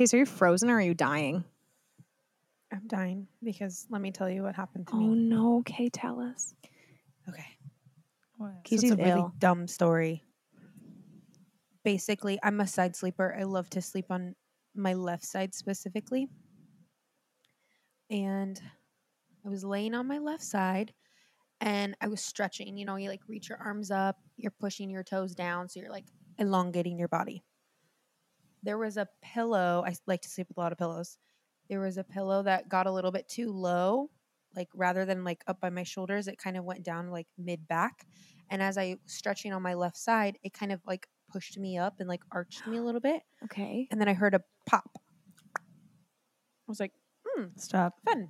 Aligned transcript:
Case, 0.00 0.14
are 0.14 0.16
you 0.16 0.24
frozen 0.24 0.70
or 0.70 0.76
are 0.76 0.80
you 0.80 0.94
dying? 0.94 1.44
I'm 2.72 2.86
dying 2.86 3.26
because 3.44 3.86
let 3.90 4.00
me 4.00 4.10
tell 4.10 4.30
you 4.30 4.42
what 4.42 4.54
happened 4.54 4.86
to 4.86 4.94
Oh 4.94 4.96
me. 4.96 5.04
Oh 5.04 5.12
no. 5.12 5.58
Okay, 5.58 5.90
tell 5.90 6.22
us. 6.22 6.54
Okay. 7.28 7.44
What? 8.38 8.52
So 8.66 8.76
it's 8.76 8.84
a 8.84 8.96
really 8.96 9.10
ill. 9.10 9.34
dumb 9.38 9.68
story. 9.68 10.24
Basically, 11.84 12.38
I'm 12.42 12.62
a 12.62 12.66
side 12.66 12.96
sleeper. 12.96 13.36
I 13.38 13.42
love 13.42 13.68
to 13.70 13.82
sleep 13.82 14.06
on 14.08 14.36
my 14.74 14.94
left 14.94 15.26
side 15.26 15.54
specifically. 15.54 16.28
And 18.08 18.58
I 19.44 19.50
was 19.50 19.64
laying 19.64 19.92
on 19.92 20.08
my 20.08 20.16
left 20.16 20.44
side 20.44 20.94
and 21.60 21.94
I 22.00 22.08
was 22.08 22.22
stretching. 22.22 22.78
You 22.78 22.86
know, 22.86 22.96
you 22.96 23.10
like 23.10 23.28
reach 23.28 23.50
your 23.50 23.58
arms 23.58 23.90
up, 23.90 24.16
you're 24.38 24.54
pushing 24.58 24.88
your 24.88 25.02
toes 25.02 25.34
down. 25.34 25.68
So 25.68 25.78
you're 25.78 25.90
like 25.90 26.06
elongating 26.38 26.98
your 26.98 27.08
body. 27.08 27.44
There 28.62 28.78
was 28.78 28.96
a 28.96 29.08
pillow. 29.22 29.82
I 29.86 29.94
like 30.06 30.22
to 30.22 30.28
sleep 30.28 30.48
with 30.48 30.58
a 30.58 30.60
lot 30.60 30.72
of 30.72 30.78
pillows. 30.78 31.18
There 31.68 31.80
was 31.80 31.96
a 31.98 32.04
pillow 32.04 32.42
that 32.42 32.68
got 32.68 32.86
a 32.86 32.92
little 32.92 33.12
bit 33.12 33.28
too 33.28 33.50
low. 33.52 34.10
Like 34.56 34.68
rather 34.74 35.04
than 35.04 35.22
like 35.24 35.42
up 35.46 35.60
by 35.60 35.70
my 35.70 35.84
shoulders, 35.84 36.26
it 36.28 36.36
kind 36.38 36.56
of 36.56 36.64
went 36.64 36.82
down 36.82 37.10
like 37.10 37.26
mid 37.38 37.66
back. 37.68 38.06
And 38.50 38.60
as 38.60 38.76
I 38.76 38.96
was 39.04 39.12
stretching 39.12 39.52
on 39.52 39.62
my 39.62 39.74
left 39.74 39.96
side, 39.96 40.38
it 40.42 40.52
kind 40.52 40.72
of 40.72 40.80
like 40.86 41.06
pushed 41.32 41.56
me 41.56 41.78
up 41.78 42.00
and 42.00 42.08
like 42.08 42.22
arched 42.32 42.66
me 42.66 42.76
a 42.78 42.82
little 42.82 43.00
bit. 43.00 43.22
Okay. 43.44 43.88
And 43.90 44.00
then 44.00 44.08
I 44.08 44.12
heard 44.12 44.34
a 44.34 44.42
pop. 44.66 44.98
I 45.56 45.60
was 46.68 46.78
like, 46.80 46.92
hmm, 47.26 47.44
Stop. 47.56 47.94
fun. 48.04 48.28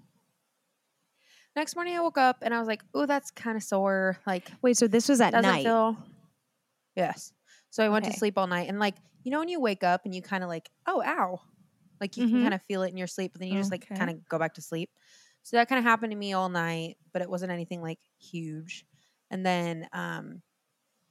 Next 1.56 1.75
morning, 1.75 1.97
I 1.97 2.01
woke 2.01 2.17
up 2.17 2.39
and 2.42 2.55
I 2.55 2.59
was 2.61 2.69
like, 2.69 2.83
oh, 2.95 3.06
that's 3.06 3.31
kind 3.33 3.56
of 3.56 3.62
sore. 3.62 4.19
Like, 4.27 4.51
Wait, 4.62 4.77
so 4.77 4.87
this 4.87 5.09
was 5.09 5.20
at 5.20 5.33
night. 5.33 5.65
feel. 5.65 5.97
Yes. 6.95 7.33
So 7.70 7.84
I 7.84 7.88
went 7.88 8.05
Okay. 8.05 8.06
to 8.06 8.12
sleep 8.12 8.38
all 8.38 8.47
night. 8.47 8.69
And 8.69 8.79
like, 8.79 8.97
you 9.24 9.30
know, 9.30 9.38
when 9.38 9.48
you 9.48 9.60
wake 9.60 9.84
up 9.84 10.02
and 10.05 10.15
you 10.15 10.23
kind 10.23 10.42
of 10.45 10.48
like, 10.48 10.70
oh, 10.87 11.02
ow. 11.05 11.41
Like 12.01 12.16
you 12.16 12.24
Mhm. 12.24 12.41
can 12.41 12.41
kind 12.41 12.55
of 12.55 12.62
feel 12.62 12.83
it 12.83 12.88
in 12.91 12.97
your 12.97 13.06
sleep, 13.06 13.33
but 13.33 13.41
then 13.41 13.48
you 13.51 13.59
just 13.59 13.70
like 13.70 13.88
kind 13.95 14.11
of 14.11 14.27
go 14.28 14.39
back 14.39 14.55
to 14.55 14.62
sleep. 14.62 14.91
So 15.42 15.56
that 15.56 15.69
kind 15.69 15.78
of 15.78 15.84
happened 15.84 16.12
to 16.12 16.17
me 16.17 16.33
all 16.33 16.48
night, 16.48 16.97
but 17.12 17.22
it 17.22 17.30
wasn't 17.30 17.53
anything 17.53 17.83
like 17.83 18.00
huge. 18.19 18.86
And 19.30 19.45
then 19.45 19.89
um 19.92 20.42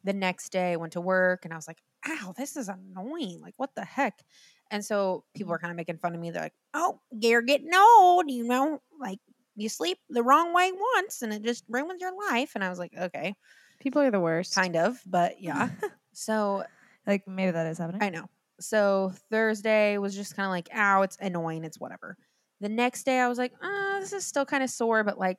the 0.03 0.13
next 0.13 0.51
day 0.51 0.73
I 0.73 0.77
went 0.77 0.93
to 0.93 1.01
work 1.01 1.45
and 1.45 1.53
I 1.53 1.57
was 1.57 1.67
like, 1.67 1.81
ow, 2.07 2.33
this 2.37 2.55
is 2.55 2.69
annoying. 2.69 3.41
Like, 3.41 3.55
what 3.57 3.75
the 3.75 3.83
heck? 3.85 4.23
And 4.71 4.83
so 4.85 5.25
people 5.35 5.51
were 5.51 5.59
kind 5.59 5.71
of 5.71 5.77
making 5.77 5.97
fun 5.97 6.15
of 6.15 6.21
me. 6.21 6.31
They're 6.31 6.43
like, 6.43 6.53
oh, 6.73 7.01
you're 7.11 7.41
getting 7.41 7.73
old, 7.75 8.29
you 8.31 8.45
know, 8.45 8.81
like 8.99 9.19
you 9.55 9.67
sleep 9.69 9.99
the 10.09 10.23
wrong 10.23 10.53
way 10.53 10.71
once 10.95 11.21
and 11.21 11.33
it 11.33 11.43
just 11.43 11.65
ruins 11.67 12.01
your 12.01 12.15
life. 12.31 12.53
And 12.55 12.63
I 12.63 12.69
was 12.69 12.79
like, 12.79 12.93
okay, 12.97 13.35
People 13.79 14.01
are 14.01 14.11
the 14.11 14.19
worst. 14.21 14.55
kind 14.55 14.75
of, 14.75 15.01
but 15.05 15.41
yeah. 15.41 15.69
so 16.13 16.63
Like 17.07 17.27
maybe 17.27 17.51
that 17.51 17.67
is 17.67 17.77
happening. 17.77 18.03
I 18.03 18.09
know. 18.09 18.29
So 18.59 19.13
Thursday 19.31 19.97
was 19.97 20.15
just 20.15 20.35
kind 20.35 20.45
of 20.45 20.51
like, 20.51 20.69
ow, 20.75 21.01
it's 21.01 21.17
annoying. 21.19 21.63
It's 21.63 21.79
whatever. 21.79 22.17
The 22.61 22.69
next 22.69 23.03
day 23.03 23.19
I 23.19 23.27
was 23.27 23.37
like, 23.37 23.53
uh, 23.61 23.99
this 23.99 24.13
is 24.13 24.25
still 24.25 24.45
kind 24.45 24.63
of 24.63 24.69
sore, 24.69 25.03
but 25.03 25.17
like, 25.17 25.37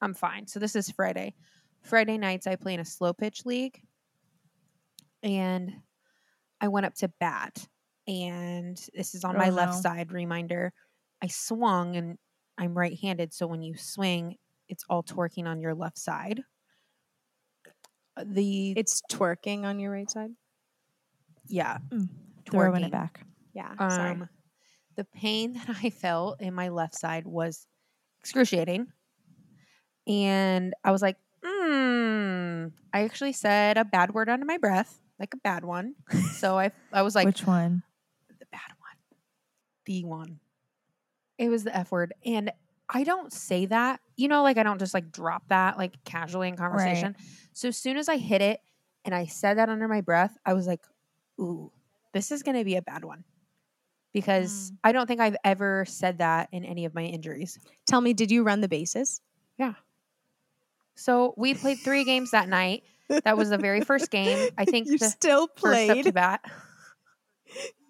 I'm 0.00 0.14
fine. 0.14 0.46
So 0.46 0.58
this 0.58 0.74
is 0.74 0.90
Friday. 0.90 1.34
Friday 1.82 2.18
nights 2.18 2.46
I 2.46 2.56
play 2.56 2.74
in 2.74 2.80
a 2.80 2.84
slow 2.84 3.12
pitch 3.12 3.46
league. 3.46 3.80
And 5.22 5.72
I 6.60 6.68
went 6.68 6.86
up 6.86 6.94
to 6.96 7.08
bat. 7.20 7.66
And 8.08 8.76
this 8.94 9.14
is 9.14 9.24
on 9.24 9.36
Oh, 9.36 9.38
my 9.38 9.50
left 9.50 9.74
side 9.74 10.10
reminder. 10.10 10.72
I 11.22 11.28
swung 11.28 11.96
and 11.96 12.18
I'm 12.58 12.76
right 12.76 12.98
handed. 13.00 13.32
So 13.32 13.46
when 13.46 13.62
you 13.62 13.76
swing, 13.76 14.36
it's 14.68 14.84
all 14.88 15.02
torquing 15.02 15.46
on 15.46 15.60
your 15.60 15.74
left 15.74 15.98
side. 15.98 16.42
The 18.22 18.72
It's 18.76 19.02
twerking 19.10 19.64
on 19.64 19.78
your 19.78 19.92
right 19.92 20.10
side. 20.10 20.30
yeah, 21.46 21.78
Throwing 22.50 22.82
twerking. 22.82 22.86
it 22.86 22.92
back. 22.92 23.20
Yeah. 23.54 23.74
sorry. 23.88 24.10
Um, 24.10 24.28
the 24.96 25.04
pain 25.04 25.52
that 25.54 25.76
I 25.82 25.90
felt 25.90 26.40
in 26.40 26.54
my 26.54 26.68
left 26.68 26.94
side 26.98 27.26
was 27.26 27.66
excruciating. 28.20 28.88
And 30.06 30.74
I 30.84 30.90
was 30.90 31.02
like, 31.02 31.16
mm. 31.44 32.72
I 32.92 33.04
actually 33.04 33.32
said 33.32 33.78
a 33.78 33.84
bad 33.84 34.12
word 34.12 34.28
under 34.28 34.44
my 34.46 34.58
breath, 34.58 35.00
like 35.18 35.34
a 35.34 35.38
bad 35.38 35.64
one. 35.64 35.94
So 36.34 36.58
I, 36.58 36.70
I 36.92 37.02
was 37.02 37.14
like, 37.14 37.26
Which 37.26 37.46
one? 37.46 37.82
the 38.38 38.46
bad 38.50 38.72
one, 38.78 39.18
the 39.86 40.04
one. 40.04 40.40
It 41.38 41.48
was 41.48 41.64
the 41.64 41.74
F 41.76 41.90
word. 41.92 42.14
And 42.24 42.50
I 42.92 43.04
don't 43.04 43.32
say 43.32 43.66
that, 43.66 44.00
you 44.16 44.26
know, 44.28 44.42
like 44.42 44.58
I 44.58 44.62
don't 44.64 44.78
just 44.80 44.94
like 44.94 45.12
drop 45.12 45.44
that 45.48 45.78
like 45.78 46.02
casually 46.04 46.48
in 46.48 46.56
conversation. 46.56 47.16
So 47.52 47.68
as 47.68 47.76
soon 47.76 47.96
as 47.96 48.08
I 48.08 48.16
hit 48.16 48.42
it 48.42 48.60
and 49.04 49.14
I 49.14 49.26
said 49.26 49.58
that 49.58 49.68
under 49.68 49.86
my 49.86 50.00
breath, 50.00 50.36
I 50.44 50.54
was 50.54 50.66
like, 50.66 50.80
ooh, 51.40 51.70
this 52.12 52.32
is 52.32 52.42
going 52.42 52.58
to 52.58 52.64
be 52.64 52.74
a 52.76 52.82
bad 52.82 53.04
one. 53.04 53.22
Because 54.12 54.72
Mm. 54.72 54.76
I 54.82 54.92
don't 54.92 55.06
think 55.06 55.20
I've 55.20 55.36
ever 55.44 55.84
said 55.86 56.18
that 56.18 56.48
in 56.50 56.64
any 56.64 56.84
of 56.84 56.92
my 56.94 57.04
injuries. 57.04 57.58
Tell 57.86 58.00
me, 58.00 58.12
did 58.12 58.32
you 58.32 58.42
run 58.42 58.60
the 58.60 58.66
bases? 58.68 59.20
Yeah. 59.56 59.74
So 60.96 61.32
we 61.36 61.54
played 61.54 61.78
three 61.78 62.02
games 62.02 62.32
that 62.32 62.48
night. 62.48 62.82
That 63.24 63.36
was 63.36 63.50
the 63.50 63.58
very 63.58 63.82
first 63.82 64.10
game. 64.10 64.50
I 64.58 64.64
think 64.64 64.88
you 64.88 64.98
still 64.98 65.48
first 65.56 65.90
up 65.90 66.02
to 66.02 66.12
bat. 66.12 66.40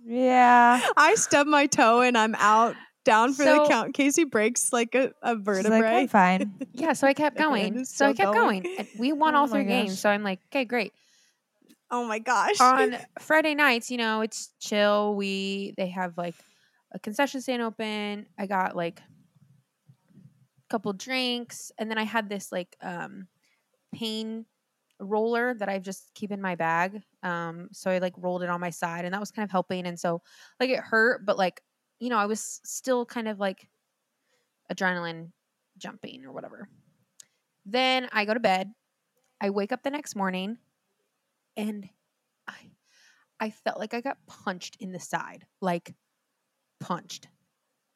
Yeah. 0.03 0.81
I 0.97 1.15
stub 1.15 1.47
my 1.47 1.67
toe 1.67 2.01
and 2.01 2.17
I'm 2.17 2.35
out 2.37 2.75
down 3.05 3.33
for 3.33 3.45
the 3.45 3.57
So- 3.65 3.69
count. 3.69 3.95
Casey 3.95 4.25
breaks 4.25 4.73
like 4.73 4.95
a, 4.95 5.13
a 5.23 5.35
vertebrae. 5.37 5.81
like, 5.81 5.85
I'm 5.85 6.09
fine. 6.09 6.55
Yeah, 6.73 6.93
so 6.93 7.07
I 7.07 7.15
kept 7.15 7.37
going. 7.39 7.85
So 7.85 8.07
I 8.07 8.13
kept 8.13 8.33
going. 8.35 8.63
going. 8.63 8.77
And 8.79 8.89
we 8.99 9.13
won 9.23 9.35
all 9.35 9.45
Oh 9.45 9.47
my 9.49 9.53
three 9.59 9.65
games. 9.65 9.99
So 9.99 10.09
I'm 10.11 10.23
like, 10.23 10.41
okay, 10.53 10.65
great. 10.65 10.93
oh 11.91 12.05
my 12.05 12.19
gosh. 12.19 12.61
on 12.61 12.97
Friday 13.21 13.55
nights, 13.55 13.91
you 13.91 13.97
know, 13.99 14.21
it's 14.21 14.51
chill. 14.61 15.15
We 15.15 15.75
they 15.77 15.89
have 15.89 16.17
like 16.19 16.35
a 16.93 16.99
concession 16.99 17.41
stand 17.41 17.63
open. 17.63 18.27
I 18.39 18.47
got 18.47 18.77
like 18.77 19.01
a 19.01 20.69
couple 20.71 20.93
drinks, 20.93 21.73
and 21.79 21.91
then 21.91 21.99
I 21.99 22.05
had 22.05 22.29
this 22.29 22.53
like 22.53 22.77
um 22.83 23.27
pain 23.95 24.45
roller 25.01 25.55
that 25.55 25.69
I 25.69 25.79
just 25.79 26.11
keep 26.15 26.31
in 26.31 26.41
my 26.43 26.55
bag. 26.55 27.01
Um, 27.23 27.69
so 27.73 27.91
I 27.91 27.99
like 27.99 28.13
rolled 28.19 28.43
it 28.43 28.51
on 28.51 28.61
my 28.61 28.71
side, 28.71 29.05
and 29.05 29.15
that 29.15 29.21
was 29.21 29.31
kind 29.31 29.45
of 29.45 29.51
helping. 29.51 29.87
And 29.87 29.99
so 29.99 30.23
like 30.61 30.71
it 30.71 30.81
hurt, 30.81 31.25
but 31.25 31.39
like 31.39 31.63
you 32.01 32.09
know, 32.09 32.19
I 32.19 32.27
was 32.27 32.61
still 32.65 33.07
kind 33.07 33.29
of 33.29 33.39
like 33.39 33.69
adrenaline 34.73 35.31
jumping 35.79 36.25
or 36.25 36.33
whatever. 36.33 36.69
Then 37.65 38.09
I 38.13 38.25
go 38.25 38.35
to 38.35 38.41
bed. 38.41 38.73
I 39.41 39.51
wake 39.51 39.71
up 39.71 39.83
the 39.83 39.91
next 39.91 40.17
morning 40.17 40.59
and 41.57 41.89
I 42.49 42.73
I 43.39 43.51
felt 43.51 43.79
like 43.79 43.95
I 43.95 44.01
got 44.01 44.19
punched 44.27 44.77
in 44.81 44.93
the 44.93 45.01
side, 45.01 45.47
like 45.61 45.95
punched. 46.79 47.29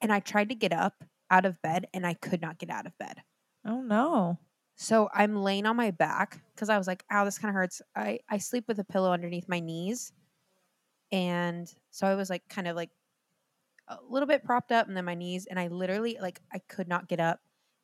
And 0.00 0.12
I 0.12 0.20
tried 0.20 0.50
to 0.50 0.54
get 0.54 0.72
up 0.72 1.04
out 1.30 1.44
of 1.44 1.60
bed 1.62 1.86
and 1.92 2.06
I 2.06 2.14
could 2.14 2.40
not 2.40 2.58
get 2.58 2.70
out 2.70 2.86
of 2.86 2.96
bed. 2.98 3.22
Oh 3.66 3.80
no. 3.80 4.38
So 4.76 5.08
I'm 5.14 5.36
laying 5.36 5.66
on 5.66 5.76
my 5.76 5.90
back 5.90 6.40
because 6.54 6.68
I 6.68 6.78
was 6.78 6.86
like, 6.86 7.04
ow, 7.10 7.24
this 7.24 7.38
kind 7.38 7.50
of 7.50 7.54
hurts. 7.54 7.80
I, 7.96 8.18
I 8.28 8.38
sleep 8.38 8.64
with 8.68 8.78
a 8.78 8.84
pillow 8.84 9.12
underneath 9.12 9.48
my 9.48 9.60
knees. 9.60 10.12
And 11.12 11.72
so 11.90 12.06
I 12.06 12.16
was 12.16 12.28
like 12.28 12.42
kind 12.48 12.66
of 12.66 12.74
like 12.74 12.90
a 13.88 13.98
little 14.08 14.26
bit 14.26 14.44
propped 14.44 14.72
up 14.72 14.88
and 14.88 14.96
then 14.96 15.04
my 15.04 15.14
knees 15.14 15.46
and 15.46 15.58
I 15.58 15.68
literally 15.68 16.18
like 16.20 16.40
I 16.52 16.58
could 16.68 16.88
not 16.88 17.08
get 17.08 17.20
up. 17.20 17.40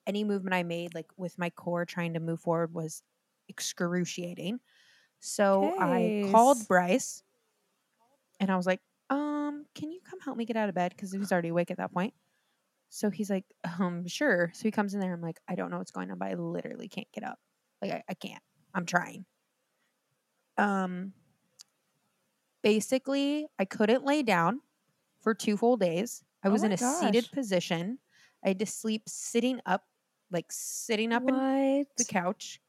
Any 0.07 0.25
movement 0.25 0.55
I 0.55 0.63
made 0.63 0.95
like 0.95 1.11
with 1.17 1.39
my 1.39 1.51
core 1.51 1.85
trying 1.85 2.15
to 2.15 2.21
move 2.21 2.41
forward 2.41 2.75
was 2.75 3.03
excruciating. 3.49 4.61
So 5.21 5.75
I 5.79 6.31
called 6.33 6.67
Bryce 6.67 7.23
and 8.41 8.51
I 8.51 8.57
was 8.57 8.67
like, 8.67 8.81
um, 9.11 9.67
can 9.75 9.93
you 9.93 10.01
come 10.09 10.21
help 10.21 10.37
me 10.37 10.47
get 10.47 10.57
out 10.57 10.69
of 10.69 10.75
bed? 10.75 10.93
Because 10.97 11.13
he 11.13 11.19
was 11.19 11.31
already 11.33 11.49
awake 11.49 11.71
at 11.71 11.77
that 11.77 11.93
point. 11.93 12.15
So 12.89 13.11
he's 13.11 13.31
like, 13.31 13.45
um, 13.79 14.07
sure. 14.09 14.51
So 14.55 14.63
he 14.63 14.71
comes 14.71 14.95
in 14.95 15.01
there. 15.01 15.13
I'm 15.13 15.21
like, 15.21 15.39
I 15.47 15.55
don't 15.55 15.71
know 15.71 15.79
what's 15.79 15.91
going 15.91 16.11
on, 16.11 16.19
but 16.19 16.29
I 16.29 16.35
literally 16.35 16.89
can't 16.89 17.11
get 17.13 17.25
up. 17.25 17.39
Like 17.83 17.93
I, 17.93 18.03
I 18.09 18.15
can't. 18.15 18.43
I'm 18.75 18.87
trying. 18.87 19.27
Um 20.57 21.13
basically 22.63 23.47
I 23.59 23.65
couldn't 23.65 24.05
lay 24.05 24.23
down 24.23 24.61
for 25.21 25.35
two 25.35 25.57
full 25.57 25.77
days. 25.77 26.23
I 26.43 26.49
Oh 26.49 26.53
was 26.53 26.63
in 26.63 26.73
a 26.73 26.77
seated 26.77 27.31
position. 27.33 27.99
I 28.45 28.49
had 28.49 28.59
to 28.61 28.67
sleep 28.67 29.03
sitting 29.07 29.61
up, 29.67 29.85
like 30.31 30.47
sitting 30.51 31.13
up 31.13 31.23
in 31.29 31.35
the 31.99 32.05
couch. 32.05 32.61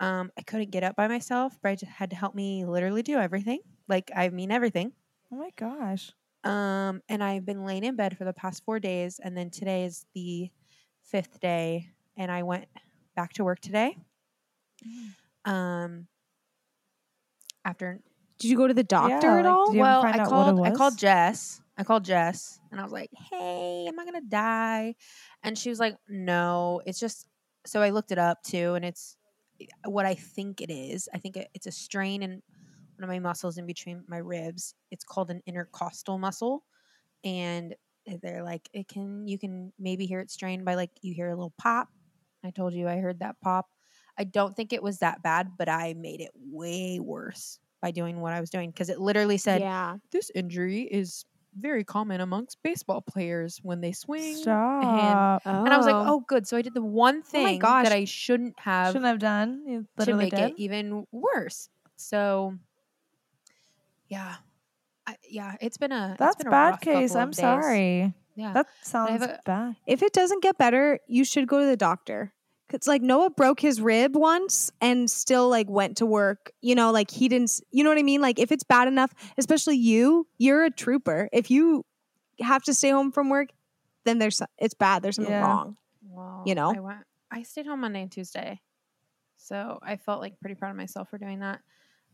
Um, 0.00 0.30
I 0.38 0.42
couldn't 0.42 0.70
get 0.70 0.82
up 0.82 0.96
by 0.96 1.08
myself. 1.08 1.52
but 1.54 1.62
Brad 1.62 1.80
had 1.82 2.10
to 2.10 2.16
help 2.16 2.34
me 2.34 2.64
literally 2.64 3.02
do 3.02 3.18
everything. 3.18 3.60
Like 3.88 4.10
I 4.14 4.28
mean 4.30 4.50
everything. 4.50 4.92
Oh 5.32 5.36
my 5.36 5.50
gosh. 5.56 6.12
Um, 6.42 7.02
and 7.08 7.22
I've 7.22 7.44
been 7.44 7.64
laying 7.64 7.84
in 7.84 7.96
bed 7.96 8.16
for 8.16 8.24
the 8.24 8.32
past 8.32 8.64
four 8.64 8.80
days, 8.80 9.20
and 9.22 9.36
then 9.36 9.50
today 9.50 9.84
is 9.84 10.06
the 10.14 10.50
fifth 11.02 11.38
day, 11.40 11.90
and 12.16 12.30
I 12.32 12.42
went 12.44 12.66
back 13.14 13.34
to 13.34 13.44
work 13.44 13.60
today. 13.60 13.96
Um, 15.44 16.06
after 17.64 18.00
Did 18.38 18.48
you 18.50 18.56
go 18.56 18.66
to 18.66 18.74
the 18.74 18.82
doctor 18.82 19.26
Yeah, 19.28 19.38
at 19.40 19.46
all? 19.46 19.74
well, 19.74 20.02
I 20.02 20.16
what 20.16 20.28
called. 20.28 20.66
I 20.66 20.70
called? 20.70 20.96
Jess. 20.98 21.60
I 21.80 21.84
called 21.84 22.04
Jess, 22.04 22.60
and 22.70 22.80
I 22.80 22.84
was 22.84 22.92
like, 22.92 23.10
"Hey, 23.14 23.86
am 23.88 23.98
I 23.98 24.06
gonna 24.06 24.20
die?" 24.22 24.96
And 25.42 25.58
she 25.58 25.70
was 25.70 25.80
like, 25.80 25.96
"No, 26.08 26.82
it's 26.86 27.00
just." 27.00 27.28
So 27.66 27.82
I 27.82 27.90
looked 27.90 28.12
it 28.12 28.18
up 28.18 28.42
too, 28.44 28.74
and 28.74 28.84
it's 28.84 29.16
eh, 29.60 29.66
what 29.86 30.06
I 30.06 30.14
think 30.14 30.60
it 30.62 30.70
is. 30.70 31.08
I 31.14 31.18
think 31.18 31.36
it- 31.38 31.50
it's 31.54 31.66
a 31.66 31.72
strain 31.72 32.22
in 32.22 32.42
one 32.96 33.04
of 33.04 33.08
my 33.08 33.18
muscles 33.20 33.58
in 33.58 33.66
between 33.66 34.04
my 34.08 34.18
ribs. 34.18 34.74
It's 34.92 35.04
called 35.04 35.30
an 35.30 35.42
intercostal 35.46 36.18
muscle. 36.18 36.64
and 37.24 37.74
eh, 38.06 38.18
they're 38.22 38.44
like, 38.44 38.68
it 38.72 38.88
can 38.88 39.26
you 39.28 39.38
can 39.38 39.72
maybe 39.78 40.06
hear 40.06 40.20
it 40.20 40.30
strained 40.30 40.64
by 40.64 40.74
like 40.74 40.90
you 41.02 41.14
hear 41.14 41.28
a 41.28 41.36
little 41.36 41.54
pop. 41.58 41.88
I 42.44 42.50
told 42.50 42.74
you 42.74 42.88
I 42.88 42.98
heard 42.98 43.20
that 43.20 43.40
pop. 43.40 43.68
I 44.18 44.24
don't 44.24 44.56
think 44.56 44.72
it 44.72 44.82
was 44.82 44.98
that 44.98 45.22
bad, 45.22 45.52
but 45.58 45.68
I 45.68 45.94
made 45.94 46.20
it 46.20 46.30
way 46.34 47.00
worse 47.00 47.58
by 47.82 47.90
doing 47.90 48.20
what 48.20 48.32
I 48.32 48.40
was 48.40 48.50
doing 48.50 48.70
because 48.70 48.90
it 48.90 49.00
literally 49.00 49.38
said 49.38 49.60
yeah. 49.62 49.96
this 50.12 50.30
injury 50.34 50.82
is 50.82 51.24
very 51.56 51.84
common 51.84 52.20
amongst 52.20 52.62
baseball 52.62 53.00
players 53.00 53.58
when 53.62 53.80
they 53.80 53.92
swing. 53.92 54.36
Stop. 54.36 55.42
Oh. 55.44 55.64
And 55.64 55.68
I 55.72 55.76
was 55.76 55.86
like, 55.86 55.94
oh, 55.94 56.04
oh, 56.06 56.24
good. 56.26 56.46
So 56.46 56.56
I 56.56 56.62
did 56.62 56.74
the 56.74 56.82
one 56.82 57.18
oh 57.18 57.28
thing 57.28 57.58
gosh. 57.58 57.84
that 57.84 57.92
I 57.92 58.04
shouldn't 58.04 58.58
have 58.60 58.88
Shouldn't 58.88 59.06
have 59.06 59.18
done. 59.18 59.62
You 59.66 59.86
to 60.04 60.14
make 60.14 60.30
did. 60.34 60.50
it 60.50 60.54
even 60.58 61.06
worse. 61.12 61.68
So, 61.96 62.54
yeah, 64.08 64.36
I, 65.06 65.16
yeah, 65.28 65.56
it's 65.60 65.76
been 65.76 65.92
a 65.92 66.16
That's 66.18 66.36
been 66.36 66.46
a 66.46 66.50
bad 66.50 66.80
case. 66.80 67.14
I'm 67.14 67.32
sorry. 67.32 68.14
Yeah, 68.36 68.52
That 68.54 68.66
sounds 68.82 69.22
a- 69.22 69.38
bad. 69.44 69.76
if 69.86 70.02
it 70.02 70.12
doesn't 70.12 70.42
get 70.42 70.56
better, 70.56 70.98
you 71.06 71.24
should 71.24 71.46
go 71.46 71.60
to 71.60 71.66
the 71.66 71.76
doctor. 71.76 72.32
It's 72.74 72.86
like 72.86 73.02
Noah 73.02 73.30
broke 73.30 73.60
his 73.60 73.80
rib 73.80 74.16
once 74.16 74.70
and 74.80 75.10
still 75.10 75.48
like 75.48 75.68
went 75.68 75.96
to 75.98 76.06
work. 76.06 76.50
You 76.60 76.74
know, 76.74 76.90
like 76.92 77.10
he 77.10 77.28
didn't. 77.28 77.60
You 77.70 77.84
know 77.84 77.90
what 77.90 77.98
I 77.98 78.02
mean? 78.02 78.20
Like 78.20 78.38
if 78.38 78.52
it's 78.52 78.64
bad 78.64 78.88
enough, 78.88 79.12
especially 79.38 79.76
you, 79.76 80.26
you're 80.38 80.64
a 80.64 80.70
trooper. 80.70 81.28
If 81.32 81.50
you 81.50 81.84
have 82.40 82.62
to 82.64 82.74
stay 82.74 82.90
home 82.90 83.12
from 83.12 83.28
work, 83.28 83.48
then 84.04 84.18
there's 84.18 84.40
it's 84.58 84.74
bad. 84.74 85.02
There's 85.02 85.16
something 85.16 85.32
Yeah. 85.32 85.42
wrong. 85.46 85.76
well, 86.02 86.42
you 86.46 86.54
know? 86.54 86.74
I 86.74 86.80
went. 86.80 86.98
I 87.30 87.42
stayed 87.42 87.66
home 87.66 87.80
Monday 87.80 88.02
and 88.02 88.10
Tuesday, 88.10 88.60
so 89.36 89.78
I 89.82 89.96
felt 89.96 90.20
like 90.20 90.40
pretty 90.40 90.54
proud 90.56 90.70
of 90.70 90.76
myself 90.76 91.08
for 91.10 91.18
doing 91.18 91.40
that. 91.40 91.60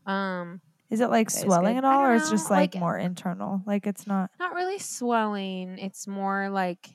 Um, 0.05 0.61
Is 0.89 1.01
it 1.01 1.09
like 1.09 1.29
swelling 1.29 1.77
at 1.77 1.83
all, 1.83 2.01
or 2.01 2.15
it's 2.15 2.29
just 2.29 2.49
like, 2.51 2.75
like- 2.75 2.79
more 2.79 2.97
internal? 2.97 3.61
Like 3.65 3.87
it's 3.87 4.05
not. 4.07 4.29
not 4.39 4.53
really 4.53 4.79
swelling. 4.79 5.77
It's 5.79 6.07
more 6.07 6.49
like 6.49 6.89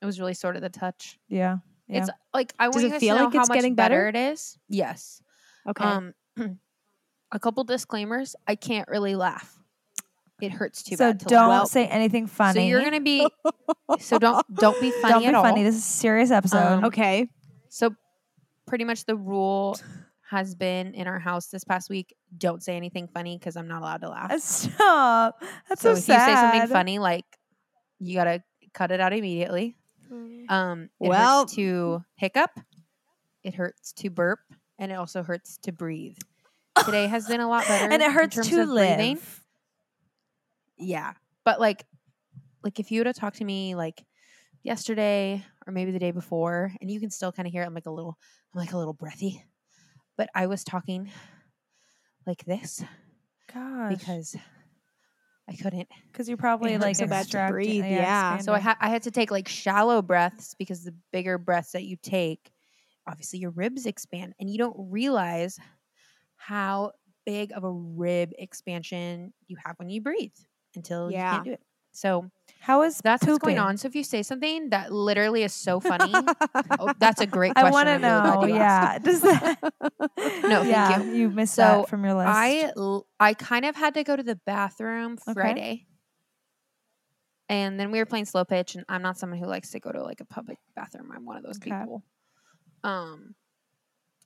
it 0.00 0.06
was 0.06 0.18
really 0.18 0.34
sort 0.34 0.56
of 0.56 0.62
the 0.62 0.68
touch. 0.70 1.18
Yeah. 1.28 1.58
Yeah. 1.92 2.00
It's 2.00 2.10
like 2.34 2.52
I 2.58 2.66
Does 2.66 2.76
want 2.82 2.94
you 2.94 2.98
feel 2.98 3.14
to 3.14 3.20
know 3.20 3.24
like 3.26 3.34
how 3.34 3.40
it's 3.40 3.48
much 3.48 3.56
getting 3.56 3.74
better 3.74 4.10
better? 4.12 4.26
it 4.26 4.32
is. 4.32 4.58
Yes. 4.68 5.22
Okay. 5.68 5.84
Um, 5.84 6.14
a 7.32 7.38
couple 7.38 7.64
disclaimers. 7.64 8.34
I 8.46 8.54
can't 8.54 8.88
really 8.88 9.14
laugh. 9.14 9.58
It 10.40 10.50
hurts 10.50 10.82
too 10.82 10.96
so 10.96 11.12
bad. 11.12 11.20
To 11.20 11.26
don't 11.26 11.48
laugh. 11.48 11.68
say 11.68 11.86
anything 11.86 12.26
funny. 12.26 12.60
So 12.60 12.66
you're 12.66 12.82
gonna 12.82 13.00
be. 13.00 13.26
So 14.00 14.18
don't 14.18 14.42
don't 14.54 14.80
be 14.80 14.90
funny 14.90 15.12
don't 15.12 15.20
be 15.20 15.26
at 15.26 15.34
all. 15.34 15.42
funny. 15.44 15.64
This 15.64 15.74
is 15.74 15.82
a 15.82 15.86
serious 15.86 16.30
episode. 16.30 16.58
Um, 16.58 16.84
okay. 16.86 17.28
So 17.68 17.94
pretty 18.66 18.84
much 18.84 19.04
the 19.04 19.16
rule 19.16 19.78
has 20.30 20.54
been 20.54 20.94
in 20.94 21.06
our 21.06 21.18
house 21.18 21.48
this 21.48 21.62
past 21.62 21.90
week: 21.90 22.14
don't 22.38 22.62
say 22.62 22.74
anything 22.74 23.06
funny 23.06 23.36
because 23.36 23.54
I'm 23.56 23.68
not 23.68 23.82
allowed 23.82 24.00
to 24.00 24.08
laugh. 24.08 24.32
Stop. 24.40 25.42
That's 25.68 25.82
so 25.82 25.90
so, 25.94 26.00
if 26.00 26.08
you 26.08 26.26
say 26.26 26.34
something 26.34 26.68
funny, 26.68 26.98
like 26.98 27.26
you 28.00 28.14
gotta 28.14 28.42
cut 28.72 28.90
it 28.90 29.00
out 29.00 29.12
immediately. 29.12 29.76
Um, 30.48 30.90
it 31.00 31.08
Well- 31.08 31.40
hurts 31.42 31.54
to 31.54 32.04
hiccup, 32.16 32.50
it 33.42 33.54
hurts 33.54 33.92
to 33.94 34.10
burp, 34.10 34.40
and 34.78 34.92
it 34.92 34.96
also 34.96 35.22
hurts 35.22 35.58
to 35.58 35.72
breathe. 35.72 36.16
Today 36.84 37.06
has 37.06 37.26
been 37.28 37.40
a 37.40 37.48
lot 37.48 37.66
better, 37.66 37.84
and 37.84 38.02
it 38.02 38.06
in 38.06 38.12
hurts 38.12 38.34
terms 38.36 38.48
to 38.48 38.62
of 38.62 38.68
breathing. 38.68 39.16
live. 39.16 39.44
Yeah, 40.78 41.12
but 41.44 41.60
like, 41.60 41.84
like 42.62 42.80
if 42.80 42.90
you 42.90 43.00
would 43.00 43.06
have 43.06 43.16
talked 43.16 43.36
to 43.38 43.44
me 43.44 43.74
like 43.74 44.04
yesterday 44.62 45.44
or 45.66 45.72
maybe 45.72 45.90
the 45.92 45.98
day 45.98 46.10
before, 46.10 46.72
and 46.80 46.90
you 46.90 46.98
can 47.00 47.10
still 47.10 47.32
kind 47.32 47.46
of 47.46 47.52
hear 47.52 47.62
it, 47.62 47.66
I'm 47.66 47.74
like 47.74 47.86
a 47.86 47.90
little, 47.90 48.18
I'm 48.54 48.58
like 48.60 48.72
a 48.72 48.78
little 48.78 48.94
breathy, 48.94 49.44
but 50.16 50.28
I 50.34 50.46
was 50.46 50.64
talking 50.64 51.10
like 52.26 52.44
this 52.44 52.82
Gosh. 53.52 53.98
because 53.98 54.36
I 55.48 55.56
couldn't. 55.56 55.88
because 56.10 56.28
you're 56.28 56.36
probably 56.36 56.78
like 56.78 56.96
so 56.96 57.06
bad 57.06 57.28
to 57.30 57.46
breathe, 57.50 57.84
yeah. 57.84 58.34
expand 58.34 58.44
So 58.44 58.54
I, 58.54 58.60
ha- 58.60 58.76
I 58.80 58.88
had 58.88 59.02
to 59.02 59.10
take 59.10 59.30
like 59.30 59.48
shallow 59.48 60.00
breaths 60.00 60.54
because 60.54 60.84
the 60.84 60.94
bigger 61.12 61.36
breaths 61.36 61.72
that 61.72 61.84
you 61.84 61.96
take, 62.02 62.52
obviously 63.08 63.40
your 63.40 63.50
ribs 63.50 63.86
expand, 63.86 64.34
and 64.40 64.48
you 64.48 64.58
don't 64.58 64.76
realize 64.78 65.58
how 66.36 66.92
big 67.26 67.52
of 67.52 67.64
a 67.64 67.70
rib 67.70 68.30
expansion 68.38 69.32
you 69.46 69.56
have 69.64 69.76
when 69.78 69.88
you 69.90 70.00
breathe 70.00 70.32
until 70.76 71.10
you 71.10 71.16
can't 71.18 71.44
do 71.44 71.52
it. 71.52 71.60
So 71.92 72.30
How 72.60 72.82
is 72.82 72.98
that's 73.02 73.24
what's 73.26 73.38
going 73.38 73.58
on. 73.58 73.76
So 73.76 73.86
if 73.88 73.94
you 73.94 74.02
say 74.04 74.22
something 74.22 74.70
that 74.70 74.92
literally 74.92 75.42
is 75.42 75.52
so 75.52 75.78
funny, 75.80 76.14
oh, 76.80 76.92
that's 76.98 77.20
a 77.20 77.26
great 77.26 77.52
I 77.56 77.62
question. 77.62 77.72
want 77.72 77.88
to 77.88 77.98
know. 77.98 78.46
Yeah. 78.46 78.98
Does 78.98 79.20
that? 79.22 79.58
No, 80.44 80.62
thank 80.62 80.70
yeah, 80.70 81.02
you. 81.02 81.14
You 81.14 81.30
missed 81.30 81.54
So 81.54 81.62
that 81.62 81.88
from 81.88 82.04
your 82.04 82.14
list. 82.14 82.28
I 82.28 82.72
I 83.18 83.34
kind 83.34 83.64
of 83.64 83.74
had 83.76 83.94
to 83.94 84.04
go 84.04 84.14
to 84.16 84.22
the 84.22 84.36
bathroom 84.46 85.18
Okay. 85.28 85.32
Friday. 85.34 85.86
And 87.48 87.78
then 87.78 87.90
we 87.90 87.98
were 87.98 88.06
playing 88.06 88.24
slow 88.26 88.44
pitch 88.44 88.76
and 88.76 88.84
I'm 88.88 89.02
not 89.02 89.18
someone 89.18 89.38
who 89.38 89.46
likes 89.46 89.70
to 89.72 89.80
go 89.80 89.90
to 89.92 90.02
like 90.02 90.20
a 90.20 90.24
public 90.24 90.58
bathroom. 90.74 91.10
I'm 91.14 91.24
one 91.24 91.36
of 91.36 91.42
those 91.42 91.56
Okay. 91.58 91.70
people. 91.70 92.04
Um 92.84 93.34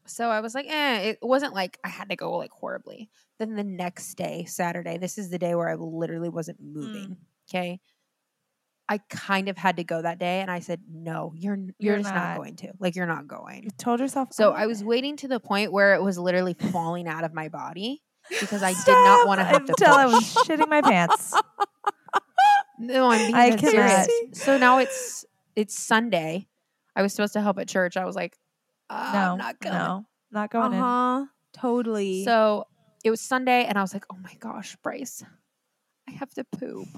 so 0.07 0.31
I 0.31 0.41
was 0.41 0.55
like, 0.55 0.67
eh, 0.69 0.99
it 1.01 1.19
wasn't 1.23 1.53
like 1.55 1.79
I 1.83 1.89
had 1.89 2.11
to 2.11 2.17
go 2.17 2.37
like 2.37 2.51
horribly. 2.53 3.11
Then 3.39 3.57
the 3.57 3.65
next 3.65 4.15
day, 4.15 4.45
Saturday, 4.45 4.99
this 4.99 5.19
is 5.19 5.31
the 5.31 5.39
day 5.39 5.55
where 5.55 5.69
I 5.69 5.75
literally 5.75 6.29
wasn't 6.29 6.63
Mm. 6.63 7.17
Okay. 7.49 7.81
I 8.89 8.99
kind 9.11 9.49
of 9.49 9.59
had 9.59 9.79
to 9.79 9.85
go 9.85 10.01
that 10.01 10.19
day 10.19 10.41
and 10.41 10.51
I 10.51 10.61
said, 10.61 10.81
No, 10.89 11.33
you're 11.37 11.57
you're, 11.57 11.75
You're 11.79 11.97
just 11.99 12.15
not. 12.15 12.23
not. 12.23 12.37
going 12.37 12.57
to. 12.57 12.73
Like 12.79 12.95
you're 12.95 13.07
not 13.07 13.27
going. 13.27 13.65
you 13.65 13.71
told 13.71 14.01
yourself. 14.01 14.33
So 14.33 14.53
"I'm 14.53 14.69
was 14.69 14.81
not." 14.81 14.89
waiting 14.89 15.17
to 15.19 15.29
the 15.29 15.41
point 15.41 15.73
where 15.73 15.95
it 15.95 16.03
was 16.03 16.19
literally 16.19 16.55
falling 16.55 17.09
out 17.09 17.25
of 17.25 17.35
my 17.35 17.49
body 17.49 18.03
because 18.41 18.63
I 18.63 18.73
did 18.73 18.93
not 18.93 19.27
want 19.27 19.41
to 19.41 19.45
have 19.45 19.65
to 19.65 19.73
until 19.73 19.95
I 19.95 20.07
was 20.07 20.23
shitting 20.47 20.69
my 20.69 20.83
pants. 20.83 21.35
No, 22.79 23.11
I'm 23.11 23.23
being 23.23 23.35
I 23.35 23.57
serious. 23.57 24.09
So 24.33 24.59
now 24.59 24.79
it's 24.79 25.25
it's 25.55 25.77
Sunday. 25.79 26.47
I 26.95 27.03
was 27.03 27.13
supposed 27.13 27.33
to 27.33 27.41
help 27.41 27.59
at 27.59 27.69
church. 27.69 27.97
I 27.97 28.05
was 28.05 28.15
like, 28.15 28.37
uh, 28.91 29.11
no, 29.13 29.33
I'm 29.33 29.39
not 29.39 29.61
going. 29.61 29.75
no, 29.75 30.07
not 30.31 30.51
going 30.51 30.75
uh 30.75 31.21
in. 31.21 31.29
Totally. 31.55 32.25
So 32.25 32.67
it 33.03 33.11
was 33.11 33.21
Sunday, 33.21 33.65
and 33.65 33.79
I 33.79 33.83
was 33.83 33.95
like, 33.95 34.05
oh 34.13 34.17
my 34.23 34.35
gosh, 34.39 34.77
Bryce, 34.83 35.25
I 36.09 36.13
have 36.13 36.31
to 36.35 36.45
poop. 36.45 36.89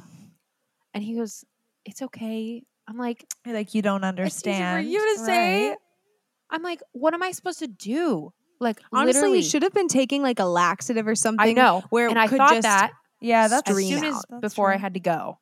And 0.94 1.02
he 1.04 1.16
goes, 1.16 1.44
it's 1.84 2.02
okay. 2.02 2.62
I'm 2.86 2.96
like, 2.96 3.26
You're 3.44 3.54
like 3.54 3.74
you 3.74 3.82
don't 3.82 4.04
understand. 4.04 4.84
for 4.84 4.90
you 4.90 5.16
to 5.16 5.24
say. 5.24 5.68
right? 5.70 5.78
I'm 6.50 6.62
like, 6.62 6.80
what 6.92 7.12
am 7.14 7.22
I 7.22 7.32
supposed 7.32 7.58
to 7.58 7.66
do? 7.68 8.32
Like, 8.60 8.80
honestly, 8.92 9.12
literally, 9.20 9.38
you 9.38 9.44
should 9.44 9.62
have 9.62 9.74
been 9.74 9.88
taking 9.88 10.22
like 10.22 10.38
a 10.40 10.44
laxative 10.44 11.06
or 11.06 11.14
something. 11.14 11.46
I 11.46 11.52
know. 11.52 11.84
where 11.90 12.08
and 12.08 12.18
I 12.18 12.26
could 12.26 12.38
thought 12.38 12.50
just- 12.54 12.62
that 12.62 12.92
Yeah, 13.20 13.48
that's 13.48 13.70
as 13.70 13.76
soon 13.76 14.04
as. 14.04 14.22
That's 14.28 14.40
before 14.40 14.72
I 14.72 14.76
had 14.78 14.94
to 14.94 15.00
go. 15.00 15.38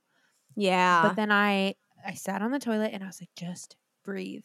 Yeah. 0.57 1.03
But 1.03 1.17
then 1.17 1.31
I 1.31 1.75
I 2.05 2.15
sat 2.15 2.43
on 2.43 2.51
the 2.51 2.59
toilet 2.59 2.91
and 2.93 3.03
I 3.03 3.07
was 3.07 3.21
like, 3.21 3.31
just 3.37 3.77
breathe. 4.05 4.45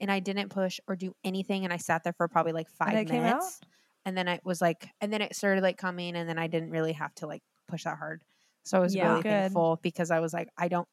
And 0.00 0.10
I 0.10 0.20
didn't 0.20 0.48
push 0.50 0.80
or 0.88 0.96
do 0.96 1.14
anything. 1.24 1.64
And 1.64 1.72
I 1.72 1.76
sat 1.76 2.02
there 2.04 2.12
for 2.12 2.26
probably 2.28 2.52
like 2.52 2.68
five 2.68 3.08
minutes. 3.08 3.60
And 4.04 4.16
then 4.16 4.26
it 4.26 4.40
was 4.44 4.60
like, 4.60 4.88
and 5.00 5.12
then 5.12 5.22
it 5.22 5.34
started 5.36 5.62
like 5.62 5.76
coming, 5.78 6.16
and 6.16 6.28
then 6.28 6.36
I 6.38 6.48
didn't 6.48 6.70
really 6.70 6.92
have 6.94 7.14
to 7.16 7.26
like 7.28 7.42
push 7.68 7.84
that 7.84 7.98
hard. 7.98 8.20
So 8.64 8.78
I 8.78 8.80
was 8.80 8.94
Yeah. 8.94 9.08
really 9.08 9.22
Good. 9.22 9.42
thankful 9.42 9.78
because 9.82 10.10
I 10.10 10.20
was 10.20 10.32
like, 10.32 10.48
I 10.56 10.68
don't, 10.68 10.88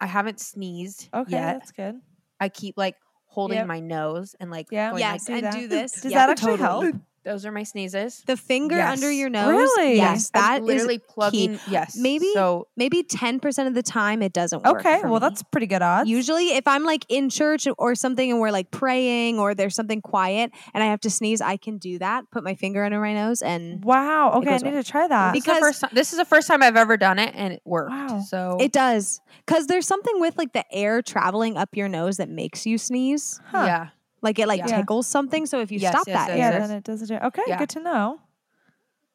I 0.00 0.06
haven't 0.06 0.40
sneezed 0.40 1.08
Okay, 1.12 1.30
yet. 1.30 1.56
that's 1.58 1.72
good. 1.72 2.00
I 2.40 2.48
keep 2.48 2.76
like 2.76 2.96
holding 3.26 3.56
Yep. 3.56 3.66
my 3.66 3.80
nose 3.80 4.34
and 4.40 4.50
like, 4.50 4.68
Yeah. 4.70 4.90
going 4.90 5.00
yes, 5.00 5.28
like, 5.28 5.36
do 5.36 5.42
and 5.42 5.42
that. 5.42 5.60
do 5.62 5.68
this. 5.68 5.92
Does 5.92 6.12
Yeah, 6.12 6.26
that 6.26 6.30
actually 6.30 6.56
totally. 6.56 6.92
help? 6.92 7.00
Those 7.24 7.44
are 7.44 7.52
my 7.52 7.62
sneezes. 7.62 8.22
The 8.26 8.36
finger 8.36 8.80
under 8.80 9.10
your 9.10 9.28
nose. 9.28 9.48
Really? 9.50 9.96
Yes, 9.96 10.30
I'm 10.34 10.40
that 10.40 10.60
is 10.62 10.66
literally 10.66 10.98
plugging. 10.98 11.58
Yes, 11.68 11.96
Maybe- 11.96 12.32
so. 12.32 12.68
maybe 12.76 13.02
10% 13.02 13.66
of 13.66 13.74
the 13.74 13.82
time 13.82 14.22
it 14.22 14.32
doesn't 14.32 14.62
work. 14.64 14.80
Okay, 14.80 15.00
for 15.00 15.08
well 15.08 15.20
me. 15.20 15.28
that's 15.28 15.42
pretty 15.42 15.66
good 15.66 15.82
odds. 15.82 16.08
Usually, 16.08 16.48
if 16.56 16.66
I'm 16.66 16.84
like 16.84 17.04
in 17.08 17.28
church 17.28 17.66
or 17.76 17.94
something 17.94 18.30
and 18.30 18.40
we're 18.40 18.50
like 18.50 18.70
praying 18.70 19.38
or 19.38 19.54
there's 19.54 19.74
something 19.74 20.00
quiet 20.00 20.52
and 20.72 20.82
I 20.82 20.86
have 20.86 21.00
to 21.00 21.10
sneeze, 21.10 21.40
I 21.40 21.56
can 21.58 21.76
do 21.78 21.98
that. 21.98 22.24
Put 22.30 22.44
my 22.44 22.54
finger 22.54 22.82
under 22.84 23.00
my 23.00 23.12
nose 23.14 23.42
and 23.42 23.84
Wow. 23.84 24.32
Okay, 24.36 24.48
I 24.48 24.52
goes 24.52 24.62
need 24.62 24.72
away. 24.72 24.82
to 24.82 24.88
try 24.90 25.06
that. 25.08 25.32
This 25.34 25.40
is, 25.40 25.44
the 25.44 25.50
because- 25.52 25.60
first 25.62 25.80
time, 25.82 25.90
this 25.92 26.12
is 26.12 26.18
the 26.18 26.24
first 26.24 26.48
time 26.48 26.62
I've 26.62 26.76
ever 26.76 26.96
done 26.96 27.18
it, 27.18 27.32
and 27.34 27.52
it 27.52 27.62
worked. 27.64 27.90
Wow. 27.90 28.20
So 28.26 28.56
it 28.60 28.72
does. 28.72 29.20
Because 29.44 29.66
there's 29.66 29.86
something 29.86 30.18
with 30.20 30.38
like 30.38 30.52
the 30.52 30.64
air 30.72 31.02
traveling 31.02 31.56
up 31.56 31.70
your 31.76 31.88
nose 31.88 32.16
that 32.18 32.28
makes 32.28 32.64
you 32.66 32.78
sneeze. 32.78 33.40
Huh. 33.46 33.64
yeah, 33.66 33.88
Like 34.20 34.38
it 34.38 34.48
like 34.48 34.58
Yeah. 34.58 34.76
tickles 34.80 35.06
something. 35.06 35.46
So 35.46 35.60
if 35.60 35.70
you 35.70 35.78
Yes, 35.78 35.92
stop 35.92 36.08
yes, 36.08 36.26
that 36.26 36.28
yes, 36.30 36.38
yeah, 36.38 36.50
air, 36.50 36.60
then 36.60 36.70
it 36.78 36.84
doesn't. 36.84 37.10
Okay, 37.22 37.42
Yeah. 37.46 37.58
good 37.58 37.68
to 37.70 37.80
know. 37.80 38.20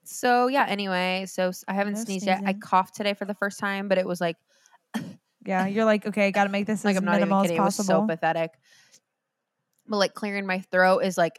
So 0.03 0.47
yeah. 0.47 0.65
Anyway, 0.67 1.25
so 1.27 1.51
I 1.67 1.73
haven't 1.73 1.95
No 1.95 2.03
sneezed 2.03 2.25
yet. 2.25 2.41
I 2.45 2.53
coughed 2.53 2.95
today 2.95 3.13
for 3.13 3.25
the 3.25 3.33
first 3.35 3.59
time, 3.59 3.87
but 3.87 3.97
it 3.97 4.05
was 4.07 4.21
like 4.21 4.37
Yeah, 5.45 5.65
you're 5.67 5.85
like, 5.85 6.05
okay, 6.05 6.31
got 6.31 6.45
to 6.45 6.49
make 6.49 6.65
this 6.67 6.85
like 6.85 6.93
as 6.95 6.97
I'm 6.99 7.05
not 7.05 7.15
even 7.17 7.21
minimal 7.29 7.41
as 7.41 7.47
kidding. 7.47 7.57
It 7.57 7.65
was 7.65 7.75
possible. 7.75 8.01
so 8.01 8.07
pathetic. 8.07 8.51
But 9.87 9.97
like 9.97 10.13
clearing 10.13 10.45
my 10.45 10.59
throat 10.59 10.99
is 10.99 11.17
like 11.17 11.37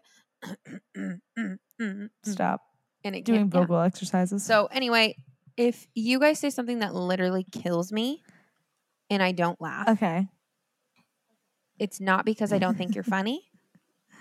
Stop 2.25 2.61
and 3.05 3.17
it 3.17 3.25
doing 3.25 3.41
can't, 3.51 3.55
yeah. 3.55 3.61
vocal 3.61 3.81
exercises. 3.81 4.45
So 4.45 4.67
anyway, 4.67 5.17
if 5.57 5.87
you 5.95 6.21
guys 6.21 6.39
say 6.39 6.51
something 6.51 6.81
that 6.81 6.95
literally 6.95 7.45
kills 7.51 7.93
me, 7.93 8.23
and 9.09 9.23
I 9.23 9.33
don't 9.33 9.59
laugh, 9.61 9.89
okay, 9.89 10.29
it's 11.79 12.01
not 12.01 12.25
because 12.27 12.53
I 12.53 12.59
don't 12.59 12.77
think 12.77 12.95
you're 12.95 13.05
funny. 13.19 13.43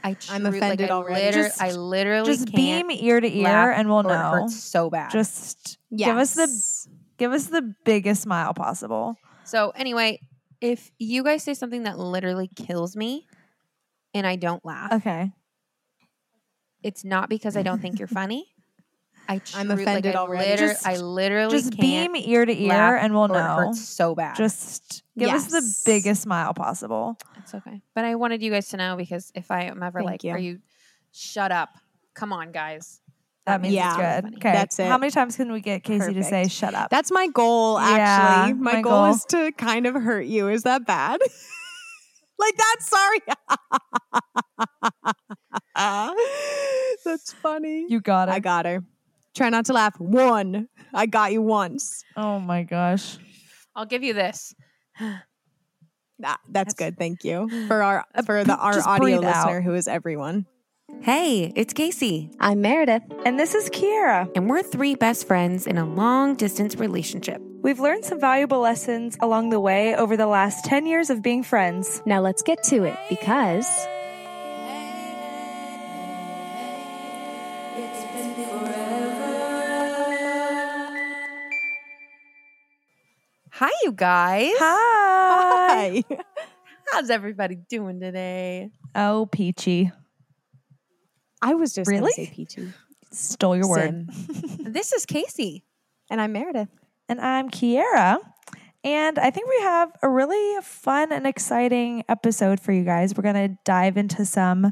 I 0.03 0.09
I'm 0.29 0.41
tru- 0.41 0.51
like, 0.51 0.55
offended 0.55 0.89
I 0.89 0.93
already. 0.93 1.25
liter- 1.25 1.43
Just- 1.43 1.61
I 1.61 1.71
literally 1.71 2.25
just 2.33 2.51
beam 2.53 2.91
ear 2.91 3.19
to 3.21 3.27
ear, 3.37 3.71
and 3.71 3.87
we'll 3.89 4.03
know. 4.03 4.09
hurts 4.31 4.61
so 4.61 4.89
bad. 4.89 5.11
Just 5.11 5.77
give 5.95 6.17
us 6.17 6.33
the 6.33 6.47
give 7.17 7.31
us 7.31 7.47
the 7.47 7.73
biggest 7.85 8.21
smile 8.23 8.53
possible. 8.53 9.15
So 9.45 9.69
anyway, 9.75 10.19
if 10.61 10.91
you 10.99 11.23
guys 11.23 11.43
say 11.43 11.53
something 11.53 11.83
that 11.83 11.97
literally 11.99 12.49
kills 12.55 12.95
me 12.95 13.27
and 14.13 14.25
I 14.27 14.35
don't 14.35 14.63
laugh, 14.65 14.91
Okay. 14.93 15.31
it's 16.81 17.03
not 17.05 17.29
because 17.29 17.55
I 17.55 17.63
don't 17.63 17.81
think 17.81 17.99
you're 17.99 18.07
funny. 18.21 18.45
I 19.55 19.59
I'm 19.59 19.71
offended 19.71 20.05
like, 20.05 20.15
I 20.15 20.17
already. 20.19 20.49
liter- 20.51 20.67
Just- 20.69 20.87
I 20.87 20.97
literally 20.97 21.57
Just 21.57 21.71
can't 21.77 22.13
beam 22.13 22.23
ear 22.29 22.45
to 22.45 22.53
ear 22.63 22.95
and 22.97 23.13
we'll 23.13 23.27
know. 23.27 23.41
hurts 23.55 23.81
so 23.87 24.15
bad. 24.15 24.35
Just 24.35 25.03
give 25.17 25.29
us 25.29 25.47
the 25.47 25.61
biggest 25.85 26.21
smile 26.23 26.53
possible. 26.53 27.17
It's 27.37 27.53
okay. 27.53 27.81
But 27.95 28.05
I 28.05 28.15
wanted 28.15 28.41
you 28.41 28.51
guys 28.51 28.69
to 28.69 28.77
know 28.77 28.95
because 28.95 29.31
if 29.35 29.51
I 29.51 29.63
am 29.63 29.83
ever 29.83 29.99
Thank 29.99 30.09
like, 30.09 30.23
you. 30.23 30.31
are 30.31 30.37
you 30.37 30.59
shut 31.11 31.51
up? 31.51 31.69
Come 32.15 32.31
on, 32.33 32.51
guys. 32.51 32.99
That 33.45 33.61
means 33.61 33.73
Yeah. 33.73 33.89
it's 34.19 34.21
good. 34.25 34.35
Okay. 34.37 34.51
That's 34.53 34.79
it. 34.79 34.87
How 34.87 34.97
many 34.97 35.11
times 35.11 35.35
can 35.35 35.51
we 35.51 35.59
get 35.59 35.83
Casey 35.83 36.13
to 36.13 36.23
say 36.23 36.47
shut 36.47 36.73
up? 36.73 36.89
That's 36.89 37.11
my 37.11 37.27
goal, 37.27 37.77
actually. 37.77 37.97
Yeah, 38.51 38.53
my, 38.57 38.73
my 38.75 38.81
goal, 38.81 39.03
goal. 39.03 39.11
is 39.13 39.25
to 39.25 39.51
kind 39.53 39.85
of 39.85 39.95
hurt 39.95 40.25
you. 40.27 40.47
Is 40.47 40.63
that 40.63 40.85
bad? 40.85 41.19
like 42.39 42.55
that? 42.55 42.75
Sorry. 42.79 43.19
That's 47.05 47.33
funny. 47.33 47.85
you 47.89 47.99
got 47.99 48.29
it. 48.29 48.31
I 48.31 48.39
got 48.39 48.65
her. 48.65 48.83
Try 49.35 49.49
not 49.49 49.65
to 49.65 49.73
laugh. 49.73 49.99
One. 49.99 50.67
I 50.93 51.05
got 51.07 51.31
you 51.31 51.41
once. 51.41 52.03
oh 52.15 52.39
my 52.39 52.63
gosh. 52.63 53.17
I'll 53.75 53.85
give 53.85 54.03
you 54.03 54.13
this. 54.13 54.53
Nah, 54.99 55.15
that's, 56.19 56.39
That's- 56.47 56.73
good. 56.75 56.97
Thank 56.97 57.23
you 57.23 57.49
for 57.67 57.81
our 57.83 58.05
for 58.25 58.43
the 58.43 58.55
our 58.55 58.79
audio 58.87 58.97
breathe 59.19 59.23
out. 59.23 59.45
listener 59.47 59.61
who 59.61 59.73
is 59.73 59.87
everyone. 59.87 60.45
Hey, 61.01 61.51
it's 61.55 61.73
Casey, 61.73 62.29
I'm 62.39 62.61
Meredith. 62.61 63.01
And 63.25 63.39
this 63.39 63.55
is 63.55 63.69
Kiera. 63.71 64.29
and 64.35 64.47
we're 64.47 64.61
three 64.61 64.93
best 64.95 65.25
friends 65.27 65.65
in 65.65 65.77
a 65.77 65.85
long 65.85 66.35
distance 66.35 66.75
relationship. 66.75 67.41
We've 67.63 67.79
learned 67.79 68.05
some 68.05 68.19
valuable 68.19 68.59
lessons 68.59 69.17
along 69.21 69.49
the 69.49 69.59
way 69.59 69.95
over 69.95 70.15
the 70.15 70.27
last 70.27 70.65
10 70.65 70.85
years 70.85 71.09
of 71.09 71.23
being 71.23 71.41
friends. 71.41 72.01
Now 72.05 72.19
let's 72.21 72.43
get 72.43 72.61
to 72.65 72.83
it 72.83 72.97
because 73.09 73.65
Hi, 83.57 83.69
you 83.83 83.91
guys. 83.91 84.51
Hi. 84.57 86.03
hi. 86.09 86.17
How's 86.91 87.09
everybody 87.09 87.55
doing 87.69 87.99
today? 87.99 88.71
Oh, 88.95 89.27
Peachy. 89.31 89.91
I 91.41 91.53
was 91.53 91.73
just 91.73 91.89
Really? 91.89 92.01
gonna 92.01 92.13
say 92.13 92.31
peachy. 92.33 92.73
Stole 93.11 93.55
your 93.55 93.69
word. 93.69 94.09
This 94.59 94.91
is 94.91 95.05
Casey. 95.05 95.63
And 96.09 96.19
I'm 96.19 96.31
Meredith. 96.33 96.69
And 97.07 97.21
I'm 97.21 97.49
Kiera. 97.49 98.17
And 98.83 99.19
I 99.19 99.29
think 99.29 99.47
we 99.47 99.59
have 99.61 99.91
a 100.01 100.09
really 100.09 100.61
fun 100.63 101.11
and 101.11 101.27
exciting 101.27 102.03
episode 102.09 102.59
for 102.59 102.71
you 102.71 102.83
guys. 102.83 103.13
We're 103.15 103.21
going 103.23 103.49
to 103.49 103.55
dive 103.65 103.97
into 103.97 104.25
some 104.25 104.71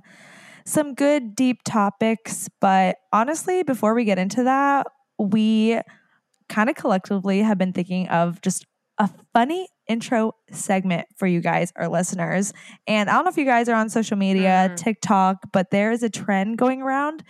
some 0.65 0.93
good 0.95 1.35
deep 1.35 1.61
topics, 1.63 2.49
but 2.59 2.97
honestly, 3.13 3.61
before 3.63 3.93
we 3.93 4.05
get 4.05 4.17
into 4.17 4.43
that, 4.43 4.87
we 5.19 5.79
kind 6.49 6.69
of 6.69 6.75
collectively 6.75 7.41
have 7.41 7.57
been 7.57 7.73
thinking 7.73 8.07
of 8.09 8.41
just 8.41 8.65
a 8.97 9.09
funny 9.33 9.67
intro 9.87 10.33
segment 10.51 11.07
for 11.17 11.27
you 11.27 11.41
guys, 11.41 11.73
our 11.75 11.87
listeners. 11.87 12.53
And 12.87 13.09
I 13.09 13.13
don't 13.13 13.23
know 13.25 13.29
if 13.29 13.37
you 13.37 13.45
guys 13.45 13.67
are 13.67 13.75
on 13.75 13.89
social 13.89 14.17
media, 14.17 14.69
Mhm. 14.71 14.77
TikTok, 14.77 15.51
but 15.51 15.71
there 15.71 15.91
is 15.91 16.03
a 16.03 16.09
trend 16.09 16.57
going 16.57 16.81
around 16.81 17.23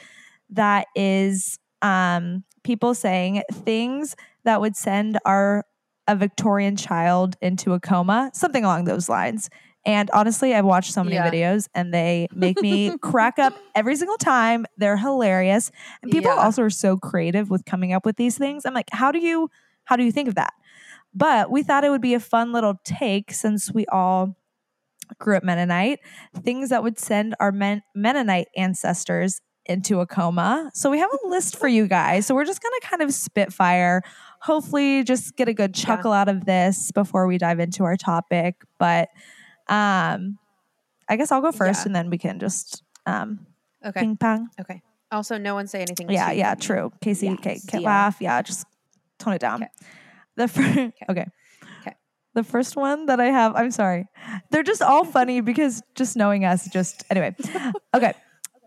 that 0.50 0.88
is 0.96 1.58
um, 1.82 2.44
people 2.64 2.94
saying 2.94 3.42
things 3.52 4.16
that 4.44 4.62
would 4.62 4.76
send 4.76 5.18
our 5.26 5.66
a 6.08 6.16
Victorian 6.16 6.76
child 6.76 7.38
into 7.42 7.74
a 7.74 7.80
coma, 7.80 8.30
something 8.34 8.64
along 8.66 8.84
those 8.86 9.08
lines. 9.08 9.50
And 9.86 10.12
honestly, 10.12 10.54
I've 10.54 10.66
watched 10.66 10.92
so 10.94 11.04
many 11.04 11.16
Yeah. 11.16 11.30
videos 11.32 11.68
and 11.74 11.94
they 11.94 12.28
make 12.36 12.62
me 12.62 12.92
crack 13.02 13.40
up 13.40 13.54
every 13.76 13.96
single 13.96 14.18
time. 14.18 14.66
They're 14.78 14.98
hilarious. 14.98 15.72
And 16.04 16.12
people 16.12 16.32
Yeah. 16.36 16.44
also 16.44 16.64
are 16.64 16.70
so 16.70 16.98
creative 16.98 17.50
with 17.50 17.66
coming 17.66 17.94
up 17.94 18.06
with 18.06 18.18
these 18.18 18.38
things. 18.38 18.66
I'm 18.66 18.74
like, 18.74 18.90
how 18.92 19.12
do 19.12 19.20
you 19.20 19.50
how 19.86 19.96
do 19.96 20.04
you 20.04 20.12
think 20.12 20.28
of 20.28 20.36
that? 20.36 20.54
But 21.14 21.52
we 21.52 21.64
thought 21.64 21.84
it 21.84 21.90
would 21.90 22.02
be 22.02 22.14
a 22.14 22.20
fun 22.20 22.52
little 22.52 22.80
take 22.86 23.32
since 23.34 23.72
we 23.72 23.86
all 23.88 24.36
grew 25.20 25.36
up 25.36 25.44
Mennonite, 25.44 26.00
things 26.42 26.70
that 26.70 26.84
would 26.84 26.98
send 26.98 27.36
our 27.40 27.52
Men- 27.52 27.82
Mennonite 27.94 28.48
ancestors 28.56 29.42
into 29.66 30.00
a 30.00 30.08
coma. 30.08 30.72
So 30.74 30.90
we 30.90 31.00
have 31.00 31.10
a 31.24 31.28
list 31.28 31.58
for 31.58 31.68
you 31.68 31.88
guys. 31.88 32.26
So 32.26 32.34
we're 32.34 32.46
just 32.46 32.62
going 32.64 32.74
to 32.82 32.88
kind 32.88 33.02
of 33.02 33.14
spitfire, 33.14 34.02
hopefully 34.42 35.04
just 35.04 35.36
get 35.36 35.48
a 35.50 35.54
good 35.54 35.78
Yeah. 35.78 35.84
chuckle 35.86 36.14
out 36.14 36.30
of 36.30 36.46
this 36.46 36.92
before 36.92 37.28
we 37.28 37.38
dive 37.38 37.60
into 37.60 37.84
our 37.84 37.96
topic. 37.98 38.56
But 38.80 39.10
um 39.68 40.38
I 41.10 41.18
guess 41.18 41.32
I'll 41.32 41.42
go 41.42 41.52
first 41.52 41.82
Yeah. 41.82 41.88
and 41.88 41.96
then 41.96 42.10
we 42.10 42.18
can 42.18 42.40
just 42.40 42.84
um 43.06 43.46
Okay. 43.86 44.00
ping 44.00 44.16
pong. 44.18 44.48
Okay. 44.60 44.82
Also, 45.12 45.38
no 45.38 45.56
one 45.56 45.68
say 45.68 45.82
anything. 45.82 46.10
Yeah, 46.10 46.32
yeah, 46.32 46.56
true. 46.56 46.92
Casey, 47.02 47.26
Yeah, 47.28 47.34
okay, 47.34 47.56
can't 47.56 47.72
deal. 47.72 47.82
laugh. 47.82 48.18
Yeah, 48.22 48.42
just 48.42 48.66
tone 49.20 49.34
it 49.34 49.40
down. 49.42 49.64
Okay. 49.64 49.72
The 50.38 50.48
first, 50.48 50.78
okay. 51.10 51.26
Okay. 51.82 51.96
The 52.34 52.44
first 52.44 52.76
one 52.78 53.08
that 53.08 53.20
I 53.20 53.26
have, 53.26 53.56
I'm 53.56 53.72
sorry. 53.72 54.06
They're 54.52 54.64
just 54.64 54.82
all 54.82 55.04
funny 55.04 55.42
because 55.42 55.82
just 55.96 56.16
knowing 56.16 56.46
us, 56.46 56.68
just 56.70 57.04
anyway. 57.10 57.36
Okay. 57.94 58.14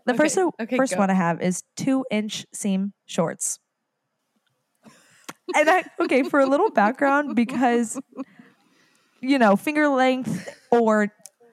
The 0.04 0.12
Okay, 0.12 0.16
first 0.18 0.38
okay, 0.60 0.76
first 0.76 0.92
go. 0.92 0.98
one 0.98 1.08
I 1.10 1.14
have 1.14 1.40
is 1.40 1.62
two 1.76 2.04
inch 2.10 2.44
seam 2.52 2.92
shorts. 3.06 3.58
And 5.56 5.68
I, 5.70 5.84
okay, 6.00 6.22
for 6.24 6.40
a 6.40 6.46
little 6.46 6.70
background, 6.70 7.34
because 7.34 7.98
you 9.20 9.38
know, 9.38 9.56
finger 9.56 9.88
length 9.88 10.48
or 10.70 11.08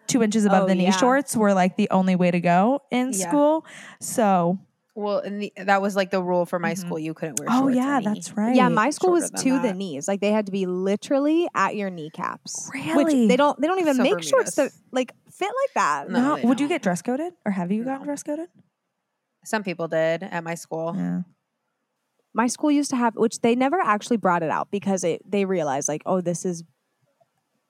two 0.07 0.21
inches 0.21 0.43
above 0.45 0.63
Oh, 0.63 0.67
the 0.67 0.75
knee 0.75 0.85
yeah. 0.85 0.97
shorts 0.97 1.35
were 1.37 1.53
like 1.53 1.77
the 1.77 1.89
only 1.91 2.15
way 2.15 2.31
to 2.31 2.39
go 2.41 2.81
in 2.91 3.13
Yeah. 3.13 3.29
school. 3.29 3.65
So 4.01 4.59
Well, 4.93 5.19
and 5.19 5.41
the, 5.41 5.53
that 5.55 5.81
was 5.81 5.95
like 5.95 6.11
the 6.11 6.21
rule 6.21 6.45
for 6.45 6.59
my 6.59 6.73
Mhm. 6.73 6.77
school. 6.77 6.99
You 6.99 7.13
couldn't 7.13 7.39
wear. 7.39 7.47
Oh 7.49 7.61
shorts 7.61 7.75
or 7.77 7.79
yeah, 7.79 7.99
knee. 7.99 8.05
that's 8.05 8.35
right. 8.35 8.55
Yeah, 8.55 8.67
my 8.67 8.89
school 8.89 9.11
Shorter 9.11 9.21
was 9.21 9.31
than 9.31 9.61
to 9.61 9.67
the 9.67 9.73
knees. 9.73 10.07
Like 10.07 10.19
they 10.19 10.31
had 10.31 10.47
to 10.47 10.51
be 10.51 10.65
literally 10.65 11.47
at 11.55 11.75
your 11.77 11.89
kneecaps. 11.89 12.69
Really? 12.73 13.03
Which 13.03 13.29
they 13.29 13.37
don't 13.37 13.59
they 13.61 13.67
don't 13.67 13.79
even 13.79 13.95
So 13.95 14.03
make 14.03 14.21
shorts 14.21 14.55
that 14.55 14.71
like 14.91 15.13
fit 15.31 15.45
like 15.63 15.73
that. 15.75 16.09
No, 16.09 16.35
No, 16.35 16.47
would 16.47 16.59
you 16.59 16.67
don't. 16.67 16.75
get 16.75 16.81
dress 16.81 17.01
coded, 17.01 17.33
or 17.45 17.51
have 17.53 17.71
you 17.71 17.85
gotten 17.85 18.01
No. 18.01 18.05
dress 18.05 18.21
coded? 18.23 18.49
Some 19.45 19.63
people 19.63 19.87
did 19.87 20.23
at 20.23 20.43
my 20.43 20.55
school. 20.55 20.93
Yeah. 20.95 21.21
My 22.33 22.47
school 22.47 22.71
used 22.71 22.89
to 22.91 22.95
have 22.97 23.15
which 23.15 23.39
they 23.39 23.55
never 23.55 23.79
actually 23.79 24.17
brought 24.17 24.43
it 24.43 24.49
out 24.49 24.71
because 24.71 25.03
it 25.05 25.21
they 25.29 25.45
realized 25.45 25.87
like, 25.87 26.01
oh, 26.05 26.19
this 26.21 26.43
is 26.45 26.63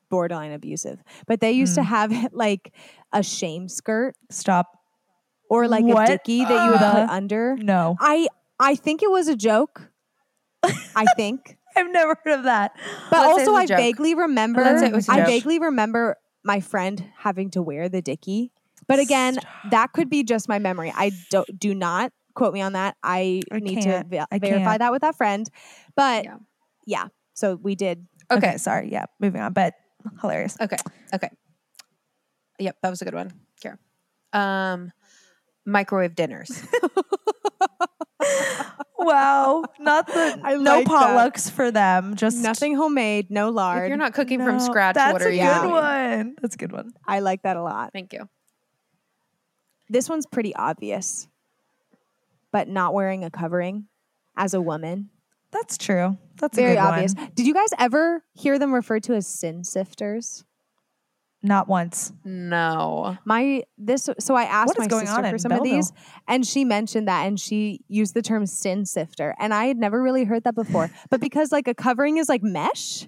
borderline 0.09 0.51
abusive. 0.51 1.01
But 1.27 1.39
they 1.39 1.51
used 1.51 1.75
to 1.75 1.81
Mm. 1.81 1.85
have 1.85 2.33
like 2.33 2.73
a 3.13 3.23
shame 3.23 3.69
skirt 3.69 4.15
Stop. 4.29 4.80
Or 5.51 5.67
like 5.67 5.83
What 5.83 6.07
a 6.09 6.13
dicky 6.13 6.45
that 6.45 6.63
you 6.65 6.71
would 6.71 6.79
the- 6.79 6.91
put 6.91 7.09
under. 7.09 7.57
No, 7.57 7.97
I 7.99 8.27
I 8.59 8.75
think 8.75 9.03
it 9.03 9.11
was 9.11 9.27
a 9.27 9.35
joke. 9.35 9.91
I 10.63 11.05
think. 11.17 11.57
I've 11.75 11.91
never 11.91 12.15
heard 12.23 12.39
of 12.39 12.43
that. 12.43 12.71
But 13.09 13.19
Let's 13.19 13.47
also, 13.47 13.55
I 13.55 13.65
joke. 13.65 13.77
vaguely 13.77 14.13
remember. 14.15 14.61
Let's 14.61 14.81
say 14.81 14.87
it 14.87 14.93
was 14.93 15.07
a 15.09 15.11
I 15.13 15.17
joke. 15.17 15.27
vaguely 15.27 15.59
remember 15.59 16.15
my 16.43 16.59
friend 16.59 17.03
having 17.17 17.49
to 17.51 17.61
wear 17.61 17.87
the 17.89 18.01
dicky. 18.01 18.51
But 18.87 18.99
again, 18.99 19.37
that 19.71 19.93
could 19.93 20.09
be 20.09 20.23
just 20.23 20.49
my 20.49 20.59
memory. 20.59 20.91
I 20.95 21.11
don't 21.29 21.47
do 21.59 21.73
not 21.73 22.11
quote 22.35 22.53
me 22.53 22.61
on 22.61 22.73
that. 22.73 22.97
I, 23.03 23.41
I 23.51 23.59
need 23.59 23.81
to 23.83 24.03
ve- 24.07 24.19
I 24.31 24.39
verify 24.39 24.63
can't. 24.65 24.79
that 24.79 24.91
with 24.91 25.01
that 25.01 25.15
friend. 25.15 25.49
But 25.95 26.25
Yeah. 26.25 26.37
yeah. 26.85 27.07
so 27.33 27.55
we 27.55 27.75
did. 27.75 28.05
Okay. 28.29 28.47
Okay. 28.49 28.57
sorry. 28.57 28.89
Yeah, 28.91 29.05
moving 29.19 29.39
on. 29.41 29.53
But 29.53 29.73
hilarious. 30.21 30.57
Okay. 30.59 30.77
Okay. 31.13 31.29
Yep, 32.59 32.77
that 32.83 32.89
was 32.89 33.01
a 33.01 33.05
good 33.05 33.15
one. 33.15 33.31
Here. 33.61 33.79
Um, 34.33 34.91
microwave 35.65 36.15
dinners. 36.15 36.63
wow, 38.97 39.63
not 39.79 40.07
the 40.07 40.39
I 40.43 40.55
no 40.55 40.77
like 40.77 40.87
that. 40.87 41.33
potlucks 41.33 41.51
for 41.51 41.71
them. 41.71 42.15
Just 42.15 42.37
Nothing 42.37 42.75
homemade, 42.75 43.29
no 43.31 43.49
lard. 43.49 43.83
if 43.83 43.89
you're 43.89 43.97
not 43.97 44.13
cooking 44.13 44.39
from 44.43 44.59
scratch, 44.59 44.95
That's 44.95 45.13
what 45.13 45.21
are 45.21 45.29
a 45.29 45.33
you 45.35 45.41
good 45.41 45.61
doing? 45.61 45.71
one. 45.71 46.35
That's 46.41 46.55
a 46.55 46.57
good 46.57 46.71
one. 46.71 46.91
I 47.07 47.19
like 47.19 47.43
that 47.43 47.57
a 47.57 47.63
lot. 47.63 47.91
Thank 47.93 48.13
you. 48.13 48.29
This 49.89 50.09
one's 50.09 50.25
pretty 50.25 50.55
obvious. 50.55 51.27
But 52.51 52.67
not 52.67 52.93
wearing 52.93 53.23
a 53.23 53.31
covering 53.31 53.85
as 54.35 54.53
a 54.53 54.61
woman. 54.61 55.09
That's 55.51 55.77
true. 55.77 56.17
That's 56.37 56.55
Very 56.55 56.71
a 56.71 56.75
good 56.75 56.81
obvious. 56.81 57.15
One. 57.15 57.31
Did 57.33 57.47
you 57.47 57.53
guys 57.53 57.69
ever 57.77 58.23
hear 58.33 58.59
them 58.59 58.73
referred 58.73 59.03
to 59.03 59.13
as 59.13 59.27
sin 59.27 59.63
sifters? 59.63 60.43
Not 61.43 61.67
once. 61.67 62.13
No. 62.23 63.17
My 63.25 63.63
this 63.77 64.09
so 64.19 64.35
I 64.35 64.43
asked 64.43 64.67
What 64.67 64.77
is 64.77 64.81
my 64.83 64.87
going 64.87 65.05
sister 65.07 65.21
on 65.23 65.29
for 65.29 65.35
in 65.35 65.39
some 65.39 65.51
of 65.51 65.63
these 65.63 65.91
and 66.27 66.45
she 66.45 66.63
mentioned 66.63 67.07
that 67.07 67.25
and 67.25 67.39
she 67.39 67.81
used 67.87 68.13
the 68.13 68.21
term 68.21 68.45
sin 68.45 68.85
sifter 68.85 69.33
and 69.39 69.53
I 69.53 69.65
had 69.65 69.77
never 69.77 70.01
really 70.01 70.23
heard 70.23 70.43
that 70.43 70.53
before. 70.53 70.91
but 71.09 71.19
because 71.19 71.51
like 71.51 71.67
a 71.67 71.73
covering 71.73 72.17
is 72.17 72.29
like 72.29 72.43
mesh, 72.43 73.07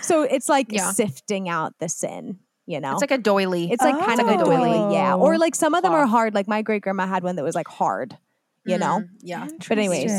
so 0.00 0.22
it's 0.22 0.48
like 0.48 0.68
Yeah. 0.70 0.90
sifting 0.92 1.48
out 1.48 1.74
the 1.80 1.88
sin, 1.88 2.38
you 2.66 2.80
know. 2.80 2.92
It's 2.92 3.02
like 3.02 3.10
a 3.10 3.18
doily. 3.18 3.70
It's 3.70 3.82
like 3.82 3.98
kind 4.04 4.20
of 4.20 4.26
a 4.28 4.38
Oh. 4.40 4.44
doily, 4.44 4.94
yeah. 4.94 5.14
Or 5.14 5.36
like 5.36 5.54
some 5.54 5.74
of 5.74 5.82
them 5.82 5.92
are 5.92 6.06
hard. 6.06 6.34
Like 6.34 6.48
my 6.48 6.62
great 6.62 6.82
grandma 6.82 7.06
had 7.06 7.22
one 7.22 7.36
that 7.36 7.44
was 7.44 7.54
like 7.54 7.68
hard, 7.68 8.16
you 8.64 8.78
know. 8.78 9.00
Mm, 9.00 9.08
yeah. 9.20 9.48
But 9.68 9.78
anyways. 9.78 10.12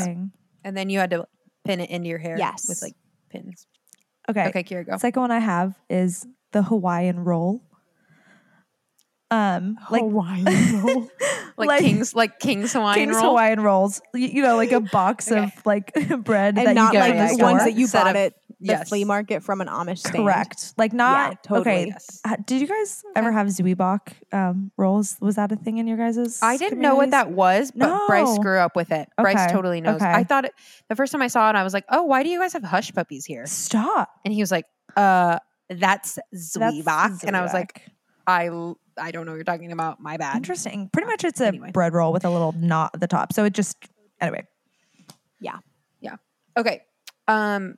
And 0.64 0.76
then 0.76 0.90
you 0.90 0.98
had 1.00 1.10
to 1.10 1.26
pin 1.64 1.80
it 1.80 1.90
into 1.90 2.08
your 2.08 2.18
hair. 2.18 2.36
Yes. 2.38 2.66
With 2.68 2.82
like 2.82 2.94
pins. 3.30 3.66
Okay. 4.28 4.46
Okay, 4.48 4.64
here 4.66 4.82
Kira, 4.84 4.90
go. 4.90 4.96
Second 4.98 5.22
one 5.22 5.30
I 5.30 5.38
have 5.38 5.74
is 5.88 6.26
the 6.52 6.62
Hawaiian 6.62 7.20
roll. 7.20 7.62
Um, 9.30 9.76
like 9.90 10.02
Hawaiian 10.02 10.82
roll. 10.82 11.08
Like, 11.58 11.68
like- 11.68 11.80
King's 11.80 12.14
like 12.14 12.38
King's 12.38 12.74
Hawaiian 12.74 13.08
King's 13.08 13.16
roll. 13.16 13.30
Hawaiian 13.30 13.60
rolls. 13.60 14.02
You, 14.12 14.28
you 14.28 14.42
know, 14.42 14.56
like 14.56 14.72
a 14.72 14.80
box 14.92 15.32
Okay. 15.32 15.42
of 15.44 15.52
like 15.64 15.90
bread 16.22 16.56
that 16.56 16.66
and 16.66 16.74
not 16.74 16.92
you 16.92 17.00
get 17.00 17.16
like 17.16 17.30
the 17.30 17.36
yeah, 17.38 17.42
ones 17.42 17.64
that 17.64 17.72
you 17.72 17.86
Set 17.86 18.04
bought 18.04 18.14
at 18.16 18.34
the 18.60 18.66
yes. 18.72 18.88
flea 18.90 19.04
market 19.04 19.42
from 19.42 19.62
an 19.62 19.66
Amish 19.68 20.00
stand. 20.00 20.16
Correct. 20.16 20.74
Like 20.76 20.92
not 20.92 21.42
totally. 21.42 21.60
okay. 21.60 21.86
Yes. 21.86 22.20
Did 22.44 22.60
you 22.60 22.66
guys 22.66 23.02
ever 23.14 23.32
have 23.32 23.46
Zwieback 23.46 24.12
um, 24.32 24.70
rolls? 24.76 25.16
Was 25.22 25.36
that 25.36 25.50
a 25.50 25.56
thing 25.56 25.78
in 25.78 25.86
your 25.86 25.96
guys'? 25.96 26.40
I 26.42 26.58
didn't 26.58 26.78
know 26.80 26.94
what 26.94 27.12
that 27.12 27.30
was, 27.30 27.72
but 27.74 28.06
Bryce 28.06 28.38
grew 28.38 28.58
up 28.58 28.76
with 28.76 28.92
it. 28.92 29.08
Bryce 29.16 29.36
Okay, 29.36 29.50
totally 29.50 29.80
knows. 29.80 29.96
okay. 29.96 30.12
I 30.12 30.24
thought 30.24 30.44
it, 30.44 30.52
the 30.90 30.94
first 30.94 31.10
time 31.10 31.22
I 31.22 31.28
saw 31.28 31.48
it, 31.48 31.56
I 31.56 31.62
was 31.64 31.72
like, 31.72 31.86
"Oh, 31.88 32.02
why 32.02 32.22
do 32.22 32.28
you 32.28 32.38
guys 32.38 32.52
have 32.52 32.64
hush 32.64 32.92
puppies 32.92 33.24
here?" 33.24 33.46
Stop. 33.46 34.10
And 34.26 34.34
he 34.34 34.42
was 34.42 34.50
like, 34.50 34.66
"Uh, 34.94 35.38
that's 35.68 36.18
That's 36.32 36.56
Zwieback." 36.56 37.24
And 37.24 37.36
I 37.36 37.42
was 37.42 37.52
like, 37.52 37.82
I 38.26 38.48
"I, 38.98 39.10
don't 39.10 39.26
know 39.26 39.32
what 39.32 39.36
you're 39.36 39.44
talking 39.44 39.72
about. 39.72 40.00
My 40.00 40.16
bad." 40.16 40.36
interesting. 40.36 40.88
Pretty 40.92 41.06
much, 41.06 41.24
it's 41.24 41.40
a 41.40 41.46
Anyway. 41.48 41.70
bread 41.72 41.92
roll 41.94 42.12
with 42.12 42.24
a 42.24 42.30
little 42.30 42.52
knot 42.52 42.90
at 42.94 43.00
the 43.00 43.06
top. 43.06 43.32
So 43.32 43.44
it 43.44 43.52
just 43.52 43.76
anyway. 44.20 44.44
Yeah. 45.40 45.58
Yeah. 46.00 46.16
Okay. 46.56 46.82
Um, 47.28 47.76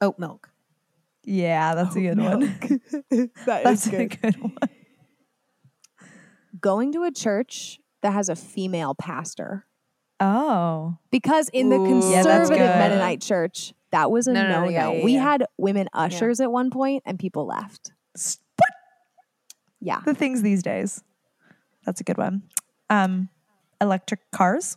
oat 0.00 0.18
milk. 0.18 0.50
Yeah, 1.24 1.74
that's 1.74 1.94
a 1.96 2.00
good 2.00 2.18
one. 2.18 2.40
that 3.44 3.64
That's 3.64 3.86
is 3.86 3.92
a 3.92 4.06
good. 4.06 4.22
good 4.22 4.40
one. 4.40 4.56
Going 6.60 6.92
to 6.92 7.02
a 7.04 7.10
church 7.12 7.78
that 8.02 8.12
has 8.12 8.28
a 8.28 8.36
female 8.36 8.94
pastor. 8.94 9.66
Oh, 10.20 10.96
Because 11.12 11.48
in 11.50 11.68
the 11.68 11.76
Ooh. 11.76 12.00
That's 12.00 12.26
conservative 12.26 12.48
good. 12.58 12.58
Mennonite 12.58 13.20
church, 13.20 13.72
that 13.90 14.10
was 14.10 14.26
a 14.26 14.32
No, 14.32 14.42
no 14.42 14.48
no, 14.48 14.54
no. 14.60 14.64
no, 14.64 14.70
yeah, 14.70 14.90
yeah, 14.92 15.04
we 15.04 15.14
yeah. 15.14 15.22
had 15.22 15.44
women 15.56 15.88
ushers 15.92 16.40
at 16.40 16.50
one 16.52 16.70
point 16.70 17.02
and 17.06 17.18
people 17.18 17.46
left. 17.46 17.92
What 18.14 18.68
Yeah. 19.80 20.00
the 20.04 20.14
things 20.14 20.42
these 20.42 20.62
days? 20.62 21.02
That's 21.86 22.00
a 22.00 22.04
good 22.04 22.18
one. 22.18 22.42
Um, 22.90 23.28
electric 23.80 24.30
cars. 24.30 24.76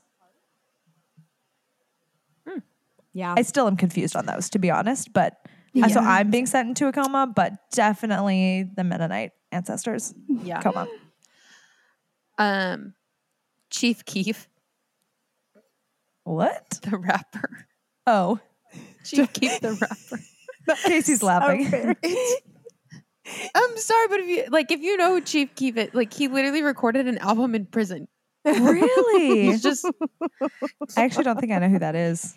Yeah. 3.13 3.35
I 3.37 3.41
still 3.41 3.67
am 3.67 3.75
confused 3.75 4.15
on 4.15 4.25
those, 4.25 4.49
to 4.51 4.59
be 4.59 4.71
honest. 4.71 5.11
But 5.11 5.35
uh, 5.81 5.89
so 5.89 5.99
I'm 5.99 6.31
being 6.31 6.45
sent 6.45 6.69
into 6.69 6.87
a 6.87 6.93
coma, 6.93 7.27
but 7.27 7.53
definitely 7.73 8.69
the 8.75 8.85
Mennonite 8.85 9.31
ancestors 9.51 10.13
Yeah. 10.29 10.61
coma. 10.61 10.87
Um, 12.37 12.93
Chief 13.69 14.05
Keef, 14.05 14.47
What? 16.23 16.79
the 16.83 16.97
rapper. 16.97 17.67
Oh, 18.07 18.39
Chief 19.03 19.31
Keef, 19.33 19.59
the 19.61 19.73
rapper. 20.69 20.77
Casey's 20.85 21.23
laughing. 21.23 21.65
I'm 23.55 23.77
sorry, 23.77 24.07
but 24.07 24.19
if 24.19 24.27
you 24.27 24.45
like, 24.49 24.71
if 24.71 24.81
you 24.81 24.97
know 24.97 25.19
Chief 25.19 25.53
Keef 25.55 25.77
it, 25.77 25.93
like 25.95 26.13
he 26.13 26.27
literally 26.27 26.63
recorded 26.63 27.07
an 27.07 27.17
album 27.19 27.55
in 27.55 27.65
prison. 27.65 28.07
really? 28.43 29.45
He's 29.45 29.61
just 29.61 29.85
I 30.97 31.03
actually 31.03 31.23
don't 31.25 31.39
think 31.39 31.51
I 31.51 31.59
know 31.59 31.69
who 31.69 31.79
that 31.79 31.95
is. 31.95 32.33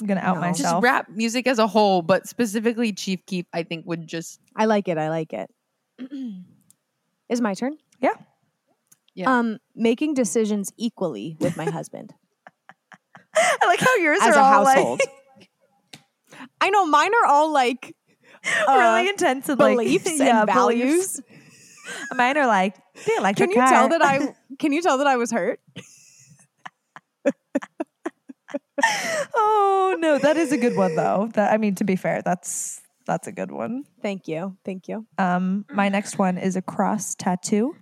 I'm 0.00 0.06
gonna 0.06 0.20
out 0.20 0.40
No. 0.40 0.52
just 0.52 0.82
rap 0.82 1.08
music 1.10 1.46
as 1.46 1.58
a 1.58 1.66
whole, 1.66 2.02
but 2.02 2.26
specifically 2.28 2.92
Chief 2.92 3.24
Keef, 3.26 3.46
I 3.52 3.64
think 3.64 3.86
would 3.86 4.06
just 4.06 4.40
I 4.56 4.66
like 4.66 4.88
it. 4.88 4.96
I 4.96 5.08
like 5.10 5.32
it. 5.32 5.50
Is 7.28 7.40
my 7.40 7.54
turn? 7.54 7.76
Yeah. 8.00 8.14
Yeah. 9.14 9.38
Um, 9.38 9.58
making 9.74 10.14
decisions 10.14 10.72
equally 10.78 11.36
with 11.40 11.56
my 11.56 11.68
husband 11.68 12.14
I 13.36 13.66
like 13.66 13.80
how 13.80 13.94
yours 13.96 14.18
as 14.22 14.36
are 14.36 14.38
a 14.40 14.42
all 14.42 14.64
like 14.64 14.76
household. 14.76 15.00
I 16.60 16.70
know 16.70 16.86
mine 16.86 17.10
are 17.22 17.26
all 17.26 17.52
like 17.52 17.94
uh, 18.44 18.72
really 18.76 19.08
intense 19.08 19.48
and 19.48 19.58
like 19.58 19.76
beliefs 19.76 20.10
yeah, 20.18 20.42
and 20.42 20.46
beliefs. 20.46 21.20
values. 21.20 21.20
Mine 22.14 22.36
are 22.38 22.46
like 22.46 22.76
the 23.04 23.16
electric 23.18 23.50
Can 23.50 23.56
you 23.56 23.66
car. 23.66 23.68
tell 23.68 23.88
that 23.88 24.02
I? 24.02 24.34
Can 24.60 24.72
you 24.72 24.80
tell 24.80 24.98
that 24.98 25.06
I 25.08 25.16
was 25.16 25.32
hurt? 25.32 25.60
oh 29.34 29.96
no, 29.98 30.18
that 30.18 30.36
is 30.36 30.52
a 30.52 30.56
good 30.56 30.76
one 30.76 30.94
though. 30.94 31.28
That 31.34 31.52
I 31.52 31.56
mean, 31.56 31.74
to 31.76 31.84
be 31.84 31.96
fair, 31.96 32.22
that's 32.22 32.80
that's 33.06 33.26
a 33.26 33.32
good 33.32 33.50
one. 33.50 33.84
Thank 34.02 34.28
you. 34.28 34.56
Thank 34.64 34.88
you. 34.88 35.06
Um, 35.18 35.64
my 35.72 35.88
next 35.88 36.18
one 36.18 36.38
is 36.38 36.56
a 36.56 36.62
cross 36.62 37.14
tattoo. 37.14 37.74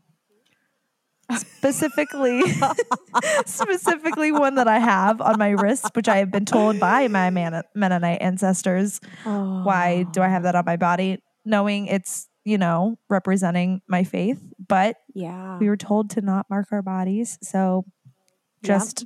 Specifically, 1.36 2.42
specifically 3.46 4.32
one 4.32 4.54
that 4.54 4.68
I 4.68 4.78
have 4.78 5.20
on 5.20 5.38
my 5.38 5.50
wrist, 5.50 5.90
which 5.94 6.08
I 6.08 6.16
have 6.18 6.30
been 6.30 6.44
told 6.44 6.80
by 6.80 7.08
my 7.08 7.30
Man- 7.30 7.62
Mennonite 7.74 8.22
ancestors. 8.22 9.00
Why 9.24 10.04
do 10.12 10.22
I 10.22 10.28
have 10.28 10.44
that 10.44 10.54
on 10.54 10.64
my 10.64 10.76
body? 10.76 11.22
Knowing 11.44 11.86
it's 11.86 12.28
you 12.44 12.56
know 12.58 12.96
representing 13.10 13.82
my 13.88 14.04
faith, 14.04 14.40
but 14.68 14.96
Yeah. 15.14 15.58
we 15.58 15.68
were 15.68 15.76
told 15.76 16.10
to 16.10 16.20
not 16.22 16.46
mark 16.48 16.68
our 16.72 16.82
bodies, 16.82 17.38
so 17.42 17.84
Yep. 18.62 18.66
just 18.80 19.04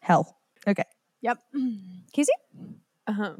hell. 0.00 0.36
Okay. 0.66 0.84
Yep. 1.22 1.38
Casey? 2.12 2.32
uh, 3.06 3.34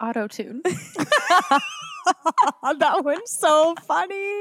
auto 0.00 0.28
tune. 0.28 0.62
that 0.64 1.60
one's 3.04 3.30
so 3.30 3.74
funny. 3.86 4.40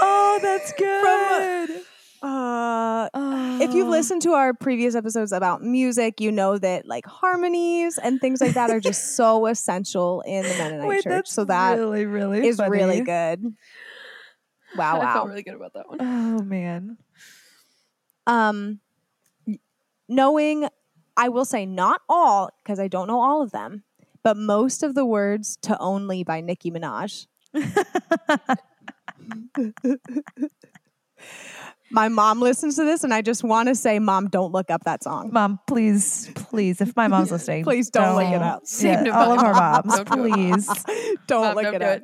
Oh, 0.00 0.38
that's 0.42 0.72
good. 0.72 1.82
Uh, 2.20 3.08
if 3.60 3.74
you've 3.74 3.88
listened 3.88 4.22
to 4.22 4.32
our 4.32 4.52
previous 4.52 4.96
episodes 4.96 5.30
about 5.30 5.62
music, 5.62 6.20
you 6.20 6.32
know 6.32 6.58
that 6.58 6.86
like 6.86 7.06
harmonies 7.06 7.96
and 7.98 8.20
things 8.20 8.40
like 8.40 8.54
that 8.54 8.70
are 8.70 8.80
just 8.80 9.14
so 9.16 9.46
essential 9.46 10.22
in 10.26 10.42
the 10.42 10.54
Mennonite 10.58 10.88
Wait, 10.88 11.04
church. 11.04 11.28
So 11.28 11.44
that 11.44 11.78
really, 11.78 12.06
really 12.06 12.46
is 12.46 12.58
really 12.58 13.02
good. 13.02 13.44
Wow, 14.76 14.96
I 14.96 14.98
wow. 14.98 15.12
felt 15.12 15.28
really 15.28 15.44
good 15.44 15.54
about 15.54 15.74
that 15.74 15.88
one. 15.88 15.98
Oh 16.00 16.42
man. 16.42 16.98
um 18.26 18.80
knowing 20.08 20.68
i 21.16 21.28
will 21.28 21.44
say 21.44 21.66
not 21.66 22.00
all 22.08 22.50
because 22.62 22.80
i 22.80 22.88
don't 22.88 23.06
know 23.06 23.20
all 23.20 23.42
of 23.42 23.50
them 23.50 23.84
but 24.28 24.36
most 24.36 24.82
of 24.82 24.94
the 24.94 25.06
words 25.06 25.56
to 25.62 25.74
only 25.80 26.22
by 26.22 26.42
nicki 26.42 26.70
minaj 26.70 27.26
my 31.90 32.08
mom 32.08 32.40
listens 32.40 32.76
to 32.76 32.84
this 32.84 33.04
and 33.04 33.14
i 33.14 33.22
just 33.22 33.42
want 33.42 33.70
to 33.70 33.74
say 33.74 33.98
mom 33.98 34.28
don't 34.28 34.52
look 34.52 34.70
up 34.70 34.84
that 34.84 35.02
song 35.02 35.30
Mom, 35.32 35.58
please, 35.66 36.30
please, 36.34 36.82
if 36.82 36.94
my 36.94 37.08
mom's 37.08 37.32
listening, 37.36 37.64
Please 37.64 37.88
don't 37.88 38.16
look 38.16 38.30
it 38.30 38.42
up. 38.42 38.66
Same 38.66 39.06
to 39.06 39.10
all 39.10 39.32
of 39.32 39.38
our 39.38 39.54
moms, 39.54 39.96
Don't 39.96 40.06
please. 40.06 40.66
don't 41.26 41.42
Mom, 41.42 41.54
look 41.54 41.64
don't 41.64 41.74
it 41.76 41.78
do 41.78 41.84
up 41.86 41.96
it. 41.98 42.02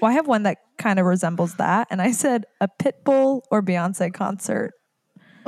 Well, 0.00 0.10
I 0.12 0.14
have 0.14 0.28
one 0.28 0.44
that 0.44 0.58
kind 0.78 1.00
of 1.00 1.06
resembles 1.06 1.54
that, 1.56 1.88
and 1.90 2.00
I 2.00 2.12
said 2.12 2.44
a 2.60 2.68
Pitbull 2.68 3.42
or 3.50 3.60
Beyonce 3.62 4.14
concert. 4.14 4.72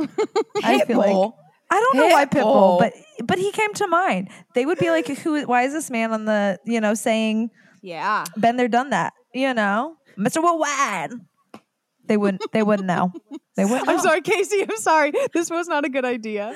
I 0.64 0.84
feel 0.84 0.98
like 0.98 1.10
Pitbull. 1.10 1.32
I 1.70 1.80
don't 1.80 1.96
know 1.96 2.06
why 2.08 2.24
Pitbull, 2.24 2.40
Pitbull. 2.44 2.78
but 2.78 2.92
but 3.26 3.38
he 3.38 3.52
came 3.52 3.74
to 3.74 3.86
mind. 3.86 4.30
They 4.54 4.64
would 4.66 4.78
be 4.78 4.90
like, 4.90 5.06
"Who? 5.08 5.42
Why 5.46 5.62
is 5.64 5.72
this 5.72 5.90
man 5.90 6.12
on 6.12 6.24
the 6.24 6.58
you 6.64 6.80
know 6.80 6.94
saying 6.94 7.50
yeah 7.82 8.24
been 8.38 8.56
there, 8.56 8.68
done 8.68 8.90
that? 8.90 9.12
You 9.34 9.52
know, 9.54 9.96
Mr. 10.18 10.42
Worldwide." 10.42 11.12
They 12.06 12.16
wouldn't. 12.16 12.42
They 12.52 12.62
wouldn't 12.62 12.86
know. 12.86 13.12
They 13.56 13.64
wouldn't. 13.66 13.88
i'm 13.88 13.98
sorry 13.98 14.20
casey 14.22 14.62
i'm 14.62 14.76
sorry 14.78 15.12
this 15.34 15.50
was 15.50 15.66
not 15.68 15.84
a 15.84 15.88
good 15.90 16.04
idea 16.04 16.54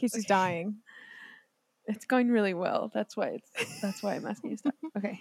casey's 0.00 0.24
dying 0.24 0.76
It's 1.86 2.06
going 2.06 2.28
really 2.30 2.54
well. 2.54 2.90
That's 2.94 3.16
why 3.16 3.38
it's 3.40 3.80
that's 3.82 4.00
why 4.02 4.14
I'm 4.14 4.26
asking 4.26 4.52
you 4.52 4.56
stuff. 4.56 4.74
Okay. 4.96 5.18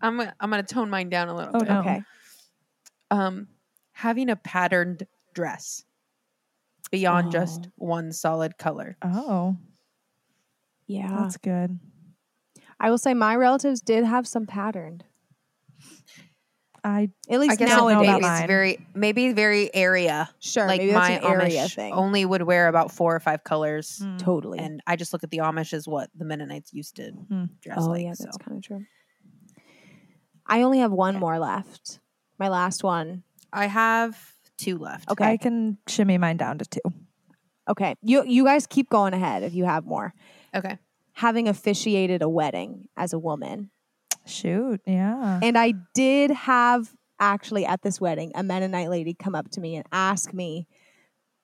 I'm 0.00 0.16
gonna 0.16 0.34
I'm 0.40 0.48
gonna 0.50 0.62
tone 0.62 0.88
mine 0.88 1.10
down 1.10 1.28
a 1.28 1.36
little 1.36 1.52
Oh, 1.54 1.58
bit. 1.60 1.68
no. 1.68 1.80
okay 1.80 2.02
Um 3.10 3.48
having 3.92 4.30
a 4.30 4.36
patterned 4.36 5.06
dress 5.34 5.84
beyond 6.90 7.30
just 7.32 7.66
Oh. 7.66 7.72
one 7.76 8.12
solid 8.12 8.58
color. 8.58 8.96
Oh, 9.02 9.56
yeah 10.86 11.08
that's 11.08 11.36
good. 11.36 11.78
i 12.80 12.90
will 12.90 12.98
say 12.98 13.14
my 13.14 13.36
relatives 13.36 13.80
did 13.80 14.04
have 14.04 14.26
some 14.26 14.46
patterned 14.46 15.04
I 16.82 17.10
at 17.28 17.34
I 17.34 17.36
least 17.36 17.58
guess 17.58 17.68
don't 17.68 17.90
nowadays 17.92 18.08
about 18.08 18.22
mine. 18.22 18.40
it's 18.42 18.46
very 18.46 18.78
maybe 18.94 19.32
very 19.34 19.74
area. 19.74 20.30
Sure, 20.40 20.66
like 20.66 20.78
maybe 20.80 20.92
that's 20.92 21.08
my 21.10 21.14
an 21.18 21.24
area 21.24 21.64
Amish 21.66 21.74
thing. 21.74 21.92
only 21.92 22.24
would 22.24 22.40
wear 22.40 22.68
about 22.68 22.90
four 22.90 23.14
or 23.14 23.20
five 23.20 23.44
colors. 23.44 24.00
mm, 24.02 24.18
totally. 24.18 24.58
And 24.60 24.80
I 24.86 24.96
just 24.96 25.12
look 25.12 25.22
at 25.22 25.28
the 25.30 25.38
Amish 25.38 25.74
as 25.74 25.86
what 25.86 26.08
the 26.14 26.24
Mennonites 26.24 26.72
used 26.72 26.96
to 26.96 27.10
Hmm. 27.10 27.44
dress 27.60 27.80
oh 27.82 27.88
like. 27.90 28.04
yeah, 28.04 28.14
so 28.14 28.24
that's 28.24 28.38
kind 28.38 28.56
of 28.56 28.62
true. 28.64 28.86
I 30.46 30.62
only 30.62 30.78
have 30.78 30.90
one 30.90 31.18
more 31.18 31.38
left. 31.38 32.00
My 32.38 32.48
last 32.48 32.82
one. 32.82 33.24
I 33.52 33.66
have 33.66 34.18
two 34.60 34.78
left. 34.78 35.10
Okay. 35.10 35.24
I 35.24 35.36
can 35.36 35.78
shimmy 35.86 36.18
mine 36.18 36.36
down 36.36 36.58
to 36.58 36.64
two. 36.64 36.80
Okay. 37.68 37.94
You 38.02 38.24
you 38.24 38.44
guys 38.44 38.66
keep 38.66 38.90
going 38.90 39.14
ahead 39.14 39.42
if 39.42 39.54
you 39.54 39.64
have 39.64 39.84
more. 39.84 40.12
Okay. 40.54 40.78
Having 41.14 41.48
officiated 41.48 42.22
a 42.22 42.28
wedding 42.28 42.88
as 42.96 43.12
a 43.12 43.18
woman. 43.18 43.70
Shoot, 44.26 44.80
yeah. 44.86 45.40
And 45.42 45.56
I 45.56 45.74
did 45.94 46.30
have 46.30 46.92
actually 47.18 47.66
at 47.66 47.82
this 47.82 48.00
wedding 48.00 48.32
a 48.34 48.42
Mennonite 48.42 48.90
lady 48.90 49.14
come 49.14 49.34
up 49.34 49.50
to 49.52 49.60
me 49.60 49.76
and 49.76 49.86
ask 49.92 50.32
me 50.32 50.66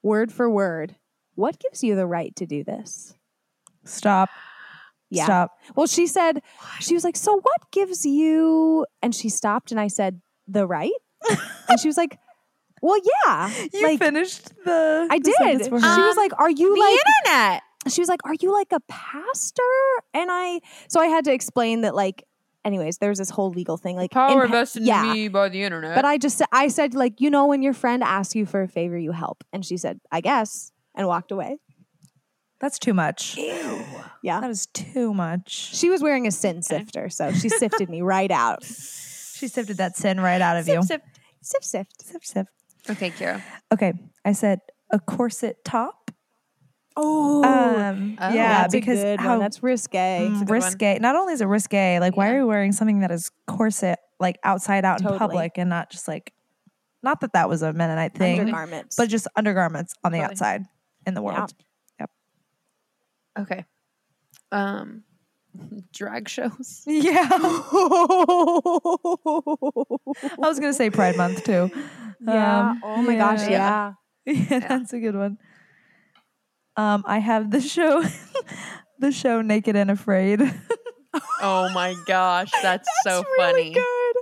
word 0.02 0.32
for 0.32 0.48
word, 0.48 0.96
what 1.34 1.58
gives 1.58 1.82
you 1.84 1.94
the 1.94 2.06
right 2.06 2.34
to 2.36 2.46
do 2.46 2.64
this? 2.64 3.14
Stop. 3.84 4.30
Yeah. 5.10 5.24
Stop. 5.24 5.58
Well, 5.74 5.86
she 5.86 6.06
said, 6.06 6.42
she 6.80 6.94
was 6.94 7.04
like, 7.04 7.16
So 7.16 7.34
what 7.34 7.70
gives 7.70 8.04
you? 8.04 8.86
And 9.02 9.14
she 9.14 9.28
stopped 9.28 9.70
and 9.70 9.78
I 9.78 9.88
said, 9.88 10.20
The 10.48 10.66
right? 10.66 10.90
and 11.68 11.78
she 11.80 11.88
was 11.88 11.96
like, 11.96 12.18
Well, 12.82 12.98
yeah. 13.26 13.50
You 13.72 13.82
like, 13.82 13.98
finished 13.98 14.48
the. 14.64 15.08
I 15.10 15.18
the 15.18 15.34
did. 15.38 15.68
for 15.68 15.80
She 15.80 15.86
her. 15.86 16.06
was 16.06 16.16
like, 16.16 16.32
Are 16.38 16.50
you 16.50 16.70
like 16.70 16.76
the 16.76 16.80
like, 16.82 17.26
internet. 17.26 17.62
she 17.88 18.00
was 18.00 18.08
like, 18.08 18.20
Are 18.24 18.34
you 18.40 18.52
like 18.52 18.72
a 18.72 18.80
pastor? 18.88 19.62
And 20.14 20.28
I, 20.30 20.60
so 20.88 21.00
I 21.00 21.06
had 21.06 21.24
to 21.24 21.32
explain 21.32 21.80
that, 21.82 21.94
like, 21.94 22.24
anyways, 22.64 22.98
there's 22.98 23.18
this 23.18 23.30
whole 23.30 23.50
legal 23.50 23.76
thing. 23.76 23.96
Like, 23.96 24.12
in 24.12 24.16
pa- 24.16 24.46
vested 24.46 24.82
yeah. 24.82 25.12
me 25.12 25.28
by 25.28 25.48
the 25.48 25.62
internet. 25.62 25.94
But 25.94 26.04
I 26.04 26.18
just, 26.18 26.42
I 26.52 26.68
said, 26.68 26.94
like, 26.94 27.20
you 27.20 27.30
know, 27.30 27.46
when 27.46 27.62
your 27.62 27.72
friend 27.74 28.02
asks 28.02 28.34
you 28.34 28.44
for 28.46 28.62
a 28.62 28.68
favor, 28.68 28.98
you 28.98 29.12
help. 29.12 29.42
And 29.52 29.64
she 29.64 29.76
said, 29.76 30.00
I 30.12 30.20
guess, 30.20 30.72
and 30.94 31.06
walked 31.06 31.32
away. 31.32 31.58
That's 32.60 32.78
too 32.78 32.94
much. 32.94 33.36
Ew. 33.36 33.84
Yeah. 34.22 34.40
That 34.40 34.50
is 34.50 34.66
too 34.66 35.12
much. 35.12 35.50
She 35.76 35.90
was 35.90 36.02
wearing 36.02 36.26
a 36.26 36.30
sin 36.30 36.62
sifter, 36.62 37.10
so 37.10 37.30
she 37.32 37.48
sifted 37.50 37.88
me 37.90 38.00
right 38.02 38.30
out. 38.30 38.64
She 38.64 39.48
sifted 39.48 39.76
that 39.76 39.94
sin 39.96 40.18
right 40.20 40.40
out 40.40 40.56
of 40.56 40.64
Sip, 40.64 40.74
you. 40.74 40.82
sip. 40.82 41.02
Sift, 41.42 41.64
sift. 41.64 42.02
Sip, 42.06 42.24
sip. 42.24 42.46
Okay, 42.90 43.10
Kira. 43.10 43.42
Okay, 43.72 43.92
I 44.24 44.32
said 44.32 44.60
a 44.90 44.98
corset 45.00 45.64
top. 45.64 46.10
Oh, 46.98 47.44
um, 47.44 48.16
Oh, 48.20 48.32
yeah, 48.32 48.62
that's 48.62 48.72
because 48.72 48.98
a 49.00 49.02
good 49.02 49.20
how 49.20 49.30
one. 49.32 49.40
That's 49.40 49.62
risque. 49.62 50.28
mm, 50.30 50.36
a 50.36 50.44
good 50.44 50.48
one. 50.48 50.62
risque. 50.62 50.98
Not 50.98 51.14
only 51.16 51.34
is 51.34 51.40
it 51.42 51.46
risque, 51.46 51.98
like 52.00 52.16
why 52.16 52.30
are 52.30 52.38
you 52.38 52.46
wearing 52.46 52.72
something 52.72 53.00
that 53.00 53.10
is 53.10 53.30
corset 53.46 53.98
like 54.18 54.38
outside 54.44 54.84
out 54.86 55.02
in 55.02 55.06
public 55.18 55.58
and 55.58 55.68
not 55.68 55.90
just 55.90 56.08
like, 56.08 56.32
not 57.02 57.20
that 57.20 57.34
that 57.34 57.48
was 57.50 57.60
a 57.62 57.72
Mennonite 57.74 58.14
thing, 58.14 58.40
Undergarments. 58.40 58.96
but 58.96 59.10
just 59.10 59.28
undergarments 59.36 59.92
on 60.04 60.12
the 60.12 60.18
Totally. 60.18 60.32
outside 60.32 60.64
in 61.06 61.12
the 61.14 61.20
world. 61.22 61.52
Yep. 62.00 62.10
Okay. 63.40 63.64
Um, 64.50 65.02
drag 65.92 66.28
shows. 66.30 66.82
Yeah, 66.86 67.28
I 67.30 67.36
was 70.38 70.58
gonna 70.60 70.72
say 70.72 70.88
Pride 70.88 71.16
Month 71.16 71.44
too. 71.44 71.70
Yeah. 72.20 72.70
Um, 72.70 72.80
oh 72.84 73.02
my 73.02 73.16
gosh. 73.16 73.46
Yeah. 73.48 73.92
yeah, 74.24 74.58
that's 74.60 74.92
a 74.92 74.98
good 74.98 75.14
one. 75.14 75.38
Um, 76.76 77.04
I 77.06 77.18
have 77.20 77.50
the 77.50 77.60
show, 77.60 78.02
the 78.98 79.12
show 79.12 79.40
Naked 79.40 79.76
and 79.76 79.90
Afraid. 79.90 80.40
Oh 81.40 81.70
my 81.72 81.94
gosh, 82.06 82.50
that's, 82.62 82.86
so 83.02 83.22
really 83.38 83.72
funny. 83.72 83.72
good. 83.72 84.14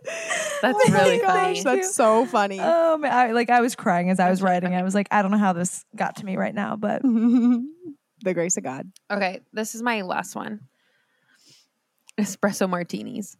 That's 0.63 0.79
Oh 0.89 0.93
really 0.93 1.19
gosh, 1.19 1.33
funny. 1.35 1.63
That's 1.63 1.93
so 1.95 2.25
funny. 2.25 2.61
Um, 2.61 3.05
I 3.05 3.33
like 3.33 3.51
I 3.51 3.61
was 3.63 3.75
crying 3.75 4.11
as 4.11 4.21
I 4.21 4.31
was 4.31 4.39
That's 4.39 4.43
really 4.43 4.53
writing. 4.55 4.69
funny. 4.71 4.81
I 4.81 4.83
was 4.85 4.95
like, 4.95 5.09
I 5.11 5.21
don't 5.23 5.33
know 5.33 5.39
how 5.39 5.53
this 5.53 5.85
got 5.97 6.17
to 6.17 6.25
me 6.25 6.37
right 6.37 6.55
now, 6.55 6.77
but 6.77 7.03
the 7.03 8.33
grace 8.33 8.57
of 8.57 8.63
God. 8.63 8.93
Okay, 9.11 9.41
this 9.53 9.75
is 9.75 9.83
my 9.83 10.03
last 10.03 10.37
one. 10.37 10.61
Espresso 12.17 12.69
martinis. 12.71 13.37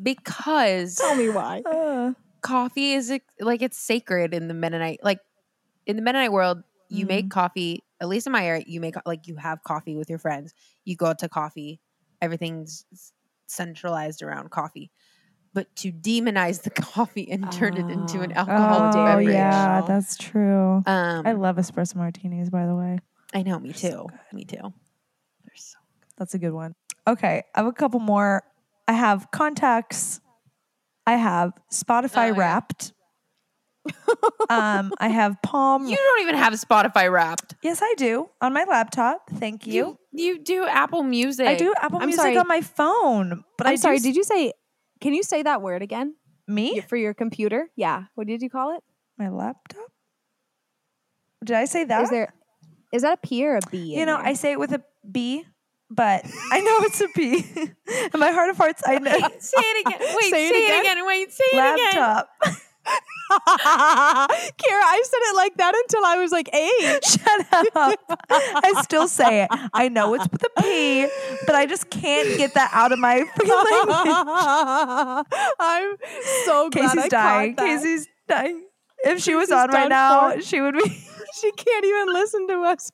because 0.00 0.94
Tell 0.96 1.16
me 1.16 1.28
why. 1.28 1.62
uh, 1.66 2.12
coffee 2.44 2.92
is 2.92 3.12
like 3.40 3.62
it's 3.62 3.78
sacred 3.78 4.32
in 4.34 4.46
the 4.48 4.54
Mennonite 4.54 5.00
like 5.02 5.18
in 5.86 5.96
the 5.96 6.02
Mennonite 6.02 6.30
world 6.30 6.62
you 6.90 7.06
make 7.06 7.30
coffee 7.30 7.82
at 8.00 8.08
least 8.08 8.26
in 8.26 8.32
my 8.32 8.46
area 8.46 8.62
you 8.66 8.80
make 8.80 8.94
like 9.06 9.26
you 9.26 9.34
have 9.36 9.62
coffee 9.64 9.96
with 9.96 10.08
your 10.10 10.18
friends 10.18 10.52
you 10.84 10.94
go 10.94 11.06
out 11.06 11.18
to 11.18 11.28
coffee 11.28 11.80
everything's 12.20 12.84
centralized 13.46 14.22
around 14.22 14.50
coffee 14.50 14.90
but 15.54 15.74
to 15.76 15.90
demonize 15.92 16.62
the 16.62 16.70
coffee 16.94 17.30
and 17.30 17.50
turn 17.50 17.76
it 17.76 17.88
into 17.88 18.20
an 18.22 18.32
Oh. 18.36 18.40
alcoholic 18.40 18.92
oh 18.92 19.04
beverage 19.04 19.28
yeah, 19.32 19.82
that's 19.86 20.16
true. 20.16 20.82
um 20.86 21.26
I 21.26 21.32
love 21.32 21.56
espresso 21.56 21.96
martinis, 21.96 22.50
by 22.50 22.66
the 22.66 22.74
way. 22.74 22.98
I 23.32 23.42
know 23.42 23.58
me 23.58 23.70
They're 23.70 23.90
too 23.90 23.96
so 23.96 24.10
me 24.32 24.44
too 24.44 24.56
They're 24.60 25.56
so 25.56 25.78
That's 26.18 26.34
a 26.34 26.38
good 26.38 26.52
one. 26.52 26.74
Okay, 27.06 27.42
I 27.54 27.58
have 27.60 27.66
a 27.66 27.72
couple 27.72 28.00
more. 28.00 28.42
I 28.88 28.92
have 28.92 29.30
contacts. 29.30 30.20
I 31.06 31.16
have 31.16 31.52
Spotify 31.72 32.30
Oh, 32.30 32.34
yeah. 32.34 32.38
Wrapped. 32.40 32.92
um, 34.48 34.92
I 34.98 35.08
have 35.08 35.36
Palm. 35.42 35.86
you 35.86 35.94
don't 35.96 36.22
even 36.22 36.36
have 36.36 36.54
Spotify 36.54 37.12
wrapped 37.12 37.54
yes, 37.62 37.80
I 37.82 37.92
do 37.98 38.30
on 38.40 38.54
my 38.54 38.64
laptop. 38.64 39.28
Thank 39.28 39.66
you. 39.66 39.74
you 39.74 39.98
you 40.12 40.38
do 40.42 40.66
Apple 40.66 41.02
Music 41.02 41.46
I 41.46 41.54
do 41.56 41.74
Apple 41.78 41.98
I'm 42.00 42.06
Music 42.06 42.22
sorry. 42.22 42.36
on 42.38 42.48
my 42.48 42.62
phone, 42.62 43.44
but 43.58 43.66
I'm 43.66 43.74
I 43.74 43.76
sorry. 43.76 43.98
Do 43.98 44.04
Did 44.04 44.16
you 44.16 44.24
say? 44.24 44.52
Can 45.02 45.12
you 45.12 45.22
say 45.22 45.42
that 45.42 45.60
word 45.60 45.82
again 45.82 46.14
me 46.48 46.80
for 46.80 46.96
your 46.96 47.12
computer? 47.12 47.68
Yeah. 47.76 48.04
What 48.14 48.26
did 48.26 48.40
you 48.40 48.48
call 48.48 48.74
it? 48.76 48.82
my 49.18 49.28
laptop? 49.28 49.90
Did 51.44 51.56
I 51.56 51.66
say 51.66 51.84
that? 51.84 52.04
Is 52.04 52.10
there? 52.10 52.32
Is 52.92 53.02
that 53.02 53.18
a 53.22 53.26
P 53.26 53.44
or 53.46 53.56
a 53.56 53.60
B? 53.70 53.94
you 53.96 54.06
know, 54.06 54.16
there? 54.16 54.26
I 54.26 54.32
say 54.32 54.52
it 54.52 54.58
with 54.58 54.72
a 54.72 54.82
B, 55.10 55.44
but 55.90 56.24
I 56.50 56.60
know 56.60 56.78
it's 56.82 57.00
a 57.00 57.08
P. 57.08 57.44
in 58.14 58.20
my 58.20 58.30
heart 58.30 58.50
of 58.50 58.56
hearts, 58.56 58.82
I 58.86 58.98
know. 58.98 59.12
say 59.38 59.60
it 59.60 59.86
again 59.86 59.98
wait 60.16 60.30
Say 60.30 60.30
say, 60.30 60.48
it 60.48 60.54
it, 60.54 60.80
again. 60.80 60.92
again. 60.98 61.06
wait 61.06 61.32
say 61.32 61.44
it 61.52 61.56
again 61.56 61.76
laptop. 61.94 62.28
Kara, 63.38 64.82
I 64.84 65.02
said 65.04 65.18
it 65.22 65.36
like 65.36 65.56
that 65.56 65.74
until 65.74 66.04
I 66.04 66.16
was 66.16 66.30
like 66.32 66.50
eight. 66.54 67.04
Shut 67.04 67.46
up. 67.52 67.98
I 68.30 68.80
still 68.82 69.08
say 69.08 69.44
it. 69.44 69.48
I 69.72 69.88
know 69.88 70.12
it's 70.14 70.28
with 70.30 70.42
a 70.42 70.50
P, 70.60 71.06
but 71.46 71.54
I 71.54 71.64
just 71.66 71.88
can't 71.88 72.36
get 72.36 72.52
that 72.54 72.70
out 72.74 72.92
of 72.92 72.98
my 72.98 73.16
language. 73.20 73.38
I'm 75.58 75.96
so 76.44 76.68
glad 76.68 76.82
Casey's 76.92 77.04
I 77.04 77.08
dying. 77.08 77.56
Caught 77.56 77.64
that. 77.64 77.76
Casey's 77.76 78.08
dying. 78.28 78.64
If 79.04 79.22
she 79.22 79.34
was 79.34 79.50
on 79.50 79.70
right 79.70 79.88
now, 79.88 80.32
for. 80.32 80.42
she 80.42 80.60
would 80.60 80.74
be. 80.74 80.88
She 81.40 81.50
can't 81.52 81.84
even 81.84 82.12
listen 82.12 82.46
to 82.48 82.62
us. 82.62 82.90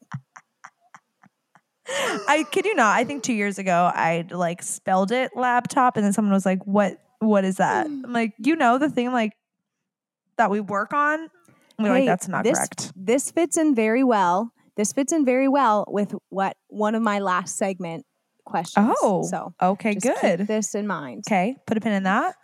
I 2.29 2.45
kid 2.51 2.65
you 2.65 2.75
not. 2.75 2.97
I 2.97 3.05
think 3.05 3.23
two 3.23 3.33
years 3.33 3.59
ago 3.59 3.91
I 3.95 4.27
like 4.31 4.63
spelled 4.63 5.13
it 5.13 5.33
laptop, 5.35 5.97
and 5.97 6.05
then 6.05 6.13
someone 6.13 6.33
was 6.33 6.47
like, 6.47 6.65
"What? 6.67 6.99
What 7.19 7.45
is 7.45 7.57
that?" 7.57 7.87
Mm. 7.87 8.05
I'm 8.05 8.13
like, 8.13 8.35
"You 8.39 8.57
know 8.57 8.79
the 8.79 8.89
thing 8.89 9.13
like 9.13 9.33
that 10.37 10.51
we 10.51 10.61
work 10.61 10.93
on." 10.93 11.29
We're 11.79 11.91
like, 11.91 12.07
"That's 12.07 12.29
not 12.29 12.45
this, 12.45 12.59
correct." 12.59 12.93
This 12.95 13.31
fits 13.31 13.57
in 13.57 13.75
very 13.75 14.05
well. 14.05 14.53
This 14.77 14.93
fits 14.93 15.13
in 15.13 15.25
very 15.25 15.49
well 15.49 15.85
with 15.89 16.15
what 16.29 16.57
one 16.69 16.95
of 16.95 17.03
my 17.03 17.19
last 17.19 17.57
segment 17.57 18.05
questions. 18.45 18.95
Oh, 19.03 19.23
so 19.25 19.55
okay, 19.61 19.95
good. 19.95 20.47
this 20.47 20.75
in 20.75 20.87
mind. 20.87 21.25
Okay, 21.29 21.57
put 21.67 21.77
a 21.77 21.81
pin 21.81 21.93
in 21.93 22.03
that. 22.05 22.35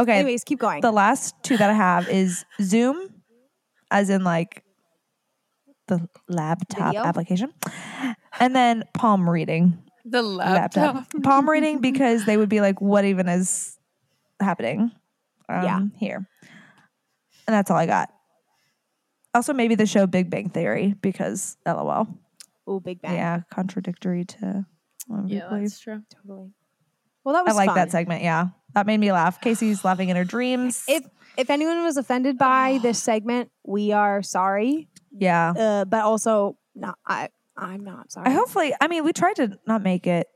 Okay, 0.00 0.18
Anyways, 0.18 0.44
keep 0.44 0.58
going. 0.60 0.80
the 0.80 0.92
last 0.92 1.34
two 1.42 1.56
that 1.56 1.70
I 1.70 1.72
have 1.74 2.08
is 2.08 2.44
Zoom, 2.62 3.08
as 3.90 4.10
in 4.10 4.22
like 4.24 4.62
the 5.88 6.08
laptop 6.28 6.88
Video? 6.88 7.02
application, 7.04 7.52
and 8.40 8.54
then 8.54 8.84
palm 8.94 9.28
reading 9.28 9.82
the 10.04 10.22
laptop, 10.22 10.94
laptop. 10.94 11.22
palm 11.22 11.48
reading 11.50 11.80
because 11.80 12.24
they 12.24 12.36
would 12.36 12.48
be 12.48 12.60
like, 12.60 12.80
"What 12.80 13.04
even 13.04 13.28
is 13.28 13.76
happening?" 14.40 14.90
Um, 15.48 15.64
Yeah. 15.64 15.80
here, 15.98 16.16
and 17.46 17.54
that's 17.54 17.70
all 17.70 17.76
I 17.76 17.86
got. 17.86 18.10
Also, 19.34 19.52
maybe 19.52 19.74
the 19.74 19.86
show 19.86 20.06
Big 20.06 20.30
Bang 20.30 20.48
Theory 20.50 20.94
because 21.00 21.56
LOL. 21.66 22.06
oh, 22.66 22.80
Big 22.80 23.00
Bang. 23.02 23.14
Yeah, 23.14 23.40
contradictory 23.52 24.24
to. 24.24 24.64
one 25.06 25.24
of 25.24 25.30
your 25.30 25.40
yeah 25.40 25.58
that's 25.60 25.78
true 25.80 26.02
totally. 26.14 26.50
Well, 27.24 27.34
that 27.34 27.44
was. 27.44 27.54
I 27.54 27.66
like 27.66 27.74
that 27.74 27.90
segment. 27.90 28.22
Yeah, 28.22 28.48
that 28.74 28.86
made 28.86 28.98
me 28.98 29.12
laugh. 29.12 29.40
Casey's 29.40 29.84
laughing 29.84 30.08
in 30.08 30.16
her 30.16 30.24
dreams. 30.24 30.84
If 30.88 31.04
if 31.36 31.50
anyone 31.50 31.82
was 31.84 31.96
offended 31.98 32.38
by 32.38 32.78
this 32.82 33.02
segment, 33.10 33.50
we 33.66 33.92
are 33.92 34.22
sorry. 34.22 34.88
Yeah. 35.12 35.52
Uh, 35.56 35.84
but 35.84 36.02
also, 36.04 36.56
not 36.74 36.98
I. 37.06 37.28
I'm 37.56 37.82
not 37.84 38.12
sorry. 38.12 38.26
I 38.28 38.30
hopefully, 38.30 38.72
I 38.80 38.86
mean, 38.86 39.02
we 39.04 39.12
tried 39.12 39.34
to 39.36 39.58
not 39.66 39.82
make 39.82 40.06
it, 40.06 40.28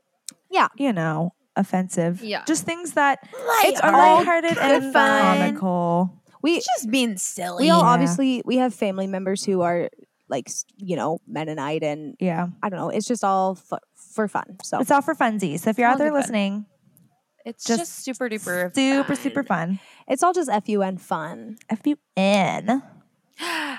Yeah. 0.51 0.67
you 0.75 0.91
know, 0.91 1.33
offensive. 1.55 2.21
Yeah. 2.21 2.43
Just 2.45 2.65
things 2.65 2.93
that 2.93 3.19
It's 3.63 3.79
are 3.79 3.93
all 3.93 4.17
lighthearted 4.17 4.57
and 4.57 4.91
fun. 4.91 5.37
comical. 5.37 6.21
we 6.41 6.55
it's 6.55 6.67
just 6.75 6.91
being 6.91 7.15
silly 7.15 7.63
we 7.65 7.69
all 7.69 7.81
Yeah. 7.81 7.87
obviously 7.87 8.41
we 8.43 8.57
have 8.57 8.73
family 8.73 9.07
members 9.07 9.45
who 9.45 9.61
are 9.61 9.89
like 10.27 10.49
you 10.75 10.97
know 10.97 11.19
Mennonite 11.25 11.81
and 11.83 12.15
Yeah. 12.19 12.47
I 12.61 12.67
don't 12.67 12.79
know. 12.79 12.89
It's 12.89 13.07
just 13.07 13.23
all 13.23 13.55
fu- 13.55 13.77
for 13.95 14.27
fun. 14.27 14.57
So 14.63 14.79
It's 14.79 14.91
all 14.91 15.01
for 15.01 15.15
funsies. 15.15 15.59
So 15.61 15.69
if 15.69 15.77
you're 15.77 15.87
All 15.87 15.93
out 15.93 15.99
there 15.99 16.09
good 16.09 16.15
fun. 16.15 16.19
listening, 16.21 16.65
it's 17.45 17.63
just 17.63 17.79
just, 17.79 18.03
super 18.03 18.27
duper 18.27 18.73
super, 18.75 19.15
fun. 19.15 19.15
super 19.23 19.43
fun. 19.43 19.79
it's 20.09 20.23
all 20.23 20.33
just 20.33 20.49
fun 20.49 20.97
fun. 20.97 21.55
F 21.69 21.87
U 21.87 21.95
N. 22.17 22.83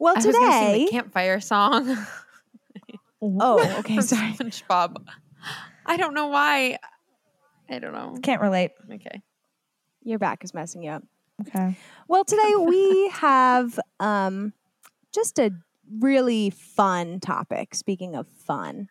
Well, 0.00 0.14
I 0.14 0.16
was 0.16 0.24
sing 0.24 0.32
today. 0.32 0.84
the 0.86 0.90
campfire 0.90 1.40
song 1.40 1.96
Oh, 3.22 3.60
okay. 3.80 3.96
from 3.96 4.02
Sorry. 4.02 4.32
SpongeBob. 4.32 4.96
I 5.84 5.96
don't 5.98 6.14
know 6.14 6.28
why. 6.28 6.78
I 7.68 7.78
don't 7.78 7.92
know. 7.92 8.16
Can't 8.22 8.40
relate. 8.40 8.70
Okay. 8.90 9.22
Your 10.02 10.18
back 10.18 10.42
is 10.42 10.54
messing 10.54 10.82
you 10.82 10.92
up. 10.92 11.02
Okay. 11.42 11.76
Well, 12.08 12.24
today 12.24 12.54
we 12.58 13.10
have 13.10 13.78
um, 14.00 14.54
just 15.12 15.38
a 15.38 15.52
really 16.00 16.48
fun 16.50 17.20
topic. 17.20 17.74
Speaking 17.74 18.16
of 18.16 18.26
fun, 18.26 18.88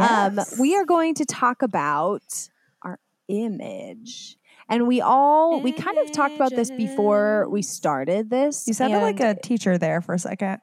um, 0.00 0.38
we 0.60 0.76
are 0.76 0.84
going 0.84 1.14
to 1.16 1.24
talk 1.24 1.62
about 1.62 2.48
our 2.82 3.00
image. 3.28 4.36
And 4.72 4.88
we 4.88 5.02
all, 5.02 5.60
we 5.60 5.70
kind 5.70 5.98
of 5.98 6.10
talked 6.12 6.34
about 6.34 6.50
this 6.50 6.70
before 6.70 7.46
we 7.50 7.60
started 7.60 8.30
this. 8.30 8.66
You 8.66 8.72
sounded 8.72 9.00
like 9.00 9.20
a 9.20 9.34
teacher 9.34 9.76
there 9.76 10.00
for 10.00 10.14
a 10.14 10.18
second. 10.18 10.60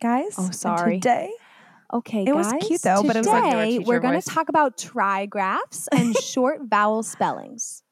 Guys, 0.00 0.34
Oh, 0.38 0.50
sorry. 0.50 0.94
Today, 0.98 1.30
Okay, 1.92 2.24
It 2.24 2.34
was 2.34 2.50
cute, 2.66 2.80
though, 2.80 3.02
but 3.02 3.16
it 3.16 3.18
was 3.18 3.26
like 3.26 3.44
no 3.44 3.50
today 3.50 3.78
teacher 3.78 3.88
we're 3.88 4.00
going 4.00 4.18
to 4.18 4.26
talk 4.26 4.48
about 4.48 4.78
trigraphs 4.78 5.88
and 5.92 6.16
short 6.22 6.60
vowel 6.70 7.02
spellings. 7.02 7.82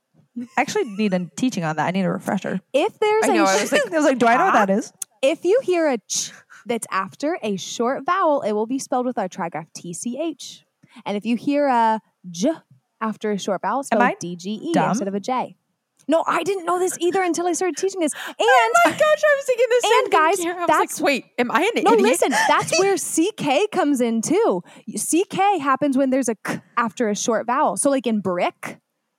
I 0.40 0.46
actually 0.62 0.84
need 0.84 1.12
a 1.12 1.28
teaching 1.36 1.64
on 1.64 1.76
that. 1.76 1.88
I 1.88 1.90
need 1.90 2.04
a 2.04 2.10
refresher. 2.10 2.60
If 2.72 2.98
there's 2.98 3.24
I 3.24 3.28
know, 3.28 3.44
a 3.44 3.48
I 3.48 3.60
was 3.60 3.72
like, 3.72 3.86
I 3.92 3.96
was 3.96 4.04
like, 4.04 4.18
do 4.18 4.26
I 4.26 4.36
know 4.38 4.44
what 4.46 4.52
that 4.54 4.70
is? 4.70 4.92
if 5.20 5.44
you 5.44 5.60
hear 5.64 5.90
a 5.90 5.98
ch 5.98 6.32
that's 6.64 6.86
after 6.90 7.38
a 7.42 7.56
short 7.56 8.06
vowel, 8.06 8.40
it 8.42 8.52
will 8.52 8.66
be 8.66 8.78
spelled 8.78 9.04
with 9.04 9.18
our 9.18 9.28
trigraph 9.28 9.66
TCH. 9.76 10.62
And 11.04 11.16
if 11.16 11.26
you 11.26 11.36
hear 11.36 11.66
a 11.66 12.00
j 12.30 12.52
after 13.00 13.30
a 13.30 13.38
short 13.38 13.62
vowel, 13.62 13.82
spelled 13.82 14.02
I 14.02 14.14
DGE 14.14 14.72
dumb? 14.72 14.90
instead 14.90 15.08
of 15.08 15.14
a 15.14 15.20
J. 15.20 15.56
No, 16.10 16.24
I 16.26 16.42
didn't 16.42 16.64
know 16.64 16.78
this 16.78 16.96
either 17.00 17.22
until 17.22 17.46
I 17.46 17.52
started 17.52 17.76
teaching 17.76 18.00
this. 18.00 18.12
Oh 18.16 18.28
and 18.28 18.38
Oh 18.38 18.80
my 18.86 18.92
gosh, 18.92 19.02
I 19.02 19.36
was 19.36 19.44
thinking 19.44 19.66
the 19.68 20.02
And 20.02 20.12
guys, 20.12 20.40
I 20.40 20.66
that's- 20.66 21.00
like, 21.00 21.06
wait, 21.06 21.24
am 21.38 21.50
I 21.50 21.60
an 21.74 21.82
no, 21.84 21.92
idiot? 21.92 21.98
No, 22.02 22.08
listen, 22.08 22.30
that's 22.30 22.78
where 22.78 22.96
CK 22.96 23.70
comes 23.70 24.00
in 24.00 24.22
too. 24.22 24.62
CK 24.96 25.60
happens 25.60 25.98
when 25.98 26.10
there's 26.10 26.28
a 26.28 26.34
k 26.36 26.60
after 26.76 27.08
a 27.10 27.14
short 27.14 27.46
vowel. 27.46 27.76
So 27.76 27.90
like 27.90 28.06
in 28.06 28.20
brick, 28.20 28.78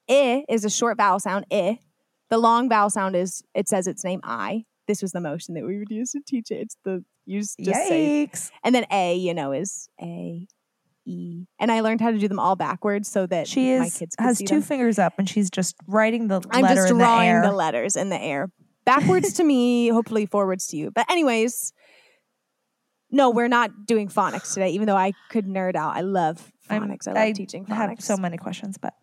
I 0.09 0.45
is 0.49 0.65
a 0.65 0.69
short 0.69 0.97
vowel 0.97 1.19
sound, 1.19 1.45
I. 1.51 1.77
The 2.31 2.37
long 2.39 2.69
vowel 2.69 2.89
sound 2.89 3.15
is 3.15 3.43
it 3.53 3.67
says 3.69 3.85
its 3.87 4.03
name 4.03 4.21
I. 4.23 4.65
This 4.87 5.03
was 5.03 5.11
the 5.11 5.21
motion 5.21 5.53
that 5.53 5.65
we 5.65 5.77
would 5.77 5.91
use 5.91 6.11
to 6.11 6.21
teach 6.25 6.49
it. 6.49 6.55
It's 6.61 6.77
the 6.83 7.03
you 7.25 7.41
just, 7.41 7.59
just 7.59 7.87
say 7.87 8.31
and 8.63 8.73
then 8.73 8.85
A, 8.91 9.15
you 9.15 9.35
know, 9.35 9.51
is 9.51 9.87
A, 10.01 10.47
E. 11.05 11.45
And 11.59 11.71
I 11.71 11.79
learned 11.81 12.01
how 12.01 12.11
to 12.11 12.17
do 12.17 12.27
them 12.27 12.39
all 12.39 12.55
backwards 12.55 13.07
so 13.09 13.25
that 13.27 13.47
She 13.47 13.77
my 13.77 13.85
is 13.85 13.97
kids 13.97 14.15
could 14.15 14.23
has 14.23 14.37
see 14.37 14.45
two 14.45 14.55
them. 14.55 14.63
fingers 14.63 14.99
up 14.99 15.13
and 15.17 15.27
she's 15.27 15.49
just 15.49 15.75
writing 15.87 16.27
the 16.27 16.41
I'm 16.51 16.61
letter 16.63 16.75
just 16.75 16.91
in 16.91 16.97
the 16.97 17.03
drawing 17.03 17.27
air. 17.29 17.41
the 17.41 17.51
letters 17.51 17.95
in 17.95 18.09
the 18.09 18.21
air. 18.21 18.49
Backwards 18.85 19.33
to 19.33 19.43
me, 19.43 19.87
hopefully 19.97 20.25
forwards 20.25 20.67
to 20.67 20.77
you. 20.77 20.91
But 20.91 21.09
anyways, 21.09 21.73
no, 23.11 23.29
we're 23.31 23.47
not 23.47 23.85
doing 23.87 24.07
phonics 24.07 24.53
today, 24.53 24.69
even 24.69 24.87
though 24.87 24.95
I 24.95 25.13
could 25.29 25.45
nerd 25.45 25.75
out. 25.75 25.95
I 25.95 26.01
love 26.01 26.51
I'm- 26.69 26.83
phonics. 26.83 27.07
i 27.07 27.11
love 27.11 27.17
I 27.21 27.31
teaching 27.31 27.65
phonics. 27.65 27.71
I 27.71 27.75
have 27.89 28.01
so 28.01 28.17
many 28.17 28.37
questions, 28.37 28.77
but 28.77 28.93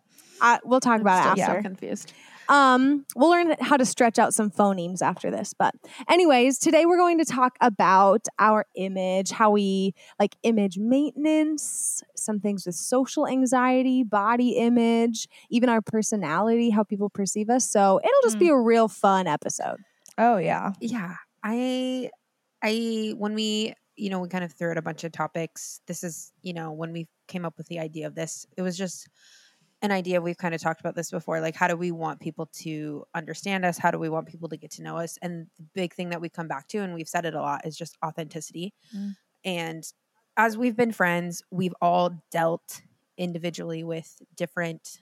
I, 0.41 0.59
we'll 0.63 0.79
talk 0.79 0.95
I'm 0.95 1.01
about 1.01 1.37
it 1.37 1.41
still 1.41 1.49
after. 1.49 1.59
so 1.59 1.67
confused. 1.67 2.13
Um, 2.49 3.05
we'll 3.15 3.29
learn 3.29 3.55
how 3.59 3.77
to 3.77 3.85
stretch 3.85 4.17
out 4.19 4.33
some 4.33 4.49
phonemes 4.49 5.01
after 5.01 5.29
this. 5.31 5.53
But, 5.57 5.75
anyways, 6.09 6.59
today 6.59 6.85
we're 6.85 6.97
going 6.97 7.17
to 7.19 7.25
talk 7.25 7.57
about 7.61 8.25
our 8.39 8.65
image, 8.75 9.31
how 9.31 9.51
we 9.51 9.93
like 10.19 10.35
image 10.43 10.77
maintenance, 10.77 12.03
some 12.15 12.39
things 12.39 12.65
with 12.65 12.75
social 12.75 13.27
anxiety, 13.27 14.03
body 14.03 14.51
image, 14.51 15.27
even 15.49 15.69
our 15.69 15.81
personality, 15.81 16.69
how 16.69 16.83
people 16.83 17.09
perceive 17.09 17.49
us. 17.49 17.69
So, 17.69 17.99
it'll 18.03 18.21
just 18.23 18.39
be 18.39 18.49
a 18.49 18.57
real 18.57 18.87
fun 18.87 19.27
episode. 19.27 19.77
oh 20.17 20.37
yeah. 20.37 20.73
yeah 20.81 21.15
i 21.43 22.09
i 22.63 23.13
when 23.17 23.33
we 23.35 23.73
you 23.95 24.09
know 24.09 24.19
we 24.19 24.27
kind 24.27 24.43
of 24.43 24.51
threw 24.51 24.71
out 24.71 24.77
a 24.77 24.81
bunch 24.81 25.03
of 25.03 25.11
topics 25.11 25.81
this 25.85 26.03
is 26.03 26.31
you 26.41 26.53
know 26.53 26.71
when 26.71 26.91
we 26.91 27.07
came 27.27 27.45
up 27.45 27.53
with 27.57 27.67
the 27.67 27.79
idea 27.79 28.07
of 28.07 28.15
this 28.15 28.45
it 28.57 28.63
was 28.63 28.75
just 28.77 29.07
an 29.87 29.95
idea 29.95 30.21
we've 30.21 30.37
kind 30.37 30.53
of 30.53 30.61
talked 30.61 30.79
about 30.79 30.95
this 30.95 31.11
before 31.11 31.41
like 31.41 31.55
how 31.55 31.67
do 31.67 31.75
we 31.75 31.91
want 31.91 32.19
people 32.19 32.47
to 32.53 33.05
understand 33.15 33.65
us? 33.65 33.77
How 33.77 33.91
do 33.91 33.97
we 33.97 34.09
want 34.09 34.27
people 34.27 34.49
to 34.49 34.57
get 34.57 34.71
to 34.71 34.83
know 34.83 34.97
us? 34.97 35.17
And 35.21 35.47
the 35.57 35.63
big 35.73 35.93
thing 35.93 36.09
that 36.09 36.21
we 36.21 36.29
come 36.29 36.47
back 36.47 36.67
to 36.69 36.79
and 36.79 36.93
we've 36.93 37.07
said 37.07 37.25
it 37.25 37.33
a 37.33 37.41
lot 37.41 37.65
is 37.65 37.77
just 37.77 37.97
authenticity. 38.05 38.73
Mm. 38.95 39.15
and 39.43 39.83
as 40.35 40.57
we've 40.57 40.75
been 40.75 40.91
friends 40.91 41.41
we've 41.51 41.73
all 41.81 42.11
dealt 42.31 42.81
individually 43.17 43.83
with 43.83 44.21
different 44.35 44.99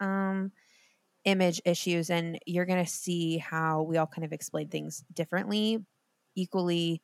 um 0.00 0.52
image 1.24 1.60
issues 1.64 2.10
and 2.10 2.38
you're 2.46 2.66
going 2.66 2.84
to 2.84 2.90
see 2.90 3.38
how 3.38 3.82
we 3.82 3.96
all 3.96 4.06
kind 4.06 4.24
of 4.24 4.32
explain 4.32 4.68
things 4.68 5.04
differently 5.14 5.84
equally 6.34 7.02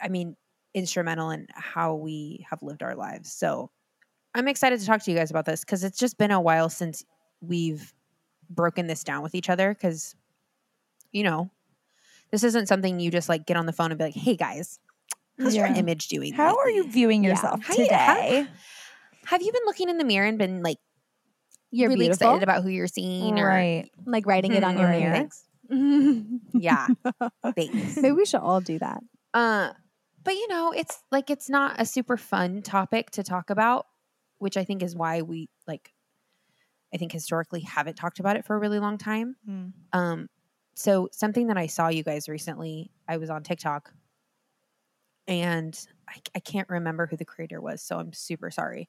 i 0.00 0.08
mean 0.08 0.36
instrumental 0.74 1.30
in 1.30 1.46
how 1.52 1.94
we 1.94 2.46
have 2.48 2.62
lived 2.62 2.82
our 2.82 2.94
lives. 2.94 3.32
So 3.32 3.70
i'm 4.34 4.48
excited 4.48 4.78
to 4.80 4.86
talk 4.86 5.02
to 5.02 5.10
you 5.10 5.16
guys 5.16 5.30
about 5.30 5.44
this 5.44 5.60
because 5.64 5.84
it's 5.84 5.98
just 5.98 6.18
been 6.18 6.30
a 6.30 6.40
while 6.40 6.68
since 6.68 7.04
we've 7.40 7.92
broken 8.48 8.86
this 8.86 9.04
down 9.04 9.22
with 9.22 9.34
each 9.34 9.48
other 9.48 9.72
because 9.74 10.14
you 11.12 11.22
know 11.22 11.50
this 12.30 12.44
isn't 12.44 12.66
something 12.66 13.00
you 13.00 13.10
just 13.10 13.28
like 13.28 13.46
get 13.46 13.56
on 13.56 13.66
the 13.66 13.72
phone 13.72 13.90
and 13.90 13.98
be 13.98 14.04
like 14.04 14.14
hey 14.14 14.36
guys 14.36 14.78
how's 15.38 15.54
your 15.56 15.66
image 15.66 16.08
doing 16.08 16.32
How 16.32 16.56
are 16.56 16.70
you 16.70 16.86
viewing 16.88 17.24
yourself 17.24 17.62
how- 17.64 17.74
today? 17.74 18.46
have 19.26 19.42
you 19.42 19.52
been 19.52 19.62
looking 19.66 19.88
in 19.88 19.98
the 19.98 20.04
mirror 20.04 20.26
and 20.26 20.36
been 20.38 20.62
like 20.62 20.78
You're 21.70 21.88
really 21.88 22.06
beautiful. 22.06 22.26
excited 22.28 22.42
about 22.42 22.62
who 22.62 22.68
you're 22.68 22.86
seeing 22.88 23.38
or 23.38 23.46
Right. 23.46 23.88
like 24.04 24.26
writing 24.26 24.52
it 24.52 24.64
on 24.64 24.76
your 24.78 24.88
mirror. 24.90 25.12
thanks. 25.12 25.44
Maybe 25.68 26.24
yeah 26.54 26.88
thanks 27.54 27.96
Maybe 27.96 28.12
we 28.12 28.26
should 28.26 28.40
all 28.40 28.60
do 28.60 28.78
that. 28.80 29.00
Uh, 29.32 29.70
but 30.24 30.34
you 30.34 30.48
know, 30.48 30.72
it's 30.72 30.98
like 31.12 31.30
it's 31.30 31.48
not 31.48 31.76
a 31.80 31.86
super 31.86 32.16
fun 32.16 32.60
topic 32.62 33.10
to 33.12 33.22
talk 33.22 33.48
about, 33.50 33.86
which 34.40 34.56
I 34.56 34.64
think 34.64 34.82
is 34.82 34.96
why 34.96 35.22
we 35.22 35.48
like. 35.68 35.92
I 36.92 36.96
think 36.96 37.12
historically 37.12 37.60
haven't 37.60 37.94
talked 37.94 38.18
about 38.18 38.36
it 38.36 38.44
for 38.44 38.56
a 38.56 38.58
really 38.58 38.80
long 38.80 38.98
time. 38.98 39.36
Mm. 39.48 39.72
Um, 39.92 40.28
so 40.74 41.08
something 41.12 41.46
that 41.46 41.56
I 41.56 41.68
saw 41.68 41.86
you 41.86 42.02
guys 42.02 42.28
recently, 42.28 42.90
I 43.06 43.18
was 43.18 43.30
on 43.30 43.44
TikTok, 43.44 43.92
and 45.28 45.78
I, 46.08 46.14
I 46.34 46.40
can't 46.40 46.68
remember 46.68 47.06
who 47.06 47.16
the 47.16 47.24
creator 47.24 47.60
was, 47.60 47.80
so 47.80 47.98
I'm 47.98 48.12
super 48.12 48.50
sorry. 48.50 48.88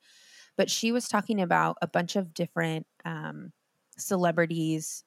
But 0.58 0.70
she 0.70 0.92
was 0.92 1.08
talking 1.08 1.42
about 1.42 1.78
a 1.82 1.88
bunch 1.88 2.16
of 2.16 2.34
different 2.34 2.88
um, 3.06 3.52
celebrities, 3.98 5.04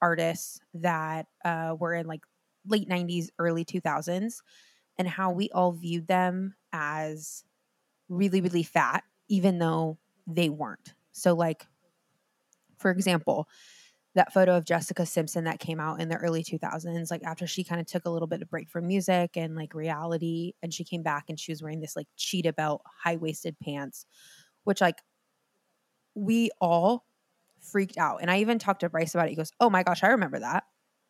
artists 0.00 0.58
that 0.74 1.26
uh, 1.44 1.76
were 1.78 1.94
in 1.94 2.06
like 2.06 2.22
late 2.66 2.88
90s, 2.88 3.28
early 3.38 3.64
2000s, 3.64 4.38
and 4.98 5.06
how 5.06 5.32
we 5.32 5.50
all 5.50 5.72
viewed 5.72 6.06
them 6.06 6.54
as 6.72 7.44
really, 8.08 8.40
really 8.40 8.62
fat, 8.62 9.04
even 9.28 9.58
though 9.58 9.98
they 10.26 10.48
weren't. 10.48 10.94
So, 11.12 11.34
like, 11.34 11.66
for 12.78 12.90
example, 12.90 13.48
that 14.14 14.32
photo 14.32 14.56
of 14.56 14.64
Jessica 14.64 15.04
Simpson 15.04 15.44
that 15.44 15.60
came 15.60 15.78
out 15.78 16.00
in 16.00 16.08
the 16.08 16.16
early 16.16 16.42
2000s, 16.42 17.10
like 17.10 17.22
after 17.22 17.46
she 17.46 17.64
kind 17.64 17.80
of 17.80 17.86
took 17.86 18.06
a 18.06 18.10
little 18.10 18.28
bit 18.28 18.42
of 18.42 18.48
break 18.48 18.68
from 18.70 18.86
music 18.86 19.36
and 19.36 19.54
like 19.54 19.74
reality, 19.74 20.52
and 20.62 20.72
she 20.72 20.84
came 20.84 21.02
back 21.02 21.24
and 21.28 21.38
she 21.38 21.52
was 21.52 21.62
wearing 21.62 21.80
this 21.80 21.96
like 21.96 22.06
cheetah 22.16 22.54
belt, 22.54 22.82
high 23.02 23.16
waisted 23.16 23.56
pants, 23.62 24.06
which 24.64 24.80
like 24.80 24.98
we 26.14 26.50
all 26.60 27.04
freaked 27.60 27.98
out. 27.98 28.18
And 28.22 28.30
I 28.30 28.40
even 28.40 28.58
talked 28.58 28.80
to 28.80 28.88
Bryce 28.88 29.14
about 29.14 29.26
it. 29.26 29.30
He 29.30 29.36
goes, 29.36 29.52
"Oh 29.60 29.68
my 29.68 29.82
gosh, 29.82 30.02
I 30.02 30.08
remember 30.08 30.38
that. 30.38 30.64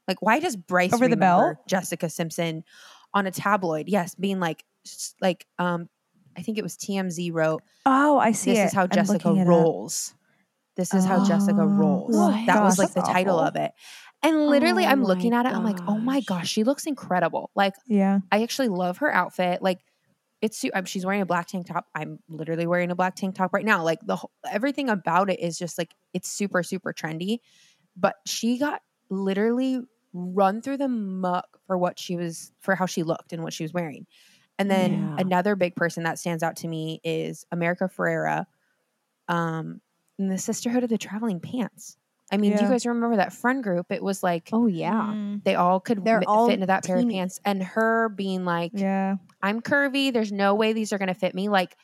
Like, 0.08 0.22
why 0.22 0.40
does 0.40 0.56
Bryce 0.56 0.92
Over 0.92 1.08
the 1.08 1.16
belt? 1.16 1.56
Jessica 1.66 2.08
Simpson 2.08 2.64
on 3.14 3.26
a 3.26 3.30
tabloid? 3.30 3.88
Yes, 3.88 4.14
being 4.14 4.40
like, 4.40 4.64
like, 5.20 5.46
um, 5.58 5.88
I 6.36 6.42
think 6.42 6.58
it 6.58 6.62
was 6.62 6.76
TMZ 6.76 7.32
wrote, 7.32 7.62
Oh, 7.84 8.18
I 8.18 8.32
see 8.32 8.50
"This 8.52 8.58
it. 8.60 8.64
is 8.66 8.72
how 8.72 8.86
Jessica 8.86 9.30
up. 9.30 9.46
rolls." 9.46 10.14
This 10.76 10.92
is 10.92 11.04
how 11.06 11.24
Jessica 11.24 11.60
Oh, 11.62 11.66
rolls. 11.66 12.14
oh 12.14 12.30
that 12.46 12.62
was 12.62 12.78
like 12.78 12.88
the 12.90 13.00
that's 13.00 13.08
title 13.08 13.38
of 13.38 13.56
it. 13.56 13.72
And 14.22 14.46
literally, 14.48 14.84
Oh 14.84 14.88
I'm 14.88 15.02
looking 15.04 15.32
at 15.32 15.46
it. 15.46 15.52
I'm 15.52 15.64
like, 15.64 15.78
oh 15.88 15.96
my 15.96 16.20
gosh. 16.20 16.26
gosh, 16.40 16.48
she 16.50 16.64
looks 16.64 16.84
incredible. 16.86 17.50
Like, 17.54 17.72
Yeah. 17.86 18.18
I 18.30 18.42
actually 18.42 18.68
love 18.68 18.98
her 18.98 19.10
outfit. 19.12 19.62
Like, 19.62 19.78
it's 20.42 20.62
um, 20.74 20.84
she's 20.84 21.06
wearing 21.06 21.22
a 21.22 21.26
black 21.26 21.46
tank 21.46 21.66
top. 21.66 21.86
I'm 21.94 22.18
literally 22.28 22.66
wearing 22.66 22.90
a 22.90 22.94
black 22.94 23.14
tank 23.16 23.36
top 23.36 23.54
right 23.54 23.64
now. 23.64 23.82
Like 23.82 24.00
the 24.04 24.16
whole, 24.16 24.30
everything 24.50 24.90
about 24.90 25.30
it 25.30 25.40
is 25.40 25.56
just 25.58 25.78
like 25.78 25.94
it's 26.12 26.30
super 26.30 26.62
super 26.62 26.92
trendy. 26.92 27.38
But 27.96 28.16
she 28.26 28.58
got 28.58 28.82
literally 29.08 29.80
run 30.12 30.60
through 30.60 30.76
the 30.76 30.88
muck 30.88 31.46
for 31.66 31.78
what 31.78 31.98
she 31.98 32.16
was 32.16 32.52
for 32.60 32.74
how 32.74 32.84
she 32.84 33.02
looked 33.02 33.32
and 33.32 33.42
what 33.42 33.54
she 33.54 33.64
was 33.64 33.72
wearing. 33.72 34.06
And 34.58 34.70
then 34.70 34.92
Yeah. 34.92 35.16
another 35.18 35.56
big 35.56 35.76
person 35.76 36.04
that 36.04 36.18
stands 36.18 36.42
out 36.42 36.56
to 36.56 36.68
me 36.68 37.00
is 37.04 37.44
America 37.52 37.90
Ferrera, 37.94 38.46
um, 39.28 39.80
in 40.18 40.28
the 40.28 40.38
Sisterhood 40.38 40.82
of 40.84 40.88
the 40.90 40.98
Traveling 40.98 41.40
Pants. 41.40 41.96
I 42.32 42.38
mean, 42.38 42.54
do 42.56 42.62
you 42.64 42.68
guys 42.70 42.86
remember 42.86 43.16
that 43.16 43.32
friend 43.32 43.62
group? 43.62 43.86
It 43.90 44.02
was 44.02 44.22
like 44.22 44.48
Oh 44.52 44.66
yeah. 44.66 45.12
Mm, 45.14 45.44
they 45.44 45.54
all 45.54 45.78
could 45.80 46.04
They're 46.04 46.20
mi- 46.20 46.26
all 46.26 46.46
fit 46.48 46.54
into 46.54 46.66
that 46.66 46.84
pair 46.84 46.98
of 46.98 47.08
pants, 47.08 47.40
and 47.44 47.62
her 47.62 48.08
being 48.08 48.44
like, 48.44 48.72
yeah. 48.74 49.16
I'm 49.42 49.60
curvy. 49.60 50.12
There's 50.12 50.32
no 50.32 50.54
way 50.54 50.72
these 50.72 50.92
are 50.92 50.98
going 50.98 51.08
to 51.08 51.14
fit 51.14 51.34
me. 51.34 51.48
Like, 51.48 51.76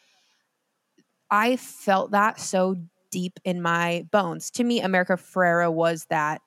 I 1.31 1.57
felt 1.57 2.11
that 2.13 2.41
so 2.41 2.77
deep 3.11 3.39
in 3.45 3.63
my 3.63 4.07
bones. 4.11 4.51
To 4.53 4.65
me, 4.65 4.81
America 4.81 5.15
Ferrera 5.15 5.73
was 5.73 6.07
that 6.11 6.41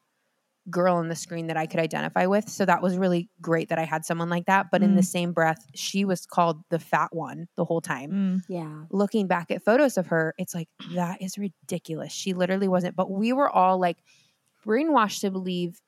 girl 0.70 0.96
on 0.96 1.10
the 1.10 1.16
screen 1.16 1.48
that 1.48 1.58
I 1.58 1.68
could 1.68 1.80
identify 1.80 2.26
with. 2.26 2.50
So 2.50 2.66
that 2.66 2.82
was 2.82 2.98
really 2.98 3.30
great 3.42 3.70
that 3.70 3.78
I 3.78 3.84
had 3.84 4.04
someone 4.06 4.30
like 4.30 4.46
that. 4.48 4.72
But 4.72 4.82
in 4.82 4.96
the 4.96 5.04
same 5.04 5.32
breath, 5.32 5.66
she 5.76 6.06
was 6.06 6.26
called 6.26 6.64
the 6.70 6.80
fat 6.80 7.14
one 7.14 7.48
the 7.56 7.66
whole 7.66 7.82
time. 7.82 8.12
Mm. 8.12 8.44
Yeah. 8.48 8.86
Looking 8.90 9.28
back 9.28 9.52
at 9.52 9.64
photos 9.64 9.98
of 9.98 10.08
her, 10.08 10.34
it's 10.40 10.56
like, 10.56 10.68
that 10.96 11.22
is 11.22 11.38
ridiculous. 11.38 12.12
She 12.12 12.34
literally 12.34 12.68
wasn't. 12.68 12.96
But 12.96 13.12
we 13.12 13.32
were 13.32 13.50
all 13.50 13.78
like 13.78 13.98
brainwashed 14.66 15.22
to 15.22 15.30
believe 15.32 15.80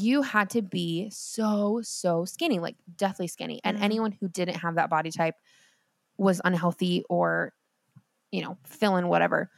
you 0.00 0.22
had 0.22 0.50
to 0.50 0.62
be 0.62 1.10
so, 1.10 1.80
so 1.82 2.24
skinny, 2.24 2.58
like 2.58 2.76
deathly 2.96 3.26
skinny. 3.26 3.60
And 3.64 3.76
Mhm. 3.78 3.82
anyone 3.82 4.12
who 4.12 4.28
didn't 4.28 4.56
have 4.56 4.76
that 4.76 4.90
body 4.90 5.10
type 5.10 5.34
was 6.16 6.40
unhealthy 6.44 7.04
or, 7.10 7.52
you 8.32 8.42
know, 8.42 8.58
feeling 8.64 9.08
whatever. 9.08 9.50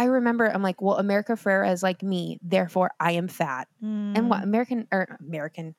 I 0.00 0.04
remember 0.04 0.46
I'm 0.46 0.62
like, 0.62 0.80
well, 0.80 0.96
America 0.96 1.32
Ferrera 1.34 1.70
is 1.70 1.82
like 1.82 2.02
me, 2.02 2.38
therefore 2.40 2.90
I 2.98 3.12
am 3.12 3.28
fat. 3.28 3.68
And 3.82 4.30
what 4.30 4.40
Mm. 4.40 4.44
American 4.44 4.88
or 4.90 5.18
American 5.20 5.74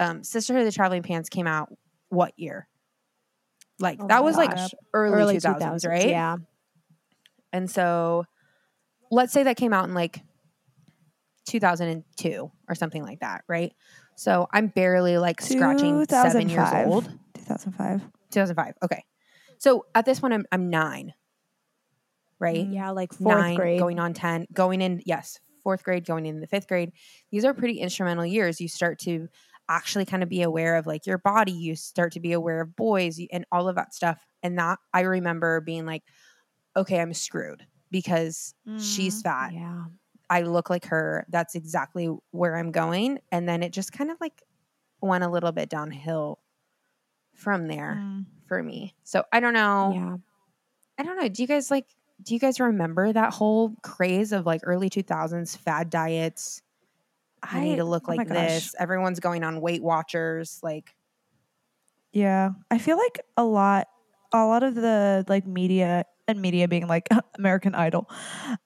um, 0.00 0.24
Sisterhood 0.24 0.62
of 0.62 0.66
the 0.66 0.72
Traveling 0.72 1.04
Pants 1.04 1.28
came 1.28 1.46
out 1.46 1.72
what 2.08 2.32
year? 2.36 2.66
Like 3.78 4.00
Oh 4.02 4.08
that 4.08 4.24
was 4.24 4.36
like 4.36 4.50
gosh. 4.50 4.74
early, 4.92 5.36
2000s, 5.36 5.86
right? 5.86 6.08
Yeah. 6.08 6.38
And 7.52 7.70
so 7.70 8.24
let's 9.08 9.32
say 9.32 9.44
that 9.44 9.56
came 9.56 9.72
out 9.72 9.84
in 9.84 9.94
like 9.94 10.20
2002 11.46 12.50
or 12.68 12.74
something 12.74 13.04
like 13.04 13.20
that, 13.20 13.44
right? 13.46 13.72
So 14.16 14.48
I'm 14.52 14.66
barely 14.66 15.16
like 15.16 15.40
scratching 15.40 16.04
seven 16.06 16.48
years 16.48 16.72
old. 16.72 17.04
2005. 17.34 18.00
2005. 18.32 18.74
Okay. 18.82 19.04
So 19.58 19.86
at 19.94 20.06
this 20.06 20.18
point, 20.18 20.34
I'm, 20.34 20.44
I'm 20.50 20.70
nine, 20.70 21.14
right? 22.40 22.66
Yeah, 22.68 22.90
like 22.90 23.12
fourth 23.12 23.36
nine, 23.38 23.54
grade. 23.56 23.78
going 23.78 23.98
on 24.00 24.12
10, 24.14 24.46
going 24.52 24.80
in, 24.80 25.00
yes, 25.06 25.38
fourth 25.62 25.84
grade, 25.84 26.04
going 26.06 26.26
in 26.26 26.40
the 26.40 26.46
fifth 26.46 26.66
grade. 26.66 26.90
These 27.30 27.44
are 27.44 27.54
pretty 27.54 27.78
instrumental 27.78 28.26
years. 28.26 28.60
You 28.60 28.66
start 28.68 28.98
to 29.00 29.28
actually 29.68 30.04
kind 30.06 30.22
of 30.24 30.28
be 30.28 30.42
aware 30.42 30.76
of 30.76 30.86
like 30.86 31.06
your 31.06 31.18
body. 31.18 31.52
You 31.52 31.76
start 31.76 32.12
to 32.14 32.20
be 32.20 32.32
aware 32.32 32.60
of 32.62 32.74
boys 32.74 33.20
and 33.30 33.44
all 33.52 33.68
of 33.68 33.76
that 33.76 33.94
stuff. 33.94 34.24
And 34.42 34.58
that 34.58 34.78
I 34.92 35.02
remember 35.02 35.60
being 35.60 35.86
like, 35.86 36.02
okay, 36.76 36.98
I'm 37.00 37.14
screwed 37.14 37.64
because 37.90 38.54
she's 38.78 39.20
fat. 39.22 39.52
yeah. 39.52 39.84
I 40.28 40.42
look 40.42 40.70
like 40.70 40.86
her. 40.86 41.26
That's 41.28 41.54
exactly 41.56 42.08
where 42.30 42.56
I'm 42.56 42.70
going. 42.70 43.18
And 43.32 43.48
then 43.48 43.62
it 43.64 43.72
just 43.72 43.92
kind 43.92 44.10
of 44.12 44.16
like 44.20 44.42
went 45.02 45.24
a 45.24 45.28
little 45.28 45.50
bit 45.52 45.68
downhill 45.68 46.38
from 47.34 47.66
there 47.68 47.96
Mm. 48.00 48.26
for 48.46 48.62
me. 48.62 48.94
So 49.04 49.24
I 49.32 49.40
don't 49.40 49.54
know. 49.54 49.92
Yeah. 49.94 50.16
I 50.98 51.02
don't 51.02 51.16
know. 51.16 51.28
Do 51.28 51.42
you 51.42 51.48
guys 51.48 51.70
like 51.70 51.86
do 52.22 52.34
you 52.34 52.40
guys 52.40 52.60
remember 52.60 53.12
that 53.12 53.32
whole 53.32 53.74
craze 53.82 54.32
of 54.32 54.46
like 54.46 54.60
early 54.64 54.90
2000s 54.90 55.56
fad 55.56 55.90
diets? 55.90 56.62
I 57.42 57.60
need 57.60 57.76
to 57.76 57.84
look 57.84 58.08
oh 58.08 58.12
like 58.14 58.28
this. 58.28 58.74
Everyone's 58.78 59.20
going 59.20 59.44
on 59.44 59.60
Weight 59.60 59.82
Watchers. 59.82 60.60
Like, 60.62 60.94
Yeah, 62.12 62.50
I 62.70 62.78
feel 62.78 62.98
like 62.98 63.20
a 63.36 63.44
lot, 63.44 63.88
a 64.32 64.44
lot 64.44 64.62
of 64.62 64.74
the 64.74 65.24
like 65.28 65.46
media 65.46 66.04
and 66.28 66.40
media 66.40 66.68
being 66.68 66.86
like 66.86 67.08
American 67.38 67.74
Idol, 67.74 68.08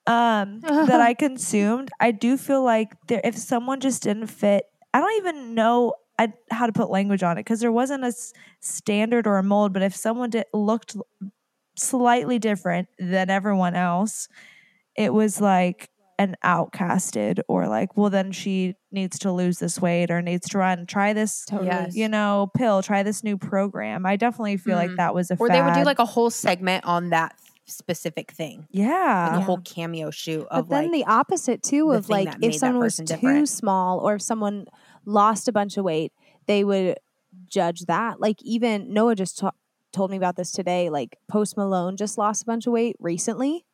um, 0.06 0.60
that 0.60 1.00
I 1.00 1.14
consumed. 1.18 1.90
I 2.00 2.10
do 2.10 2.36
feel 2.36 2.64
like 2.64 2.94
there, 3.06 3.20
if 3.22 3.36
someone 3.36 3.80
just 3.80 4.02
didn't 4.02 4.26
fit, 4.26 4.64
I 4.92 5.00
don't 5.00 5.16
even 5.18 5.54
know 5.54 5.94
I, 6.18 6.32
how 6.50 6.66
to 6.66 6.72
put 6.72 6.90
language 6.90 7.22
on 7.22 7.38
it 7.38 7.40
because 7.40 7.60
there 7.60 7.72
wasn't 7.72 8.04
a 8.04 8.08
s- 8.08 8.32
standard 8.60 9.26
or 9.26 9.38
a 9.38 9.42
mold. 9.42 9.72
But 9.72 9.82
if 9.82 9.94
someone 9.94 10.30
did 10.30 10.46
looked 10.52 10.96
slightly 11.76 12.38
different 12.38 12.88
than 12.98 13.30
everyone 13.30 13.74
else, 13.74 14.28
it 14.96 15.12
was 15.12 15.40
like 15.40 15.90
an 16.18 16.36
outcasted 16.44 17.40
or 17.48 17.66
like, 17.66 17.96
well, 17.96 18.08
then 18.10 18.30
she 18.30 18.74
needs 18.92 19.18
to 19.18 19.32
lose 19.32 19.58
this 19.58 19.80
weight 19.80 20.10
or 20.12 20.22
needs 20.22 20.48
to 20.50 20.58
run, 20.58 20.86
try 20.86 21.12
this 21.12 21.44
Totally. 21.44 21.66
Yes. 21.68 21.96
you 21.96 22.08
know, 22.08 22.50
pill, 22.56 22.82
try 22.82 23.02
this 23.02 23.24
new 23.24 23.36
program. 23.36 24.06
I 24.06 24.14
definitely 24.16 24.56
feel 24.56 24.76
like 24.76 24.90
Mhm. 24.90 24.96
that 24.98 25.12
was 25.14 25.32
a 25.32 25.36
or 25.38 25.48
they 25.48 25.60
would 25.60 25.74
do 25.74 25.82
like 25.82 25.98
a 25.98 26.04
whole 26.04 26.30
segment 26.30 26.84
on 26.84 27.10
that 27.10 27.34
specific 27.66 28.30
thing, 28.30 28.58
like 28.58 28.68
yeah. 28.70 29.34
a 29.34 29.38
Yeah. 29.38 29.44
whole 29.44 29.58
cameo 29.58 30.10
shoot 30.10 30.46
But 30.50 30.68
then 30.68 30.84
like, 30.84 30.92
the 30.92 31.04
opposite 31.06 31.62
too 31.64 31.90
of 31.90 32.08
like 32.08 32.28
if 32.42 32.54
someone 32.54 32.84
was 32.84 32.96
too 32.98 33.04
different. 33.06 33.48
small 33.48 33.98
or 33.98 34.14
if 34.16 34.22
someone 34.22 34.66
lost 35.06 35.48
a 35.48 35.52
bunch 35.52 35.76
of 35.76 35.84
weight, 35.84 36.12
they 36.46 36.62
would 36.62 36.98
judge 37.46 37.86
that. 37.86 38.20
Like 38.20 38.40
even 38.42 38.92
Noah 38.92 39.16
just 39.16 39.38
ta- 39.38 39.50
told 39.94 40.10
me 40.10 40.16
about 40.16 40.36
this 40.36 40.50
today. 40.52 40.90
Like 40.90 41.16
Post 41.28 41.56
Malone 41.56 41.96
just 41.96 42.18
lost 42.18 42.42
a 42.42 42.46
bunch 42.46 42.66
of 42.66 42.72
weight 42.72 42.96
recently, 43.00 43.64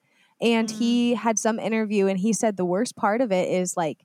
and 0.40 0.68
Mm. 0.68 0.78
he 0.78 1.14
had 1.14 1.38
some 1.38 1.58
interview 1.58 2.06
and 2.06 2.18
he 2.18 2.32
said 2.32 2.56
the 2.56 2.64
worst 2.64 2.94
part 2.96 3.20
of 3.20 3.32
it 3.32 3.48
is 3.48 3.76
like 3.76 4.04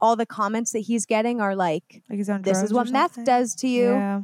all 0.00 0.16
the 0.16 0.26
comments 0.26 0.72
that 0.72 0.80
he's 0.80 1.06
getting 1.06 1.40
are 1.40 1.54
like, 1.54 2.02
Like 2.08 2.24
"This 2.42 2.62
is 2.62 2.72
what 2.72 2.90
meth 2.90 3.22
does 3.24 3.54
to 3.56 3.68
you." 3.68 3.90
Yeah. 3.90 4.22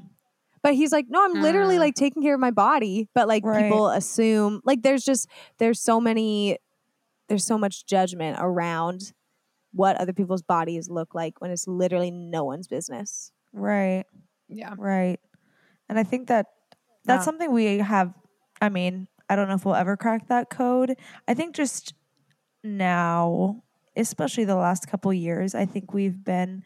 But 0.61 0.75
he's 0.75 0.91
like, 0.91 1.07
no, 1.09 1.25
I'm 1.25 1.41
literally 1.41 1.77
Mm. 1.77 1.81
like 1.81 1.95
taking 1.95 2.21
care 2.21 2.35
of 2.35 2.41
my 2.41 2.51
body. 2.51 3.09
But 3.15 3.29
like 3.29 3.45
Right. 3.45 3.63
people 3.63 3.89
assume, 3.91 4.61
like 4.65 4.83
there's 4.83 5.05
just 5.05 5.29
there's 5.59 5.81
so 5.81 6.01
many, 6.01 6.59
there's 7.29 7.45
so 7.45 7.57
much 7.57 7.87
judgment 7.87 8.39
around 8.41 9.13
what 9.73 9.97
other 9.99 10.13
people's 10.13 10.43
bodies 10.43 10.89
look 10.91 11.15
like 11.15 11.41
when 11.41 11.53
it's 11.53 11.69
literally 11.69 12.11
no 12.11 12.43
one's 12.43 12.67
business. 12.67 13.31
Right. 13.53 14.05
yeah, 14.49 14.75
Right. 14.77 15.21
And 15.89 15.97
I 15.99 16.03
think 16.03 16.27
that 16.29 16.47
that's 17.09 17.23
Yeah. 17.23 17.25
something 17.25 17.53
we 17.53 17.79
have. 17.79 18.15
I 18.63 18.69
mean, 18.69 19.09
I 19.29 19.35
don't 19.37 19.49
know 19.49 19.55
if 19.55 19.65
we'll 19.65 19.75
ever 19.75 19.97
crack 19.97 20.29
that 20.29 20.51
code. 20.51 20.97
I 21.27 21.35
think 21.35 21.57
just 21.57 21.95
now, 22.65 23.63
especially 23.97 24.45
the 24.45 24.57
last 24.57 24.89
couple 24.89 25.13
years, 25.13 25.55
I 25.55 25.65
think 25.67 25.93
we've 25.93 26.23
been 26.25 26.63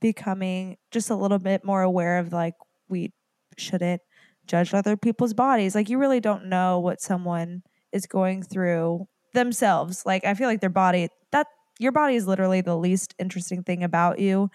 becoming 0.00 0.76
just 0.90 1.10
a 1.10 1.14
little 1.16 1.38
bit 1.38 1.64
more 1.64 1.82
aware 1.82 2.18
of 2.18 2.32
like 2.32 2.54
we 2.88 3.12
shouldn't 3.56 4.00
judge 4.46 4.72
other 4.72 4.96
people's 4.96 5.34
bodies. 5.34 5.74
Like 5.74 5.88
you 5.88 5.98
really 5.98 6.20
don't 6.20 6.46
know 6.46 6.78
what 6.78 7.00
someone 7.00 7.62
is 7.92 8.06
going 8.06 8.42
through 8.42 9.06
themselves. 9.34 10.04
Like 10.06 10.24
I 10.24 10.34
feel 10.34 10.48
like 10.48 10.60
their 10.60 10.70
body 10.70 11.08
that 11.32 11.46
your 11.78 11.92
body 11.92 12.14
is 12.16 12.26
literally 12.26 12.60
the 12.60 12.76
least 12.76 13.14
interesting 13.18 13.62
thing 13.62 13.82
about 13.84 14.18
you. 14.18 14.50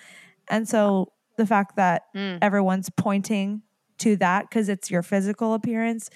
And 0.49 0.67
so 0.67 1.11
the 1.37 1.45
fact 1.45 1.75
that 1.77 2.03
Mm. 2.15 2.39
everyone's 2.41 2.89
pointing 2.89 3.61
to 3.99 4.15
that 4.17 4.49
because 4.49 4.69
it's 4.69 4.91
your 4.91 5.03
physical 5.03 5.53
appearance 5.53 6.09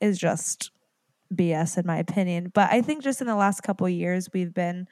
is 0.00 0.18
just 0.18 0.70
BS 1.34 1.78
in 1.78 1.86
my 1.86 1.98
opinion. 1.98 2.50
But 2.54 2.70
I 2.70 2.80
think 2.80 3.02
just 3.02 3.20
in 3.20 3.26
the 3.26 3.36
last 3.36 3.62
couple 3.62 3.86
of 3.86 3.92
years 3.92 4.28
we've 4.32 4.54
been 4.54 4.86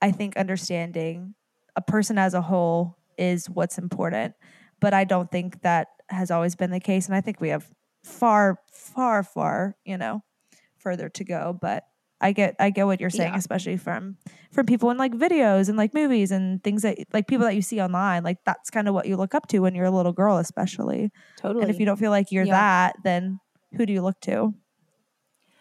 I 0.00 0.10
think 0.10 0.36
understanding 0.36 1.34
a 1.76 1.80
person 1.80 2.18
as 2.18 2.34
a 2.34 2.42
whole 2.42 2.98
is 3.16 3.48
what's 3.48 3.78
important. 3.78 4.34
But 4.80 4.92
I 4.92 5.04
don't 5.04 5.30
think 5.30 5.62
that 5.62 5.88
has 6.08 6.30
always 6.30 6.56
been 6.56 6.70
the 6.70 6.80
case. 6.80 7.06
And 7.06 7.14
I 7.14 7.20
think 7.20 7.40
we 7.40 7.50
have 7.50 7.72
far, 8.02 8.58
far, 8.72 9.22
far, 9.22 9.76
you 9.84 9.96
know, 9.96 10.22
further 10.76 11.08
to 11.08 11.24
go. 11.24 11.56
But 11.58 11.84
I 12.22 12.32
get 12.32 12.54
I 12.60 12.70
get 12.70 12.86
what 12.86 13.00
you're 13.00 13.10
saying, 13.10 13.32
Yeah. 13.32 13.38
especially 13.38 13.76
from 13.76 14.16
from 14.52 14.66
people 14.66 14.90
in 14.90 14.96
like 14.98 15.12
videos 15.12 15.68
and 15.68 15.76
like 15.76 15.92
movies 15.94 16.30
and 16.30 16.62
things 16.62 16.82
that 16.82 16.96
like 17.12 17.26
people 17.26 17.44
that 17.46 17.54
you 17.54 17.62
see 17.62 17.80
online. 17.80 18.22
Like 18.22 18.38
that's 18.46 18.70
kind 18.70 18.86
of 18.88 18.94
what 18.94 19.06
you 19.06 19.16
look 19.16 19.34
up 19.34 19.48
to 19.48 19.58
when 19.60 19.74
you're 19.74 19.86
a 19.86 19.90
little 19.90 20.12
girl, 20.12 20.38
especially. 20.38 21.10
Totally. 21.36 21.62
And 21.62 21.70
if 21.70 21.80
you 21.80 21.86
don't 21.86 21.98
feel 21.98 22.10
like 22.10 22.30
you're 22.30 22.44
Yeah. 22.44 22.52
that, 22.52 22.96
then 23.04 23.40
who 23.76 23.84
do 23.86 23.92
you 23.92 24.02
look 24.02 24.20
to? 24.22 24.54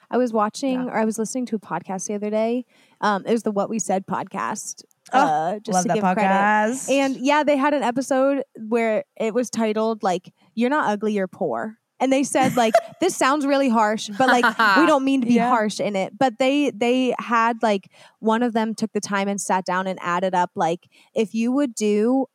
I 0.09 0.17
was 0.17 0.33
watching 0.33 0.73
Yeah. 0.73 0.87
or 0.87 0.97
I 0.97 1.05
was 1.05 1.17
listening 1.17 1.45
to 1.47 1.55
a 1.55 1.59
podcast 1.59 2.07
the 2.07 2.15
other 2.15 2.29
day. 2.29 2.65
Um, 2.99 3.23
it 3.25 3.31
was 3.31 3.43
the 3.43 3.51
What 3.51 3.69
We 3.69 3.79
Said 3.79 4.05
podcast. 4.05 4.83
Oh, 5.13 5.19
uh, 5.19 5.59
just 5.59 5.73
Love 5.73 5.83
to 5.83 5.87
that 5.87 5.93
give 5.95 6.03
credit. 6.03 6.21
podcast. 6.21 6.89
And 6.91 7.15
yeah, 7.17 7.43
they 7.43 7.55
had 7.57 7.73
an 7.73 7.81
episode 7.83 8.43
where 8.67 9.03
it 9.19 9.33
was 9.33 9.49
titled 9.49 10.03
like 10.03 10.33
"You're 10.53 10.69
not 10.69 10.89
ugly, 10.89 11.13
you're 11.13 11.27
poor," 11.27 11.77
and 12.01 12.11
they 12.11 12.23
said 12.23 12.57
like 12.57 12.73
this 12.99 13.15
sounds 13.15 13.45
really 13.45 13.69
harsh, 13.69 14.09
but 14.09 14.27
like 14.27 14.45
we 14.77 14.85
don't 14.85 15.05
mean 15.05 15.21
to 15.21 15.27
be 15.27 15.35
Yeah. 15.41 15.49
harsh 15.49 15.79
in 15.79 15.95
it. 15.95 16.17
But 16.17 16.39
they 16.39 16.71
they 16.71 17.13
had 17.19 17.63
like 17.63 17.89
one 18.19 18.43
of 18.43 18.51
them 18.53 18.75
took 18.75 18.91
the 18.91 18.99
time 18.99 19.27
and 19.29 19.39
sat 19.39 19.63
down 19.65 19.87
and 19.87 19.97
added 20.01 20.35
up 20.35 20.51
like 20.55 20.89
if 21.15 21.33
you 21.33 21.51
would 21.53 21.73
do 21.75 22.25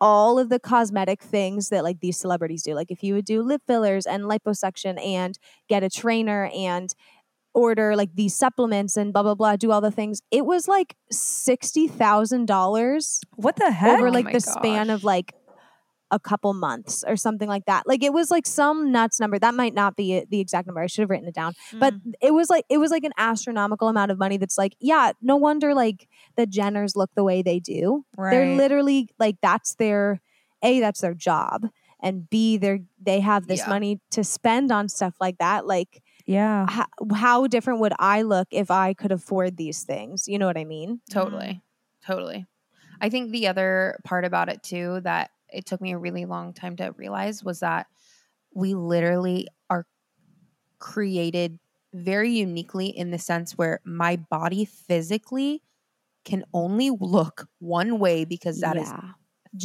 all 0.00 0.38
of 0.38 0.48
the 0.48 0.58
cosmetic 0.58 1.22
things 1.22 1.68
that 1.68 1.84
like 1.84 2.00
these 2.00 2.18
celebrities 2.18 2.64
do, 2.64 2.74
like 2.74 2.90
if 2.90 3.02
you 3.04 3.14
would 3.14 3.24
do 3.24 3.40
lip 3.40 3.62
fillers 3.66 4.04
and 4.04 4.24
liposuction 4.24 5.00
and 5.00 5.38
get 5.68 5.84
a 5.84 5.88
trainer 5.88 6.50
and 6.54 6.94
order 7.54 7.94
like 7.94 8.14
these 8.14 8.34
supplements 8.34 8.96
and 8.96 9.12
blah 9.12 9.22
blah 9.22 9.34
blah, 9.34 9.54
do 9.56 9.70
all 9.70 9.80
the 9.80 9.90
things, 9.92 10.20
it 10.30 10.44
was 10.44 10.66
like 10.66 10.96
sixty 11.10 11.86
thousand 11.86 12.46
dollars 12.46 13.20
what 13.36 13.56
the 13.56 13.70
heck? 13.70 13.98
over 13.98 14.08
Oh 14.08 14.12
like 14.12 14.24
my 14.24 14.32
the 14.32 14.40
span 14.40 14.90
of 14.90 15.04
like 15.04 15.34
a 16.12 16.20
couple 16.20 16.52
months 16.54 17.02
or 17.08 17.16
something 17.16 17.48
like 17.48 17.64
that. 17.64 17.88
Like 17.88 18.04
it 18.04 18.12
was 18.12 18.30
like 18.30 18.46
some 18.46 18.92
nuts 18.92 19.18
number. 19.18 19.38
That 19.38 19.54
might 19.54 19.74
not 19.74 19.96
be 19.96 20.24
the 20.30 20.38
exact 20.38 20.66
number. 20.68 20.80
I 20.80 20.86
should 20.86 21.02
have 21.02 21.10
written 21.10 21.26
it 21.26 21.34
down. 21.34 21.54
But 21.72 21.94
Mm. 21.94 22.12
it 22.20 22.32
was 22.34 22.48
like 22.50 22.64
it 22.68 22.78
was 22.78 22.90
like 22.92 23.02
an 23.02 23.12
astronomical 23.16 23.88
amount 23.88 24.10
of 24.12 24.18
money 24.18 24.36
that's 24.36 24.56
like, 24.58 24.76
yeah, 24.78 25.12
no 25.20 25.36
wonder 25.36 25.74
like 25.74 26.08
the 26.36 26.46
Jenners 26.46 26.94
look 26.94 27.10
the 27.16 27.24
way 27.24 27.42
they 27.42 27.58
do. 27.58 28.04
They're 28.16 28.54
literally 28.54 29.08
like 29.18 29.36
that's 29.42 29.74
their 29.74 30.20
A, 30.62 30.78
that's 30.80 31.00
their 31.00 31.14
job. 31.14 31.66
And 32.04 32.28
B, 32.28 32.58
they're 32.58 32.80
they 33.00 33.20
have 33.20 33.46
this 33.46 33.60
Yeah. 33.60 33.68
money 33.70 34.00
to 34.10 34.22
spend 34.22 34.70
on 34.70 34.88
stuff 34.88 35.14
like 35.20 35.38
that. 35.38 35.66
Like 35.66 36.02
yeah. 36.26 36.66
how, 36.68 36.86
how 37.14 37.46
different 37.46 37.80
would 37.80 37.94
I 37.98 38.22
look 38.22 38.48
if 38.50 38.70
I 38.70 38.92
could 38.92 39.12
afford 39.12 39.56
these 39.56 39.82
things? 39.84 40.28
You 40.28 40.38
know 40.38 40.46
what 40.46 40.58
I 40.58 40.64
mean? 40.64 41.00
Totally. 41.10 41.62
Totally. 42.06 42.44
I 43.00 43.08
think 43.08 43.30
the 43.32 43.48
other 43.48 43.98
part 44.04 44.24
about 44.24 44.48
it 44.48 44.62
too 44.62 45.00
that 45.02 45.30
it 45.52 45.66
took 45.66 45.80
me 45.80 45.92
a 45.92 45.98
really 45.98 46.24
long 46.24 46.52
time 46.52 46.76
to 46.76 46.92
realize 46.96 47.44
was 47.44 47.60
that 47.60 47.86
we 48.54 48.74
literally 48.74 49.46
are 49.70 49.86
created 50.78 51.58
very 51.94 52.30
uniquely 52.30 52.86
in 52.86 53.10
the 53.10 53.18
sense 53.18 53.52
where 53.52 53.80
my 53.84 54.16
body 54.16 54.64
physically 54.64 55.62
can 56.24 56.44
only 56.54 56.90
look 56.90 57.48
one 57.58 57.98
way 57.98 58.24
because 58.24 58.60
that 58.60 58.76
is 58.76 58.92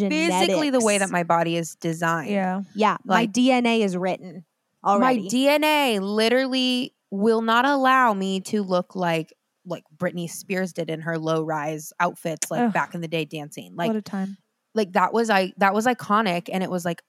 physically 0.10 0.70
the 0.70 0.84
way 0.84 0.98
that 0.98 1.10
my 1.10 1.24
body 1.24 1.56
is 1.56 1.76
designed. 1.76 2.32
Yeah. 2.32 2.62
Yeah, 2.76 2.98
my 3.06 3.28
DNA 3.28 3.82
is 3.82 3.96
written 3.96 4.46
already. 4.84 5.24
My 5.24 5.28
DNA 5.30 6.00
literally 6.02 6.94
will 7.10 7.42
not 7.42 7.66
allow 7.66 8.14
me 8.14 8.42
to 8.42 8.64
look 8.64 8.96
like 8.96 9.34
like 9.66 9.84
Britney 9.96 10.30
Spears 10.30 10.72
did 10.72 10.90
in 10.90 11.02
her 11.02 11.20
low 11.20 11.44
rise 11.44 11.92
outfits 12.00 12.50
like 12.50 12.68
Ugh. 12.68 12.74
back 12.74 12.96
in 12.96 13.02
the 13.02 13.08
day 13.08 13.26
dancing. 13.26 13.76
Like 13.76 13.90
what 13.90 13.98
a 13.98 14.02
time. 14.02 14.38
Like 14.78 14.94
that 14.94 15.12
was 15.12 15.30
I 15.30 15.52
that 15.58 15.74
was 15.74 15.86
iconic 15.86 16.48
and 16.52 16.64
it 16.64 16.72
was 16.72 16.86
like 16.86 17.02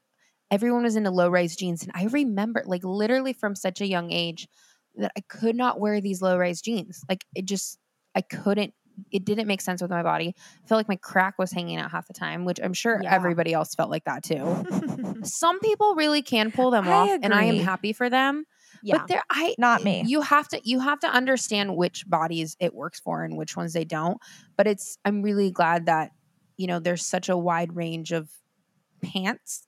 everyone 0.51 0.83
was 0.83 0.97
into 0.97 1.11
low 1.11 1.29
rise 1.29 1.57
jeans. 1.57 1.83
And 1.83 1.93
I 1.95 2.07
remember, 2.07 2.63
like, 2.67 2.83
literally 2.85 3.33
from 3.33 3.55
such 3.55 3.81
a 3.81 3.87
young 3.87 4.11
age, 4.13 4.49
that 4.97 5.13
I 5.17 5.21
could 5.29 5.55
not 5.57 5.79
wear 5.79 6.01
these 6.01 6.23
low 6.23 6.37
rise 6.39 6.61
jeans. 6.61 7.05
Like, 7.09 7.25
it 7.35 7.45
just, 7.45 7.79
I 8.15 8.23
couldn't, 8.23 8.75
it 9.13 9.25
didn't 9.25 9.47
make 9.47 9.61
sense 9.61 9.81
with 9.81 9.91
my 9.91 10.03
body. 10.03 10.35
I 10.65 10.67
felt 10.67 10.79
like 10.79 10.89
my 10.89 10.97
crack 10.97 11.39
was 11.39 11.53
hanging 11.53 11.77
out 11.77 11.91
half 11.91 12.09
the 12.09 12.15
time, 12.15 12.45
which 12.45 12.59
I'm 12.63 12.73
sure 12.73 12.99
Yeah. 13.03 13.15
everybody 13.15 13.53
else 13.53 13.75
felt 13.75 13.91
like 13.91 14.05
that 14.05 14.25
too. 14.25 15.21
Some 15.23 15.61
people 15.61 15.95
really 15.95 16.23
can 16.23 16.51
pull 16.51 16.71
them 16.71 16.89
I 16.89 16.93
off, 16.93 17.21
and 17.23 17.33
I 17.35 17.45
am 17.45 17.59
happy 17.59 17.93
for 17.93 18.11
them. 18.11 18.45
Yeah. 18.83 18.99
But 18.99 19.09
there, 19.09 19.23
I 19.31 19.55
Not 19.59 19.85
me. 19.85 20.05
You 20.07 20.21
have 20.23 20.49
to 20.49 20.61
you 20.65 20.81
have 20.81 21.01
to 21.01 21.09
understand 21.09 21.77
which 21.77 22.09
bodies 22.09 22.57
it 22.61 22.75
works 22.75 23.01
for 23.01 23.25
and 23.25 23.37
which 23.37 23.57
ones 23.57 23.73
they 23.73 23.85
don't. 23.85 24.19
But 24.57 24.67
it's 24.67 24.99
I'm 25.05 25.23
really 25.23 25.51
glad 25.51 25.87
that 25.87 26.13
you 26.59 26.67
know 26.67 26.79
there's 26.79 27.07
such 27.07 27.31
a 27.31 27.37
wide 27.37 27.75
range 27.75 28.13
of 28.13 28.31
pants 29.03 29.67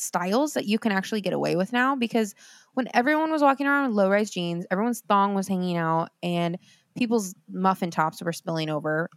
styles 0.00 0.54
that 0.54 0.64
you 0.64 0.78
can 0.78 0.92
actually 0.92 1.20
get 1.20 1.32
away 1.32 1.56
with 1.56 1.72
now 1.72 1.94
because 1.94 2.34
when 2.74 2.88
everyone 2.94 3.30
was 3.30 3.42
walking 3.42 3.66
around 3.66 3.88
with 3.88 3.96
low 3.96 4.10
rise 4.10 4.30
jeans, 4.30 4.66
everyone's 4.70 5.02
thong 5.02 5.34
was 5.34 5.46
hanging 5.46 5.76
out 5.76 6.08
and 6.22 6.58
people's 6.96 7.34
muffin 7.48 7.90
tops 7.90 8.22
were 8.22 8.32
spilling 8.32 8.70
over. 8.70 9.08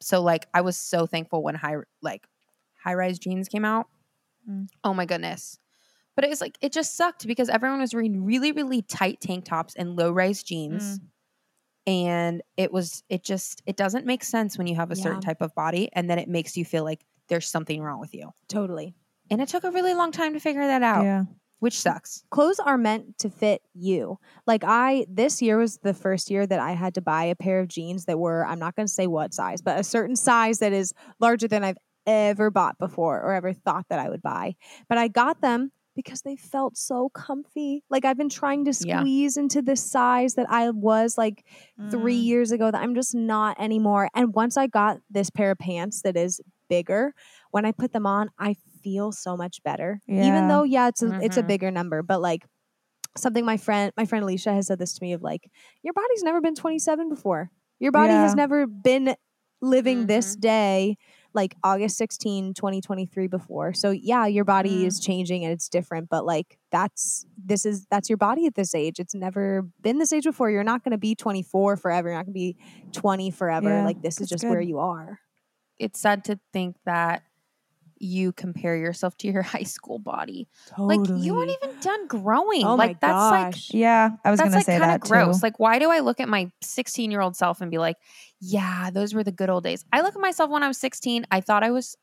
So 0.00 0.20
like 0.20 0.46
I 0.52 0.60
was 0.62 0.76
so 0.76 1.06
thankful 1.06 1.42
when 1.42 1.54
high 1.54 1.76
like 2.02 2.26
high 2.74 2.94
rise 2.94 3.18
jeans 3.18 3.48
came 3.48 3.64
out. 3.64 3.86
Mm. 4.50 4.68
Oh 4.84 4.92
my 4.92 5.06
goodness. 5.06 5.58
But 6.16 6.24
it 6.24 6.30
was 6.30 6.40
like 6.40 6.58
it 6.60 6.72
just 6.72 6.96
sucked 6.96 7.26
because 7.26 7.48
everyone 7.48 7.80
was 7.80 7.94
wearing 7.94 8.24
really 8.24 8.52
really 8.52 8.82
tight 8.82 9.20
tank 9.20 9.44
tops 9.44 9.74
and 9.76 9.96
low 9.96 10.10
rise 10.10 10.42
jeans. 10.42 10.98
And 11.86 12.42
it 12.56 12.72
was 12.72 13.02
it 13.08 13.22
just 13.22 13.62
it 13.66 13.76
doesn't 13.76 14.06
make 14.06 14.24
sense 14.24 14.58
when 14.58 14.66
you 14.66 14.74
have 14.76 14.90
a 14.90 14.96
certain 14.96 15.20
type 15.20 15.40
of 15.40 15.54
body 15.54 15.88
and 15.92 16.10
then 16.10 16.18
it 16.18 16.28
makes 16.28 16.56
you 16.56 16.64
feel 16.64 16.82
like 16.84 17.04
there's 17.28 17.46
something 17.48 17.80
wrong 17.82 18.00
with 18.00 18.14
you. 18.14 18.30
totally. 18.48 18.94
And 19.30 19.40
it 19.40 19.48
took 19.48 19.64
a 19.64 19.70
really 19.70 19.94
long 19.94 20.12
time 20.12 20.34
to 20.34 20.40
figure 20.40 20.64
that 20.66 20.82
out, 20.84 21.02
Yeah. 21.04 21.24
which 21.58 21.78
sucks. 21.78 22.24
clothes 22.30 22.60
are 22.60 22.78
meant 22.78 23.18
to 23.18 23.30
fit 23.30 23.62
you. 23.74 24.18
Like 24.46 24.62
I 24.64 25.06
this 25.08 25.40
year 25.42 25.58
was 25.58 25.78
the 25.78 25.94
first 25.94 26.30
year 26.30 26.46
that 26.46 26.60
I 26.60 26.72
had 26.72 26.94
to 26.94 27.00
buy 27.00 27.24
a 27.24 27.34
pair 27.36 27.60
of 27.60 27.68
jeans 27.68 28.04
that 28.06 28.18
were 28.18 28.44
I'm 28.46 28.58
not 28.58 28.74
going 28.76 28.86
to 28.86 28.92
say 28.92 29.06
what 29.06 29.32
size, 29.34 29.62
but 29.62 29.78
a 29.78 29.84
certain 29.84 30.16
size 30.16 30.58
that 30.60 30.72
is 30.72 30.92
larger 31.20 31.46
than 31.48 31.62
I've 31.64 31.78
ever 32.06 32.50
bought 32.50 32.78
before 32.78 33.20
or 33.20 33.32
ever 33.32 33.52
thought 33.52 33.86
that 33.90 33.98
I 33.98 34.08
would 34.08 34.22
buy. 34.22 34.54
But 34.88 34.98
I 34.98 35.08
got 35.08 35.40
them 35.40 35.72
because 35.96 36.22
they 36.22 36.36
felt 36.36 36.76
so 36.76 37.08
comfy. 37.10 37.82
Like 37.90 38.04
I've 38.04 38.18
been 38.18 38.28
trying 38.28 38.64
to 38.66 38.72
Yeah. 38.80 39.00
squeeze 39.00 39.36
into 39.36 39.62
this 39.62 39.82
size 39.82 40.34
that 40.34 40.46
I 40.50 40.70
was 40.70 41.18
like 41.18 41.44
3 41.90 42.20
Mm. 42.20 42.24
years 42.24 42.52
ago 42.52 42.70
that 42.70 42.80
I'm 42.80 42.94
just 42.94 43.14
not 43.14 43.58
anymore. 43.60 44.08
And 44.14 44.34
once 44.34 44.56
I 44.56 44.66
got 44.68 44.98
this 45.10 45.30
pair 45.30 45.50
of 45.52 45.58
pants 45.58 46.02
that 46.02 46.16
is 46.16 46.40
bigger, 46.68 47.14
when 47.50 47.64
I 47.64 47.72
put 47.72 47.92
them 47.92 48.06
on, 48.06 48.30
I 48.38 48.54
feel 48.82 49.12
so 49.12 49.36
much 49.36 49.62
better. 49.64 50.00
Yeah. 50.06 50.22
Even 50.24 50.48
though 50.48 50.62
yeah, 50.62 50.88
it's 50.88 51.02
a, 51.02 51.14
it's 51.20 51.36
a 51.36 51.42
Mhm. 51.42 51.46
bigger 51.48 51.70
number, 51.72 52.02
but 52.02 52.20
like 52.20 52.44
something 53.16 53.44
my 53.44 53.56
friend 53.56 53.92
my 53.96 54.04
friend 54.04 54.22
Alicia 54.24 54.52
has 54.52 54.66
said 54.66 54.78
this 54.78 54.94
to 54.94 55.02
me 55.02 55.12
of 55.14 55.22
like 55.22 55.50
your 55.82 55.94
body's 55.94 56.22
never 56.22 56.40
been 56.40 56.54
27 56.54 57.08
before. 57.08 57.50
Your 57.78 57.92
body 57.92 58.20
has 58.20 58.34
never 58.34 58.66
been 58.66 59.16
living 59.62 60.06
this 60.06 60.34
Mm-hmm. 60.34 60.40
day 60.40 60.96
like 61.36 61.54
August 61.62 61.96
16, 61.98 62.54
2023 62.54 63.28
before. 63.28 63.72
So 63.72 63.90
yeah, 63.90 64.26
your 64.26 64.44
body 64.44 64.82
Mm. 64.82 64.86
is 64.86 64.98
changing 64.98 65.44
and 65.44 65.52
it's 65.52 65.68
different, 65.68 66.08
but 66.08 66.24
like 66.26 66.58
that's 66.72 67.24
this 67.36 67.64
is 67.64 67.86
that's 67.90 68.08
your 68.10 68.16
body 68.16 68.46
at 68.46 68.56
this 68.56 68.74
age. 68.74 68.98
It's 68.98 69.14
never 69.14 69.62
been 69.82 69.98
this 69.98 70.12
age 70.12 70.24
before. 70.24 70.50
You're 70.50 70.64
not 70.64 70.82
going 70.82 70.90
to 70.92 70.98
be 70.98 71.14
24 71.14 71.76
forever. 71.76 72.08
You're 72.08 72.16
not 72.16 72.24
going 72.26 72.34
to 72.34 72.40
be 72.40 72.56
20 72.92 73.30
forever. 73.30 73.68
Yeah, 73.68 73.84
like 73.84 74.02
this 74.02 74.20
is 74.20 74.28
just 74.28 74.42
good. 74.42 74.50
where 74.50 74.60
you 74.60 74.78
are. 74.80 75.20
It's 75.78 76.00
sad 76.00 76.24
to 76.24 76.40
think 76.52 76.76
that 76.86 77.22
you 77.98 78.32
compare 78.32 78.76
yourself 78.76 79.16
to 79.18 79.28
your 79.28 79.42
high 79.54 79.62
school 79.62 79.98
body. 79.98 80.48
Totally. 80.68 80.98
Like 80.98 81.24
you 81.24 81.34
weren't 81.34 81.50
even 81.62 81.78
done 81.80 82.06
growing. 82.06 82.64
Oh 82.64 82.76
my 82.76 82.86
like 82.86 83.00
that's 83.00 83.12
like 83.12 83.52
gosh. 83.54 83.70
Yeah, 83.72 84.10
I 84.24 84.30
was 84.30 84.40
gonna 84.40 84.54
like 84.54 84.66
say 84.66 84.78
kind 84.78 84.90
that 84.90 85.02
of 85.02 85.08
gross. 85.08 85.40
too. 85.40 85.46
Like, 85.46 85.58
why 85.58 85.78
do 85.78 85.90
I 85.90 86.00
look 86.00 86.20
at 86.20 86.28
my 86.28 86.50
16 86.62 87.10
year 87.10 87.20
old 87.20 87.36
self 87.36 87.60
and 87.60 87.70
be 87.70 87.78
like, 87.78 87.96
yeah, 88.40 88.90
those 88.90 89.14
were 89.14 89.24
the 89.24 89.32
good 89.32 89.50
old 89.50 89.64
days? 89.64 89.84
I 89.92 90.02
look 90.02 90.14
at 90.14 90.20
myself 90.20 90.50
when 90.50 90.62
I 90.62 90.68
was 90.68 90.78
16. 90.78 91.26
I 91.30 91.40
thought 91.40 91.62
I 91.62 91.70
was 91.70 91.96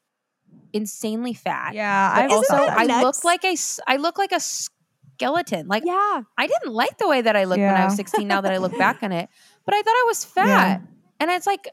insanely 0.71 1.33
fat. 1.33 1.73
yeah, 1.73 2.11
I've 2.13 2.31
also, 2.31 2.55
I 2.55 3.01
looked 3.01 3.23
like 3.23 3.43
a 3.43 3.55
I 3.87 3.97
look 3.97 4.17
like 4.17 4.31
a 4.31 4.39
skeleton. 4.39 5.67
Like, 5.67 5.83
yeah. 5.85 6.21
I 6.37 6.47
didn't 6.47 6.73
like 6.73 6.97
the 6.97 7.07
way 7.07 7.21
that 7.21 7.35
I 7.35 7.45
looked 7.45 7.59
when 7.59 7.75
I 7.75 7.85
was 7.85 7.95
16. 7.95 8.27
Now 8.27 8.41
that 8.41 8.53
I 8.53 8.57
look 8.57 8.77
back 8.77 9.03
on 9.03 9.11
it, 9.11 9.29
but 9.65 9.73
I 9.75 9.81
thought 9.81 9.91
I 9.91 10.05
was 10.07 10.25
fat, 10.35 10.81
and 11.19 11.31
it's 11.31 11.47
like 11.47 11.69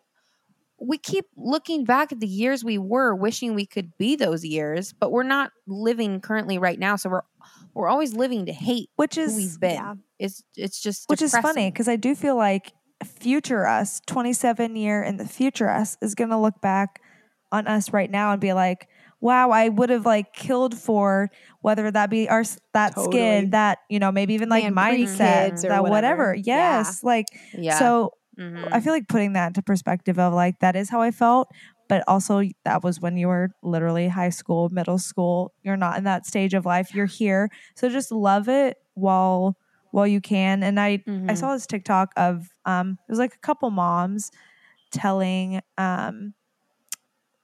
we 0.81 0.97
keep 0.99 1.27
looking 1.37 1.85
back 1.85 2.11
at 2.13 2.21
the 2.21 2.27
years 2.27 2.65
we 2.65 2.79
were, 2.79 3.15
wishing 3.15 3.55
we 3.55 3.67
could 3.67 3.97
be 3.99 4.17
those 4.17 4.45
years, 4.45 4.93
but 4.93 5.13
we're 5.13 5.23
not 5.23 5.53
living 5.67 6.21
currently 6.21 6.59
right 6.59 6.79
now. 6.79 6.97
So 6.97 7.11
we're 7.11 7.23
we're 7.75 7.89
always 7.89 8.15
living 8.15 8.47
to 8.47 8.53
hate 8.53 8.89
which 8.97 9.15
who 9.17 9.23
is 9.23 9.37
we've 9.37 9.61
been. 9.61 9.75
yeah. 9.75 9.95
It's 10.19 10.43
it's 10.57 10.81
just 10.81 11.09
which 11.09 11.23
is 11.23 11.37
funny 11.37 11.71
because 11.71 11.89
I 11.89 11.97
do 11.97 12.15
feel 12.15 12.37
like 12.37 12.73
future 13.05 13.67
us, 13.67 14.01
27 14.07 14.77
year 14.77 15.03
in 15.03 15.17
the 15.17 15.27
future 15.27 15.69
us, 15.71 15.97
is 16.03 16.15
going 16.15 16.31
to 16.31 16.39
look 16.39 16.61
back 16.61 17.01
on 17.53 17.67
us 17.67 17.93
right 17.93 18.11
now 18.11 18.33
and 18.33 18.41
be 18.41 18.53
like, 18.53 18.89
wow, 19.21 19.51
I 19.51 19.69
would 19.69 19.91
have 19.91 20.07
like 20.07 20.33
killed 20.35 20.77
for 20.77 21.29
whether 21.61 21.91
that 21.91 22.09
be 22.11 22.29
our 22.29 22.45
that 22.75 22.95
Totally. 22.95 23.13
skin, 23.17 23.51
that, 23.51 23.79
you 23.89 23.99
know, 23.99 24.11
maybe 24.13 24.35
even 24.35 24.49
like 24.49 24.65
Man, 24.65 24.75
mindset, 24.75 25.65
or 25.65 25.69
that 25.69 25.83
whatever. 25.83 25.91
whatever. 25.91 26.35
Yeah. 26.35 26.79
Yes. 26.79 27.03
Like, 27.03 27.27
Yeah. 27.53 27.79
so 27.79 28.13
Mhm. 28.41 28.65
I 28.73 28.81
feel 28.81 28.93
like 28.93 29.09
putting 29.09 29.35
that 29.35 29.49
into 29.49 29.63
perspective 29.63 30.19
of 30.19 30.33
like, 30.33 30.61
that 30.61 30.77
is 30.77 30.91
how 30.91 31.01
I 31.03 31.11
felt. 31.11 31.49
But 31.89 32.05
also, 32.09 32.43
that 32.65 32.85
was 32.85 33.01
when 33.01 33.17
you 33.17 33.29
were 33.29 33.51
literally 33.63 34.09
high 34.09 34.31
school, 34.31 34.69
middle 34.71 34.99
school. 34.99 35.53
You're 35.63 35.77
not 35.77 35.99
in 35.99 36.05
that 36.05 36.25
stage 36.27 36.55
of 36.55 36.65
life. 36.65 36.95
You're 36.95 37.07
here. 37.07 37.51
So 37.77 37.89
just 37.89 38.13
love 38.13 38.49
it 38.49 38.79
while 38.95 39.57
while 39.93 40.07
you 40.07 40.21
can. 40.21 40.63
And 40.63 40.79
I 40.81 41.05
I 41.29 41.35
Mhm. 41.35 41.37
saw 41.37 41.53
this 41.53 41.67
TikTok 41.67 42.13
of 42.17 42.49
um 42.65 42.99
it 43.09 43.13
was 43.13 43.19
like 43.19 43.35
a 43.35 43.39
couple 43.39 43.71
moms 43.71 44.31
telling 44.93 45.61
um 45.79 46.35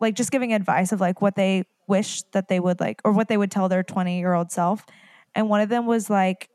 like 0.01 0.15
just 0.15 0.31
giving 0.31 0.53
advice 0.53 0.93
of 0.93 1.01
like 1.01 1.21
what 1.23 1.37
they 1.37 1.65
wish 1.89 2.23
that 2.33 2.49
they 2.49 2.61
would 2.61 2.81
like 2.81 3.01
or 3.05 3.13
what 3.13 3.29
they 3.29 3.37
would 3.37 3.51
tell 3.51 3.69
their 3.69 3.83
20 3.83 4.19
year 4.19 4.35
old 4.35 4.51
self. 4.53 4.85
And 5.35 5.49
one 5.49 5.61
of 5.61 5.69
them 5.69 5.87
was 5.87 6.11
like 6.11 6.49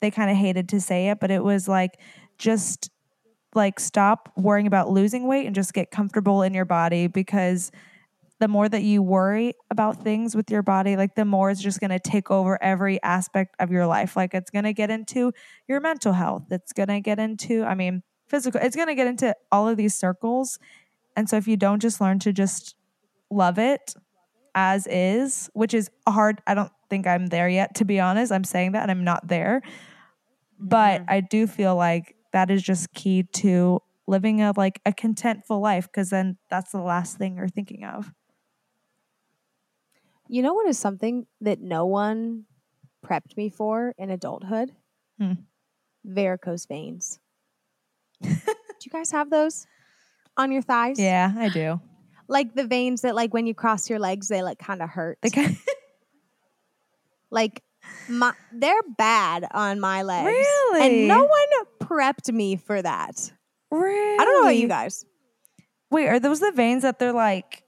they 0.00 0.10
kind 0.10 0.30
of 0.30 0.36
hated 0.36 0.68
to 0.70 0.80
say 0.80 1.08
it, 1.08 1.20
but 1.20 1.30
it 1.30 1.42
was 1.42 1.68
like 1.68 1.92
just 2.38 2.90
like 3.56 3.80
stop 3.80 4.32
worrying 4.36 4.66
about 4.66 4.90
losing 4.90 5.26
weight 5.26 5.46
and 5.46 5.54
just 5.54 5.72
get 5.72 5.90
comfortable 5.90 6.42
in 6.42 6.54
your 6.54 6.64
body 6.64 7.06
because 7.06 7.72
the 8.38 8.48
more 8.48 8.68
that 8.68 8.82
you 8.82 9.02
worry 9.02 9.54
about 9.70 10.02
things 10.04 10.36
with 10.36 10.50
your 10.50 10.62
body, 10.62 10.96
like 10.96 11.14
the 11.14 11.24
more 11.24 11.50
it's 11.50 11.62
just 11.62 11.80
going 11.80 11.90
to 11.90 11.98
take 11.98 12.30
over 12.30 12.62
every 12.62 13.02
aspect 13.02 13.56
of 13.58 13.70
your 13.70 13.86
life. 13.86 14.14
Like 14.14 14.34
it's 14.34 14.50
going 14.50 14.64
to 14.64 14.74
get 14.74 14.90
into 14.90 15.32
your 15.66 15.80
mental 15.80 16.12
health. 16.12 16.44
It's 16.50 16.72
going 16.72 16.88
to 16.88 17.00
get 17.00 17.18
into, 17.18 17.64
I 17.64 17.74
mean, 17.74 18.02
physical. 18.28 18.60
It's 18.62 18.76
going 18.76 18.88
to 18.88 18.94
get 18.94 19.06
into 19.06 19.34
all 19.50 19.68
of 19.68 19.78
these 19.78 19.94
circles. 19.94 20.58
And 21.16 21.30
so 21.30 21.36
if 21.36 21.48
you 21.48 21.56
don't 21.56 21.80
just 21.80 22.00
learn 22.00 22.18
to 22.20 22.32
just 22.32 22.74
love 23.30 23.58
it 23.58 23.94
as 24.54 24.86
is, 24.86 25.48
which 25.54 25.72
is 25.72 25.90
hard, 26.06 26.42
I 26.46 26.54
don't 26.54 26.72
think 26.90 27.06
I'm 27.06 27.28
there 27.28 27.48
yet, 27.48 27.74
to 27.76 27.86
be 27.86 28.00
honest. 28.00 28.32
I'm 28.32 28.44
saying 28.44 28.72
that 28.72 28.82
and 28.82 28.90
I'm 28.90 29.04
not 29.04 29.28
there. 29.28 29.62
But 30.58 31.00
mm-hmm. 31.02 31.10
I 31.10 31.20
do 31.20 31.46
feel 31.46 31.74
like 31.74 32.15
that 32.36 32.50
is 32.50 32.62
just 32.62 32.92
key 32.92 33.22
to 33.32 33.80
living 34.06 34.42
a 34.42 34.52
like 34.58 34.82
a 34.84 34.92
contentful 34.92 35.58
life 35.58 35.86
because 35.86 36.10
then 36.10 36.36
that's 36.50 36.70
the 36.70 36.82
last 36.82 37.16
thing 37.16 37.36
you're 37.36 37.48
thinking 37.48 37.82
of. 37.82 38.12
You 40.28 40.42
know 40.42 40.52
what 40.52 40.68
is 40.68 40.78
something 40.78 41.26
that 41.40 41.62
no 41.62 41.86
one 41.86 42.44
prepped 43.02 43.38
me 43.38 43.48
for 43.48 43.94
in 43.96 44.10
adulthood? 44.10 44.72
Hmm. 45.18 45.32
Varicose 46.04 46.66
veins. 46.66 47.20
Do 48.22 48.28
you 48.28 48.92
guys 48.92 49.12
have 49.12 49.30
those 49.30 49.66
on 50.36 50.52
your 50.52 50.60
thighs? 50.60 51.00
Yeah, 51.00 51.32
I 51.36 51.48
do. 51.48 51.80
Like 52.28 52.56
the 52.56 52.66
veins 52.66 53.02
that 53.02 53.14
like 53.14 53.32
when 53.32 53.46
you 53.46 53.54
cross 53.54 53.88
your 53.88 54.00
legs 54.00 54.26
they 54.26 54.42
like 54.42 54.58
kind 54.58 54.82
of 54.82 54.90
hurt. 54.90 55.18
Like 57.30 57.62
my 58.08 58.32
they're 58.52 58.74
bad 58.98 59.46
on 59.52 59.78
my 59.78 60.02
legs. 60.02 60.26
Really? 60.26 60.80
And 60.86 61.08
no 61.08 61.20
one 61.20 61.66
prepped 61.88 62.32
me 62.32 62.56
for 62.56 62.80
that. 62.82 63.32
really? 63.70 64.18
I 64.18 64.24
don't 64.24 64.34
know 64.34 64.40
about 64.42 64.56
you 64.56 64.68
guys. 64.68 65.04
Wait, 65.90 66.08
are 66.08 66.18
those 66.20 66.40
the 66.40 66.52
veins 66.52 66.82
that 66.82 66.98
they're 66.98 67.12
like? 67.12 67.62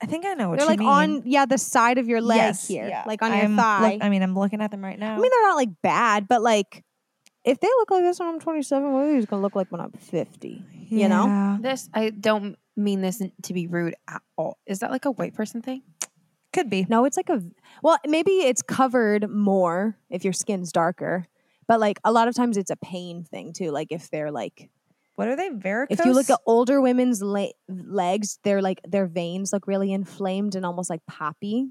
I 0.00 0.06
think 0.06 0.24
I 0.24 0.34
know 0.34 0.50
what 0.50 0.58
They're 0.60 0.66
you 0.66 0.70
like 0.70 0.78
mean. 0.78 0.88
on 0.88 1.22
yeah, 1.24 1.44
the 1.44 1.58
side 1.58 1.98
of 1.98 2.06
your 2.06 2.20
leg 2.20 2.36
Yes, 2.36 2.68
here. 2.68 2.86
yeah. 2.88 3.02
Like 3.06 3.20
on 3.20 3.32
I'm 3.32 3.38
your 3.38 3.48
look- 3.48 3.58
thigh. 3.58 3.98
I 4.00 4.08
mean, 4.10 4.22
I'm 4.22 4.38
looking 4.38 4.60
at 4.60 4.70
them 4.70 4.84
right 4.84 4.98
now. 4.98 5.14
I 5.14 5.18
mean, 5.18 5.28
they're 5.30 5.48
not 5.48 5.56
like 5.56 5.70
bad, 5.82 6.28
but 6.28 6.40
like 6.40 6.84
if 7.44 7.58
they 7.58 7.66
look 7.66 7.90
like 7.90 8.02
this 8.04 8.20
when 8.20 8.28
I'm 8.28 8.38
27, 8.38 8.92
what 8.92 9.00
are 9.04 9.12
these 9.12 9.26
gonna 9.26 9.42
look 9.42 9.56
like 9.56 9.72
when 9.72 9.80
I'm 9.80 9.90
50? 9.92 10.62
You 10.90 11.08
know? 11.08 11.58
This 11.60 11.88
I 11.92 12.10
don't 12.10 12.56
mean 12.76 13.00
this 13.00 13.20
to 13.42 13.52
be 13.52 13.66
rude 13.66 13.94
at 14.08 14.22
all. 14.36 14.58
Is 14.66 14.78
that 14.80 14.90
like 14.92 15.04
a 15.04 15.10
white 15.10 15.34
person 15.34 15.62
thing? 15.62 15.82
could 16.52 16.70
be. 16.70 16.86
No, 16.88 17.04
it's 17.04 17.16
like 17.16 17.28
a 17.28 17.42
well, 17.82 17.98
maybe 18.06 18.30
it's 18.32 18.62
covered 18.62 19.28
more 19.30 19.96
if 20.10 20.22
your 20.24 20.32
skin's 20.32 20.70
darker, 20.72 21.26
but 21.68 21.78
like 21.78 22.00
a 22.02 22.10
lot 22.10 22.26
of 22.26 22.34
times 22.34 22.56
it's 22.56 22.70
a 22.70 22.76
pain 22.76 23.22
thing 23.24 23.52
too. 23.52 23.70
Like 23.70 23.88
if 23.90 24.10
they're 24.10 24.32
like 24.32 24.70
What 25.16 25.28
are 25.28 25.36
they? 25.36 25.50
Varicose. 25.50 26.00
if 26.00 26.04
you 26.04 26.12
look 26.12 26.30
at 26.30 26.40
older 26.46 26.80
women's 26.80 27.22
le- 27.22 27.52
legs, 27.68 28.38
they're 28.42 28.62
like 28.62 28.80
their 28.88 29.06
veins 29.06 29.52
look 29.52 29.66
really 29.66 29.92
inflamed 29.92 30.54
and 30.56 30.66
almost 30.66 30.90
like 30.90 31.04
poppy. 31.06 31.68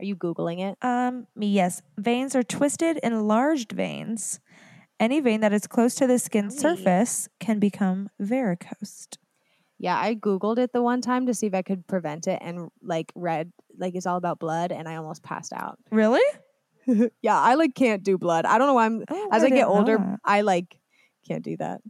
Are 0.00 0.04
you 0.04 0.14
googling 0.16 0.60
it? 0.60 0.78
Um, 0.82 1.26
yes, 1.36 1.82
veins 1.96 2.36
are 2.36 2.44
twisted, 2.44 2.98
enlarged 3.02 3.72
veins. 3.72 4.38
Any 5.00 5.20
vein 5.20 5.40
that 5.40 5.52
is 5.52 5.66
close 5.66 5.94
to 5.96 6.06
the 6.06 6.18
skin 6.18 6.50
surface 6.50 7.28
can 7.40 7.58
become 7.58 8.08
varicose. 8.20 9.08
Yeah, 9.78 9.96
I 9.98 10.14
googled 10.16 10.58
it 10.58 10.72
the 10.72 10.82
one 10.82 11.00
time 11.00 11.26
to 11.26 11.34
see 11.34 11.46
if 11.46 11.54
I 11.54 11.62
could 11.62 11.86
prevent 11.86 12.26
it, 12.26 12.38
and 12.42 12.68
like 12.82 13.12
read 13.14 13.52
like 13.76 13.94
it's 13.94 14.06
all 14.06 14.16
about 14.16 14.40
blood, 14.40 14.72
and 14.72 14.88
I 14.88 14.96
almost 14.96 15.22
passed 15.22 15.52
out. 15.52 15.78
Really? 15.92 16.22
yeah, 17.22 17.38
I 17.38 17.54
like 17.54 17.74
can't 17.74 18.02
do 18.02 18.16
blood. 18.18 18.44
I 18.46 18.58
don't 18.58 18.66
know 18.66 18.74
why 18.74 18.86
I'm. 18.86 19.04
Oh, 19.10 19.28
As 19.32 19.44
I, 19.44 19.50
get 19.50 19.66
older, 19.68 19.98
that. 19.98 20.18
I 20.24 20.40
like 20.40 20.78
can't 21.26 21.44
do 21.44 21.56
that. 21.58 21.80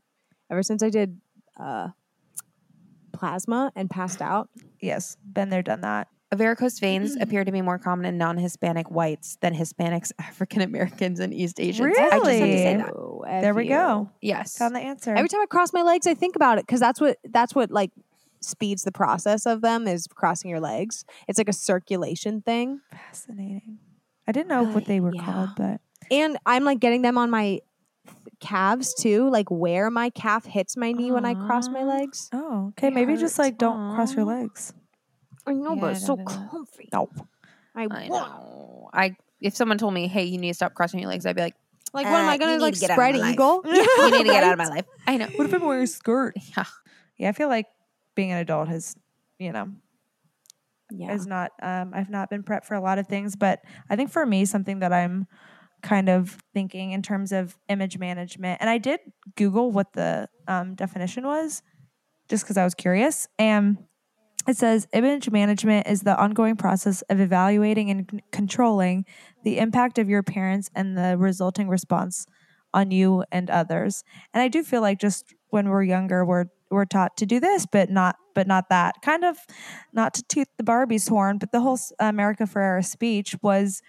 Ever 0.50 0.62
since 0.62 0.82
I 0.82 0.90
did 0.90 1.20
uh 1.58 1.88
plasma 3.12 3.72
and 3.74 3.90
passed 3.90 4.22
out. 4.22 4.48
yes, 4.80 5.16
been 5.32 5.50
there, 5.50 5.62
done 5.62 5.80
that. 5.82 6.08
Varicose 6.34 6.78
veins 6.78 7.16
Mm. 7.16 7.22
appear 7.22 7.42
to 7.44 7.50
be 7.50 7.62
more 7.62 7.78
common 7.78 8.04
in 8.04 8.18
non-Hispanic 8.18 8.90
whites 8.90 9.38
than 9.40 9.54
Hispanics, 9.54 10.12
African 10.18 10.60
Americans, 10.60 11.20
and 11.20 11.32
East 11.32 11.58
Asians. 11.58 11.96
I 11.96 12.00
just 12.00 12.12
have 12.12 12.22
to 12.22 12.28
say 12.28 12.40
Really? 12.42 12.76
that. 12.82 12.92
Oh, 12.94 13.24
There 13.26 13.54
we 13.54 13.64
you. 13.64 13.70
go. 13.70 14.10
Yes. 14.20 14.58
Found 14.58 14.76
the 14.76 14.80
answer. 14.80 15.14
Every 15.14 15.28
time 15.28 15.40
I 15.40 15.46
cross 15.46 15.72
my 15.72 15.82
legs, 15.82 16.06
I 16.06 16.14
think 16.14 16.36
about 16.36 16.58
it 16.58 16.66
because 16.66 16.80
that's 16.80 17.00
what 17.00 17.16
that's 17.24 17.54
what 17.54 17.70
like 17.70 17.92
speeds 18.40 18.84
the 18.84 18.92
process 18.92 19.46
of 19.46 19.62
them 19.62 19.88
is 19.88 20.06
crossing 20.06 20.50
your 20.50 20.60
legs. 20.60 21.04
It's 21.28 21.38
like 21.38 21.48
a 21.48 21.52
circulation 21.54 22.42
thing. 22.42 22.80
Fascinating. 22.92 23.78
I 24.28 24.32
didn't 24.32 24.48
know 24.48 24.62
what 24.64 24.84
Uh, 24.84 24.86
they 24.86 25.00
were 25.00 25.12
yeah. 25.12 25.24
called, 25.24 25.50
but 25.56 25.80
and 26.10 26.36
I'm 26.46 26.62
like 26.64 26.78
getting 26.78 27.02
them 27.02 27.18
on 27.18 27.30
my 27.30 27.60
calves 28.40 28.94
too, 28.94 29.28
like 29.30 29.50
where 29.50 29.90
my 29.90 30.10
calf 30.10 30.44
hits 30.44 30.76
my 30.76 30.92
knee 30.92 31.10
when 31.10 31.24
I 31.24 31.34
cross 31.34 31.70
my 31.70 31.82
legs. 31.82 32.28
oh, 32.32 32.68
okay. 32.68 32.88
It 32.88 32.94
Maybe 32.94 33.16
just 33.16 33.38
like 33.38 33.58
don't 33.58 33.94
cross 33.94 34.14
your 34.14 34.24
legs. 34.26 34.72
I 35.46 35.54
know, 35.54 35.74
Yeah, 35.74 35.80
but 35.80 35.90
it's 35.96 36.06
so 36.06 36.16
comfy. 36.18 36.88
No. 36.92 37.08
I, 37.74 37.88
I 37.90 38.08
know. 38.08 38.90
I 38.92 39.16
if 39.40 39.56
someone 39.56 39.78
told 39.78 39.94
me, 39.94 40.08
"Hey, 40.08 40.24
you 40.24 40.36
need 40.38 40.48
to 40.48 40.54
stop 40.54 40.74
crossing 40.74 41.00
your 41.00 41.08
legs," 41.08 41.24
I'd 41.26 41.36
be 41.36 41.42
like, 41.42 41.54
Like, 41.94 42.04
what 42.06 42.20
am 42.20 42.28
Uh, 42.28 42.32
I 42.32 42.38
gonna 42.38 42.58
like 42.58 42.74
to 42.74 42.80
get 42.80 42.90
spread 42.90 43.14
my 43.14 43.20
life. 43.20 43.32
eagle? 43.34 43.62
"You 43.64 44.10
need 44.12 44.24
to 44.24 44.30
get 44.30 44.44
out 44.44 44.52
of 44.52 44.58
my 44.58 44.66
life." 44.76 44.84
I 45.06 45.16
know. 45.16 45.28
What 45.36 45.46
if 45.46 45.52
I'm 45.54 45.64
wearing 45.64 45.84
a 45.84 45.86
skirt? 45.86 46.34
Yeah. 46.56 46.64
Yeah, 47.16 47.28
I 47.30 47.32
feel 47.32 47.48
like 47.48 47.66
being 48.14 48.30
an 48.32 48.38
adult 48.38 48.68
has, 48.68 48.94
you 49.38 49.52
know, 49.52 49.68
Yeah. 50.90 51.12
is 51.14 51.26
not 51.26 51.52
um 51.62 51.92
I've 51.94 52.10
not 52.10 52.30
been 52.30 52.42
prepped 52.42 52.64
for 52.64 52.74
a 52.74 52.80
lot 52.80 52.98
of 52.98 53.06
things, 53.06 53.36
but 53.36 53.60
I 53.90 53.96
think 53.96 54.10
for 54.10 54.24
me 54.26 54.44
something 54.44 54.80
that 54.80 54.92
I'm 54.92 55.26
kind 55.82 56.08
of 56.08 56.38
thinking 56.54 56.92
in 56.92 57.02
terms 57.02 57.32
of 57.32 57.56
image 57.68 57.98
management 57.98 58.60
and 58.60 58.68
I 58.68 58.78
did 58.78 59.00
google 59.36 59.70
what 59.70 59.92
the 59.92 60.28
um, 60.48 60.74
definition 60.74 61.24
was 61.24 61.62
just 62.28 62.46
cuz 62.46 62.56
I 62.56 62.64
was 62.64 62.74
curious 62.74 63.28
and 63.38 63.78
it 64.48 64.56
says 64.56 64.86
image 64.92 65.30
management 65.30 65.86
is 65.86 66.02
the 66.02 66.18
ongoing 66.18 66.56
process 66.56 67.02
of 67.02 67.20
evaluating 67.20 67.90
and 67.90 68.08
c- 68.10 68.20
controlling 68.32 69.04
the 69.44 69.58
impact 69.58 69.98
of 69.98 70.08
your 70.08 70.20
appearance 70.20 70.70
and 70.74 70.96
the 70.96 71.16
resulting 71.18 71.68
response 71.68 72.26
on 72.72 72.90
you 72.90 73.24
and 73.30 73.50
others. 73.50 74.04
And 74.32 74.42
I 74.42 74.48
do 74.48 74.62
feel 74.62 74.80
like 74.80 74.98
just 74.98 75.34
when 75.50 75.68
we're 75.68 75.82
younger, 75.84 76.24
we're 76.24 76.46
we're 76.70 76.84
taught 76.84 77.16
to 77.16 77.26
do 77.26 77.40
this, 77.40 77.66
but 77.66 77.90
not 77.90 78.16
but 78.34 78.46
not 78.46 78.68
that. 78.68 78.96
Kind 79.02 79.24
of 79.24 79.38
not 79.92 80.14
to 80.14 80.22
toot 80.24 80.48
the 80.58 80.64
Barbie's 80.64 81.08
horn, 81.08 81.38
but 81.38 81.50
the 81.52 81.60
whole 81.60 81.78
America 81.98 82.44
Ferrera 82.44 82.84
speech 82.84 83.34
was, 83.42 83.80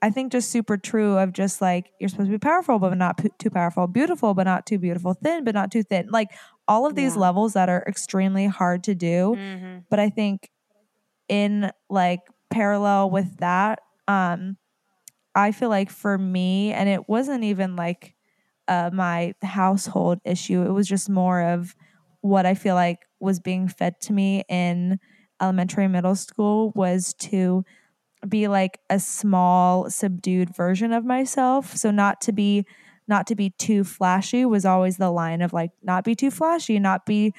I 0.00 0.10
think, 0.10 0.30
just 0.32 0.50
super 0.50 0.76
true. 0.76 1.18
Of 1.18 1.32
just 1.32 1.60
like 1.60 1.90
you're 1.98 2.08
supposed 2.08 2.28
to 2.28 2.32
be 2.34 2.38
powerful, 2.38 2.78
but 2.78 2.96
not 2.96 3.16
p- 3.18 3.30
too 3.38 3.50
powerful, 3.50 3.86
beautiful, 3.88 4.32
but 4.34 4.44
not 4.44 4.64
too 4.66 4.78
beautiful, 4.78 5.14
thin, 5.14 5.42
but 5.44 5.54
not 5.54 5.70
too 5.72 5.82
thin. 5.82 6.08
Like 6.10 6.28
all 6.68 6.86
of 6.86 6.94
these 6.94 7.14
Yeah. 7.16 7.20
levels 7.22 7.52
that 7.54 7.68
are 7.68 7.82
extremely 7.88 8.46
hard 8.46 8.84
to 8.84 8.94
do 8.94 9.34
Mm-hmm. 9.36 9.78
but 9.90 9.98
I 9.98 10.08
think 10.08 10.50
in 11.28 11.70
like 11.88 12.20
parallel 12.50 13.10
with 13.10 13.38
that, 13.38 13.80
um, 14.08 14.56
I 15.34 15.52
feel 15.52 15.68
like 15.68 15.90
for 15.90 16.16
me, 16.18 16.72
and 16.72 16.88
it 16.88 17.08
wasn't 17.08 17.44
even 17.44 17.76
like 17.76 18.14
uh, 18.70 18.88
my 18.92 19.34
household 19.42 20.20
issue, 20.24 20.62
it 20.62 20.70
was 20.70 20.88
just 20.88 21.10
more 21.10 21.42
of 21.42 21.74
what 22.22 22.46
I 22.46 22.54
feel 22.54 22.76
like 22.76 23.00
was 23.18 23.40
being 23.40 23.68
fed 23.68 24.00
to 24.02 24.12
me 24.12 24.44
in 24.48 25.00
elementary 25.42 25.88
middle 25.88 26.14
school 26.14 26.72
was 26.76 27.12
to 27.14 27.64
be 28.28 28.46
like 28.48 28.78
a 28.88 29.00
small 29.00 29.90
subdued 29.90 30.54
version 30.54 30.92
of 30.92 31.04
myself. 31.04 31.76
So 31.76 31.90
not 31.90 32.20
to 32.22 32.32
be 32.32 32.64
not 33.08 33.26
to 33.26 33.34
be 33.34 33.50
too 33.58 33.82
flashy 33.82 34.44
was 34.44 34.64
always 34.64 34.96
the 34.96 35.10
line 35.10 35.42
of 35.42 35.52
like 35.52 35.72
not 35.82 36.04
be 36.04 36.14
too 36.14 36.30
flashy 36.30 36.78
not 36.78 37.04
be 37.04 37.34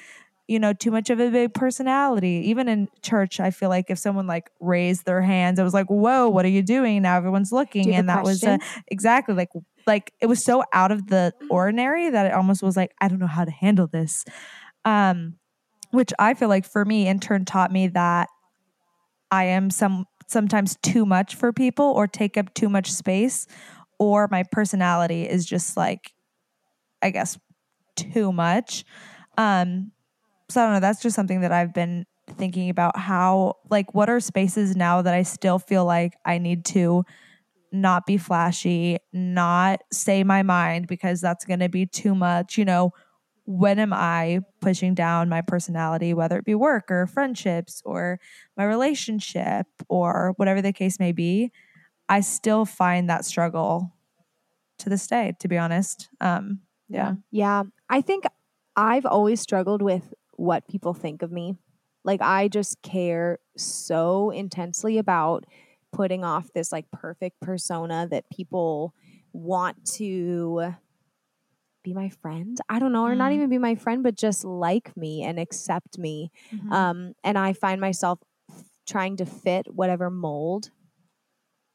you 0.48 0.58
know 0.58 0.72
too 0.72 0.90
much 0.90 1.10
of 1.10 1.20
a 1.20 1.30
big 1.30 1.54
personality. 1.54 2.42
Even 2.46 2.68
in 2.68 2.88
church 3.02 3.40
i 3.40 3.50
feel 3.50 3.68
like 3.68 3.90
if 3.90 3.98
someone 3.98 4.26
like 4.26 4.50
raised 4.60 5.04
their 5.04 5.22
hands 5.22 5.58
it 5.58 5.62
was 5.62 5.74
like 5.74 5.88
whoa 5.88 6.28
what 6.28 6.44
are 6.44 6.48
you 6.48 6.62
doing? 6.62 7.02
Now 7.02 7.16
everyone's 7.16 7.52
looking 7.52 7.84
Do 7.84 7.88
you 7.90 7.94
have 7.94 8.00
and 8.00 8.08
that 8.08 8.24
was 8.24 8.42
uh, 8.42 8.58
exactly 8.88 9.34
like 9.34 9.50
like 9.86 10.12
it 10.20 10.26
was 10.26 10.44
so 10.44 10.62
out 10.72 10.92
of 10.92 11.08
the 11.08 11.32
ordinary 11.50 12.10
that 12.10 12.26
it 12.26 12.32
almost 12.32 12.62
was 12.62 12.76
like 12.76 12.92
i 13.00 13.08
don't 13.08 13.18
know 13.18 13.26
how 13.26 13.44
to 13.44 13.50
handle 13.50 13.86
this. 13.86 14.24
Um 14.84 15.36
which 15.90 16.12
i 16.18 16.34
feel 16.34 16.48
like 16.48 16.64
for 16.64 16.84
me 16.84 17.06
in 17.06 17.20
turn 17.20 17.44
taught 17.44 17.70
me 17.70 17.86
that 17.88 18.28
i 19.30 19.44
am 19.44 19.70
some 19.70 20.06
sometimes 20.26 20.76
too 20.82 21.04
much 21.04 21.34
for 21.34 21.52
people 21.52 21.84
or 21.84 22.06
take 22.06 22.36
up 22.38 22.52
too 22.54 22.68
much 22.68 22.90
space 22.90 23.46
or 23.98 24.28
my 24.30 24.42
personality 24.50 25.28
is 25.28 25.44
just 25.44 25.76
like 25.76 26.12
i 27.02 27.10
guess 27.10 27.38
too 27.96 28.32
much. 28.32 28.84
Um 29.38 29.92
so 30.48 30.60
i 30.60 30.64
don't 30.64 30.74
know 30.74 30.80
that's 30.80 31.02
just 31.02 31.16
something 31.16 31.40
that 31.40 31.52
i've 31.52 31.74
been 31.74 32.04
thinking 32.36 32.70
about 32.70 32.96
how 32.96 33.54
like 33.70 33.94
what 33.94 34.08
are 34.08 34.20
spaces 34.20 34.76
now 34.76 35.02
that 35.02 35.14
i 35.14 35.22
still 35.22 35.58
feel 35.58 35.84
like 35.84 36.14
i 36.24 36.38
need 36.38 36.64
to 36.64 37.04
not 37.72 38.06
be 38.06 38.18
flashy 38.18 38.98
not 39.12 39.80
say 39.90 40.22
my 40.22 40.42
mind 40.42 40.86
because 40.86 41.20
that's 41.20 41.44
going 41.44 41.60
to 41.60 41.68
be 41.68 41.86
too 41.86 42.14
much? 42.14 42.58
You 42.58 42.64
know 42.64 42.92
when 43.44 43.80
am 43.80 43.92
i 43.92 44.38
pushing 44.60 44.94
down 44.94 45.28
my 45.28 45.40
personality 45.40 46.14
whether 46.14 46.38
it 46.38 46.44
be 46.44 46.54
work 46.54 46.90
or 46.90 47.08
friendships 47.08 47.82
or 47.84 48.20
my 48.56 48.64
relationship 48.64 49.66
or 49.88 50.34
whatever 50.36 50.62
the 50.62 50.72
case 50.72 51.00
may 51.00 51.12
be? 51.12 51.50
I 52.08 52.20
still 52.20 52.64
find 52.64 53.08
that 53.08 53.24
struggle 53.24 53.94
to 54.78 54.88
this 54.88 55.06
day 55.06 55.34
to 55.40 55.48
be 55.48 55.56
honest. 55.56 56.08
Um 56.20 56.60
yeah. 56.88 57.14
Yeah. 57.30 57.62
I 57.88 58.02
think 58.02 58.24
I've 58.76 59.06
always 59.06 59.40
struggled 59.40 59.80
with 59.80 60.12
what 60.36 60.68
people 60.68 60.94
think 60.94 61.22
of 61.22 61.30
me. 61.32 61.56
Like 62.04 62.20
I 62.20 62.48
just 62.48 62.82
care 62.82 63.38
so 63.56 64.30
intensely 64.30 64.98
about 64.98 65.44
putting 65.92 66.24
off 66.24 66.52
this 66.54 66.72
like 66.72 66.90
perfect 66.90 67.40
persona 67.40 68.08
that 68.10 68.24
people 68.30 68.94
want 69.32 69.84
to 69.96 70.74
be 71.84 71.92
my 71.94 72.08
friend. 72.08 72.58
I 72.68 72.78
don't 72.78 72.92
know, 72.92 73.04
or 73.04 73.14
not 73.14 73.32
Mm. 73.32 73.34
even 73.36 73.50
be 73.50 73.58
my 73.58 73.74
friend, 73.74 74.02
but 74.02 74.14
just 74.14 74.44
like 74.44 74.96
me 74.96 75.22
and 75.22 75.38
accept 75.38 75.98
me. 75.98 76.30
Mhm. 76.52 76.72
Um, 76.72 77.12
and 77.24 77.36
I 77.36 77.52
find 77.52 77.80
myself 77.80 78.20
trying 78.86 79.16
to 79.16 79.26
fit 79.26 79.72
whatever 79.74 80.10
mold 80.10 80.70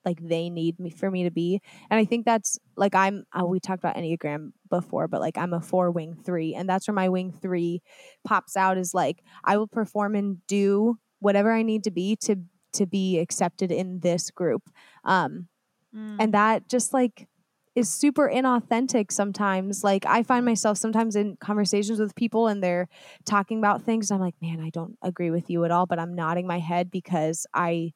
like 0.07 0.19
they 0.21 0.49
need 0.49 0.79
me 0.79 0.89
for 0.89 1.11
me 1.11 1.23
to 1.23 1.31
be. 1.31 1.61
And 1.89 1.99
I 1.99 2.05
think 2.05 2.25
that's 2.25 2.57
like 2.75 2.95
I'm 2.95 3.25
uh, 3.37 3.45
we 3.45 3.59
talked 3.59 3.83
about 3.83 3.95
Enneagram 3.97 4.51
before, 4.69 5.07
but 5.07 5.21
like 5.21 5.37
I'm 5.37 5.53
a 5.53 5.61
four 5.61 5.91
wing 5.91 6.15
three, 6.25 6.55
and 6.55 6.67
that's 6.69 6.87
where 6.87 6.95
my 6.95 7.09
wing 7.09 7.31
three 7.31 7.81
pops 8.25 8.55
out 8.55 8.77
is 8.77 8.93
like 8.93 9.17
I 9.43 9.57
will 9.57 9.67
perform 9.67 10.15
and 10.15 10.37
do 10.47 10.95
whatever 11.19 11.51
I 11.51 11.63
need 11.63 11.83
to 11.83 11.91
be 11.91 12.15
to 12.27 12.37
to 12.73 12.85
be 12.85 13.19
accepted 13.19 13.71
in 13.71 13.99
this 13.99 14.31
group. 14.31 14.63
Um, 15.03 15.49
Mm. 15.95 16.17
and 16.19 16.33
that 16.33 16.67
just 16.69 16.93
like 16.93 17.27
is 17.75 17.89
super 17.89 18.29
inauthentic 18.33 19.11
sometimes 19.11 19.83
like 19.83 20.05
i 20.05 20.21
find 20.21 20.43
myself 20.45 20.77
sometimes 20.77 21.15
in 21.15 21.37
conversations 21.37 21.99
with 21.99 22.13
people 22.15 22.47
and 22.47 22.61
they're 22.61 22.89
talking 23.25 23.57
about 23.59 23.83
things 23.83 24.11
and 24.11 24.15
i'm 24.17 24.21
like 24.21 24.35
man 24.41 24.59
i 24.59 24.69
don't 24.69 24.97
agree 25.01 25.31
with 25.31 25.49
you 25.49 25.63
at 25.63 25.71
all 25.71 25.85
but 25.85 25.97
i'm 25.99 26.13
nodding 26.13 26.45
my 26.45 26.59
head 26.59 26.91
because 26.91 27.45
i 27.53 27.93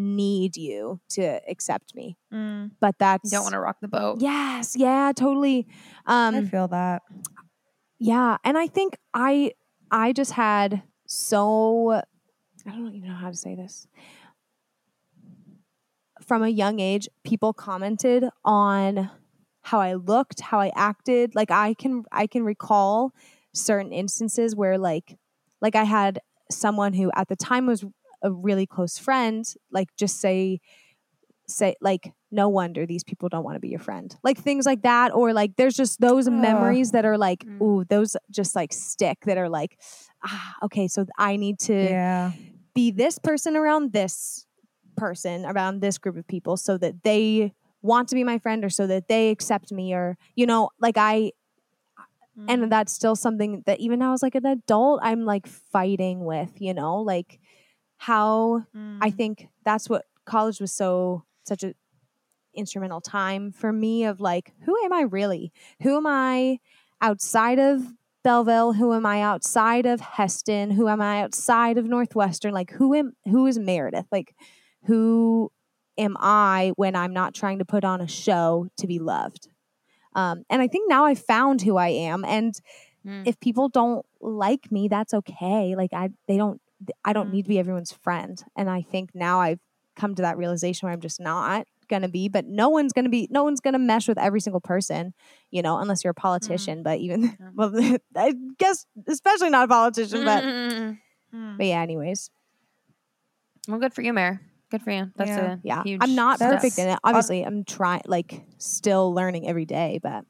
need 0.00 0.56
you 0.56 1.00
to 1.10 1.40
accept 1.48 1.94
me. 1.94 2.16
Mm. 2.32 2.70
but 2.80 2.96
that's 2.98 3.30
You 3.30 3.36
don't 3.38 3.44
want 3.44 3.54
to 3.54 3.60
rock 3.60 3.76
the 3.80 3.88
boat. 3.88 4.20
yes 4.20 4.74
yeah 4.76 5.12
totally. 5.14 5.66
I 6.06 6.28
um 6.28 6.46
feel 6.48 6.68
that. 6.68 7.02
Yeah 7.98 8.36
and 8.44 8.56
i 8.58 8.66
think 8.66 8.96
i 9.14 9.52
i 9.90 10.12
just 10.12 10.32
had 10.32 10.82
so 11.06 11.92
i 12.66 12.70
don't 12.70 12.94
even 12.94 13.08
know 13.08 13.14
how 13.14 13.30
to 13.30 13.36
say 13.36 13.54
this. 13.54 13.86
From 16.26 16.42
a 16.42 16.48
young 16.48 16.80
age 16.80 17.08
people 17.24 17.52
commented 17.52 18.24
on 18.44 19.10
how 19.62 19.80
i 19.80 19.94
looked 19.94 20.40
how 20.40 20.60
i 20.60 20.70
acted. 20.76 21.34
Like 21.34 21.50
i 21.50 21.74
can 21.74 22.04
i 22.12 22.26
can 22.26 22.44
recall 22.44 23.12
certain 23.52 23.92
instances 23.92 24.54
where 24.54 24.78
like 24.78 25.16
like 25.60 25.74
i 25.74 25.84
had 25.84 26.20
someone 26.50 26.92
who 26.92 27.10
at 27.16 27.28
the 27.28 27.36
time 27.36 27.66
was 27.66 27.84
a 28.22 28.30
really 28.30 28.66
close 28.66 28.98
friend 28.98 29.54
like 29.70 29.88
just 29.96 30.20
say 30.20 30.60
say 31.46 31.74
like 31.80 32.12
no 32.30 32.48
wonder 32.48 32.86
these 32.86 33.02
people 33.02 33.28
don't 33.28 33.42
want 33.44 33.56
to 33.56 33.60
be 33.60 33.68
your 33.68 33.80
friend 33.80 34.16
like 34.22 34.38
things 34.38 34.64
like 34.66 34.82
that 34.82 35.12
or 35.12 35.32
like 35.32 35.56
there's 35.56 35.74
just 35.74 36.00
those 36.00 36.28
Ugh. 36.28 36.32
memories 36.32 36.92
that 36.92 37.04
are 37.04 37.18
like 37.18 37.44
Mm. 37.44 37.60
ooh 37.62 37.84
those 37.84 38.16
just 38.30 38.54
like 38.54 38.72
stick 38.72 39.18
that 39.26 39.36
are 39.36 39.48
like 39.48 39.78
ah 40.24 40.54
okay 40.62 40.86
so 40.86 41.04
i 41.18 41.36
need 41.36 41.58
to 41.58 41.72
yeah 41.74 42.30
be 42.74 42.92
this 42.92 43.18
person 43.18 43.56
around 43.56 43.92
this 43.92 44.46
person 44.96 45.44
around 45.44 45.80
this 45.80 45.98
group 45.98 46.16
of 46.16 46.26
people 46.28 46.56
so 46.56 46.78
that 46.78 47.02
they 47.02 47.52
want 47.82 48.08
to 48.10 48.14
be 48.14 48.22
my 48.22 48.38
friend 48.38 48.64
or 48.64 48.70
so 48.70 48.86
that 48.86 49.08
they 49.08 49.30
accept 49.30 49.72
me 49.72 49.92
or 49.92 50.16
you 50.36 50.46
know 50.46 50.70
like 50.80 50.96
i 50.96 51.32
Mm. 52.38 52.44
and 52.48 52.72
that's 52.72 52.92
still 52.92 53.16
something 53.16 53.64
that 53.66 53.80
even 53.80 53.98
now 53.98 54.12
as 54.12 54.22
like 54.22 54.36
an 54.36 54.46
adult 54.46 55.00
i'm 55.02 55.24
like 55.24 55.48
fighting 55.48 56.24
with 56.24 56.60
you 56.60 56.72
know 56.72 56.98
like 57.02 57.40
how 58.08 58.64
Mm. 58.74 58.98
i 59.02 59.10
think 59.10 59.48
that's 59.64 59.88
what 59.88 60.04
college 60.24 60.58
was 60.60 60.72
so 60.72 61.24
such 61.44 61.62
a 61.62 61.74
instrumental 62.54 63.00
time 63.00 63.52
for 63.52 63.72
me 63.72 64.04
of 64.04 64.20
like 64.20 64.52
who 64.64 64.74
am 64.84 64.92
i 64.92 65.02
really? 65.02 65.52
Who 65.82 65.96
am 65.96 66.06
i 66.06 66.58
outside 67.00 67.58
of 67.58 67.82
belleville? 68.24 68.72
Who 68.72 68.92
am 68.92 69.06
i 69.06 69.20
outside 69.22 69.86
of 69.86 70.00
Hesston? 70.00 70.72
Who 70.72 70.88
am 70.88 71.00
i 71.00 71.22
outside 71.22 71.78
of 71.78 71.84
northwestern? 71.86 72.52
Like 72.52 72.72
who 72.72 72.94
am 72.94 73.12
who 73.26 73.46
is 73.46 73.58
meredith? 73.58 74.06
Like 74.10 74.34
who 74.86 75.52
am 75.96 76.16
i 76.18 76.72
when 76.76 76.96
i'm 76.96 77.12
not 77.12 77.34
trying 77.34 77.58
to 77.60 77.64
put 77.64 77.84
on 77.84 78.00
a 78.00 78.08
show 78.08 78.66
to 78.78 78.86
be 78.86 78.98
loved? 78.98 79.48
Um, 80.14 80.42
and 80.50 80.60
i 80.60 80.66
think 80.66 80.88
now 80.88 81.04
i 81.04 81.14
found 81.14 81.62
who 81.62 81.76
i 81.76 81.88
am 81.88 82.24
and 82.24 82.54
Mm. 83.06 83.26
if 83.26 83.40
people 83.40 83.70
don't 83.70 84.04
like 84.20 84.70
me 84.70 84.86
that's 84.88 85.14
okay. 85.14 85.74
Like 85.74 85.92
i 85.94 86.10
they 86.28 86.36
don't 86.36 86.60
i 87.04 87.12
don't 87.12 87.28
Mm. 87.28 87.32
need 87.32 87.42
to 87.44 87.48
be 87.48 87.58
everyone's 87.58 87.92
friend 87.92 88.42
and 88.56 88.68
i 88.70 88.82
think 88.82 89.10
now 89.14 89.40
i've 89.40 89.60
come 89.96 90.14
to 90.14 90.22
that 90.22 90.36
realization 90.38 90.86
where 90.86 90.92
i'm 90.92 91.00
just 91.00 91.20
not 91.20 91.66
gonna 91.88 92.08
be 92.08 92.28
but 92.28 92.46
no 92.46 92.68
one's 92.68 92.92
gonna 92.92 93.08
be 93.08 93.26
no 93.30 93.42
one's 93.44 93.60
gonna 93.60 93.78
mesh 93.78 94.06
with 94.08 94.16
every 94.18 94.40
single 94.40 94.60
person 94.60 95.12
you 95.50 95.60
know 95.62 95.78
unless 95.78 96.04
you're 96.04 96.12
a 96.12 96.14
politician 96.14 96.82
but 96.82 96.98
even 97.00 97.36
well 97.54 97.72
i 98.16 98.32
guess 98.58 98.86
especially 99.08 99.50
not 99.50 99.64
a 99.64 99.68
politician 99.68 100.24
but 100.24 100.42
Mm. 100.44 100.98
Mm. 101.34 101.56
but 101.58 101.66
yeah 101.66 101.80
anyways 101.82 102.30
well, 103.68 103.78
good 103.78 103.92
for 103.92 104.00
you, 104.02 104.12
Mayor. 104.14 104.40
Good 104.70 104.82
for 104.82 104.90
you. 104.90 105.10
That's 105.16 105.28
Yeah. 105.28 105.52
a 105.52 105.58
yeah 105.62 105.82
huge 105.84 106.00
i'm 106.02 106.14
not 106.14 106.36
step. 106.36 106.52
perfect 106.52 106.78
in 106.78 106.88
it 106.88 106.98
obviously 107.04 107.42
i'm 107.42 107.62
trying 107.64 108.02
like 108.06 108.42
still 108.58 109.12
learning 109.12 109.46
every 109.48 109.66
day 109.66 109.98
but 110.02 110.24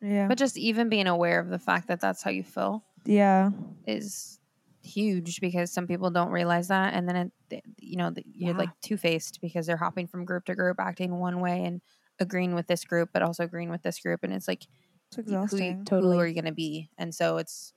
Yeah. 0.00 0.28
But 0.28 0.38
just 0.38 0.56
even 0.56 0.88
being 0.88 1.06
aware 1.08 1.40
of 1.40 1.48
the 1.48 1.58
fact 1.58 1.88
that 1.88 2.00
that's 2.00 2.22
how 2.22 2.30
you 2.30 2.42
feel 2.44 2.84
yeah. 3.04 3.50
is 3.86 4.37
huge 4.82 5.40
because 5.40 5.72
some 5.72 5.86
people 5.86 6.10
don't 6.10 6.30
realize 6.30 6.68
that, 6.68 6.94
and 6.94 7.08
then 7.08 7.32
it, 7.50 7.62
you 7.78 7.96
know, 7.96 8.12
you're 8.32 8.52
Yeah. 8.52 8.58
like 8.58 8.70
two 8.82 8.96
faced 8.96 9.40
because 9.40 9.66
they're 9.66 9.76
hopping 9.76 10.06
from 10.06 10.24
group 10.24 10.44
to 10.46 10.54
group, 10.54 10.78
acting 10.80 11.18
one 11.18 11.40
way 11.40 11.64
and 11.64 11.80
agreeing 12.20 12.54
with 12.54 12.66
this 12.66 12.84
group, 12.84 13.10
but 13.12 13.22
also 13.22 13.44
agreeing 13.44 13.70
with 13.70 13.82
this 13.82 13.98
group, 14.00 14.20
and 14.22 14.32
it's 14.32 14.48
like 14.48 14.64
It's 15.08 15.16
who, 15.16 15.22
exhausting. 15.22 15.84
Totally. 15.84 16.16
who 16.16 16.20
are 16.22 16.26
you 16.26 16.34
going 16.34 16.44
to 16.46 16.52
be? 16.52 16.90
And 16.98 17.14
so 17.14 17.36
it's, 17.38 17.72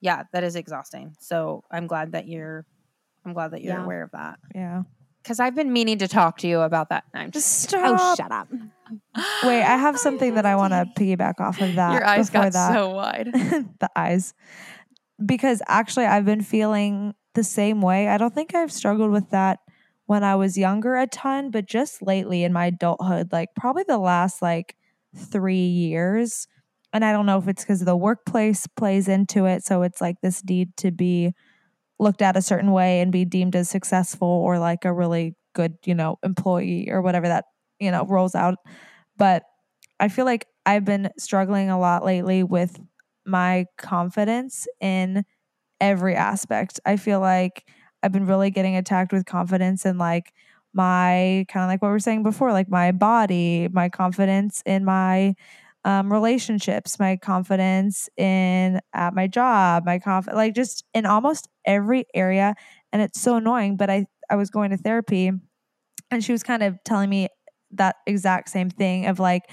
yeah, 0.00 0.24
that 0.32 0.44
is 0.44 0.56
exhausting. 0.56 1.14
So 1.20 1.64
I'm 1.70 1.86
glad 1.86 2.12
that 2.12 2.26
you're, 2.28 2.64
I'm 3.24 3.32
glad 3.32 3.50
that 3.52 3.62
you're 3.62 3.74
Yeah. 3.76 3.84
aware 3.84 4.02
of 4.02 4.10
that 4.12 4.38
Yeah. 4.54 4.82
because 5.22 5.40
I've 5.40 5.54
been 5.54 5.72
meaning 5.72 5.98
to 5.98 6.08
talk 6.08 6.38
to 6.38 6.48
you 6.48 6.60
about 6.60 6.88
that. 6.90 7.04
I'm 7.14 7.30
just 7.30 7.70
Just 7.70 7.82
oh, 7.84 7.96
stop. 7.96 8.00
oh 8.00 8.14
shut 8.16 8.32
up 8.32 8.48
Wait, 9.44 9.62
I 9.62 9.76
have 9.76 9.98
something 10.06 10.34
that 10.36 10.46
I 10.46 10.56
want 10.56 10.72
to 10.72 10.86
piggyback 10.96 11.40
off 11.40 11.60
of 11.60 11.74
that. 11.74 11.92
Your 11.92 12.06
eyes 12.06 12.30
got 12.30 12.52
that. 12.54 12.72
so 12.72 12.90
wide. 12.90 13.26
the 13.34 13.90
eyes. 13.94 14.32
Because 15.24 15.62
actually, 15.66 16.06
I've 16.06 16.24
been 16.24 16.42
feeling 16.42 17.14
the 17.34 17.42
same 17.44 17.80
way. 17.82 18.08
I 18.08 18.18
don't 18.18 18.34
think 18.34 18.54
I've 18.54 18.72
struggled 18.72 19.10
with 19.10 19.30
that 19.30 19.58
when 20.06 20.22
I 20.24 20.36
was 20.36 20.56
younger 20.56 20.96
a 20.96 21.06
ton, 21.06 21.50
but 21.50 21.66
just 21.66 22.02
lately 22.02 22.44
in 22.44 22.52
my 22.52 22.66
adulthood, 22.66 23.32
like 23.32 23.48
probably 23.56 23.84
the 23.86 23.98
last 23.98 24.40
like 24.40 24.76
three 25.16 25.66
years. 25.66 26.46
And 26.92 27.04
I 27.04 27.12
don't 27.12 27.26
know 27.26 27.38
if 27.38 27.48
it's 27.48 27.64
because 27.64 27.80
the 27.80 27.96
workplace 27.96 28.66
plays 28.66 29.08
into 29.08 29.44
it. 29.46 29.64
So 29.64 29.82
it's 29.82 30.00
like 30.00 30.16
this 30.22 30.42
need 30.44 30.76
to 30.78 30.90
be 30.90 31.34
looked 31.98 32.22
at 32.22 32.36
a 32.36 32.42
certain 32.42 32.72
way 32.72 33.00
and 33.00 33.12
be 33.12 33.24
deemed 33.24 33.56
as 33.56 33.68
successful 33.70 34.28
or 34.28 34.58
like 34.58 34.84
a 34.84 34.92
really 34.92 35.34
good, 35.54 35.76
you 35.84 35.94
know, 35.94 36.18
employee 36.22 36.90
or 36.90 37.02
whatever 37.02 37.28
that, 37.28 37.46
you 37.80 37.90
know, 37.90 38.04
rolls 38.06 38.34
out. 38.34 38.56
But 39.16 39.44
I 40.00 40.08
feel 40.08 40.24
like 40.24 40.46
I've 40.66 40.84
been 40.84 41.10
struggling 41.18 41.70
a 41.70 41.78
lot 41.78 42.04
lately 42.04 42.42
with 42.42 42.78
my 43.28 43.66
confidence 43.76 44.66
in 44.80 45.24
every 45.80 46.14
aspect. 46.14 46.80
I 46.86 46.96
feel 46.96 47.20
like 47.20 47.68
I've 48.02 48.12
been 48.12 48.26
really 48.26 48.50
getting 48.50 48.76
attacked 48.76 49.12
with 49.12 49.26
confidence 49.26 49.84
in 49.84 49.98
like 49.98 50.32
my 50.72 51.44
kind 51.48 51.64
of 51.64 51.68
like 51.68 51.82
what 51.82 51.88
we 51.88 51.92
were 51.92 51.98
saying 51.98 52.22
before, 52.22 52.52
like 52.52 52.68
my 52.68 52.92
body, 52.92 53.68
my 53.72 53.88
confidence 53.88 54.62
in 54.66 54.84
my 54.84 55.34
um, 55.84 56.12
relationships, 56.12 56.98
my 56.98 57.16
confidence 57.16 58.08
in 58.16 58.80
at 58.92 59.14
my 59.14 59.26
job, 59.26 59.84
my 59.86 59.98
conf 59.98 60.28
like 60.32 60.54
just 60.54 60.84
in 60.94 61.06
almost 61.06 61.48
every 61.64 62.04
area. 62.14 62.54
And 62.92 63.02
it's 63.02 63.20
so 63.20 63.36
annoying. 63.36 63.76
But 63.76 63.90
I 63.90 64.06
I 64.30 64.36
was 64.36 64.50
going 64.50 64.70
to 64.70 64.76
therapy, 64.76 65.32
and 66.10 66.24
she 66.24 66.32
was 66.32 66.42
kind 66.42 66.62
of 66.62 66.78
telling 66.84 67.10
me 67.10 67.28
that 67.72 67.96
exact 68.06 68.48
same 68.50 68.70
thing 68.70 69.06
of 69.06 69.18
like 69.18 69.44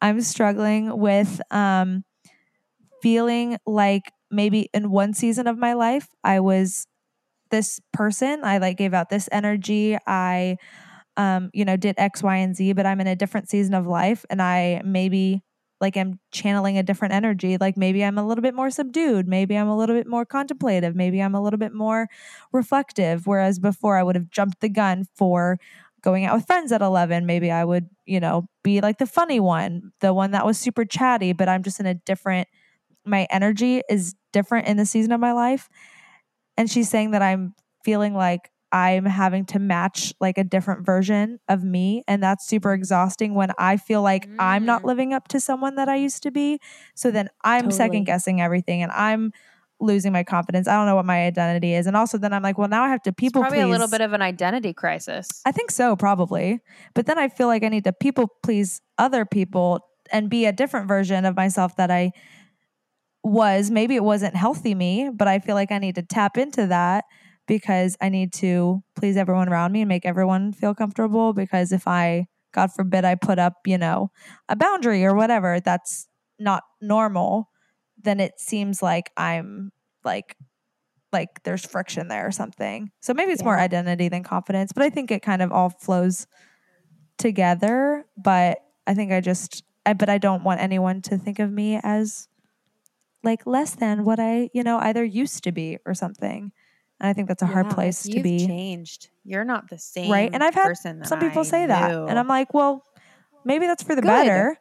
I'm 0.00 0.20
struggling 0.20 0.98
with 0.98 1.40
um 1.50 2.04
feeling 3.02 3.58
like 3.66 4.12
maybe 4.30 4.68
in 4.72 4.90
one 4.90 5.12
season 5.14 5.46
of 5.46 5.58
my 5.58 5.72
life 5.72 6.08
I 6.24 6.40
was 6.40 6.86
this 7.50 7.80
person. 7.92 8.44
I 8.44 8.58
like 8.58 8.76
gave 8.76 8.94
out 8.94 9.10
this 9.10 9.28
energy. 9.32 9.96
I 10.06 10.56
um 11.16 11.50
you 11.52 11.64
know 11.64 11.76
did 11.76 11.96
x 11.98 12.22
y 12.22 12.36
and 12.36 12.54
z 12.56 12.72
but 12.72 12.86
I'm 12.86 13.00
in 13.00 13.06
a 13.08 13.16
different 13.16 13.50
season 13.50 13.74
of 13.74 13.86
life 13.86 14.24
and 14.30 14.40
I 14.40 14.82
maybe 14.84 15.42
like 15.80 15.96
I'm 15.96 16.20
channeling 16.30 16.78
a 16.78 16.82
different 16.82 17.14
energy. 17.14 17.56
Like 17.58 17.76
maybe 17.76 18.04
I'm 18.04 18.18
a 18.18 18.26
little 18.26 18.42
bit 18.42 18.54
more 18.54 18.70
subdued. 18.70 19.26
Maybe 19.26 19.56
I'm 19.56 19.68
a 19.68 19.76
little 19.76 19.96
bit 19.96 20.06
more 20.06 20.26
contemplative. 20.26 20.94
Maybe 20.94 21.20
I'm 21.20 21.34
a 21.34 21.42
little 21.42 21.58
bit 21.58 21.72
more 21.72 22.08
reflective. 22.52 23.26
Whereas 23.26 23.58
before 23.58 23.96
I 23.96 24.02
would 24.02 24.14
have 24.14 24.30
jumped 24.30 24.60
the 24.60 24.68
gun 24.68 25.06
for 25.16 25.58
going 26.02 26.24
out 26.24 26.34
with 26.36 26.46
friends 26.46 26.72
at 26.72 26.80
11 26.80 27.26
maybe 27.26 27.50
i 27.50 27.62
would 27.62 27.88
you 28.06 28.20
know 28.20 28.48
be 28.62 28.80
like 28.80 28.98
the 28.98 29.06
funny 29.06 29.38
one 29.38 29.92
the 30.00 30.14
one 30.14 30.30
that 30.30 30.46
was 30.46 30.58
super 30.58 30.84
chatty 30.84 31.32
but 31.32 31.48
i'm 31.48 31.62
just 31.62 31.78
in 31.78 31.86
a 31.86 31.94
different 31.94 32.48
my 33.04 33.26
energy 33.30 33.82
is 33.88 34.14
different 34.32 34.66
in 34.68 34.76
the 34.76 34.86
season 34.86 35.12
of 35.12 35.20
my 35.20 35.32
life 35.32 35.68
and 36.56 36.70
she's 36.70 36.88
saying 36.88 37.10
that 37.12 37.22
i'm 37.22 37.54
feeling 37.84 38.14
like 38.14 38.50
i'm 38.72 39.04
having 39.04 39.44
to 39.44 39.58
match 39.58 40.12
like 40.20 40.38
a 40.38 40.44
different 40.44 40.84
version 40.86 41.38
of 41.48 41.64
me 41.64 42.04
and 42.06 42.22
that's 42.22 42.46
super 42.46 42.72
exhausting 42.72 43.34
when 43.34 43.50
i 43.58 43.76
feel 43.76 44.02
like 44.02 44.28
i'm 44.38 44.64
not 44.64 44.82
Mm. 44.82 44.86
living 44.86 45.12
up 45.14 45.28
to 45.28 45.40
someone 45.40 45.74
that 45.76 45.88
i 45.88 45.96
used 45.96 46.22
to 46.22 46.30
be 46.30 46.60
so 46.94 47.10
then 47.10 47.28
i'm 47.42 47.64
Totally. 47.64 47.76
second 47.76 48.04
guessing 48.04 48.40
everything 48.40 48.82
and 48.82 48.92
i'm 48.92 49.32
losing 49.80 50.12
my 50.12 50.22
confidence 50.22 50.68
i 50.68 50.74
don't 50.74 50.84
know 50.86 50.94
what 50.94 51.06
my 51.06 51.24
identity 51.24 51.72
is 51.74 51.86
and 51.86 51.96
also 51.96 52.18
then 52.18 52.32
i'm 52.34 52.42
like 52.42 52.58
well 52.58 52.68
now 52.68 52.84
i 52.84 52.88
have 52.90 53.02
to 53.02 53.10
It's 53.10 53.16
people 53.18 53.40
probably 53.40 53.60
a 53.60 53.66
little 53.66 53.88
bit 53.88 54.02
of 54.02 54.12
an 54.12 54.20
identity 54.22 54.74
crisis. 54.74 55.26
I 55.46 55.52
think 55.52 55.70
so, 55.70 55.96
probably. 55.96 56.60
But 56.94 57.06
then 57.06 57.18
I 57.18 57.28
feel 57.28 57.46
like 57.46 57.64
I 57.64 57.68
need 57.70 57.84
to 57.84 57.92
people 57.94 58.28
please 58.42 58.82
other 58.98 59.24
people 59.24 59.80
and 60.12 60.28
be 60.28 60.44
a 60.44 60.52
different 60.52 60.86
version 60.86 61.24
of 61.24 61.34
myself 61.34 61.76
that 61.76 61.90
I 61.90 62.12
was. 63.22 63.70
Maybe 63.70 63.96
it 63.96 64.04
wasn't 64.04 64.36
healthy 64.36 64.74
me, 64.74 65.10
but 65.14 65.28
I 65.28 65.38
feel 65.38 65.54
like 65.54 65.72
I 65.72 65.78
need 65.78 65.96
to 65.96 66.02
tap 66.02 66.36
into 66.36 66.66
that 66.66 67.04
because 67.46 67.96
I 68.00 68.08
need 68.08 68.32
to 68.34 68.82
please 68.96 69.16
everyone 69.16 69.48
around 69.48 69.72
me 69.72 69.82
and 69.82 69.88
make 69.88 70.06
everyone 70.06 70.52
feel 70.52 70.74
comfortable. 70.74 71.32
Because 71.32 71.72
if 71.72 71.86
I, 71.86 72.26
God 72.52 72.72
forbid, 72.72 73.04
I 73.04 73.14
put 73.14 73.38
up, 73.38 73.54
you 73.66 73.78
know, 73.78 74.10
a 74.48 74.56
boundary 74.56 75.04
or 75.04 75.14
whatever 75.14 75.60
that's 75.60 76.08
not 76.38 76.62
normal, 76.80 77.50
then 78.02 78.20
it 78.20 78.38
seems 78.38 78.82
like 78.82 79.10
I'm 79.16 79.72
like 80.04 80.36
like 81.12 81.42
there's 81.42 81.66
friction 81.66 82.08
there 82.08 82.26
or 82.26 82.30
something. 82.30 82.90
So 83.00 83.14
maybe 83.14 83.32
it's 83.32 83.42
more 83.42 83.58
identity 83.58 84.08
than 84.08 84.22
confidence, 84.22 84.72
but 84.72 84.82
I 84.84 84.90
think 84.90 85.10
it 85.10 85.22
kind 85.22 85.42
of 85.42 85.52
all 85.52 85.70
flows 85.70 86.26
together. 87.18 88.04
But 88.16 88.58
I 88.86 88.94
think 88.94 89.12
I 89.12 89.20
just, 89.20 89.64
I, 89.84 89.94
but 89.94 90.08
I 90.08 90.18
don't 90.18 90.44
want 90.44 90.60
anyone 90.60 91.02
to 91.02 91.18
think 91.18 91.38
of 91.38 91.50
me 91.50 91.80
as 91.82 92.28
like 93.22 93.46
less 93.46 93.74
than 93.74 94.04
what 94.04 94.18
I, 94.20 94.50
you 94.52 94.62
know, 94.62 94.78
either 94.78 95.04
used 95.04 95.44
to 95.44 95.52
be 95.52 95.78
or 95.86 95.94
something. 95.94 96.52
And 97.00 97.08
I 97.08 97.12
think 97.14 97.28
that's 97.28 97.42
a 97.42 97.46
hard 97.46 97.70
place 97.70 98.02
to 98.02 98.22
be. 98.22 98.46
changed. 98.46 99.08
You're 99.24 99.44
not 99.44 99.70
the 99.70 99.78
same. 99.78 100.10
Right. 100.10 100.30
And 100.32 100.44
I've 100.44 100.54
had 100.54 100.66
person 100.66 101.04
Some 101.04 101.18
people 101.20 101.40
I 101.40 101.44
say 101.44 101.66
that. 101.66 101.90
And 101.92 102.18
I'm 102.18 102.28
like, 102.28 102.52
well, 102.52 102.84
maybe 103.44 103.66
that's 103.66 103.82
for 103.82 103.94
the 103.94 104.02
Good. 104.02 104.08
better. 104.08 104.58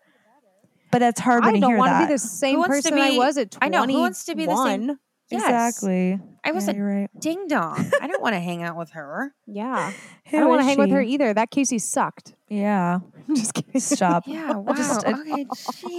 But 0.91 1.01
it's 1.01 1.19
hard 1.19 1.43
when 1.43 1.53
I 1.53 1.57
you 1.57 1.61
don't 1.61 1.77
want 1.77 2.01
to 2.01 2.07
be 2.07 2.13
the 2.13 2.17
same 2.17 2.59
wants 2.59 2.83
to 2.83 2.89
person 2.89 2.99
I 2.99 3.09
be- 3.11 3.17
was 3.17 3.37
at 3.37 3.57
I 3.61 3.67
know, 3.69 3.85
who 3.85 3.99
wants 3.99 4.25
to 4.25 4.35
be 4.35 4.45
the 4.45 4.63
same- 4.65 4.97
Yes. 5.31 5.43
Exactly. 5.43 6.19
I 6.43 6.51
was 6.53 6.65
yeah, 6.65 6.73
a 6.73 6.81
right. 6.81 7.09
ding 7.19 7.47
dong. 7.47 7.91
I 8.01 8.07
don't 8.07 8.19
want 8.19 8.33
to 8.33 8.39
hang 8.39 8.63
out 8.63 8.75
with 8.75 8.89
her. 8.91 9.35
Yeah, 9.45 9.91
Who 10.31 10.37
I 10.37 10.39
don't 10.39 10.49
want 10.49 10.61
to 10.61 10.65
hang 10.65 10.79
with 10.79 10.89
her 10.89 11.01
either. 11.03 11.35
That 11.35 11.51
Casey 11.51 11.77
sucked. 11.77 12.33
Yeah. 12.47 13.01
Just 13.35 13.53
kidding. 13.53 13.79
Stop. 13.79 14.23
Yeah. 14.25 14.53
Wow. 14.55 14.73
just- 14.73 15.05
okay. 15.05 15.45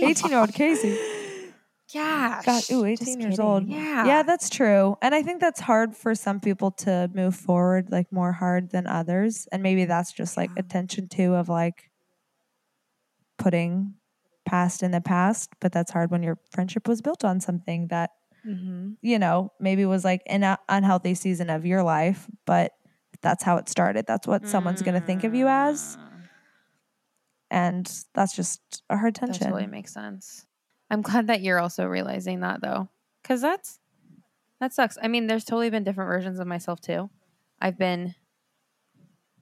18 0.02 0.30
year 0.32 0.40
old 0.40 0.52
Casey. 0.52 0.98
Gosh. 1.92 2.44
God, 2.44 2.62
ooh, 2.72 2.84
18 2.84 2.96
Just 3.06 3.20
years 3.20 3.38
old. 3.40 3.66
Yeah. 3.68 4.06
Yeah, 4.06 4.22
that's 4.22 4.48
true. 4.48 4.96
And 5.02 5.14
I 5.14 5.22
think 5.22 5.40
that's 5.40 5.60
hard 5.60 5.96
for 5.96 6.14
some 6.14 6.40
people 6.40 6.70
to 6.72 7.10
move 7.14 7.34
forward, 7.34 7.90
like 7.90 8.12
more 8.12 8.32
hard 8.32 8.70
than 8.70 8.86
others. 8.86 9.48
And 9.52 9.62
maybe 9.62 9.84
that's 9.86 10.12
just 10.12 10.36
like 10.36 10.50
Yeah. 10.56 10.60
attention 10.60 11.08
to 11.08 11.34
of 11.34 11.48
like 11.48 11.90
putting 13.38 13.94
past 14.46 14.82
in 14.82 14.90
the 14.90 15.00
past. 15.00 15.50
But 15.60 15.72
that's 15.72 15.90
hard 15.90 16.10
when 16.10 16.22
your 16.22 16.38
friendship 16.50 16.86
was 16.88 17.00
built 17.02 17.24
on 17.24 17.40
something 17.40 17.88
that, 17.88 18.10
Mm-hmm. 18.46 18.92
you 19.02 19.18
know, 19.18 19.52
maybe 19.60 19.84
was 19.84 20.02
like 20.02 20.22
an 20.26 20.56
unhealthy 20.70 21.14
season 21.14 21.50
of 21.50 21.66
your 21.66 21.82
life, 21.82 22.26
but 22.46 22.72
that's 23.20 23.44
how 23.44 23.58
it 23.58 23.68
started. 23.68 24.06
That's 24.06 24.26
what 24.26 24.48
someone's 24.48 24.80
going 24.80 24.98
to 24.98 25.06
think 25.06 25.24
of 25.24 25.34
you 25.34 25.46
as. 25.46 25.98
Mm, 25.98 26.22
And 27.50 28.04
that's 28.14 28.34
just 28.34 28.82
a 28.88 28.96
hard 28.96 29.14
That 29.16 29.26
tension. 29.26 29.48
totally 29.48 29.66
makes 29.66 29.92
sense. 29.92 30.46
I'm 30.90 31.02
glad 31.02 31.28
that 31.28 31.40
you're 31.42 31.60
also 31.60 31.84
realizing 31.86 32.40
that 32.40 32.60
though, 32.60 32.88
because 33.22 33.40
that's 33.40 33.78
that 34.60 34.72
sucks. 34.72 34.98
I 35.02 35.08
mean, 35.08 35.26
there's 35.26 35.44
totally 35.44 35.70
been 35.70 35.84
different 35.84 36.08
versions 36.08 36.38
of 36.40 36.46
myself 36.46 36.80
too. 36.80 37.08
I've 37.60 37.78
been 37.78 38.14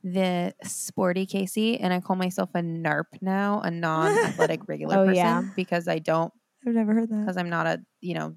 the 0.05 0.55
sporty 0.63 1.27
Casey, 1.27 1.79
and 1.81 1.93
I 1.93 2.01
call 2.01 2.17
myself 2.17 2.51
a 2.55 2.61
NARP 2.61 3.21
now, 3.21 3.61
a 3.63 3.71
non-athletic 3.71 4.61
regular 4.69 4.97
Oh, 4.97 5.05
person, 5.07 5.15
yeah. 5.17 5.43
because 5.57 5.89
I 5.89 5.99
don't, 5.99 6.33
I've 6.67 6.75
never 6.75 6.95
heard 6.95 7.09
that. 7.11 7.21
because 7.21 7.37
I'm 7.37 7.51
not 7.51 7.67
a, 7.67 7.81
you 8.01 8.15
know, 8.15 8.37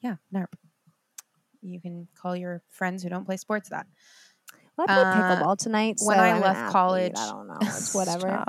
yeah, 0.00 0.16
NARP. 0.34 0.46
You 1.60 1.80
can 1.80 2.08
call 2.20 2.34
your 2.36 2.62
friends 2.70 3.02
who 3.02 3.08
don't 3.10 3.24
play 3.26 3.36
sports 3.36 3.68
that. 3.70 3.86
Well, 4.76 4.86
I 4.88 4.94
play 4.94 5.02
Uh, 5.02 5.14
pickleball 5.42 5.58
tonight. 5.58 5.96
when 6.02 6.16
so 6.18 6.22
I 6.22 6.38
left 6.38 6.58
athlete. 6.58 6.72
college- 6.72 7.12
I 7.18 7.30
don't 7.30 7.46
know. 7.48 7.58
It's 7.60 7.94
whatever. 7.94 8.44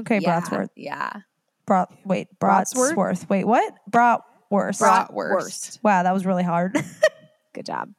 Okay, 0.00 0.18
yeah, 0.20 0.40
Brotsworth. 0.40 0.70
Yeah. 0.76 1.12
Brat, 1.70 1.88
wait, 2.04 2.26
Brotsworth? 2.40 2.96
Brotsworth. 2.96 3.28
Wait, 3.28 3.44
what? 3.44 3.72
Bratwurst. 3.88 4.80
Brat- 4.80 5.08
Bratwurst. 5.12 5.78
wow, 5.84 6.02
that 6.02 6.12
was 6.12 6.26
really 6.26 6.42
hard. 6.42 6.76
Good 7.54 7.66
job. 7.66 7.90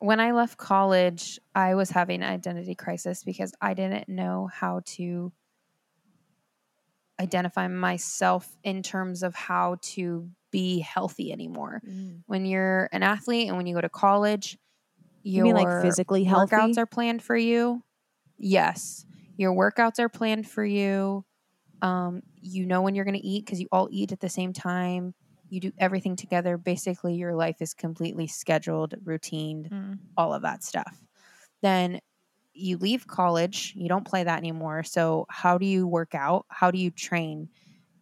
when 0.00 0.20
I 0.20 0.32
left 0.32 0.58
college, 0.58 1.38
I 1.54 1.76
was 1.76 1.88
having 1.88 2.22
an 2.22 2.28
identity 2.30 2.74
crisis 2.74 3.24
because 3.24 3.54
I 3.58 3.72
didn't 3.72 4.10
know 4.10 4.50
how 4.52 4.82
to 4.96 5.32
identify 7.18 7.68
myself 7.68 8.54
in 8.62 8.82
terms 8.82 9.22
of 9.22 9.34
how 9.34 9.76
to 9.80 10.28
be 10.50 10.80
healthy 10.80 11.32
anymore. 11.32 11.80
Mm. 11.88 12.20
When 12.26 12.44
you're 12.44 12.90
an 12.92 13.02
athlete 13.02 13.48
and 13.48 13.56
when 13.56 13.66
you 13.66 13.74
go 13.74 13.80
to 13.80 13.88
college, 13.88 14.58
You 15.22 15.36
your 15.36 15.44
mean 15.44 15.54
like 15.54 15.82
physically 15.82 16.24
healthy? 16.24 16.54
workouts 16.54 16.76
are 16.76 16.84
planned 16.84 17.22
for 17.22 17.34
you. 17.36 17.82
Yes, 18.36 19.06
your 19.42 19.54
workouts 19.54 20.00
are 20.00 20.10
planned 20.10 20.48
for 20.50 20.64
you. 20.64 21.26
Um, 21.82 22.22
you 22.40 22.66
know 22.66 22.82
when 22.82 22.94
you're 22.94 23.04
going 23.04 23.20
to 23.20 23.26
eat 23.26 23.44
because 23.44 23.60
you 23.60 23.68
all 23.72 23.88
eat 23.90 24.12
at 24.12 24.20
the 24.20 24.28
same 24.28 24.52
time. 24.52 25.14
You 25.50 25.60
do 25.60 25.72
everything 25.78 26.16
together. 26.16 26.58
Basically, 26.58 27.14
your 27.16 27.34
life 27.34 27.58
is 27.60 27.74
completely 27.74 28.26
scheduled, 28.28 28.94
routined, 29.04 29.70
Mm. 29.70 30.12
all 30.16 30.34
of 30.34 30.42
that 30.42 30.64
stuff. 30.64 31.04
Then 31.62 32.00
you 32.54 32.78
leave 32.78 33.06
college, 33.06 33.74
you 33.76 33.88
don't 33.88 34.06
play 34.06 34.24
that 34.24 34.38
anymore. 34.38 34.82
So, 34.84 35.26
how 35.30 35.58
do 35.58 35.66
you 35.66 35.86
work 35.86 36.14
out? 36.14 36.46
How 36.50 36.70
do 36.70 36.78
you 36.78 36.90
train? 36.90 37.50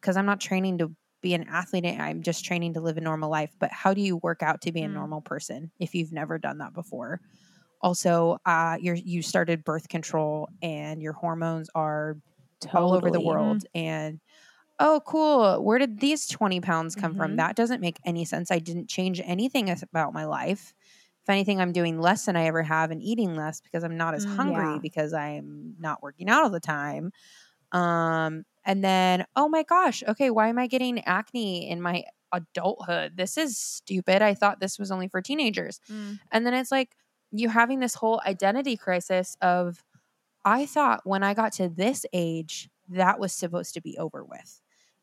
Because 0.01 0.17
I'm 0.17 0.27
not 0.27 0.41
training 0.41 0.79
to 0.79 0.95
be 1.23 1.35
an 1.35 1.45
athlete, 1.49 1.85
I'm 1.87 2.23
just 2.23 2.45
training 2.45 2.75
to 2.75 2.81
live 2.81 2.97
a 2.99 3.03
normal 3.03 3.31
life. 3.31 3.55
But 3.61 3.73
how 3.73 3.95
do 3.95 4.01
you 4.01 4.17
work 4.19 4.43
out 4.43 4.63
to 4.63 4.73
be 4.73 4.83
a 4.83 4.89
Mm. 4.89 4.91
normal 4.91 5.23
person 5.23 5.73
if 5.79 5.95
you've 5.95 6.13
never 6.13 6.39
done 6.39 6.59
that 6.59 6.75
before? 6.75 7.21
Also, 7.81 8.39
uh, 8.47 8.79
you're, 8.81 8.95
you 8.95 9.23
started 9.23 9.65
birth 9.65 9.89
control 9.89 10.49
and 10.63 11.03
your 11.03 11.13
hormones 11.15 11.71
are 11.75 12.17
all 12.75 12.93
over 12.95 13.11
the 13.11 13.21
Totally. 13.21 13.21
world. 13.21 13.65
And 13.75 14.21
oh, 14.79 15.01
cool. 15.07 15.63
Where 15.65 15.79
did 15.79 16.01
these 16.01 16.27
20 16.27 16.61
pounds 16.61 16.97
come 16.97 17.15
Mhm. 17.15 17.15
from? 17.15 17.37
That 17.37 17.57
doesn't 17.57 17.81
make 17.81 17.99
any 18.05 18.25
sense. 18.25 18.51
I 18.51 18.59
didn't 18.59 18.89
change 18.89 19.21
anything 19.25 19.71
about 19.71 20.15
my 20.15 20.25
life. 20.25 20.75
If 21.23 21.31
anything, 21.31 21.61
I'm 21.61 21.73
doing 21.73 22.01
less 22.01 22.27
than 22.27 22.37
I 22.37 22.47
ever 22.47 22.63
have 22.63 22.91
and 22.91 23.03
eating 23.03 23.35
less 23.37 23.61
because 23.61 23.85
I'm 23.85 23.97
not 23.97 24.15
as 24.15 24.25
Mm, 24.25 24.39
hungry 24.39 24.41
yeah. 24.47 24.81
because 24.81 25.13
I'm 25.13 25.77
not 25.79 26.03
working 26.03 26.31
out 26.31 26.45
all 26.45 26.51
the 26.51 26.61
time. 26.61 27.13
Um, 27.73 28.45
and 28.65 28.85
then, 28.85 29.25
oh 29.37 29.49
my 29.49 29.63
gosh, 29.63 30.03
okay, 30.09 30.31
why 30.31 30.49
am 30.49 30.59
I 30.59 30.67
getting 30.67 31.01
acne 31.05 31.69
in 31.69 31.81
my 31.83 32.05
adulthood? 32.33 33.17
This 33.17 33.39
is 33.39 33.59
stupid. 33.59 34.23
I 34.23 34.35
thought 34.35 34.61
this 34.61 34.79
was 34.79 34.91
only 34.91 35.09
for 35.09 35.23
teenagers. 35.23 35.81
And 36.33 36.47
then 36.47 36.55
it's 36.55 36.71
like 36.73 36.97
you 37.33 37.49
having 37.49 37.81
this 37.81 37.95
whole 37.95 38.21
identity 38.27 38.77
crisis 38.77 39.37
of, 39.41 39.85
I 40.45 40.67
thought 40.67 41.03
when 41.05 41.23
I 41.23 41.35
got 41.35 41.53
to 41.55 41.69
this 41.69 42.07
age, 42.13 42.71
that 42.89 43.21
was 43.21 43.33
supposed 43.33 43.75
to 43.75 43.81
be 43.81 43.99
over 43.99 44.25
with. 44.25 44.61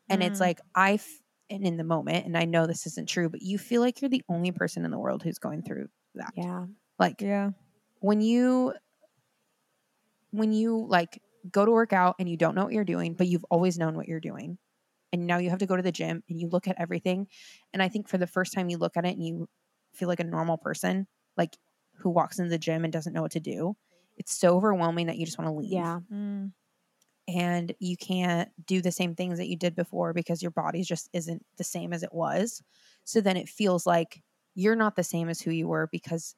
And 0.10 0.24
it's 0.24 0.40
Mm. 0.40 0.42
like, 0.42 0.62
I, 0.76 0.94
f- 0.94 1.22
and 1.50 1.66
in 1.66 1.78
the 1.78 1.84
moment, 1.84 2.26
and 2.26 2.38
I 2.38 2.46
know 2.46 2.66
this 2.68 2.86
isn't 2.88 3.10
true, 3.10 3.30
but 3.30 3.42
you 3.42 3.58
feel 3.58 3.82
like 3.82 4.02
you're 4.02 4.10
the 4.10 4.24
only 4.30 4.52
person 4.52 4.86
in 4.86 4.92
the 4.92 5.00
world 5.00 5.24
who's 5.24 5.40
going 5.40 5.64
through 5.64 5.90
that. 6.16 6.34
Yeah. 6.36 6.68
Like 7.00 7.22
Yeah. 7.22 7.52
when 8.00 8.22
you, 8.22 8.74
when 10.32 10.52
you 10.52 10.86
like 10.88 11.22
go 11.50 11.66
to 11.66 11.72
work 11.72 11.94
out 11.94 12.16
and 12.20 12.30
you 12.30 12.38
don't 12.38 12.56
know 12.56 12.66
what 12.66 12.74
you're 12.74 12.84
doing, 12.84 13.14
but 13.14 13.28
you've 13.28 13.46
always 13.50 13.78
known 13.78 13.96
what 13.96 14.08
you're 14.08 14.20
doing. 14.20 14.58
And 15.14 15.26
now 15.26 15.38
you 15.38 15.50
have 15.50 15.60
to 15.60 15.66
go 15.66 15.78
to 15.78 15.82
the 15.84 15.92
gym 15.92 16.24
and 16.30 16.40
you 16.40 16.50
look 16.50 16.68
at 16.68 16.76
everything. 16.80 17.28
And 17.74 17.82
I 17.82 17.88
think 17.88 18.10
for 18.10 18.18
the 18.18 18.28
first 18.28 18.54
time 18.54 18.70
you 18.70 18.78
look 18.78 18.98
at 18.98 19.06
it 19.06 19.16
and 19.16 19.26
you 19.26 19.48
feel 19.94 20.10
like 20.10 20.20
a 20.20 20.26
normal 20.26 20.58
person, 20.58 21.08
like 21.38 21.58
who 21.98 22.10
walks 22.10 22.40
into 22.40 22.50
the 22.50 22.58
gym 22.58 22.84
and 22.84 22.94
doesn't 22.94 23.14
know 23.14 23.22
what 23.22 23.32
to 23.32 23.40
do, 23.40 23.76
it's 24.18 24.34
so 24.34 24.56
overwhelming 24.56 25.08
that 25.08 25.18
you 25.18 25.26
just 25.26 25.38
want 25.38 25.48
to 25.50 25.54
leave. 25.54 25.72
Yeah. 25.72 26.00
Mm. 26.12 26.54
And 27.28 27.76
you 27.80 27.98
can't 27.98 28.50
do 28.66 28.82
the 28.82 28.92
same 28.92 29.14
things 29.14 29.38
that 29.38 29.48
you 29.50 29.58
did 29.58 29.76
before 29.76 30.14
because 30.14 30.42
your 30.42 30.52
body 30.52 30.82
just 30.82 31.10
isn't 31.12 31.46
the 31.58 31.64
same 31.64 31.92
as 31.92 32.02
it 32.02 32.14
was. 32.14 32.64
So 33.04 33.20
then 33.20 33.36
it 33.36 33.50
feels 33.50 33.86
like 33.86 34.24
you're 34.56 34.78
not 34.78 34.96
the 34.96 35.04
same 35.04 35.28
as 35.28 35.42
who 35.42 35.52
you 35.52 35.68
were 35.68 35.88
because 35.92 36.36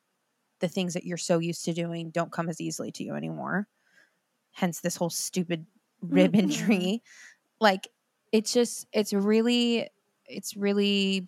the 0.61 0.67
things 0.67 0.95
that 0.95 1.05
you're 1.05 1.17
so 1.17 1.39
used 1.39 1.63
to 1.65 1.73
doing 1.73 2.09
don't 2.09 2.31
come 2.31 2.49
as 2.49 2.59
easily 2.59 2.91
to 2.93 3.03
you 3.03 3.15
anymore. 3.15 3.67
Hence 4.51 4.81
this 4.81 4.95
whole 4.95 5.11
stupid 5.11 5.67
rib 6.01 6.33
Mhm. 6.33 6.39
injury. 6.39 7.03
Like 7.61 7.87
it's 8.31 8.53
just 8.53 8.87
it's 8.93 9.13
really 9.13 9.89
it's 10.27 10.55
really 10.57 11.27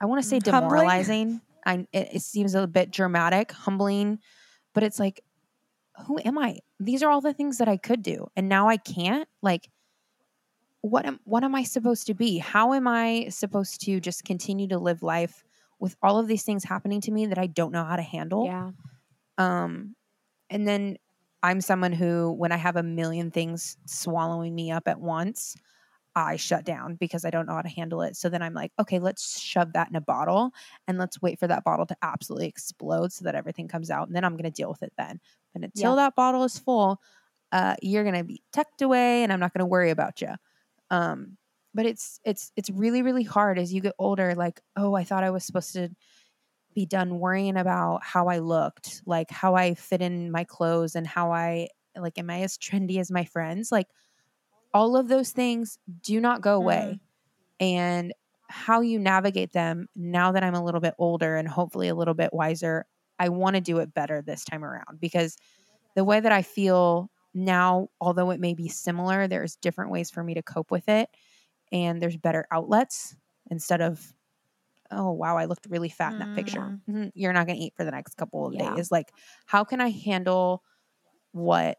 I 0.00 0.06
want 0.06 0.22
to 0.22 0.28
say 0.28 0.38
demoralizing. 0.40 1.40
I 1.64 1.86
it, 1.92 2.08
it 2.14 2.22
seems 2.22 2.54
a 2.54 2.66
bit 2.66 2.90
dramatic, 2.90 3.52
humbling, 3.52 4.18
but 4.74 4.82
it's 4.82 4.98
like 4.98 5.22
who 6.06 6.18
am 6.24 6.38
I? 6.38 6.58
These 6.80 7.02
are 7.02 7.10
all 7.10 7.20
the 7.20 7.34
things 7.34 7.58
that 7.58 7.68
I 7.68 7.76
could 7.76 8.02
do 8.02 8.28
and 8.36 8.48
now 8.48 8.68
I 8.68 8.76
can't. 8.76 9.28
Like 9.42 9.68
what 10.82 11.06
am 11.06 11.20
what 11.24 11.44
am 11.44 11.54
I 11.54 11.62
supposed 11.62 12.06
to 12.08 12.14
be? 12.14 12.38
How 12.38 12.72
am 12.72 12.88
I 12.88 13.28
supposed 13.30 13.80
to 13.82 14.00
just 14.00 14.24
continue 14.24 14.68
to 14.68 14.78
live 14.78 15.02
life 15.02 15.44
with 15.78 15.96
all 16.02 16.18
of 16.18 16.28
these 16.28 16.42
things 16.42 16.64
happening 16.64 17.00
to 17.02 17.12
me 17.12 17.26
that 17.26 17.38
I 17.38 17.46
don't 17.46 17.72
know 17.72 17.84
how 17.84 17.96
to 17.96 18.02
handle? 18.02 18.46
Yeah. 18.46 18.70
Um, 19.38 19.94
and 20.50 20.66
then 20.66 20.96
I'm 21.42 21.60
someone 21.60 21.92
who, 21.92 22.32
when 22.32 22.52
I 22.52 22.56
have 22.56 22.76
a 22.76 22.82
million 22.82 23.30
things 23.30 23.76
swallowing 23.86 24.54
me 24.54 24.70
up 24.70 24.86
at 24.86 25.00
once, 25.00 25.56
I 26.14 26.36
shut 26.36 26.64
down 26.64 26.96
because 26.96 27.24
I 27.24 27.30
don't 27.30 27.46
know 27.46 27.54
how 27.54 27.62
to 27.62 27.68
handle 27.68 28.02
it. 28.02 28.16
So 28.16 28.28
then 28.28 28.42
I'm 28.42 28.54
like, 28.54 28.72
okay, 28.78 28.98
let's 28.98 29.40
shove 29.40 29.72
that 29.72 29.88
in 29.88 29.96
a 29.96 30.00
bottle 30.00 30.52
and 30.86 30.98
let's 30.98 31.20
wait 31.22 31.38
for 31.38 31.46
that 31.46 31.64
bottle 31.64 31.86
to 31.86 31.96
absolutely 32.02 32.48
explode 32.48 33.12
so 33.12 33.24
that 33.24 33.34
everything 33.34 33.68
comes 33.68 33.90
out. 33.90 34.06
And 34.06 34.16
then 34.16 34.24
I'm 34.24 34.32
going 34.32 34.44
to 34.44 34.50
deal 34.50 34.70
with 34.70 34.82
it 34.82 34.92
then. 34.98 35.20
But 35.52 35.64
until 35.64 35.96
that 35.96 36.14
bottle 36.14 36.44
is 36.44 36.58
full, 36.58 37.00
uh, 37.50 37.76
you're 37.82 38.04
going 38.04 38.16
to 38.16 38.24
be 38.24 38.42
tucked 38.52 38.82
away 38.82 39.22
and 39.22 39.32
I'm 39.32 39.40
not 39.40 39.52
going 39.52 39.60
to 39.60 39.66
worry 39.66 39.90
about 39.90 40.20
you. 40.20 40.34
Um, 40.90 41.36
but 41.74 41.86
it's 41.86 42.20
it's 42.22 42.52
it's 42.54 42.68
really 42.68 43.00
really 43.00 43.22
hard 43.22 43.58
as 43.58 43.72
you 43.72 43.80
get 43.80 43.94
older 43.98 44.34
like 44.34 44.60
oh 44.76 44.92
i 44.92 45.04
thought 45.04 45.24
i 45.24 45.30
was 45.30 45.42
supposed 45.42 45.72
to 45.72 45.88
be 46.74 46.86
done 46.86 47.18
worrying 47.18 47.56
about 47.56 48.02
how 48.02 48.28
I 48.28 48.38
looked, 48.38 49.02
like 49.06 49.30
how 49.30 49.54
I 49.54 49.74
fit 49.74 50.02
in 50.02 50.30
my 50.30 50.44
clothes 50.44 50.96
and 50.96 51.06
how 51.06 51.32
I 51.32 51.68
like 51.96 52.18
am 52.18 52.30
I 52.30 52.40
as 52.42 52.56
trendy 52.56 52.98
as 52.98 53.10
my 53.10 53.24
friends? 53.24 53.70
Like 53.70 53.88
all 54.74 54.96
of 54.96 55.08
those 55.08 55.32
things 55.32 55.78
do 56.02 56.20
not 56.20 56.40
go 56.42 56.56
away. 56.56 57.00
And 57.60 58.12
how 58.48 58.80
you 58.82 58.98
navigate 58.98 59.52
them 59.52 59.88
now 59.96 60.32
that 60.32 60.44
I'm 60.44 60.54
a 60.54 60.64
little 60.64 60.80
bit 60.80 60.94
older 60.98 61.36
and 61.36 61.48
hopefully 61.48 61.88
a 61.88 61.94
little 61.94 62.14
bit 62.14 62.32
wiser, 62.32 62.86
I 63.18 63.30
want 63.30 63.56
to 63.56 63.62
do 63.62 63.78
it 63.78 63.94
better 63.94 64.22
this 64.22 64.44
time 64.44 64.64
around 64.64 65.00
because 65.00 65.36
the 65.96 66.04
way 66.04 66.20
that 66.20 66.32
I 66.32 66.42
feel 66.42 67.10
now, 67.34 67.88
although 68.00 68.30
it 68.30 68.40
may 68.40 68.54
be 68.54 68.68
similar, 68.68 69.28
there's 69.28 69.56
different 69.56 69.90
ways 69.92 70.10
for 70.10 70.24
me 70.24 70.34
to 70.34 70.42
cope 70.42 70.70
with 70.70 70.88
it 70.88 71.10
and 71.72 72.02
there's 72.02 72.16
better 72.16 72.46
outlets 72.52 73.16
instead 73.50 73.80
of 73.80 74.12
oh 74.90 75.10
wow 75.12 75.36
i 75.36 75.44
looked 75.46 75.66
really 75.70 75.88
fat 75.88 76.14
in 76.16 76.20
that 76.20 76.32
picture 76.32 76.74
Mhm, 76.88 77.12
you're 77.14 77.32
not 77.32 77.46
going 77.46 77.58
to 77.58 77.64
eat 77.64 77.74
for 77.76 77.84
the 77.84 77.90
next 77.90 78.16
couple 78.16 78.46
of 78.46 78.56
Yeah. 78.56 78.58
days 78.58 78.90
like 78.90 79.12
how 79.46 79.64
can 79.64 79.80
i 79.80 79.88
handle 79.90 80.62
what 81.32 81.78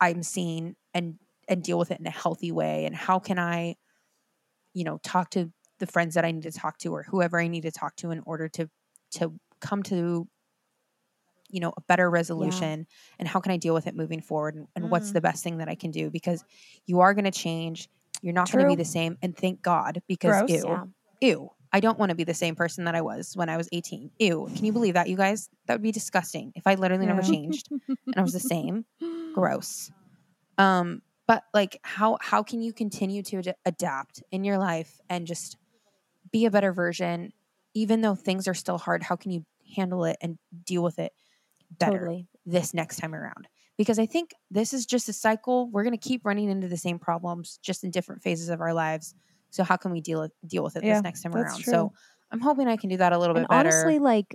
i'm 0.00 0.22
seeing 0.22 0.76
and 0.94 1.18
and 1.48 1.62
deal 1.62 1.78
with 1.78 1.90
it 1.90 2.00
in 2.00 2.06
a 2.06 2.10
healthy 2.10 2.52
way 2.52 2.84
and 2.84 2.94
how 2.94 3.18
can 3.18 3.38
i 3.38 3.76
you 4.74 4.84
know 4.84 4.98
talk 5.02 5.30
to 5.30 5.50
the 5.78 5.86
friends 5.86 6.14
that 6.14 6.24
i 6.24 6.30
need 6.30 6.42
to 6.42 6.52
talk 6.52 6.78
to 6.78 6.92
or 6.94 7.02
whoever 7.04 7.38
i 7.40 7.46
need 7.48 7.62
to 7.62 7.70
talk 7.70 7.94
to 7.96 8.10
in 8.10 8.20
order 8.26 8.48
to 8.48 8.68
to 9.10 9.32
come 9.60 9.82
to 9.82 10.28
you 11.48 11.60
know 11.60 11.72
a 11.76 11.80
better 11.82 12.10
resolution 12.10 12.86
and 13.18 13.28
how 13.28 13.40
can 13.40 13.52
i 13.52 13.56
deal 13.56 13.74
with 13.74 13.86
it 13.86 13.94
moving 13.94 14.20
forward 14.20 14.54
and, 14.56 14.66
and 14.74 14.90
what's 14.90 15.10
Mm. 15.10 15.14
the 15.14 15.20
best 15.20 15.44
thing 15.44 15.58
that 15.58 15.68
i 15.68 15.74
can 15.74 15.90
do? 15.92 16.10
Because 16.10 16.42
you 16.86 17.00
are 17.00 17.14
going 17.14 17.24
to 17.24 17.30
change 17.30 17.88
you're 18.22 18.32
not 18.32 18.50
going 18.50 18.64
to 18.64 18.68
be 18.68 18.74
the 18.76 18.84
same 18.84 19.16
and 19.22 19.36
thank 19.36 19.62
god 19.62 20.02
because 20.08 20.38
Gross. 20.38 20.50
ew 20.50 20.64
Yeah. 20.68 20.84
ew 21.20 21.50
i 21.72 21.80
don't 21.80 21.98
want 21.98 22.10
to 22.10 22.16
be 22.16 22.24
the 22.24 22.34
same 22.34 22.56
person 22.56 22.84
that 22.84 22.94
i 22.96 23.00
was 23.02 23.36
when 23.36 23.48
i 23.48 23.56
was 23.56 23.68
18 23.72 24.10
ew 24.18 24.48
can 24.56 24.64
you 24.64 24.72
believe 24.72 24.94
that 24.94 25.08
you 25.08 25.16
guys? 25.16 25.48
That 25.66 25.74
would 25.74 25.82
be 25.82 25.92
disgusting 25.92 26.52
if 26.56 26.66
i 26.66 26.74
literally 26.74 27.06
never 27.06 27.22
changed 27.22 27.68
and 27.70 28.14
i 28.16 28.22
was 28.22 28.32
the 28.32 28.40
same. 28.40 28.84
Gross. 29.34 29.90
Um 30.58 31.02
but 31.26 31.44
like 31.54 31.78
how 31.82 32.18
how 32.20 32.42
can 32.42 32.60
you 32.62 32.72
continue 32.72 33.22
to 33.22 33.38
ad- 33.38 33.56
adapt 33.64 34.22
in 34.30 34.44
your 34.44 34.58
life 34.58 35.00
and 35.08 35.26
just 35.26 35.56
be 36.32 36.44
a 36.46 36.50
better 36.50 36.72
version 36.72 37.32
even 37.74 38.00
though 38.00 38.14
things 38.14 38.48
are 38.48 38.54
still 38.54 38.78
hard, 38.78 39.02
how 39.02 39.16
can 39.16 39.30
you 39.30 39.44
handle 39.76 40.06
it 40.06 40.16
and 40.22 40.38
deal 40.64 40.82
with 40.82 40.98
it 40.98 41.12
better 41.78 41.98
Totally. 41.98 42.26
this 42.46 42.72
next 42.72 42.96
time 42.96 43.14
around? 43.14 43.48
Because 43.76 43.98
I 43.98 44.06
think 44.06 44.30
this 44.50 44.72
is 44.72 44.86
just 44.86 45.10
a 45.10 45.12
cycle. 45.12 45.68
We're 45.70 45.82
going 45.82 45.96
to 45.98 46.08
keep 46.08 46.24
running 46.24 46.48
into 46.48 46.68
the 46.68 46.78
same 46.78 46.98
problems 46.98 47.58
just 47.62 47.84
in 47.84 47.90
different 47.90 48.22
phases 48.22 48.48
of 48.48 48.62
our 48.62 48.72
lives. 48.72 49.14
So 49.50 49.62
how 49.62 49.76
can 49.76 49.90
we 49.92 50.00
deal 50.00 50.26
deal 50.46 50.64
with 50.64 50.76
it 50.76 50.84
Yeah, 50.84 50.94
this 50.94 51.02
next 51.02 51.22
time 51.22 51.34
around? 51.34 51.60
true. 51.60 51.72
So 51.72 51.92
I'm 52.30 52.40
hoping 52.40 52.66
I 52.66 52.78
can 52.78 52.88
do 52.88 52.96
that 52.96 53.12
a 53.12 53.18
little 53.18 53.36
And 53.36 53.44
bit 53.44 53.50
better. 53.50 53.68
honestly, 53.68 53.98
like 53.98 54.34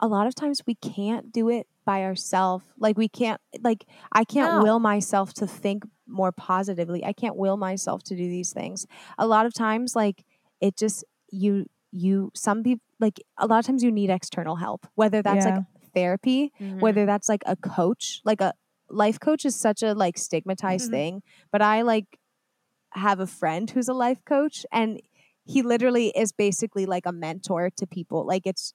a 0.00 0.06
lot 0.06 0.26
of 0.26 0.34
times 0.34 0.60
we 0.66 0.74
can't 0.74 1.32
do 1.32 1.48
it 1.48 1.66
by 1.86 2.02
ourselves. 2.02 2.66
Like 2.78 2.98
we 2.98 3.08
can't 3.08 3.40
like 3.62 3.86
I 4.12 4.24
can't 4.24 4.52
No. 4.56 4.62
will 4.64 4.80
myself 4.80 5.32
to 5.34 5.46
think 5.46 5.84
more 6.12 6.32
positively. 6.32 7.04
I 7.04 7.12
can't 7.12 7.36
will 7.36 7.56
myself 7.56 8.02
to 8.04 8.16
do 8.16 8.28
these 8.28 8.52
things. 8.52 8.86
A 9.18 9.26
lot 9.26 9.46
of 9.46 9.54
times 9.54 9.96
like 9.96 10.24
it 10.60 10.76
just 10.76 11.04
you 11.30 11.66
you 11.90 12.30
some 12.34 12.62
people 12.62 12.82
like 13.00 13.20
a 13.38 13.46
lot 13.46 13.58
of 13.58 13.66
times 13.66 13.82
you 13.82 13.90
need 13.90 14.10
external 14.10 14.56
help. 14.56 14.86
Whether 14.94 15.22
that's 15.22 15.44
Yeah. 15.46 15.56
like 15.56 15.64
therapy, 15.94 16.52
Mhm. 16.60 16.80
whether 16.80 17.06
that's 17.06 17.28
like 17.28 17.42
a 17.46 17.56
coach, 17.56 18.20
like 18.24 18.40
a 18.40 18.54
life 18.88 19.18
coach 19.20 19.44
is 19.44 19.56
such 19.56 19.82
a 19.82 19.94
like 19.94 20.18
stigmatized 20.18 20.88
Mhm. 20.88 20.90
thing, 20.90 21.22
but 21.50 21.62
I 21.62 21.82
like 21.82 22.18
have 22.94 23.20
a 23.20 23.26
friend 23.26 23.70
who's 23.70 23.88
a 23.88 23.94
life 23.94 24.24
coach 24.24 24.66
and 24.70 25.00
he 25.44 25.62
literally 25.62 26.08
is 26.16 26.32
basically 26.32 26.86
like 26.86 27.06
a 27.06 27.12
mentor 27.12 27.70
to 27.76 27.86
people. 27.86 28.26
Like 28.26 28.46
it's 28.46 28.74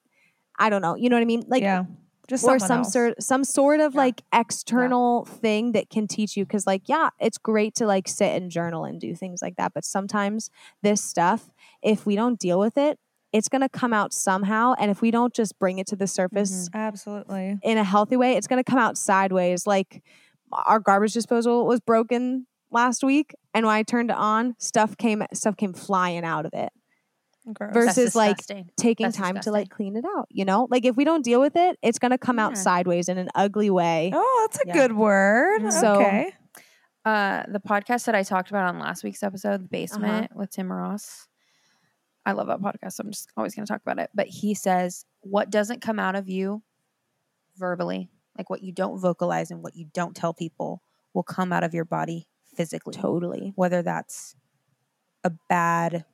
I 0.58 0.70
don't 0.70 0.82
know, 0.82 0.96
you 0.96 1.08
know 1.08 1.16
what 1.16 1.22
I 1.22 1.26
mean? 1.26 1.44
Like 1.48 1.62
yeah, 1.62 1.84
just 2.28 2.44
or 2.44 2.58
some 2.58 2.78
else. 2.80 2.92
sort 2.92 3.22
some 3.22 3.42
sort 3.44 3.80
of 3.80 3.94
Yeah. 3.94 4.00
like 4.00 4.22
external 4.32 5.24
thing 5.24 5.72
that 5.72 5.90
can 5.90 6.06
teach 6.06 6.36
you 6.36 6.46
cuz 6.46 6.66
like 6.66 6.82
yeah, 6.88 7.10
it's 7.18 7.38
great 7.38 7.74
to 7.76 7.86
like 7.86 8.06
sit 8.08 8.40
and 8.40 8.50
journal 8.50 8.84
and 8.84 9.00
do 9.00 9.14
things 9.14 9.40
like 9.42 9.56
that, 9.56 9.72
but 9.74 9.84
sometimes 9.84 10.50
this 10.82 11.02
stuff 11.02 11.50
if 11.82 12.06
we 12.06 12.14
don't 12.16 12.38
deal 12.38 12.58
with 12.58 12.76
it, 12.76 12.98
it's 13.32 13.48
going 13.48 13.60
to 13.60 13.68
come 13.68 13.92
out 13.92 14.12
somehow 14.12 14.74
and 14.78 14.90
if 14.90 15.02
we 15.02 15.10
don't 15.10 15.34
just 15.34 15.58
bring 15.58 15.78
it 15.78 15.86
to 15.86 15.96
the 15.96 16.06
surface 16.06 16.68
mm-hmm. 16.68 16.78
Absolutely. 16.78 17.58
in 17.62 17.78
a 17.78 17.84
healthy 17.84 18.16
way, 18.16 18.32
it's 18.36 18.46
going 18.46 18.62
to 18.62 18.70
come 18.70 18.78
out 18.78 18.96
sideways. 18.96 19.66
Like 19.66 20.02
our 20.52 20.80
garbage 20.80 21.12
disposal 21.12 21.66
was 21.66 21.80
broken 21.80 22.46
last 22.70 23.02
week, 23.04 23.34
and 23.54 23.66
when 23.66 23.74
I 23.74 23.82
turned 23.82 24.10
it 24.10 24.16
on, 24.16 24.54
stuff 24.58 24.96
came 24.96 25.22
stuff 25.32 25.56
came 25.56 25.72
flying 25.72 26.24
out 26.24 26.46
of 26.46 26.52
it. 26.54 26.70
Gross. 27.52 27.72
Versus, 27.74 28.14
like. 28.14 28.36
Taking 28.76 29.06
That's 29.06 29.16
time 29.16 29.38
to 29.40 29.50
like 29.52 29.70
clean 29.70 29.96
it 29.96 30.04
out, 30.16 30.26
you 30.30 30.44
know. 30.44 30.66
Like 30.70 30.84
if 30.84 30.96
we 30.96 31.04
don't 31.04 31.22
deal 31.24 31.40
with 31.40 31.56
it, 31.56 31.78
it's 31.82 31.98
going 31.98 32.10
to 32.12 32.18
come 32.18 32.38
out 32.38 32.56
sideways 32.56 33.08
in 33.08 33.18
an 33.18 33.28
ugly 33.34 33.70
way. 33.70 34.10
oh, 34.14 34.48
that's 34.48 34.62
a 34.64 34.68
Yeah. 34.68 34.72
good 34.74 34.92
word. 34.96 35.62
Mhm. 35.62 35.72
So- 35.72 35.94
okay. 35.96 36.32
Uh, 37.04 37.44
the 37.48 37.60
podcast 37.60 38.04
that 38.04 38.14
I 38.14 38.22
talked 38.22 38.50
about 38.50 38.66
on 38.68 38.78
last 38.78 39.02
week's 39.02 39.22
episode, 39.22 39.64
The 39.64 39.68
Basement 39.68 40.34
with 40.36 40.50
Tim 40.50 40.70
Ross. 40.70 41.26
I 42.26 42.32
love 42.32 42.48
that 42.48 42.60
podcast. 42.60 42.92
So 42.94 43.02
I'm 43.04 43.10
just 43.10 43.30
always 43.36 43.54
going 43.54 43.64
to 43.64 43.72
talk 43.72 43.80
about 43.80 43.98
it. 43.98 44.10
But 44.14 44.26
he 44.26 44.52
says, 44.52 45.06
what 45.20 45.48
doesn't 45.48 45.80
come 45.80 45.98
out 45.98 46.16
of 46.16 46.28
you 46.28 46.62
verbally, 47.56 48.10
like 48.36 48.50
what 48.50 48.62
you 48.62 48.72
don't 48.72 48.98
vocalize 48.98 49.50
and 49.50 49.62
what 49.62 49.74
you 49.74 49.86
don't 49.94 50.14
tell 50.14 50.34
people, 50.34 50.82
will 51.14 51.22
come 51.22 51.50
out 51.52 51.64
of 51.64 51.72
your 51.72 51.86
body 51.86 52.28
physically. 52.54 52.92
Totally. 52.92 53.52
Whether 53.56 53.80
that's 53.82 54.36
a 55.24 55.30
bad 55.48 56.04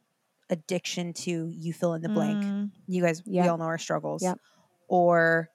addiction 0.54 1.12
to 1.12 1.50
you 1.50 1.72
fill 1.72 1.94
in 1.94 2.02
the 2.02 2.08
blank. 2.08 2.40
Mm, 2.46 2.70
You 2.86 3.02
guys, 3.02 3.22
we 3.26 3.38
all 3.48 3.58
know 3.58 3.64
our 3.64 3.78
struggles. 3.78 4.22
Yep. 4.22 4.38
Or, 4.88 5.50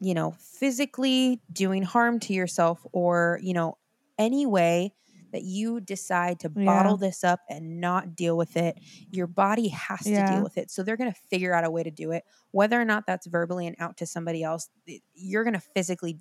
you 0.00 0.14
know, 0.14 0.32
physically 0.32 1.40
doing 1.52 1.82
harm 1.82 2.20
to 2.20 2.32
yourself, 2.34 2.84
or, 2.92 3.38
you 3.42 3.54
know, 3.54 3.78
any 4.18 4.46
way 4.46 4.92
that 5.32 5.42
you 5.42 5.80
decide 5.80 6.40
to 6.40 6.50
Yeah. 6.50 6.64
bottle 6.66 6.96
this 6.98 7.24
up 7.24 7.40
and 7.48 7.80
not 7.80 8.14
deal 8.14 8.36
with 8.36 8.56
it, 8.56 8.78
your 9.10 9.26
body 9.26 9.68
has 9.68 10.12
to 10.12 10.22
deal 10.22 10.42
with 10.42 10.58
it. 10.58 10.70
So 10.70 10.82
they're 10.82 10.96
going 10.98 11.12
to 11.12 11.18
figure 11.30 11.54
out 11.54 11.64
a 11.64 11.70
way 11.70 11.82
to 11.82 11.90
do 11.90 12.10
it. 12.12 12.24
Whether 12.50 12.80
or 12.80 12.84
not 12.84 13.06
that's 13.06 13.26
verbally 13.26 13.66
and 13.66 13.76
out 13.78 13.96
to 13.98 14.06
somebody 14.06 14.42
else, 14.42 14.68
you're 15.14 15.44
going 15.44 15.54
to 15.54 15.60
physically 15.60 16.18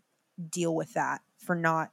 deal 0.49 0.76
with 0.76 0.93
that 0.93 1.22
for 1.38 1.55
not, 1.55 1.91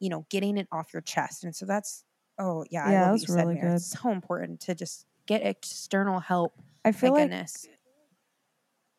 you 0.00 0.08
know, 0.08 0.26
getting 0.30 0.58
it 0.58 0.68
off 0.72 0.92
your 0.92 1.02
chest. 1.02 1.44
And 1.44 1.54
so 1.54 1.66
that's, 1.66 2.04
oh, 2.38 2.64
yeah, 2.70 2.84
I 2.86 2.90
Yeah, 2.90 3.00
love 3.02 3.12
what 3.12 3.20
that's 3.20 3.22
you 3.22 3.28
said, 3.28 3.44
really 3.44 3.54
Mary. 3.54 3.70
good. 3.70 3.76
It's 3.76 3.90
so 4.00 4.10
important 4.10 4.60
to 4.62 4.74
just 4.74 5.06
get 5.26 5.44
external 5.44 6.20
help. 6.20 6.52
I 6.84 6.92
feel 6.92 7.10
My 7.12 7.20
like 7.20 7.30
goodness. 7.30 7.66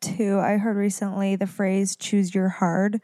too. 0.00 0.38
I 0.38 0.56
heard 0.58 0.76
recently 0.76 1.36
the 1.36 1.46
phrase 1.46 1.96
choose 1.96 2.34
your 2.34 2.48
hard. 2.48 3.00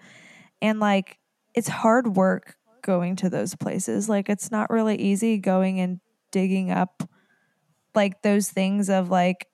And 0.60 0.80
like 0.80 1.18
it's 1.54 1.68
hard 1.68 2.16
work 2.16 2.56
going 2.82 3.16
to 3.16 3.30
those 3.30 3.54
places. 3.54 4.08
Like 4.08 4.28
it's 4.28 4.50
not 4.50 4.70
really 4.70 4.96
easy 4.96 5.38
going 5.38 5.80
and 5.80 6.00
digging 6.30 6.70
up 6.70 7.08
like 7.94 8.22
those 8.22 8.48
things 8.50 8.90
of 8.90 9.10
like 9.10 9.46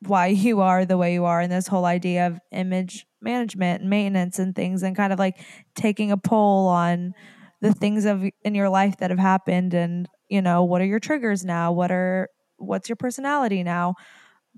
why 0.00 0.26
you 0.28 0.60
are 0.60 0.84
the 0.84 0.98
way 0.98 1.12
you 1.14 1.24
are 1.24 1.40
and 1.40 1.52
this 1.52 1.66
whole 1.66 1.84
idea 1.84 2.26
of 2.26 2.38
image 2.50 3.06
management 3.20 3.80
and 3.82 3.90
maintenance 3.90 4.38
and 4.38 4.54
things 4.54 4.82
and 4.82 4.96
kind 4.96 5.12
of 5.12 5.18
like 5.18 5.38
taking 5.74 6.10
a 6.10 6.16
poll 6.16 6.66
on 6.68 7.14
the 7.60 7.72
things 7.72 8.04
of 8.04 8.24
in 8.42 8.54
your 8.54 8.68
life 8.68 8.96
that 8.98 9.10
have 9.10 9.18
happened 9.18 9.72
and 9.72 10.08
you 10.28 10.42
know 10.42 10.64
what 10.64 10.80
are 10.80 10.86
your 10.86 10.98
triggers 10.98 11.44
now 11.44 11.70
what 11.70 11.92
are 11.92 12.28
what's 12.62 12.88
your 12.88 12.96
personality 12.96 13.62
now 13.62 13.94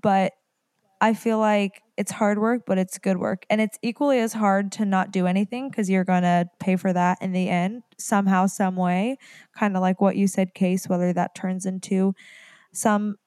but 0.01 0.33
I 1.01 1.13
feel 1.13 1.39
like 1.39 1.81
it's 1.97 2.11
hard 2.11 2.39
work, 2.39 2.63
but 2.65 2.77
it's 2.77 2.97
good 2.97 3.17
work. 3.17 3.45
And 3.49 3.59
it's 3.59 3.77
equally 3.81 4.19
as 4.19 4.33
hard 4.33 4.71
to 4.73 4.85
not 4.85 5.11
do 5.11 5.27
anything 5.27 5.69
because 5.69 5.89
you're 5.89 6.03
going 6.05 6.23
to 6.23 6.49
pay 6.59 6.77
for 6.77 6.93
that 6.93 7.17
in 7.21 7.31
the 7.33 7.49
end, 7.49 7.83
somehow, 7.97 8.47
some 8.47 8.75
way. 8.75 9.17
Kind 9.57 9.75
of 9.75 9.81
like 9.81 10.01
what 10.01 10.15
you 10.15 10.27
said, 10.27 10.53
Case, 10.53 10.87
whether 10.87 11.11
that 11.13 11.35
turns 11.35 11.65
into 11.65 12.13
some 12.73 13.17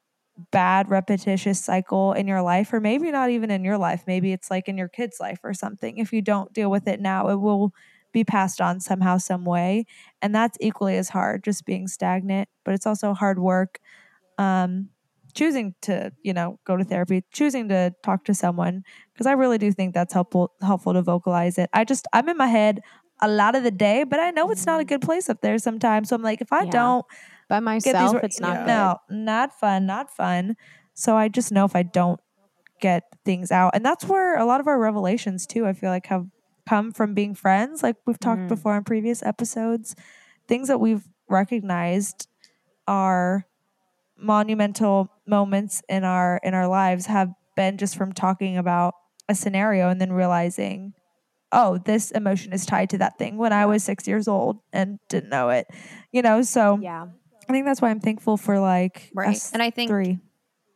bad, 0.50 0.88
repetitious 0.88 1.62
cycle 1.62 2.12
in 2.12 2.28
your 2.28 2.42
life, 2.42 2.72
or 2.72 2.80
maybe 2.80 3.10
not 3.10 3.30
even 3.30 3.50
in 3.50 3.64
your 3.64 3.78
life. 3.78 4.04
Maybe 4.06 4.32
it's 4.32 4.50
like 4.50 4.68
in 4.68 4.78
your 4.78 4.88
kid's 4.88 5.20
life 5.20 5.40
or 5.42 5.52
something. 5.52 5.98
If 5.98 6.12
you 6.12 6.22
don't 6.22 6.52
deal 6.52 6.70
with 6.70 6.86
it 6.86 7.00
now, 7.00 7.28
it 7.28 7.36
will 7.36 7.72
be 8.12 8.24
passed 8.24 8.60
on 8.60 8.80
somehow, 8.80 9.18
some 9.18 9.44
way. 9.44 9.84
And 10.22 10.34
that's 10.34 10.56
equally 10.60 10.96
as 10.96 11.10
hard, 11.10 11.44
just 11.44 11.66
being 11.66 11.88
stagnant, 11.88 12.48
but 12.64 12.74
it's 12.74 12.86
also 12.86 13.14
hard 13.14 13.38
work. 13.38 13.80
Um, 14.38 14.90
choosing 15.34 15.74
to 15.82 16.10
you 16.24 16.32
know 16.32 16.58
go 16.64 16.76
to 16.76 16.82
therapy 16.84 17.22
choosing 17.32 17.68
to 17.68 17.92
talk 18.02 18.24
to 18.24 18.34
someone 18.34 18.82
because 19.12 19.26
i 19.26 19.32
really 19.32 19.58
do 19.58 19.70
think 19.70 19.92
that's 19.94 20.12
helpful 20.14 20.50
helpful 20.62 20.94
to 20.94 21.02
vocalize 21.02 21.58
it 21.58 21.68
i 21.74 21.84
just 21.84 22.08
i'm 22.14 22.28
in 22.30 22.36
my 22.36 22.46
head 22.46 22.80
a 23.20 23.28
lot 23.28 23.54
of 23.54 23.62
the 23.62 23.70
day 23.70 24.04
but 24.04 24.18
i 24.18 24.30
know 24.30 24.50
it's 24.50 24.64
not 24.66 24.80
a 24.80 24.84
good 24.84 25.02
place 25.02 25.28
up 25.28 25.40
there 25.42 25.58
sometimes 25.58 26.08
so 26.08 26.16
i'm 26.16 26.22
like 26.22 26.40
if 26.40 26.50
i 26.52 26.64
Yeah. 26.64 26.70
don't 26.70 27.04
By 27.48 27.56
get 27.56 27.62
myself, 27.62 28.12
these 28.14 28.20
it's 28.24 28.40
not 28.40 28.56
Yeah. 28.56 28.64
good. 28.64 28.66
no 28.66 28.96
not 29.24 29.52
fun 29.52 29.86
not 29.86 30.10
fun 30.10 30.56
so 30.94 31.14
i 31.14 31.28
just 31.28 31.52
know 31.52 31.66
if 31.66 31.76
i 31.76 31.82
don't 31.82 32.18
get 32.80 33.04
things 33.24 33.52
out 33.52 33.72
and 33.74 33.84
that's 33.84 34.06
where 34.06 34.36
a 34.38 34.46
lot 34.46 34.60
of 34.60 34.66
our 34.66 34.78
revelations 34.78 35.46
too 35.46 35.66
i 35.66 35.72
feel 35.74 35.90
like 35.90 36.06
have 36.06 36.26
come 36.68 36.90
from 36.90 37.12
being 37.14 37.34
friends 37.34 37.82
like 37.82 37.96
we've 38.06 38.18
talked 38.18 38.42
Mm. 38.42 38.48
before 38.48 38.76
in 38.76 38.82
previous 38.82 39.22
episodes 39.22 39.94
things 40.48 40.68
that 40.68 40.80
we've 40.80 41.06
recognized 41.28 42.26
are 42.86 43.44
monumental 44.18 45.08
moments 45.26 45.82
in 45.88 46.04
our 46.04 46.40
in 46.42 46.54
our 46.54 46.68
lives 46.68 47.06
have 47.06 47.30
been 47.56 47.76
just 47.78 47.96
from 47.96 48.12
talking 48.12 48.56
about 48.56 48.94
a 49.28 49.34
scenario 49.34 49.88
and 49.90 50.00
then 50.00 50.12
realizing 50.12 50.92
oh 51.52 51.78
this 51.78 52.10
emotion 52.10 52.52
is 52.52 52.66
tied 52.66 52.90
to 52.90 52.98
that 52.98 53.18
thing 53.18 53.36
when 53.36 53.52
i 53.52 53.64
was 53.66 53.82
6 53.84 54.06
years 54.08 54.28
old 54.28 54.58
and 54.72 54.98
didn't 55.08 55.30
know 55.30 55.50
it 55.50 55.66
you 56.12 56.22
know 56.22 56.42
so 56.42 56.78
Yeah. 56.80 57.06
i 57.48 57.52
think 57.52 57.64
that's 57.64 57.80
why 57.80 57.90
i'm 57.90 58.00
thankful 58.00 58.36
for 58.36 58.58
like 58.58 59.10
Right. 59.14 59.28
us 59.36 59.52
And 59.52 59.62
I 59.62 59.70
think 59.70 59.88
three 59.90 60.18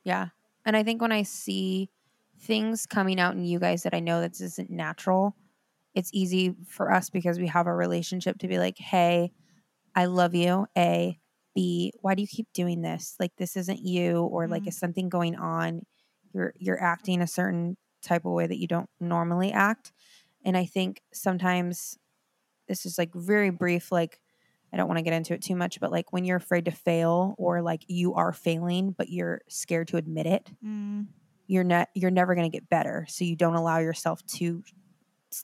Yeah. 0.05 0.28
And 0.64 0.76
I 0.76 0.82
think 0.84 1.01
when 1.03 1.12
I 1.12 1.22
see 1.24 1.90
things 2.40 2.86
coming 2.86 3.18
out 3.20 3.34
in 3.34 3.45
you 3.45 3.59
guys 3.59 3.82
that 3.82 3.95
I 3.95 4.01
know 4.01 4.20
that 4.20 4.30
this 4.32 4.40
isn't 4.40 4.70
natural, 4.70 5.36
it's 5.95 6.11
easy 6.12 6.55
for 6.68 6.93
us 6.93 7.11
because 7.11 7.38
we 7.38 7.49
have 7.49 7.66
a 7.66 7.74
relationship 7.74 8.38
to 8.38 8.49
be 8.49 8.59
like, 8.59 8.78
hey, 8.78 9.32
I 9.95 10.05
love 10.07 10.34
you. 10.34 10.66
A, 10.78 11.18
B, 11.55 11.92
why 12.00 12.14
do 12.14 12.22
you 12.22 12.28
keep 12.28 12.48
doing 12.55 12.82
this? 12.82 13.16
Like 13.20 13.32
this 13.36 13.57
isn't 13.57 13.80
you, 13.80 14.22
or 14.22 14.48
like 14.48 14.66
Mhm. 14.66 14.68
is 14.68 14.78
something 14.78 15.09
going 15.09 15.36
on? 15.36 15.82
You're 16.34 16.55
you're 16.59 16.82
acting 16.82 17.20
a 17.22 17.26
certain 17.26 17.76
type 18.03 18.24
of 18.24 18.32
way 18.32 18.46
that 18.46 18.59
you 18.59 18.66
don't 18.68 18.90
normally 19.00 19.53
act. 19.53 19.92
And 20.44 20.57
I 20.57 20.66
think 20.66 21.03
sometimes 21.12 21.98
this 22.68 22.86
is 22.86 22.98
like 22.98 23.12
very 23.14 23.50
brief, 23.50 23.92
like 23.92 24.20
I 24.72 24.76
don't 24.76 24.88
want 24.88 24.98
to 24.98 25.03
get 25.05 25.14
into 25.14 25.34
it 25.34 25.42
too 25.42 25.57
much, 25.57 25.80
but 25.80 25.92
like 25.92 26.12
when 26.12 26.24
you're 26.24 26.36
afraid 26.38 26.64
to 26.66 26.70
fail 26.72 27.34
or 27.38 27.62
like 27.62 27.84
you 27.88 28.14
are 28.14 28.32
failing, 28.32 28.92
but 28.92 29.11
you're 29.11 29.42
scared 29.48 29.88
to 29.88 29.98
admit 29.98 30.26
it, 30.26 30.50
mm, 30.62 31.09
you're 31.46 31.64
not 31.64 31.88
you're 31.94 32.11
never 32.11 32.34
going 32.34 32.50
to 32.50 32.57
get 32.57 32.68
better. 32.68 33.07
So 33.09 33.24
you 33.24 33.36
don't 33.36 33.55
allow 33.55 33.78
yourself 33.78 34.24
to 34.36 34.62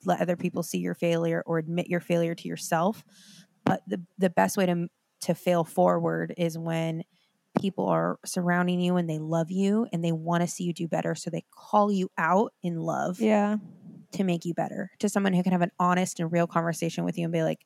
let 0.04 0.20
other 0.20 0.36
people 0.36 0.62
see 0.62 0.78
your 0.78 0.94
failure 0.94 1.42
or 1.46 1.58
admit 1.58 1.88
your 1.88 2.00
failure 2.00 2.34
to 2.34 2.48
yourself. 2.48 3.04
But 3.64 3.82
the 3.86 4.04
the 4.18 4.30
best 4.30 4.56
way 4.56 4.66
to 4.66 4.88
to 5.22 5.34
fail 5.34 5.64
forward 5.64 6.34
is 6.36 6.56
when 6.58 7.02
people 7.60 7.86
are 7.88 8.18
surrounding 8.24 8.80
you 8.80 8.96
and 8.96 9.08
they 9.10 9.18
love 9.18 9.50
you 9.50 9.86
and 9.92 10.04
they 10.04 10.12
want 10.12 10.42
to 10.42 10.46
see 10.46 10.64
you 10.64 10.72
do 10.72 10.86
better 10.86 11.14
so 11.14 11.28
they 11.30 11.44
call 11.52 11.90
you 11.90 12.08
out 12.18 12.52
in 12.62 12.76
love 12.76 13.18
yeah 13.20 13.56
to 14.12 14.22
make 14.24 14.44
you 14.44 14.54
better 14.54 14.90
to 15.00 15.08
someone 15.08 15.32
who 15.32 15.42
can 15.42 15.52
have 15.52 15.60
an 15.62 15.72
honest 15.78 16.20
and 16.20 16.30
real 16.32 16.46
conversation 16.46 17.04
with 17.04 17.18
you 17.18 17.24
and 17.24 17.32
be 17.32 17.42
like 17.42 17.58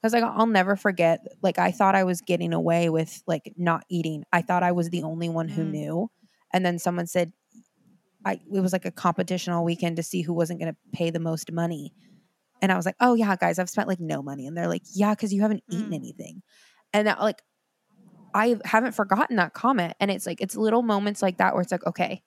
because 0.00 0.12
like 0.12 0.22
i'll 0.22 0.46
never 0.46 0.76
forget 0.76 1.20
like 1.42 1.58
i 1.58 1.70
thought 1.70 1.94
i 1.94 2.04
was 2.04 2.20
getting 2.20 2.52
away 2.52 2.88
with 2.88 3.22
like 3.26 3.52
not 3.56 3.82
eating 3.90 4.22
i 4.32 4.40
thought 4.40 4.62
i 4.62 4.72
was 4.72 4.88
the 4.90 5.02
only 5.02 5.28
one 5.28 5.48
who 5.48 5.62
Mm. 5.64 5.70
knew 5.70 6.10
and 6.52 6.64
then 6.64 6.78
someone 6.78 7.06
said 7.06 7.32
I 8.24 8.34
it 8.52 8.60
was 8.60 8.72
like 8.72 8.84
a 8.84 8.90
competition 8.90 9.52
all 9.52 9.64
weekend 9.64 9.96
to 9.96 10.02
see 10.02 10.20
who 10.22 10.34
wasn't 10.34 10.60
going 10.60 10.72
to 10.72 10.78
pay 10.92 11.08
the 11.10 11.18
most 11.20 11.50
money. 11.52 11.94
And 12.60 12.70
I 12.70 12.76
was 12.76 12.84
like, 12.84 12.96
"Oh 13.00 13.14
yeah, 13.14 13.34
guys, 13.36 13.58
I've 13.58 13.70
spent 13.70 13.88
like 13.88 13.98
no 14.00 14.22
money." 14.22 14.46
And 14.46 14.54
they're 14.54 14.68
like, 14.68 14.82
"Yeah, 14.94 15.14
cuz 15.14 15.32
you 15.32 15.40
haven't 15.40 15.62
eaten 15.70 15.92
Mm. 15.92 15.94
anything." 15.96 16.42
And 16.92 17.06
that, 17.06 17.20
like 17.20 17.42
I 18.34 18.56
haven't 18.64 18.92
forgotten 18.92 19.36
that 19.36 19.54
comment 19.54 19.94
and 20.00 20.10
it's 20.10 20.26
like 20.26 20.40
it's 20.40 20.56
little 20.56 20.82
moments 20.82 21.22
like 21.22 21.38
that 21.38 21.54
where 21.54 21.62
it's 21.62 21.72
like, 21.72 21.86
"Okay, 21.86 22.22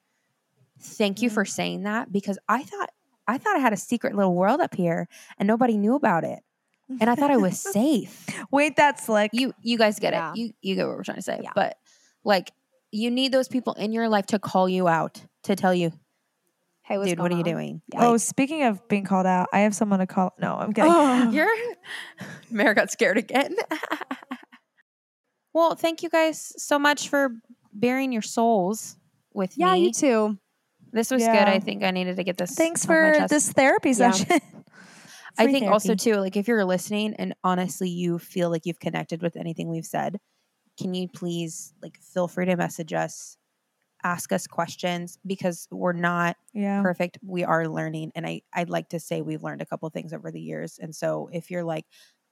thank 0.80 1.22
you 1.22 1.30
for 1.30 1.44
mm-hmm. 1.44 1.50
saying 1.50 1.82
that 1.84 2.12
because 2.12 2.38
I 2.48 2.62
thought 2.62 2.90
I 3.26 3.38
thought 3.38 3.56
I 3.56 3.60
had 3.60 3.72
a 3.72 3.76
secret 3.76 4.14
little 4.14 4.34
world 4.34 4.60
up 4.60 4.74
here 4.74 5.08
and 5.38 5.46
nobody 5.46 5.78
knew 5.78 5.94
about 5.94 6.24
it. 6.24 6.40
And 7.00 7.08
I 7.08 7.14
thought 7.14 7.30
I 7.30 7.38
was 7.38 7.58
safe. 7.72 8.26
Wait, 8.50 8.76
that's 8.76 9.08
like 9.08 9.30
You 9.32 9.54
you 9.62 9.78
guys 9.78 9.98
get 9.98 10.12
Yeah. 10.12 10.32
it. 10.32 10.36
You 10.36 10.52
you 10.60 10.74
get 10.74 10.86
what 10.86 10.96
we're 10.96 11.04
trying 11.04 11.16
to 11.16 11.22
say. 11.22 11.40
Yeah. 11.42 11.52
But 11.54 11.76
like 12.24 12.52
you 12.90 13.10
need 13.10 13.32
those 13.32 13.48
people 13.48 13.72
in 13.74 13.92
your 13.92 14.08
life 14.08 14.26
to 14.26 14.38
call 14.38 14.68
you 14.68 14.86
out 14.86 15.24
to 15.44 15.56
tell 15.56 15.74
you, 15.74 15.92
Hey, 16.82 16.98
what's 16.98 17.08
dude, 17.08 17.18
what 17.18 17.26
are 17.26 17.34
going 17.34 17.46
you 17.46 17.52
on? 17.52 17.58
doing? 17.58 17.82
Yeah. 17.92 18.08
oh, 18.08 18.16
speaking 18.18 18.64
of 18.64 18.86
being 18.88 19.04
called 19.04 19.26
out, 19.26 19.48
I 19.54 19.60
have 19.60 19.74
someone 19.74 20.00
to 20.00 20.06
call. 20.06 20.34
No, 20.38 20.54
I'm 20.54 20.72
kidding. 20.74 20.92
Oh. 20.92 21.30
You're 21.32 21.50
Mary 22.50 22.74
got 22.74 22.90
scared 22.90 23.16
again. 23.16 23.56
Well, 25.54 25.74
thank 25.74 26.02
you 26.02 26.10
guys 26.10 26.52
so 26.62 26.78
much 26.78 27.08
for 27.08 27.30
bearing 27.72 28.12
your 28.12 28.22
souls 28.22 28.96
with 29.32 29.56
Yeah, 29.56 29.74
me. 29.74 29.80
Yeah, 29.80 29.86
you 29.86 29.92
too. 29.92 30.38
This 30.92 31.10
was 31.10 31.26
good. 31.26 31.48
I 31.48 31.58
think 31.60 31.82
I 31.82 31.90
needed 31.90 32.16
to 32.16 32.24
get 32.24 32.36
this. 32.36 32.54
Thanks 32.56 32.84
for 32.84 33.26
this 33.28 33.52
therapy 33.52 33.92
Yeah. 33.96 34.12
session. 34.12 34.40
I 35.38 35.44
Free 35.44 35.52
think 35.52 35.66
also 35.68 35.94
too, 35.94 36.16
like 36.16 36.36
if 36.36 36.46
you're 36.46 36.64
listening 36.64 37.14
and 37.14 37.34
honestly 37.42 37.88
you 37.88 38.18
feel 38.18 38.50
like 38.50 38.66
you've 38.66 38.78
connected 38.80 39.22
with 39.22 39.36
anything 39.36 39.68
we've 39.68 39.84
said, 39.86 40.18
can 40.78 40.94
you 40.94 41.08
please 41.08 41.74
like 41.82 41.98
feel 42.00 42.28
free 42.28 42.46
to 42.46 42.56
message 42.56 42.92
us, 42.92 43.36
ask 44.04 44.32
us 44.32 44.46
questions 44.46 45.18
because 45.26 45.68
we're 45.70 45.92
not 45.92 46.36
Yeah. 46.52 46.82
perfect. 46.82 47.18
We 47.22 47.44
are 47.44 47.68
learning, 47.68 48.12
and 48.14 48.26
I 48.26 48.42
I'd 48.52 48.70
like 48.70 48.90
to 48.90 49.00
say 49.00 49.22
we've 49.22 49.42
learned 49.42 49.62
a 49.62 49.66
couple 49.66 49.88
things 49.90 50.12
over 50.12 50.30
the 50.30 50.40
years. 50.40 50.78
And 50.80 50.94
so 50.94 51.28
if 51.32 51.50
you're 51.50 51.64
like, 51.64 51.86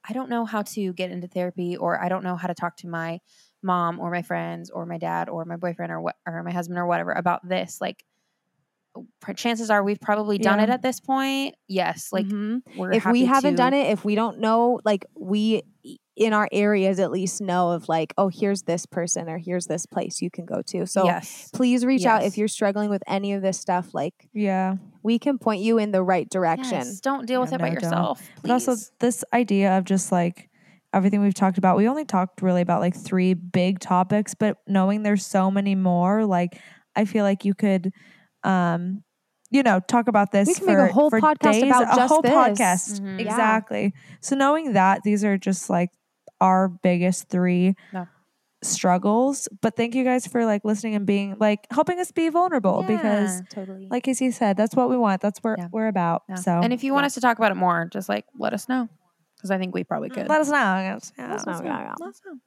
I 0.07 0.13
don't 0.13 0.29
know 0.29 0.45
how 0.45 0.61
to 0.63 0.93
get 0.93 1.11
into 1.11 1.27
therapy, 1.27 1.77
or 1.77 2.01
I 2.01 2.09
don't 2.09 2.23
know 2.23 2.35
how 2.35 2.47
to 2.47 2.53
talk 2.53 2.77
to 2.77 2.87
my 2.87 3.19
mom 3.61 3.99
or 3.99 4.11
my 4.11 4.21
friends 4.21 4.69
or 4.69 4.85
my 4.85 4.97
dad 4.97 5.29
or 5.29 5.45
my 5.45 5.55
boyfriend 5.55 5.91
or 5.91 6.01
what 6.01 6.15
or 6.27 6.43
my 6.43 6.51
husband 6.51 6.77
or 6.77 6.85
whatever 6.85 7.11
about 7.11 7.47
this, 7.47 7.79
like. 7.81 8.03
Chances 9.35 9.71
are 9.71 9.83
we've 9.83 9.99
probably 9.99 10.37
done 10.37 10.59
it 10.59 10.69
at 10.69 10.83
this 10.83 10.99
point. 10.99 11.55
Yes, 11.67 12.09
like 12.11 12.27
Mhm. 12.27 12.61
we're 12.77 12.91
if 12.91 13.05
we 13.07 13.25
haven't 13.25 13.53
to- 13.53 13.57
done 13.57 13.73
it, 13.73 13.87
if 13.89 14.05
we 14.05 14.13
don't 14.13 14.37
know, 14.39 14.79
like 14.85 15.03
we 15.19 15.63
in 16.15 16.31
our 16.31 16.47
areas 16.51 16.99
at 16.99 17.09
least 17.09 17.41
know 17.41 17.71
of 17.71 17.89
like, 17.89 18.13
oh, 18.19 18.27
here's 18.27 18.61
this 18.63 18.85
person 18.85 19.27
or 19.27 19.39
here's 19.39 19.65
this 19.65 19.87
place 19.87 20.21
you 20.21 20.29
can 20.29 20.45
go 20.45 20.61
to. 20.67 20.85
So 20.85 21.05
yes, 21.05 21.49
please 21.53 21.83
reach 21.87 22.05
out 22.05 22.23
if 22.23 22.37
you're 22.37 22.47
struggling 22.47 22.91
with 22.91 23.01
any 23.07 23.33
of 23.33 23.41
this 23.41 23.57
stuff. 23.59 23.95
Like 23.95 24.29
Yeah. 24.31 24.75
We 25.03 25.19
can 25.19 25.37
point 25.37 25.61
you 25.61 25.77
in 25.77 25.91
the 25.91 26.01
right 26.01 26.29
direction. 26.29 26.71
Yes, 26.71 26.99
don't 27.01 27.25
deal 27.27 27.41
with 27.41 27.51
Yeah, 27.51 27.55
it 27.55 27.61
by 27.61 27.69
no, 27.69 27.75
don't. 27.75 27.83
yourself. 27.83 28.19
Please. 28.19 28.41
But 28.41 28.51
also 28.51 28.75
this 28.99 29.23
idea 29.33 29.77
of 29.77 29.83
just 29.83 30.11
like 30.11 30.49
everything 30.93 31.21
we've 31.21 31.33
talked 31.33 31.57
about, 31.57 31.75
we 31.77 31.87
only 31.87 32.05
talked 32.05 32.41
really 32.41 32.61
about 32.61 32.79
like 32.81 32.95
three 32.95 33.33
big 33.33 33.79
topics, 33.79 34.33
but 34.33 34.57
knowing 34.67 35.03
there's 35.03 35.25
so 35.25 35.51
many 35.51 35.75
more, 35.75 36.25
like 36.25 36.59
I 36.95 37.05
feel 37.05 37.23
like 37.23 37.45
you 37.45 37.53
could 37.53 37.91
um 38.43 39.03
you 39.51 39.61
know, 39.61 39.79
talk 39.81 40.07
about 40.07 40.31
this 40.31 40.47
We 40.47 40.55
can 40.55 40.65
for, 40.65 40.81
make 40.83 40.89
a 40.89 40.93
whole 40.93 41.11
podcast 41.11 41.51
days, 41.51 41.63
about 41.65 41.83
a 41.95 42.07
whole 42.07 42.23
this. 42.23 42.31
podcast. 42.31 42.99
Mhm. 43.01 43.19
Yeah. 43.19 43.23
Exactly. 43.23 43.93
So 44.19 44.35
knowing 44.35 44.73
that 44.73 45.01
these 45.03 45.23
are 45.23 45.37
just 45.37 45.69
like 45.69 45.91
our 46.41 46.67
biggest 46.69 47.29
three 47.29 47.75
Yeah. 47.93 48.05
Struggles, 48.63 49.47
but 49.61 49.75
thank 49.75 49.95
you 49.95 50.03
guys 50.03 50.27
for 50.27 50.45
like 50.45 50.63
listening 50.65 50.95
and 50.95 51.05
being 51.05 51.35
like 51.39 51.67
helping 51.71 51.99
us 51.99 52.11
be 52.11 52.29
vulnerable 52.29 52.83
because 52.83 53.39
Yeah. 53.39 53.45
totally. 53.49 53.87
like 53.89 54.03
Casey 54.03 54.31
said, 54.31 54.57
that's 54.57 54.75
what 54.75 54.89
we 54.89 54.97
want. 54.97 55.21
That's 55.21 55.39
what 55.39 55.59
Yeah. 55.59 55.67
we're 55.71 55.87
about. 55.87 56.23
Yeah. 56.29 56.35
So 56.35 56.51
and 56.51 56.73
if 56.73 56.83
you 56.83 56.93
want 56.93 57.03
yeah. 57.03 57.07
us 57.07 57.13
to 57.15 57.21
talk 57.21 57.37
about 57.37 57.51
it 57.51 57.55
more, 57.55 57.89
just 57.91 58.09
like 58.09 58.25
let 58.37 58.53
us 58.53 58.67
know 58.69 58.89
because 59.35 59.51
I 59.51 59.57
think 59.57 59.73
we 59.73 59.83
probably 59.83 60.09
mm. 60.09 60.15
could. 60.15 60.29
let 60.29 60.41
us 60.41 60.49
know. 60.49 60.55
I 60.55 60.83
guess. 60.83 61.11
Yeah. 61.17 61.27
Let 61.29 61.39
us 61.39 61.45
know. 61.45 61.61
Yeah, 61.63 61.79
yeah. 61.79 61.93
Let 61.99 62.09
us 62.09 62.21
know. 62.25 62.39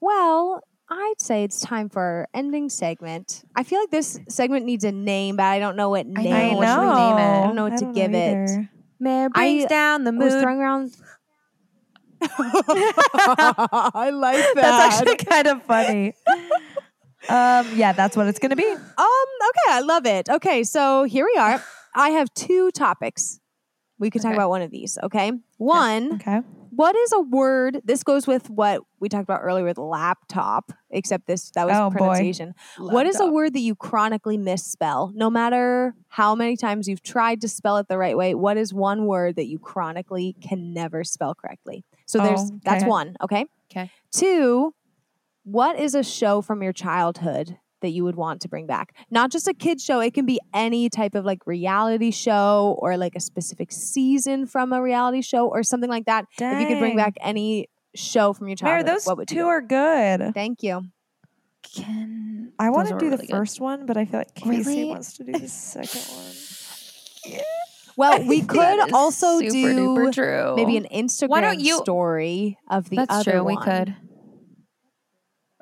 Well, 0.00 0.60
I'd 0.90 1.14
say 1.18 1.44
it's 1.44 1.60
time 1.60 1.88
for 1.88 2.02
our 2.02 2.28
ending 2.34 2.68
segment. 2.68 3.44
I 3.56 3.62
feel 3.62 3.80
like 3.80 3.90
this 3.90 4.20
segment 4.28 4.66
needs 4.66 4.84
a 4.84 4.92
name, 4.92 5.36
but 5.36 5.44
I 5.44 5.58
don't 5.58 5.76
know 5.76 5.88
what 5.88 6.06
name. 6.06 6.32
I 6.32 6.50
know. 6.50 6.60
should 6.60 6.80
we 6.80 6.94
name 6.94 7.18
it? 7.18 7.40
I 7.40 7.42
don't 7.44 7.56
know 7.56 7.68
what 7.68 7.78
to 7.78 7.92
give 7.92 8.12
it. 8.12 8.50
either. 8.50 8.70
Mare 9.00 9.30
brings 9.30 9.64
I 9.64 9.68
down 9.68 10.04
the 10.04 10.12
I 10.12 10.16
was 10.16 10.34
mood. 10.34 10.42
throwing 10.42 10.60
around. 10.60 10.94
I 12.22 14.10
like 14.12 14.36
that. 14.36 14.52
That's 14.54 15.00
actually 15.00 15.16
kind 15.16 15.46
of 15.46 15.62
funny. 15.64 16.14
um, 17.28 17.66
yeah, 17.76 17.92
that's 17.92 18.16
what 18.16 18.26
it's 18.26 18.38
gonna 18.38 18.56
be. 18.56 18.66
Um, 18.66 18.78
okay, 18.98 19.70
I 19.70 19.80
love 19.80 20.06
it. 20.06 20.28
Okay, 20.28 20.64
so 20.64 21.04
here 21.04 21.26
we 21.26 21.38
are. 21.38 21.62
I 21.94 22.10
have 22.10 22.32
two 22.34 22.70
topics. 22.72 23.40
We 23.98 24.10
could 24.10 24.22
talk 24.22 24.32
about 24.32 24.50
one 24.50 24.62
of 24.62 24.70
these, 24.70 24.98
okay? 25.04 25.32
One, 25.58 26.14
Okay. 26.14 26.40
What 26.76 26.96
is 26.96 27.12
a 27.12 27.20
word? 27.20 27.80
This 27.84 28.02
goes 28.02 28.26
with 28.26 28.48
what 28.50 28.82
we 29.00 29.08
talked 29.08 29.24
about 29.24 29.40
earlier 29.42 29.64
with 29.64 29.78
laptop, 29.78 30.72
except 30.90 31.26
this 31.26 31.50
that 31.50 31.66
was 31.66 31.76
Oh, 31.76 31.90
pronunciation. 31.90 32.54
What 32.78 33.06
is 33.06 33.20
a 33.20 33.26
word 33.26 33.52
that 33.54 33.60
you 33.60 33.74
chronically 33.74 34.36
misspell? 34.38 35.12
No 35.14 35.30
matter 35.30 35.94
how 36.08 36.34
many 36.34 36.56
times 36.56 36.88
you've 36.88 37.02
tried 37.02 37.40
to 37.42 37.48
spell 37.48 37.76
it 37.78 37.88
the 37.88 37.98
right 37.98 38.16
way, 38.16 38.34
what 38.34 38.56
is 38.56 38.72
one 38.72 39.06
word 39.06 39.36
that 39.36 39.46
you 39.46 39.58
chronically 39.58 40.36
can 40.40 40.72
never 40.72 41.04
spell 41.04 41.34
correctly? 41.34 41.84
So 42.06 42.18
there's 42.20 42.40
Oh, 42.40 42.60
that's 42.64 42.82
okay. 42.82 42.88
one, 42.90 43.16
okay? 43.22 43.46
Okay. 43.70 43.90
Two, 44.12 44.74
what 45.44 45.78
is 45.78 45.94
a 45.94 46.02
show 46.02 46.40
from 46.40 46.62
your 46.62 46.72
childhood 46.72 47.58
that 47.84 47.90
you 47.90 48.02
would 48.02 48.16
want 48.16 48.40
to 48.40 48.48
bring 48.48 48.66
back? 48.66 48.94
Not 49.10 49.30
just 49.30 49.46
a 49.46 49.54
kid 49.54 49.80
show, 49.80 50.00
it 50.00 50.12
can 50.14 50.26
be 50.26 50.40
any 50.52 50.88
type 50.90 51.14
of 51.14 51.24
like 51.24 51.46
reality 51.46 52.10
show 52.10 52.76
or 52.80 52.96
like 52.96 53.14
a 53.14 53.20
specific 53.20 53.70
season 53.70 54.46
from 54.46 54.72
a 54.72 54.82
reality 54.82 55.22
show 55.22 55.46
or 55.48 55.62
something 55.62 55.90
like 55.90 56.06
that. 56.06 56.24
If 56.40 56.60
you 56.60 56.66
could 56.66 56.80
bring 56.80 56.96
back 56.96 57.14
any 57.20 57.68
show 57.94 58.32
from 58.32 58.48
your 58.48 58.56
Mary, 58.62 58.80
childhood, 58.82 58.96
those 58.96 59.06
what 59.06 59.16
would 59.18 59.28
two 59.28 59.36
go? 59.36 59.46
are 59.48 59.60
good. 59.60 60.34
Thank 60.34 60.62
you. 60.62 60.82
Can 61.74 62.52
I 62.58 62.70
want 62.70 62.88
to 62.88 62.94
are 62.94 62.98
do 62.98 63.06
the 63.10 63.16
really 63.16 63.26
good. 63.26 63.36
first 63.36 63.60
one, 63.60 63.86
but 63.86 63.96
I 63.96 64.04
feel 64.04 64.20
like 64.20 64.34
Casey 64.34 64.50
Really? 64.70 64.84
wants 64.86 65.16
to 65.18 65.24
do 65.24 65.32
the 65.32 65.48
second 65.48 66.02
one. 67.34 67.40
Well, 67.96 68.24
we 68.26 68.42
could 68.54 68.92
also 68.92 69.40
do 69.40 69.48
duper 69.50 70.12
true. 70.12 70.56
maybe 70.56 70.76
an 70.76 70.86
Instagram 70.92 71.28
Why 71.28 71.40
don't 71.40 71.60
you- 71.60 71.76
story 71.78 72.58
of 72.68 72.90
the 72.90 72.96
That's 72.96 73.14
other 73.14 73.32
true. 73.32 73.44
We 73.44 73.56
could. 73.56 73.94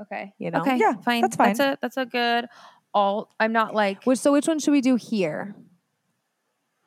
Okay. 0.02 0.32
You 0.38 0.50
know? 0.50 0.60
Okay. 0.60 0.76
Yeah, 0.78 0.94
Fine. 1.04 1.22
that's 1.22 1.36
fine. 1.36 1.54
That's 1.54 1.60
a 1.60 1.78
that's 1.80 1.96
a 1.96 2.06
good. 2.06 2.46
All 2.94 3.30
I'm 3.40 3.52
not 3.52 3.74
like. 3.74 4.04
Which, 4.04 4.18
so 4.18 4.32
which 4.32 4.46
one 4.46 4.58
should 4.58 4.72
we 4.72 4.80
do 4.82 4.96
here? 4.96 5.54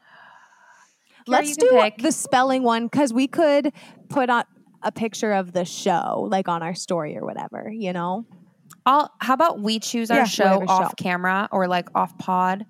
Kiara, 0.02 1.24
Let's 1.28 1.50
you 1.50 1.56
can 1.56 1.68
do 1.78 1.82
pick. 1.82 1.98
the 1.98 2.12
spelling 2.12 2.64
one 2.64 2.86
because 2.86 3.12
we 3.12 3.28
could 3.28 3.72
put 4.10 4.30
on 4.30 4.44
a 4.84 4.92
picture 4.92 5.32
of 5.34 5.52
the 5.54 5.66
show, 5.66 6.28
like 6.30 6.48
on 6.48 6.62
our 6.62 6.76
story 6.76 7.18
or 7.18 7.26
whatever. 7.26 7.72
You 7.72 7.94
know? 7.94 8.26
I'll. 8.86 9.10
How 9.20 9.34
about 9.34 9.60
we 9.60 9.80
choose 9.80 10.12
our 10.12 10.20
Yeah, 10.20 10.24
show 10.26 10.64
off 10.68 10.92
show. 10.92 11.04
camera 11.04 11.50
or 11.52 11.68
like 11.68 11.90
off 11.96 12.16
pod, 12.20 12.66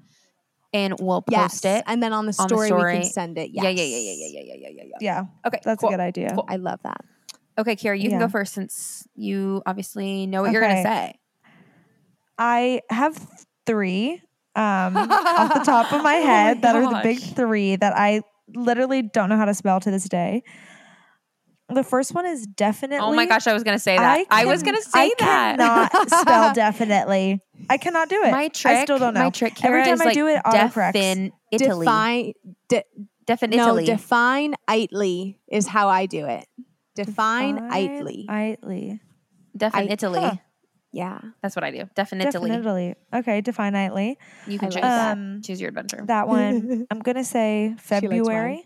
and 0.74 0.94
we'll 1.00 1.22
post 1.22 1.66
yes. 1.66 1.80
it. 1.80 1.84
and 1.88 2.02
then 2.02 2.14
on 2.14 2.26
the 2.26 2.36
on 2.40 2.48
the 2.48 2.66
story, 2.66 2.72
we 2.72 3.02
can 3.02 3.04
send 3.12 3.38
it. 3.38 3.50
Yes. 3.52 3.64
Yeah, 3.66 3.70
yeah, 3.72 3.84
yeah, 3.84 3.98
yeah, 3.98 4.12
yeah, 4.12 4.28
yeah, 4.28 4.42
yeah, 4.46 4.56
yeah, 4.56 4.70
yeah, 4.70 4.84
yeah. 4.84 4.98
Yeah, 5.02 5.24
Okay, 5.48 5.60
that's 5.66 5.82
cool. 5.82 5.90
a 5.90 5.94
good 5.94 6.00
idea. 6.00 6.32
Cool. 6.34 6.46
I 6.48 6.56
love 6.56 6.80
that. 6.84 7.02
Okay, 7.58 7.76
Kira, 7.76 8.00
you 8.00 8.10
can 8.10 8.20
go 8.20 8.28
first 8.28 8.54
since 8.54 9.08
you 9.16 9.62
obviously 9.66 10.28
know 10.28 10.42
what 10.42 10.52
you're 10.52 10.62
gonna 10.62 10.84
say. 10.84 11.20
I 12.38 12.82
have 12.90 13.18
three 13.66 14.22
um, 14.56 14.98
off 14.98 15.54
the 15.54 15.62
top 15.62 15.92
of 15.94 16.04
my 16.04 16.16
Oh 16.16 16.20
my 16.20 16.26
head 16.26 16.62
that 16.64 16.76
are 16.76 16.90
the 16.90 17.00
big 17.02 17.20
three 17.20 17.76
that 17.78 17.94
I 17.96 18.22
literally 18.54 19.02
don't 19.02 19.30
know 19.30 19.38
how 19.38 19.46
to 19.46 19.54
spell 19.54 19.80
to 19.80 19.92
this 19.92 20.08
day. 20.10 20.44
The 21.70 21.84
first 21.84 22.14
one 22.14 22.26
is 22.28 22.46
definitely. 22.46 23.00
Oh 23.00 23.14
my 23.16 23.26
gosh, 23.26 23.48
I 23.48 23.54
was 23.54 23.64
gonna 23.64 23.80
say 23.80 23.98
that. 23.98 24.26
I, 24.30 24.46
was 24.46 24.62
gonna 24.62 24.82
say 24.82 25.00
I 25.00 25.12
that. 25.20 25.60
I 25.60 25.88
cannot 25.90 26.10
spell 26.12 26.54
definitely. 26.54 27.42
I 27.70 27.78
cannot 27.78 28.08
do 28.08 28.22
it. 28.24 28.32
My 28.32 28.50
trick. 28.50 28.74
I 28.74 28.84
still 28.84 29.00
don't 29.00 29.16
know. 29.16 29.24
My 29.24 29.30
trick. 29.32 29.64
Every 29.64 29.82
Kira, 29.82 29.86
time 29.86 29.94
is 29.96 30.02
I 30.02 30.06
like 30.06 30.14
do 30.14 30.28
it, 30.28 30.42
autocorrects. 30.46 30.94
defin 30.94 31.32
Italy. 31.52 31.86
Define. 31.86 32.34
De, 32.70 32.84
Definitely. 33.26 33.58
no, 33.58 33.84
define 33.84 34.54
Itely 34.70 35.38
is 35.48 35.68
how 35.68 35.90
I 35.90 36.06
do 36.06 36.28
it. 36.28 36.46
Define 36.96 37.70
Itely. 37.72 38.26
Itely. 38.28 39.00
Defin 39.58 39.72
I- 39.74 39.84
Italy. 39.90 40.20
Huh. 40.22 40.36
yeah. 40.92 41.20
That's 41.42 41.56
what 41.56 41.64
I 41.64 41.72
do. 41.72 41.84
Definitely. 41.96 42.50
Definitely. 42.50 42.96
Okay, 43.14 43.42
define 43.42 43.74
Itely. 43.74 44.16
You 44.48 44.58
can 44.60 44.70
choose 44.70 44.76
like 44.76 44.84
that. 44.84 45.12
Um, 45.18 45.42
Choose 45.44 45.60
your 45.62 45.70
adventure. 45.70 46.04
That 46.06 46.28
one. 46.30 46.88
I'm 46.90 47.00
gonna 47.00 47.24
say. 47.24 47.76
February. 47.80 48.64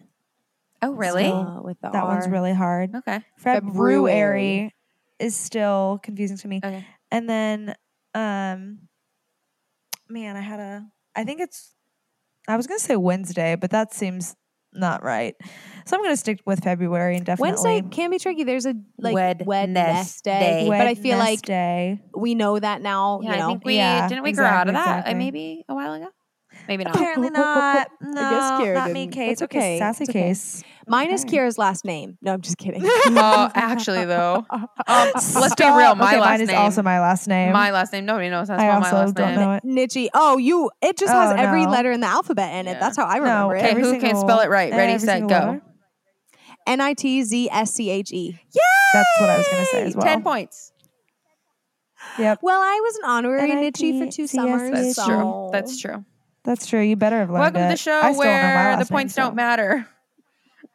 oh, 0.81 0.93
really? 0.93 1.25
Uh, 1.27 1.61
with 1.61 1.79
the 1.81 1.89
That 1.89 2.05
one's 2.05 2.27
really 2.27 2.53
hard. 2.53 2.95
okay. 2.95 3.21
February 3.37 3.95
February. 3.97 4.75
is 5.19 5.35
still 5.35 5.99
confusing 6.03 6.37
to 6.37 6.47
me. 6.47 6.61
Okay. 6.63 6.85
And 7.11 7.29
then 7.29 7.75
um 8.15 8.79
man, 10.09 10.35
I 10.37 10.41
had 10.41 10.59
a 10.59 10.85
I 11.15 11.23
think 11.23 11.41
it's 11.41 11.73
I 12.47 12.55
was 12.57 12.65
gonna 12.67 12.79
say 12.79 12.95
Wednesday, 12.95 13.55
but 13.55 13.69
that 13.71 13.93
seems 13.93 14.35
not 14.73 15.03
right. 15.03 15.35
So 15.85 15.97
I'm 15.97 16.03
gonna 16.03 16.17
stick 16.17 16.41
with 16.45 16.63
February 16.63 17.15
and 17.17 17.25
definitely 17.25 17.51
Wednesday 17.51 17.89
can 17.89 18.11
be 18.11 18.19
tricky. 18.19 18.43
There's 18.43 18.65
a 18.65 18.75
like 18.97 19.15
Wednesday. 19.15 19.45
Wednesday, 19.45 20.65
but 20.69 20.87
I 20.87 20.95
feel 20.95 21.17
like 21.17 21.39
Wednesday. 21.47 21.99
we 22.15 22.35
know 22.35 22.59
that 22.59 22.81
now. 22.81 23.21
Yeah, 23.23 23.31
you 23.33 23.37
know, 23.39 23.45
I 23.45 23.47
think 23.49 23.65
we 23.65 23.75
Yeah, 23.77 24.07
didn't 24.07 24.23
we 24.23 24.31
grow 24.31 24.45
out 24.45 24.67
of 24.67 24.75
exactly, 24.75 24.91
that 24.91 24.95
uh, 24.95 24.99
exactly. 24.99 25.13
maybe 25.15 25.65
a 25.67 25.75
while 25.75 25.93
ago. 25.93 26.09
Maybe 26.67 26.83
not. 26.83 26.95
apparently 26.95 27.29
not. 27.29 27.87
No, 28.01 28.21
Kiara 28.21 28.73
not 28.73 28.91
me, 28.91 29.05
didn't. 29.05 29.13
Kate. 29.13 29.27
That's 29.29 29.41
It's 29.41 29.41
okay. 29.43 29.59
okay. 29.59 29.79
Sassy 29.79 30.03
It's 30.03 30.09
okay. 30.09 30.65
Mine 30.89 31.11
is 31.11 31.23
Kira's 31.23 31.57
last 31.57 31.85
name. 31.85 32.17
No, 32.21 32.33
I'm 32.33 32.41
just 32.41 32.57
kidding. 32.57 32.81
Oh, 33.21 33.51
actually 33.53 34.05
though, 34.05 34.45
um, 34.51 34.67
let's 35.15 35.55
be 35.55 35.63
real. 35.65 35.95
My 35.95 36.09
okay, 36.13 36.19
last 36.19 36.29
mine 36.29 36.41
is 36.41 36.47
name. 36.47 36.57
also 36.57 36.81
my 36.83 36.99
last 36.99 37.27
name. 37.27 37.53
my 37.53 37.71
last 37.71 37.93
name. 37.93 38.05
Nobody 38.05 38.29
knows. 38.29 38.47
That's 38.47 38.61
I 38.61 38.67
not 38.67 38.81
my 38.81 38.85
also 38.87 38.95
last 38.97 39.15
don't 39.15 39.27
name. 39.35 39.39
know 39.39 39.53
it. 39.53 39.63
Nitzsche. 39.63 40.07
Oh, 40.13 40.37
you. 40.37 40.71
It 40.81 40.97
just 40.97 41.13
has 41.13 41.31
Oh, 41.33 41.35
every 41.35 41.65
no. 41.65 41.71
letter 41.71 41.91
in 41.91 41.99
the 41.99 42.07
alphabet 42.07 42.53
in 42.55 42.67
it. 42.67 42.71
Yeah. 42.73 42.79
That's 42.79 42.97
how 42.97 43.05
I 43.05 43.17
remember 43.17 43.55
Okay, 43.57 43.67
it. 43.67 43.71
every 43.71 43.83
who 43.83 43.91
can 43.93 44.01
single- 44.01 44.21
spell 44.21 44.39
it 44.39 44.49
right? 44.49 44.71
Ready, 44.71 44.93
every 44.93 45.05
set, 45.05 45.17
single 45.19 45.29
go. 45.29 45.45
letter. 45.45 45.61
N 46.67 46.81
i 46.81 46.93
t 46.93 47.23
z 47.23 47.49
s 47.51 47.73
c 47.73 47.89
h 47.89 48.11
e. 48.11 48.39
That's 48.93 49.07
what 49.21 49.29
I 49.29 49.37
was 49.37 49.47
gonna 49.47 49.65
say 49.65 49.83
as 49.83 49.95
well. 49.95 50.05
Ten 50.05 50.23
points. 50.23 50.71
Yep, 52.17 52.39
Well, 52.41 52.61
I 52.61 52.79
was 52.81 52.95
an 52.97 53.03
honorary 53.05 53.51
Nitzsche 53.51 53.99
for 54.05 54.11
two 54.11 54.25
summers. 54.27 54.71
That's 54.71 54.95
so. 54.95 55.05
true. 55.05 55.49
That's 55.51 55.79
true. 55.79 56.05
that's 56.43 56.65
true. 56.67 56.81
You 56.81 56.95
better 56.95 57.19
have 57.19 57.29
learned 57.29 57.41
Welcome 57.41 57.61
to 57.61 57.65
it. 57.67 57.69
the 57.71 57.77
show 57.77 57.99
I 58.01 58.11
still 58.13 58.23
don't 58.23 58.31
know 58.31 58.41
my 58.41 58.55
where 58.55 58.71
the 58.71 58.77
last 58.79 58.89
name, 58.91 58.95
points 58.95 59.13
so. 59.15 59.21
don't 59.23 59.35
matter. 59.35 59.87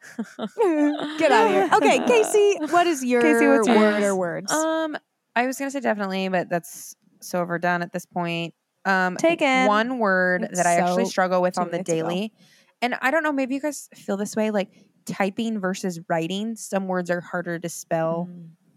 Get 1.17 1.31
out 1.31 1.47
of 1.47 1.51
here. 1.51 1.69
Okay, 1.73 1.99
Casey, 2.05 2.57
what 2.71 2.87
is 2.87 3.03
your 3.03 3.21
Casey, 3.21 3.47
what's 3.47 3.67
word 3.67 4.03
or 4.03 4.15
words? 4.15 4.51
Um, 4.51 4.97
I 5.35 5.45
was 5.45 5.57
gonna 5.57 5.71
say 5.71 5.79
definitely, 5.79 6.27
but 6.29 6.49
that's 6.49 6.95
so 7.21 7.39
overdone 7.41 7.81
at 7.81 7.91
this 7.91 8.05
point. 8.05 8.53
Um, 8.85 9.17
Taken. 9.17 9.65
one 9.67 9.97
word 9.99 10.43
It's 10.43 10.57
that 10.57 10.67
I 10.67 10.75
actually 10.75 11.05
struggle 11.05 11.41
with 11.41 11.57
on 11.57 11.67
the 11.67 11.71
minutes 11.73 11.89
ago. 11.89 12.07
daily, 12.07 12.33
and 12.81 12.95
I 13.01 13.11
don't 13.11 13.23
know. 13.23 13.31
Maybe 13.31 13.55
you 13.55 13.61
guys 13.61 13.89
feel 13.95 14.17
this 14.17 14.35
way, 14.35 14.51
like 14.51 14.69
typing 15.05 15.59
versus 15.59 15.99
writing. 16.07 16.55
Some 16.55 16.87
words 16.87 17.09
are 17.09 17.21
harder 17.21 17.57
to 17.59 17.69
spell. 17.69 18.29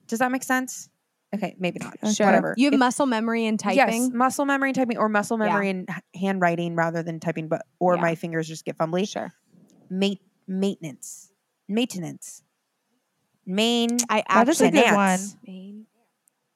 Does 0.07 0.21
that 0.21 0.33
make 0.33 0.43
sense? 0.43 0.89
Okay, 1.35 1.55
maybe 1.59 1.79
not. 1.81 1.95
Sure. 2.15 2.25
Whatever. 2.25 2.55
You 2.57 2.67
have 2.69 2.73
If- 2.75 2.79
muscle 2.81 3.05
memory 3.05 3.45
and 3.45 3.61
Yes, 3.63 3.77
typing. 3.77 4.17
muscle 4.17 4.47
memory 4.47 4.71
and 4.71 4.77
typing, 4.77 4.97
or 4.97 5.11
muscle 5.11 5.39
Yeah. 5.39 5.45
memory 5.49 5.69
and 5.69 5.87
h- 5.91 6.03
handwriting 6.19 6.75
rather 6.75 7.03
than 7.03 7.21
typing, 7.21 7.49
but 7.49 7.67
or 7.79 7.97
Yeah. 7.97 8.01
my 8.01 8.15
fingers 8.15 8.49
just 8.49 8.65
get 8.65 8.79
fumbly. 8.79 9.07
Sure. 9.07 9.31
Ma- 9.91 10.15
maintenance, 10.49 11.31
maintenance, 11.69 12.43
main. 13.47 13.99
I 14.09 14.25
That 14.29 14.49
is 14.49 14.61
a 14.61 14.71
good 14.71 14.95
one. 14.95 15.19
Maintenance. 15.45 15.87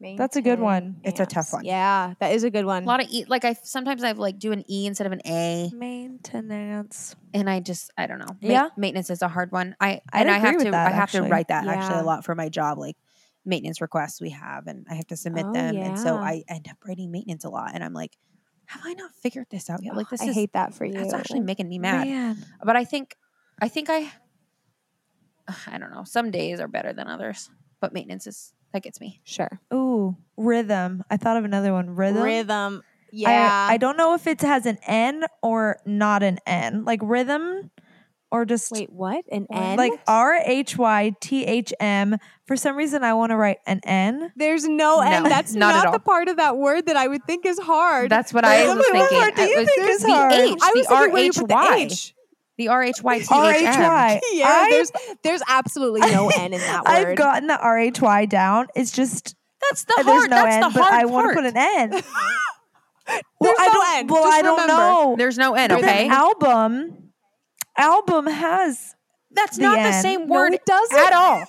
Main, 0.01 0.17
That's 0.17 0.35
a 0.35 0.43
good 0.43 0.59
one. 0.59 0.97
It's 1.05 1.21
a 1.21 1.27
tough 1.27 1.53
one. 1.53 1.65
Yeah, 1.65 2.15
that 2.19 2.33
is 2.33 2.43
a 2.43 2.51
good 2.51 2.65
one. 2.65 2.83
A 2.83 2.87
lot 2.87 3.01
of 3.01 3.07
e. 3.09 3.25
Like 3.29 3.45
I 3.45 3.53
sometimes 3.63 4.03
I've 4.03 4.19
like 4.19 4.37
do 4.37 4.51
an 4.51 4.65
e 4.69 4.87
instead 4.87 5.07
of 5.07 5.13
an 5.13 5.21
a, 5.25 5.71
Maintenance. 5.73 7.15
and 7.33 7.49
I 7.49 7.61
just 7.61 7.91
I 7.97 8.09
don't 8.09 8.19
know. 8.19 8.27
Ma- 8.43 8.49
Yeah. 8.49 8.69
maintenance 8.77 9.11
is 9.11 9.23
a 9.23 9.29
hard 9.29 9.53
one. 9.53 9.77
I 9.81 10.01
I'd 10.13 10.23
and 10.23 10.31
I 10.31 10.39
agree 10.39 10.47
have 10.49 10.55
with 10.57 10.65
to 10.65 10.71
that, 10.73 10.89
I 10.89 10.91
have 10.91 11.03
actually. 11.05 11.29
to 11.29 11.33
write 11.33 11.49
that 11.49 11.69
actually 11.69 12.01
a 12.01 12.03
lot 12.03 12.25
for 12.25 12.35
my 12.35 12.49
job. 12.49 12.79
Like 12.79 12.97
maintenance 13.45 13.81
requests 13.81 14.21
we 14.21 14.31
have, 14.31 14.67
and 14.67 14.87
I 14.91 14.95
have 14.95 15.07
to 15.09 15.17
submit 15.17 15.47
Oh, 15.49 15.53
them, 15.53 15.77
and 15.77 15.97
so. 15.99 16.17
I 16.17 16.43
end 16.49 16.67
up 16.69 16.79
writing 16.85 17.13
maintenance 17.13 17.45
a 17.45 17.49
lot, 17.51 17.71
and 17.73 17.85
I'm 17.85 17.93
like, 17.95 18.17
have 18.67 18.83
I 18.85 18.95
not 18.95 19.13
figured 19.23 19.47
this 19.51 19.71
out 19.71 19.85
yet? 19.85 19.95
Like 19.97 20.11
this 20.11 20.21
I 20.23 20.27
is 20.27 20.35
hate 20.35 20.53
that 20.55 20.75
for 20.75 20.85
you. 20.85 20.95
that's 20.95 21.13
actually 21.15 21.41
making 21.41 21.69
me 21.69 21.79
mad. 21.79 22.07
Man. 22.09 22.45
But 22.65 22.75
I 22.77 22.85
think 22.85 23.15
I 23.61 23.69
think 23.69 23.91
I 23.91 24.13
I 25.67 25.79
don't 25.79 25.93
know. 25.93 26.05
Some 26.05 26.31
days 26.31 26.61
are 26.61 26.69
better 26.69 26.93
than 26.93 27.09
others, 27.09 27.51
but 27.81 27.93
maintenance 27.93 28.27
is 28.27 28.53
that 28.73 28.83
gets 28.83 29.01
me. 29.01 29.21
sure. 29.25 29.61
Ooh, 29.73 30.17
rhythm. 30.37 31.05
I 31.11 31.19
thought 31.19 31.37
of 31.37 31.45
another 31.45 31.73
one. 31.73 31.91
Rhythm. 31.91 32.23
Rhythm. 32.23 32.83
Yeah. 33.13 33.67
I, 33.71 33.77
don't 33.77 33.99
know 33.99 34.15
if 34.15 34.27
it 34.27 34.41
has 34.41 34.65
an 34.65 34.79
N 34.87 35.25
or 35.43 35.77
not 35.85 36.23
an 36.23 36.39
N. 36.47 36.87
Like 36.87 37.01
rhythm 37.03 37.71
or 38.31 38.47
just 38.47 38.73
Wait, 38.73 38.91
what? 38.91 39.27
An 39.31 39.47
N? 39.53 39.77
like 39.77 39.93
R 40.09 40.35
H 40.47 40.79
Y 40.79 41.13
T 41.21 41.45
H 41.45 41.75
M. 41.79 42.17
For 42.47 42.57
some 42.57 42.75
reason, 42.75 43.05
I 43.05 43.13
want 43.13 43.31
to 43.31 43.37
write 43.37 43.59
an 43.67 43.81
N. 43.85 44.33
There's 44.35 44.67
no, 44.67 45.01
N. 45.03 45.25
That's 45.25 45.55
not 45.55 45.75
not, 45.75 45.85
the 45.85 45.91
all. 45.93 45.99
part 45.99 46.29
of 46.29 46.39
that 46.39 46.57
word 46.57 46.87
that 46.87 46.97
I 46.97 47.07
would 47.07 47.25
think 47.25 47.45
is 47.45 47.59
hard. 47.59 48.11
That's 48.11 48.33
what 48.33 48.47
I 48.47 48.75
was 48.75 48.87
part 48.87 49.37
thinking. 49.37 49.45
do 49.45 49.51
you 49.51 49.59
was 49.59 49.69
think 49.69 49.91
is 49.91 50.03
the 50.03 50.09
hard? 50.09 50.33
H, 50.33 50.59
I 50.63 50.73
was 50.75 50.87
the 50.87 50.95
R 50.95 51.05
thinking 51.05 51.25
H 51.25 51.37
the 51.37 51.45
Y, 51.45 51.77
H. 51.91 52.15
the 52.59 52.69
R 52.69 52.83
H 52.83 53.03
Y 53.03 53.19
T 53.21 53.27
R 53.31 53.51
H 53.53 53.57
H 53.63 53.67
M. 53.77 53.81
Y. 53.83 54.21
Yeah, 54.33 54.47
I- 54.49 54.71
there's 54.71 54.93
there's 55.23 55.43
absolutely 55.49 56.01
no 56.01 56.29
N 56.37 56.53
in 56.53 56.61
that 56.61 56.85
word. 56.85 56.93
I've 56.95 57.17
gotten 57.17 57.47
the 57.49 57.59
R 57.59 57.79
H 57.79 58.01
Y 58.01 58.27
down. 58.27 58.67
It's 58.77 58.91
just 58.93 59.35
That's 59.71 59.85
the 59.85 59.95
there's 60.05 60.07
hard. 60.27 60.31
no 60.31 60.37
that's 60.37 60.55
N, 60.57 60.61
the 60.63 60.71
but 60.71 60.83
hard 60.83 60.95
I 60.95 61.05
want 61.07 61.29
to 61.31 61.35
put 61.35 61.45
an 61.47 61.57
N. 61.57 61.91
well, 61.93 62.03
There's 63.41 63.57
I 63.59 63.67
no 63.67 63.73
don't, 63.73 63.97
N. 63.99 64.07
Well, 64.07 64.23
Just 64.25 64.35
I 64.39 64.43
don't 64.43 64.61
remember. 64.61 64.73
know. 64.73 65.15
There's 65.19 65.39
no 65.39 65.55
N. 65.55 65.69
But 65.71 65.81
then 65.81 65.89
Okay, 65.91 66.09
album, 66.09 67.13
album 67.77 68.27
has 68.27 68.95
that's 69.33 69.57
the 69.57 69.63
not 69.63 69.77
the 69.77 69.97
N. 69.97 70.03
same 70.03 70.27
No, 70.29 70.35
word 70.35 70.53
it 70.55 70.65
doesn't. 70.67 70.99
at 70.99 71.13
all. 71.13 71.45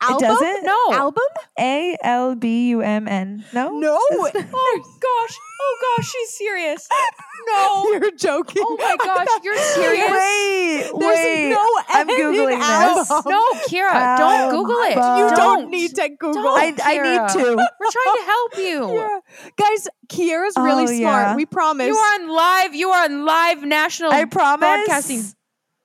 Album? 0.00 0.28
doesn't? 0.28 0.64
No. 0.64 0.78
Album? 0.92 1.24
A 1.58 1.96
L 2.02 2.34
B 2.34 2.68
U 2.70 2.80
M 2.82 3.08
N. 3.08 3.44
No, 3.52 3.78
No. 3.78 3.98
Oh 4.10 4.30
gosh. 4.34 5.38
Oh 5.60 5.78
gosh. 5.96 6.10
She's 6.10 6.30
serious. 6.30 6.88
No. 7.46 7.84
You're 7.92 8.10
joking. 8.10 8.62
Oh 8.66 8.76
my 8.78 8.96
gosh. 9.02 9.26
You're 9.42 9.56
serious. 9.56 10.10
Wait, 10.10 10.82
There's 10.98 11.18
wait. 11.18 11.50
no 11.50 11.66
I'm 11.88 12.06
googling 12.06 12.58
this. 12.58 13.10
album. 13.10 13.32
No, 13.32 13.42
Kira. 13.68 14.18
Don't 14.18 14.50
Google 14.50 14.76
it. 14.82 14.96
You 14.96 15.00
Uh, 15.00 15.34
don't 15.36 15.70
need 15.70 15.94
to 15.94 16.08
Google. 16.10 16.42
Don't. 16.42 16.60
I, 16.60 16.74
I 16.84 16.98
need 16.98 17.32
to. 17.40 17.56
We're 17.56 17.90
trying 17.90 18.16
to 18.16 18.22
help 18.26 18.58
you. 18.58 18.94
Yeah. 18.96 19.18
Guys, 19.56 19.88
Kiara's 20.08 20.56
really 20.58 20.82
Oh, 20.82 20.86
smart. 20.86 21.26
yeah. 21.28 21.36
We 21.36 21.46
promise. 21.46 21.86
You 21.86 21.96
are 21.96 22.14
on 22.20 22.28
live. 22.28 22.74
You 22.74 22.90
are 22.90 23.04
on 23.04 23.24
live 23.24 23.62
national 23.62 24.12
I 24.12 24.26
promise. 24.26 24.60
broadcasting. 24.60 25.22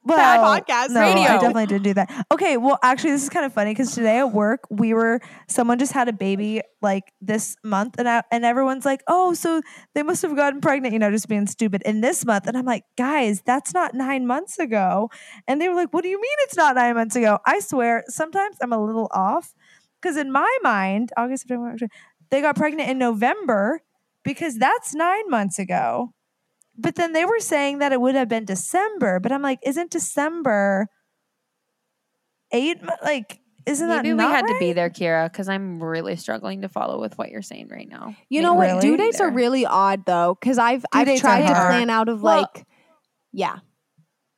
Well, 0.05 0.59
podcast, 0.59 0.89
no, 0.89 0.99
radio. 0.99 1.29
I 1.29 1.37
definitely 1.37 1.67
didn't 1.67 1.83
do 1.83 1.93
that. 1.93 2.25
Okay, 2.31 2.57
well, 2.57 2.77
actually, 2.83 3.11
this 3.11 3.23
is 3.23 3.29
kind 3.29 3.45
of 3.45 3.53
funny 3.53 3.71
because 3.71 3.93
today 3.93 4.17
at 4.19 4.33
work 4.33 4.61
we 4.69 4.93
were 4.93 5.21
someone 5.47 5.79
just 5.79 5.93
had 5.93 6.09
a 6.09 6.13
baby 6.13 6.61
like 6.81 7.13
this 7.21 7.55
month, 7.63 7.95
and 7.97 8.09
I, 8.09 8.23
and 8.29 8.43
everyone's 8.43 8.85
like, 8.85 9.01
"Oh, 9.07 9.33
so 9.33 9.61
they 9.95 10.03
must 10.03 10.21
have 10.21 10.35
gotten 10.35 10.59
pregnant," 10.59 10.91
you 10.93 10.99
know, 10.99 11.09
just 11.09 11.29
being 11.29 11.47
stupid 11.47 11.83
in 11.85 12.01
this 12.01 12.25
month. 12.25 12.47
And 12.47 12.57
I'm 12.57 12.65
like, 12.65 12.83
guys, 12.97 13.41
that's 13.45 13.73
not 13.73 13.93
nine 13.93 14.27
months 14.27 14.59
ago. 14.59 15.09
And 15.47 15.61
they 15.61 15.69
were 15.69 15.75
like, 15.75 15.93
"What 15.93 16.03
do 16.03 16.09
you 16.09 16.19
mean 16.19 16.35
it's 16.39 16.57
not 16.57 16.75
nine 16.75 16.95
months 16.95 17.15
ago?" 17.15 17.39
I 17.45 17.59
swear, 17.59 18.03
sometimes 18.09 18.57
I'm 18.61 18.73
a 18.73 18.83
little 18.83 19.07
off 19.13 19.53
because 20.01 20.17
in 20.17 20.31
my 20.33 20.57
mind, 20.63 21.11
August, 21.15 21.43
September, 21.43 21.75
they 22.29 22.41
got 22.41 22.55
pregnant 22.57 22.89
in 22.89 22.97
November 22.97 23.81
because 24.23 24.57
that's 24.57 24.93
nine 24.93 25.29
months 25.29 25.59
ago. 25.59 26.13
But 26.77 26.95
then 26.95 27.13
they 27.13 27.25
were 27.25 27.39
saying 27.39 27.79
that 27.79 27.91
it 27.91 28.01
would 28.01 28.15
have 28.15 28.27
been 28.27 28.45
December. 28.45 29.19
But 29.19 29.31
I'm 29.31 29.41
like, 29.41 29.59
isn't 29.63 29.91
December 29.91 30.87
eight? 32.51 32.77
Like, 33.03 33.39
isn't 33.65 33.87
Maybe 33.87 34.09
that 34.09 34.11
we 34.11 34.13
not 34.15 34.31
had 34.31 34.47
to 34.47 34.59
be 34.59 34.73
there, 34.73 34.89
Kira, 34.89 35.31
because 35.31 35.47
I'm 35.47 35.81
really 35.81 36.15
struggling 36.15 36.63
to 36.63 36.69
follow 36.69 36.99
with 36.99 37.17
what 37.17 37.29
you're 37.29 37.41
saying 37.41 37.69
right 37.69 37.87
now. 37.87 38.15
You 38.29 38.41
Maybe 38.41 38.45
know 38.45 38.53
what? 38.55 38.67
had 38.69 38.75
to 38.81 38.81
Due 38.81 38.97
be 38.97 39.03
dates 39.03 39.21
are 39.21 39.29
really 39.31 39.65
odd 39.65 40.05
though, 40.05 40.35
because 40.39 40.57
I've 40.57 40.81
Due 40.81 40.87
I've 40.91 41.19
tried 41.19 41.41
to 41.47 41.53
plan 41.53 41.89
out 41.89 42.09
of 42.09 42.21
Well, 42.21 42.41
like, 42.41 42.65
yeah, 43.31 43.59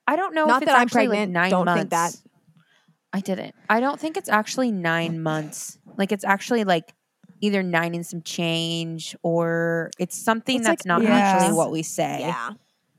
I 0.05 0.15
don't 0.15 0.35
know 0.35 0.45
Not 0.45 0.57
if 0.57 0.63
it's 0.63 0.71
that 0.71 0.75
I'm 0.77 0.81
actually 0.83 1.07
pregnant. 1.07 1.33
like 1.33 1.43
9 1.43 1.49
Don't 1.51 1.65
months. 1.65 1.79
think 1.79 1.89
that. 1.91 2.15
I 3.13 3.21
didn't. 3.21 3.55
I 3.69 3.79
don't 3.79 3.99
think 3.99 4.17
it's 4.17 4.29
actually 4.29 4.71
nine 4.71 5.23
months. 5.23 5.79
Like 5.97 6.11
it's 6.11 6.25
actually 6.25 6.65
like 6.65 6.93
either 7.45 7.61
nine 7.63 7.93
and 7.95 8.05
some 8.05 8.21
change, 8.21 9.15
or 9.23 9.91
it's 9.99 10.17
something 10.17 10.57
It's 10.57 10.67
like- 10.67 10.79
that's 10.79 10.85
not 10.85 11.01
Yeah. 11.03 11.15
actually 11.17 11.55
what 11.55 11.71
we 11.71 11.83
say. 11.83 12.19
yeah. 12.21 12.49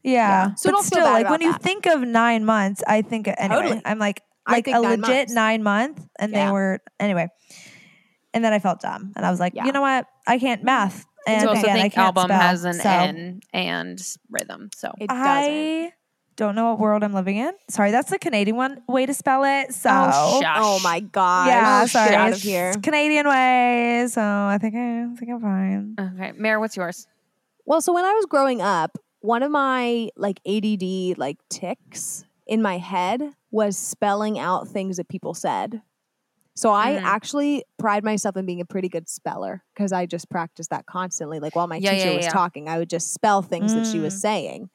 Yeah. 0.02 0.54
So 0.54 0.68
but 0.68 0.72
don't 0.76 0.82
feel 0.82 0.86
still, 0.86 1.04
bad 1.06 1.12
like 1.14 1.20
about 1.22 1.30
when 1.32 1.40
you 1.42 1.52
think 1.54 1.86
of 1.86 2.00
nine 2.02 2.44
months, 2.44 2.80
I 2.86 3.02
think 3.02 3.26
anyway. 3.26 3.62
Totally. 3.62 3.82
I'm 3.84 3.98
like 3.98 4.22
like 4.48 4.68
a 4.68 4.70
nine 4.72 4.82
legit 4.82 5.00
months. 5.08 5.32
nine 5.32 5.62
month, 5.64 6.06
and 6.20 6.32
Yeah. 6.32 6.46
they 6.46 6.52
were 6.52 6.78
anyway. 7.00 7.26
And 8.32 8.44
then 8.44 8.52
I 8.52 8.60
felt 8.60 8.80
dumb, 8.80 9.12
and 9.16 9.26
I 9.26 9.30
was 9.30 9.40
like, 9.40 9.54
Yeah. 9.56 9.64
you 9.64 9.72
know 9.72 9.80
what? 9.80 10.06
I 10.26 10.38
can't 10.38 10.62
math, 10.62 11.04
and 11.26 11.42
So 11.42 11.46
I 11.48 11.50
also 11.50 11.62
again, 11.62 11.76
I 11.76 11.80
think 11.82 11.94
can't 11.94 12.06
album 12.06 12.24
spell, 12.26 12.40
has 12.40 12.64
an 12.64 12.74
so 12.74 12.88
N 12.88 13.40
and 13.52 14.00
rhythm. 14.30 14.70
So 14.76 14.92
It 15.00 15.08
doesn't. 15.08 15.26
I 15.26 15.92
don't 16.36 16.54
know 16.54 16.70
what 16.70 16.78
world 16.78 17.02
I'm 17.02 17.12
living 17.12 17.36
in. 17.36 17.52
Sorry, 17.68 17.90
that's 17.90 18.10
the 18.10 18.18
Canadian 18.18 18.56
one 18.56 18.82
way 18.88 19.06
to 19.06 19.14
spell 19.14 19.42
it. 19.44 19.72
So 19.74 19.90
Oh, 19.92 20.40
shush. 20.40 20.56
Oh 20.60 20.78
my 20.80 21.00
god. 21.00 21.48
yeah, 21.48 21.82
Oh, 21.82 21.86
sorry, 21.86 22.10
Get 22.10 22.18
out 22.20 22.28
it's 22.32 22.36
of 22.38 22.42
here. 22.42 22.74
Canadian 22.82 23.26
way. 23.28 24.06
So 24.08 24.20
I 24.22 24.58
think 24.60 24.74
I, 24.74 25.04
I 25.04 25.16
think 25.16 25.30
I'm 25.32 25.40
fine. 25.40 25.96
Okay, 25.98 26.32
Mare, 26.32 26.60
what's 26.60 26.76
yours? 26.76 27.06
Well, 27.64 27.80
so 27.80 27.92
when 27.92 28.04
I 28.04 28.12
was 28.12 28.26
growing 28.26 28.60
up, 28.60 28.98
one 29.20 29.42
of 29.42 29.50
my 29.50 30.10
like 30.16 30.40
ADD 30.46 31.18
like 31.18 31.38
ticks 31.48 32.24
in 32.46 32.62
my 32.62 32.78
head 32.78 33.22
was 33.50 33.76
spelling 33.76 34.38
out 34.38 34.68
things 34.68 34.98
that 34.98 35.08
people 35.08 35.34
said. 35.34 35.82
So 36.54 36.70
I 36.70 36.92
Mhm. 36.92 37.02
actually 37.04 37.64
pride 37.78 38.02
myself 38.04 38.36
in 38.36 38.46
being 38.46 38.60
a 38.60 38.64
pretty 38.64 38.88
good 38.88 39.08
speller 39.08 39.62
because 39.74 39.92
I 39.92 40.06
just 40.06 40.30
practiced 40.30 40.70
that 40.70 40.86
constantly. 40.86 41.38
Like 41.40 41.54
while 41.56 41.66
my 41.66 41.78
Yeah, 41.78 41.92
teacher 41.92 42.08
yeah, 42.10 42.14
was 42.14 42.24
yeah. 42.26 42.32
talking, 42.32 42.68
I 42.68 42.78
would 42.78 42.88
just 42.88 43.12
spell 43.12 43.42
things 43.42 43.74
that 43.74 43.84
she 43.86 44.00
was 44.00 44.14
Mm. 44.14 44.20
saying. 44.20 44.70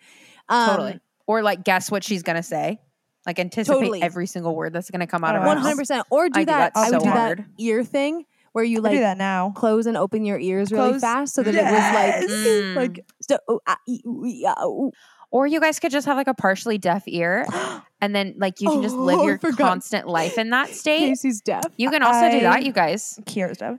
Um, 0.50 0.70
Totally. 0.70 1.00
Or 1.32 1.42
like 1.42 1.64
guess 1.64 1.90
what 1.90 2.04
she's 2.04 2.24
gonna 2.24 2.44
say. 2.44 2.80
Like 3.26 3.40
anticipate 3.40 3.80
Totally. 3.80 4.02
every 4.02 4.26
single 4.28 4.54
word 4.56 4.74
that's 4.74 4.90
gonna 4.90 5.08
come 5.08 5.24
out 5.24 5.36
of 5.36 5.44
Oh, 5.44 5.46
her 5.50 5.56
mouth. 5.56 5.64
hundred 5.64 5.78
percent. 5.78 6.06
Or 6.10 6.28
do 6.28 6.40
I 6.40 6.42
do 6.44 6.46
that. 6.48 6.74
that 6.74 6.80
I 6.80 6.90
would 6.90 7.00
so 7.00 7.06
do 7.06 7.10
hard. 7.12 7.40
that 7.40 7.46
ear 7.58 7.84
thing 7.84 8.26
where 8.52 8.64
you 8.66 8.78
I 8.78 8.80
do 8.80 8.82
like 8.84 9.00
that 9.00 9.18
now. 9.18 9.52
close 9.56 9.86
and 9.86 9.96
open 9.96 10.26
your 10.26 10.38
ears 10.40 10.72
really 10.74 10.90
Close- 10.90 11.02
fast, 11.02 11.34
so 11.36 11.44
that 11.44 11.54
Yes. 11.54 12.20
it 12.22 12.28
was 12.28 12.30
like 12.30 12.42
Mm. 12.42 12.76
like 12.76 13.06
so, 13.22 13.38
oh, 13.48 13.60
ah, 13.68 13.78
ee, 13.88 14.02
ooh, 14.06 14.44
ah, 14.48 14.66
ooh. 14.66 14.92
Or 15.32 15.48
you 15.48 15.62
guys 15.62 15.80
could 15.80 15.92
just 15.92 16.06
have 16.08 16.18
like 16.18 16.28
a 16.28 16.34
partially 16.34 16.78
deaf 16.78 17.04
ear 17.08 17.46
and 18.02 18.14
then 18.14 18.34
like 18.38 18.60
you 18.60 18.70
can 18.70 18.82
just 18.82 18.96
live 18.96 19.20
Oh, 19.20 19.22
I 19.24 19.26
your 19.28 19.38
constant 19.38 20.08
life 20.08 20.38
in 20.38 20.50
that 20.50 20.68
state. 20.70 21.00
Casey's 21.08 21.40
deaf. 21.42 21.64
You 21.78 21.90
can 21.92 22.04
also 22.04 22.30
do 22.30 22.42
that, 22.42 22.66
you 22.66 22.74
guys. 22.74 23.18
Kiera's 23.24 23.60
deaf. 23.60 23.78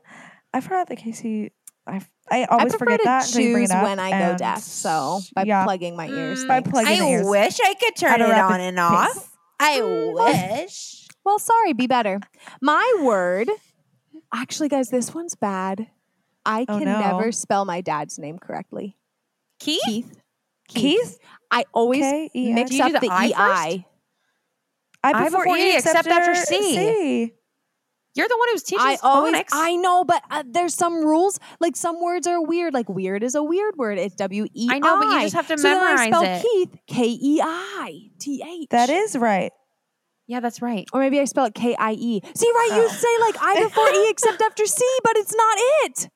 I 0.55 0.61
forgot 0.61 0.89
that 0.89 0.97
Casey. 0.97 1.53
I 1.87 2.01
I 2.31 2.43
I 2.43 2.45
always 2.47 2.73
prefer 2.73 2.85
forget 2.85 3.01
to 3.01 3.05
that 3.05 3.27
until 3.27 3.43
bring 3.53 3.63
choose 3.65 3.71
it 3.71 3.75
up, 3.77 3.83
when 3.85 3.99
I 3.99 4.11
go 4.11 4.17
and 4.17 4.39
deaf. 4.39 4.61
So 4.61 5.21
by 5.35 5.43
yeah, 5.45 5.65
plugging 5.65 5.97
my 5.97 6.09
ears. 6.09 6.45
Mm, 6.45 6.49
by 6.49 6.61
plugging 6.61 6.99
the 6.99 7.07
ears. 7.09 7.27
I 7.27 7.31
wish 7.31 7.59
I 7.61 7.75
could 7.75 7.97
turn 7.97 8.21
it 8.21 8.31
on 8.31 8.61
and 8.61 8.77
pace. 8.77 9.17
off. 9.19 9.37
I 9.61 9.81
wish. 9.83 11.09
Well, 11.25 11.39
sorry, 11.39 11.73
be 11.73 11.87
better. 11.87 12.21
My 12.61 13.01
word. 13.03 13.49
Actually, 14.35 14.69
guys, 14.69 14.89
this 14.91 15.15
one's 15.15 15.35
bad. 15.35 15.89
I 16.45 16.63
Oh, 16.69 16.79
can 16.79 16.85
no. 16.85 16.99
never 17.01 17.31
spell 17.33 17.65
my 17.65 17.81
dad's 17.81 18.19
name 18.19 18.39
correctly. 18.39 18.97
Keith? 19.61 19.81
Keith. 19.87 20.19
Keith. 20.69 21.19
I 21.51 21.65
always 21.73 22.01
K-E-I. 22.03 22.55
mix 22.55 22.71
Do 22.71 22.77
you 22.77 22.83
up 22.85 22.89
do 22.89 22.93
the 22.95 23.01
the 23.01 23.11
I 23.13 23.27
EI. 23.27 23.87
I 25.05 25.25
before 25.25 25.43
prefer 25.45 25.57
E, 25.57 25.77
except 25.77 25.97
after 26.07 26.11
after 26.11 26.35
C. 26.35 26.75
C. 26.75 27.33
You're 28.15 28.29
the 28.29 28.37
one 28.39 28.49
who's 28.53 28.63
teaching 28.63 28.85
I 28.85 28.99
always, 29.03 29.35
phonics. 29.35 29.49
I 29.53 29.75
know, 29.77 30.05
but 30.05 30.23
uh, 30.31 30.43
there's 30.47 30.75
some 30.75 31.03
rules. 31.05 31.39
Like 31.61 31.77
some 31.77 32.01
words 32.03 32.27
are 32.27 32.43
weird. 32.43 32.75
Like 32.75 32.89
weird 32.89 33.23
is 33.23 33.35
a 33.35 33.43
weird 33.43 33.77
word. 33.77 33.99
It's 33.99 34.15
W 34.17 34.47
E 34.55 34.69
I. 34.71 34.75
I 34.77 34.79
know, 34.81 34.99
but 35.01 35.07
you 35.15 35.21
just 35.23 35.35
have 35.35 35.49
to 35.49 35.57
so 35.57 35.63
then 35.63 35.79
I 35.79 35.81
memorize 35.81 36.07
spell 36.09 36.23
it. 36.23 36.43
Keith 36.43 36.77
K 36.87 37.05
E 37.07 37.41
I 37.43 37.99
T 38.19 38.43
H. 38.63 38.69
That 38.71 38.91
is 38.91 39.17
right. 39.17 39.51
yeah, 40.27 40.41
that's 40.41 40.61
right. 40.61 40.87
Or 40.93 41.01
maybe 41.01 41.21
I 41.21 41.25
spell 41.25 41.47
it 41.47 41.55
K 41.55 41.75
I 41.79 41.93
E. 41.93 42.21
See, 42.35 42.51
right? 42.51 42.69
You 42.73 42.85
Oh. 42.85 42.89
say 42.89 43.09
like 43.21 43.37
I 43.41 43.63
before 43.65 43.89
E 43.89 44.11
except 44.11 44.43
after 44.49 44.67
C, 44.67 44.85
but 45.05 45.17
it's 45.17 45.35
not 45.35 45.57
it. 45.85 46.09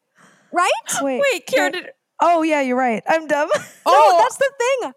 Right? 0.52 0.70
Wait. 1.02 1.22
Wait, 1.32 1.46
Kira 1.46 1.72
did. 1.72 1.88
Oh 2.20 2.42
yeah, 2.42 2.60
you're 2.60 2.76
right. 2.78 3.02
I'm 3.08 3.26
dumb. 3.26 3.48
No, 3.86 4.18
that's 4.18 4.36
the 4.36 4.50
thing. 4.58 4.92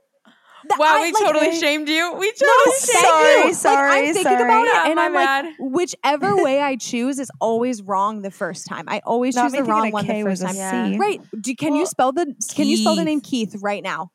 That 0.69 0.77
Wow, 0.79 0.97
I, 0.97 1.01
we 1.01 1.11
like, 1.11 1.23
totally 1.23 1.47
I- 1.49 1.59
shamed 1.59 1.89
you. 1.89 2.13
We 2.13 2.27
No, 2.41 2.47
totally 2.47 2.75
thank 2.77 2.91
shamed 2.91 3.05
Sorry, 3.05 3.33
you. 3.39 3.45
Like, 3.45 3.53
sorry, 3.55 3.91
I'm 4.07 4.13
thinking 4.13 4.33
about 4.33 4.65
it, 4.67 4.71
Yeah, 4.73 4.91
and 4.91 4.99
I'm 4.99 5.13
bad. 5.13 5.45
like, 5.45 5.55
whichever 5.59 6.35
way 6.43 6.61
I 6.61 6.75
choose 6.75 7.19
is 7.19 7.31
always 7.41 7.81
wrong 7.81 8.21
the 8.21 8.31
first 8.31 8.67
time. 8.67 8.85
I 8.87 9.01
always 9.05 9.35
Not 9.35 9.43
choose 9.45 9.53
the 9.53 9.63
wrong 9.63 9.91
one 9.91 10.05
K 10.05 10.21
the 10.23 10.29
first 10.29 10.41
time. 10.43 10.53
C. 10.53 10.57
Yeah. 10.59 10.97
Right? 10.97 11.21
Do, 11.41 11.55
can 11.55 11.75
you 11.75 11.85
spell 11.85 12.11
the 12.11 12.33
Can 12.53 12.67
you 12.67 12.77
spell 12.77 12.95
the 12.95 13.03
name 13.03 13.19
Keith 13.21 13.55
right 13.61 13.81
now? 13.83 14.11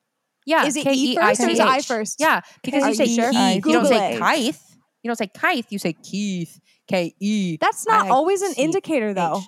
Yeah, 0.47 0.67
Is 0.67 0.77
it 0.77 0.87
E 0.87 1.15
first 1.17 1.41
or 1.41 1.49
is 1.49 1.59
it 1.59 1.67
I 1.67 1.81
first? 1.81 2.21
Yeah, 2.21 2.41
because 2.63 2.83
Are 2.85 2.89
you 2.91 2.95
say 2.95 3.07
sure? 3.07 3.33
Keith. 3.33 3.65
You 3.67 3.73
don't 3.73 3.87
say. 3.87 4.19
Keith. 4.37 4.77
You 5.03 5.09
don't 5.09 5.17
say 5.17 5.27
Keith. 5.29 5.67
You 5.71 5.79
say 5.79 5.95
Keith. 5.95 6.61
K 6.87 7.15
E. 7.19 7.57
That's 7.61 7.87
not 7.87 8.07
I 8.07 8.09
always 8.11 8.43
an 8.43 8.53
C 8.55 8.63
indicator, 8.63 9.15
though. 9.15 9.41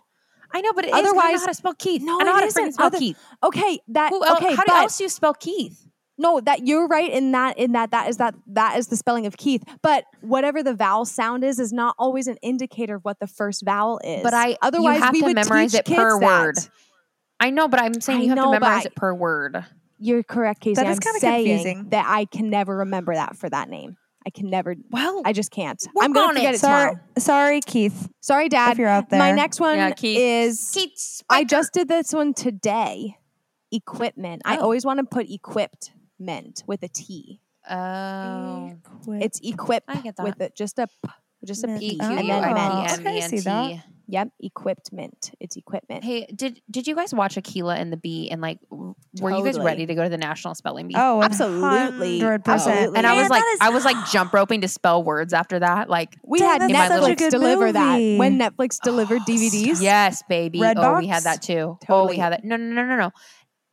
I 0.55 0.62
know, 0.62 0.73
but 0.73 0.85
it 0.87 0.89
is. 0.89 0.95
I 0.95 1.01
know 1.03 1.11
Otherwise- 1.11 1.41
how 1.41 1.47
to 1.49 1.55
spell 1.55 1.74
Keith. 1.74 2.01
No, 2.03 2.19
I 2.19 2.23
know 2.24 2.31
it 2.31 2.35
how 2.35 2.41
to 2.41 2.47
isn't. 2.47 2.65
freaking 2.69 2.73
spell 2.73 2.87
Other- 2.87 2.99
Keith. 2.99 3.19
Okay, 3.45 3.78
that 3.89 4.11
Who 4.11 4.24
okay, 4.37 4.55
how 4.55 4.62
but 4.66 4.74
else 4.74 4.97
do 4.97 5.05
you 5.05 5.11
spell 5.11 5.35
Keith? 5.35 5.86
No, 6.18 6.40
that 6.40 6.66
you're 6.66 6.86
right 6.86 7.10
in 7.10 7.32
that 7.32 7.59
in 7.59 7.72
that 7.72 7.90
that 7.90 8.09
is 8.09 8.16
that 8.16 8.34
that 8.48 8.78
is 8.78 8.88
the 8.88 8.97
spelling 8.97 9.26
of 9.26 9.36
Keith. 9.36 9.62
But 9.82 10.05
whatever 10.22 10.62
the 10.62 10.74
vowel 10.74 11.05
sound 11.05 11.44
is, 11.44 11.59
is 11.59 11.72
not 11.72 11.94
always 11.98 12.26
an 12.26 12.36
indicator 12.43 12.97
of 12.97 13.05
what 13.05 13.18
the 13.20 13.26
first 13.26 13.64
vowel 13.64 14.01
is. 14.05 14.22
But 14.22 14.34
I- 14.34 14.48
you 14.51 14.56
otherwise 14.62 15.01
have 15.01 15.12
we 15.12 15.20
to 15.20 15.26
would 15.26 15.34
memorize 15.34 15.72
teach 15.72 15.80
it 15.80 15.86
per 15.86 15.93
kids 16.12 16.20
that. 16.20 16.26
word. 16.26 16.56
I 17.38 17.51
know, 17.51 17.68
but 17.68 17.80
I'm 17.80 18.01
saying 18.01 18.20
I 18.20 18.22
you 18.22 18.28
have 18.30 18.36
know, 18.36 18.44
to 18.47 18.51
memorize 18.60 18.84
I- 18.84 18.86
it 18.86 18.94
per 18.97 19.12
word. 19.12 19.64
You're 19.98 20.22
correct, 20.22 20.60
Casey. 20.60 20.74
That 20.74 20.86
is 20.86 20.97
I'm 20.97 21.01
kinda 21.01 21.20
saying 21.20 21.47
confusing. 21.47 21.88
that 21.90 22.05
I 22.09 22.26
can 22.26 22.51
never 22.51 22.76
remember 22.78 23.14
that 23.14 23.36
for 23.36 23.48
that 23.51 23.68
name. 23.70 23.97
I 24.26 24.30
can 24.30 24.51
never. 24.51 24.74
Well, 24.90 25.22
I 25.24 25.32
just 25.32 25.51
can't. 25.52 25.80
Work 25.94 26.05
I'm 26.05 26.12
gonna 26.12 26.28
on 26.28 26.36
it. 26.36 26.55
it, 26.56 26.60
Sorry, 26.60 26.90
tomorrow. 26.90 27.01
sorry, 27.18 27.60
Keith. 27.60 28.09
Sorry, 28.20 28.48
Dad. 28.48 28.72
If 28.72 28.78
you're 28.78 28.88
out 28.88 29.09
there, 29.09 29.18
My 29.20 29.32
next 29.32 29.60
one 29.60 29.76
Yeah, 29.76 29.90
Keith. 29.93 30.18
is 30.18 30.70
Keith. 30.74 31.22
I 31.30 31.44
just 31.44 31.72
did 31.72 31.88
this 31.88 32.12
one 32.12 32.34
today. 32.34 33.16
Equipment. 33.72 34.43
I 34.44 34.56
Oh. 34.59 34.62
always 34.62 34.84
want 34.84 34.98
to 34.98 35.05
put 35.05 35.30
equipped 35.30 35.93
meant 36.18 36.62
with 36.66 36.82
a 36.82 36.88
T. 36.88 37.40
Oh. 37.68 38.72
It's 39.09 39.40
equip 39.43 39.84
I 39.88 39.97
get 40.01 40.16
that. 40.16 40.24
with 40.24 40.40
it 40.40 40.56
just 40.56 40.78
a 40.78 40.86
p, 40.86 41.10
just 41.44 41.64
a 41.64 41.66
Meant. 41.66 41.80
p, 41.80 41.90
Q 41.90 41.98
Oh. 42.01 42.16
And 42.16 42.28
then 42.28 42.44
I 42.44 42.84
Okay, 42.94 43.01
M 43.02 43.06
I 43.06 43.16
N 43.18 43.28
see 43.28 43.40
that. 43.40 43.68
T. 43.68 43.82
Yep, 44.09 44.28
equipment. 44.40 45.32
It's 45.40 45.56
equipment. 45.56 46.05
Hey, 46.05 46.26
did 46.32 46.60
did 46.70 46.86
you 46.86 46.94
guys 46.94 47.12
watch 47.12 47.34
Akeelah 47.34 47.76
and 47.76 47.93
the 47.93 47.97
Bee 47.97 48.28
and 48.30 48.40
like 48.40 48.60
w- 48.70 48.94
were 49.20 49.32
you 49.36 49.43
guys 49.44 49.59
ready 49.59 49.84
to 49.84 49.94
go 49.97 50.05
to 50.05 50.09
the 50.09 50.16
National 50.16 50.55
Spelling 50.55 50.86
Bee? 50.86 50.94
Oh, 50.97 51.20
Absolutely. 51.24 52.20
100%. 52.20 52.43
Absolutely. 52.47 52.98
and 52.98 53.05
I 53.05 53.14
was 53.20 53.28
like 53.28 53.43
that 53.43 53.51
is- 53.55 53.59
I 53.62 53.70
was 53.70 53.84
like 53.84 53.97
jump 54.12 54.32
roping 54.32 54.60
to 54.60 54.68
spell 54.68 55.02
words 55.02 55.32
after 55.32 55.59
that. 55.59 55.90
Like 55.90 56.16
we 56.24 56.38
Dang, 56.38 56.48
had 56.48 56.60
that's 56.60 56.70
In 56.70 56.78
my 56.78 56.88
little- 56.88 57.09
Netflix 57.09 57.18
good 57.18 57.30
deliver 57.32 57.72
that 57.72 57.97
when 58.16 58.38
Netflix 58.38 58.78
delivered 58.80 59.22
DVDs. 59.28 59.82
yes, 59.82 60.22
baby. 60.28 60.60
Oh, 60.60 60.66
Redbox? 60.66 60.98
we 61.01 61.06
had 61.09 61.24
that 61.24 61.43
too. 61.43 61.76
Oh, 61.88 62.06
we 62.09 62.16
had 62.16 62.32
that. 62.32 62.44
No, 62.44 62.55
no, 62.56 62.74
no, 62.74 62.84
no, 62.86 62.97
no. 62.97 63.10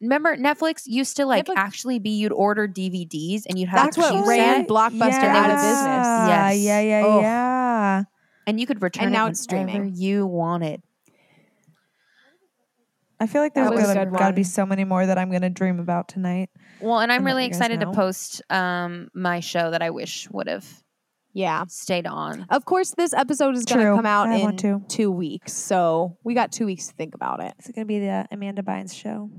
Remember 0.03 0.35
Netflix 0.38 0.84
used 0.85 1.17
to 1.17 1.25
like 1.25 1.45
Netflix- 1.47 1.53
actually 1.57 1.97
be 1.99 2.11
you'd 2.11 2.31
order 2.34 2.67
DVDs 2.67 3.43
and 3.49 3.57
you'd 3.57 3.69
have 3.69 3.85
That's 3.85 3.97
a 3.97 4.01
what 4.01 4.11
queue 4.11 4.27
ran 4.30 4.61
set, 4.61 4.67
Blockbuster 4.67 5.23
yeah. 5.23 5.38
out 5.38 5.49
of 5.49 5.57
business. 5.57 6.07
Yes. 6.27 6.59
Yeah, 6.59 6.80
yeah, 6.81 7.03
Oh. 7.05 7.21
yeah. 7.21 8.03
and 8.45 8.59
you 8.59 8.67
could 8.67 8.81
return 8.84 9.05
And 9.05 9.13
now 9.13 9.25
it 9.27 9.31
it's 9.31 9.47
whenever 9.47 9.69
streaming. 9.71 9.95
you 9.95 10.27
wanted. 10.27 10.81
I 13.19 13.27
feel 13.27 13.41
like 13.41 13.53
there's 13.53 13.69
gotta, 13.69 14.05
gotta 14.11 14.34
be 14.34 14.43
so 14.43 14.65
many 14.65 14.84
more 14.84 15.05
that 15.05 15.17
I'm 15.17 15.31
gonna 15.31 15.49
dream 15.49 15.80
about 15.80 16.09
tonight. 16.09 16.49
Well, 16.81 16.99
and 16.99 17.11
I'm 17.11 17.17
And 17.19 17.25
really 17.25 17.45
excited 17.45 17.80
to 17.80 17.91
post 17.91 18.41
um 18.49 19.07
my 19.13 19.39
show 19.39 19.71
that 19.71 19.81
I 19.81 19.91
wish 19.91 20.30
would 20.31 20.47
have 20.49 20.67
Yeah. 21.34 21.63
stayed 21.69 22.05
on. 22.05 22.45
Of 22.49 22.65
course, 22.65 22.91
this 22.91 23.13
episode 23.13 23.55
is 23.55 23.63
gonna 23.63 23.95
come 23.95 24.05
out 24.05 24.27
I 24.27 24.35
in 24.38 24.57
two 24.89 25.09
weeks. 25.11 25.53
So 25.53 26.17
we 26.23 26.34
got 26.34 26.51
two 26.51 26.65
weeks 26.65 26.88
to 26.88 26.93
think 26.95 27.15
about 27.15 27.41
it. 27.41 27.53
It's 27.59 27.71
gonna 27.71 27.85
be 27.85 27.99
the 27.99 28.27
Amanda 28.30 28.61
Bynes 28.61 28.93
show. 28.93 29.30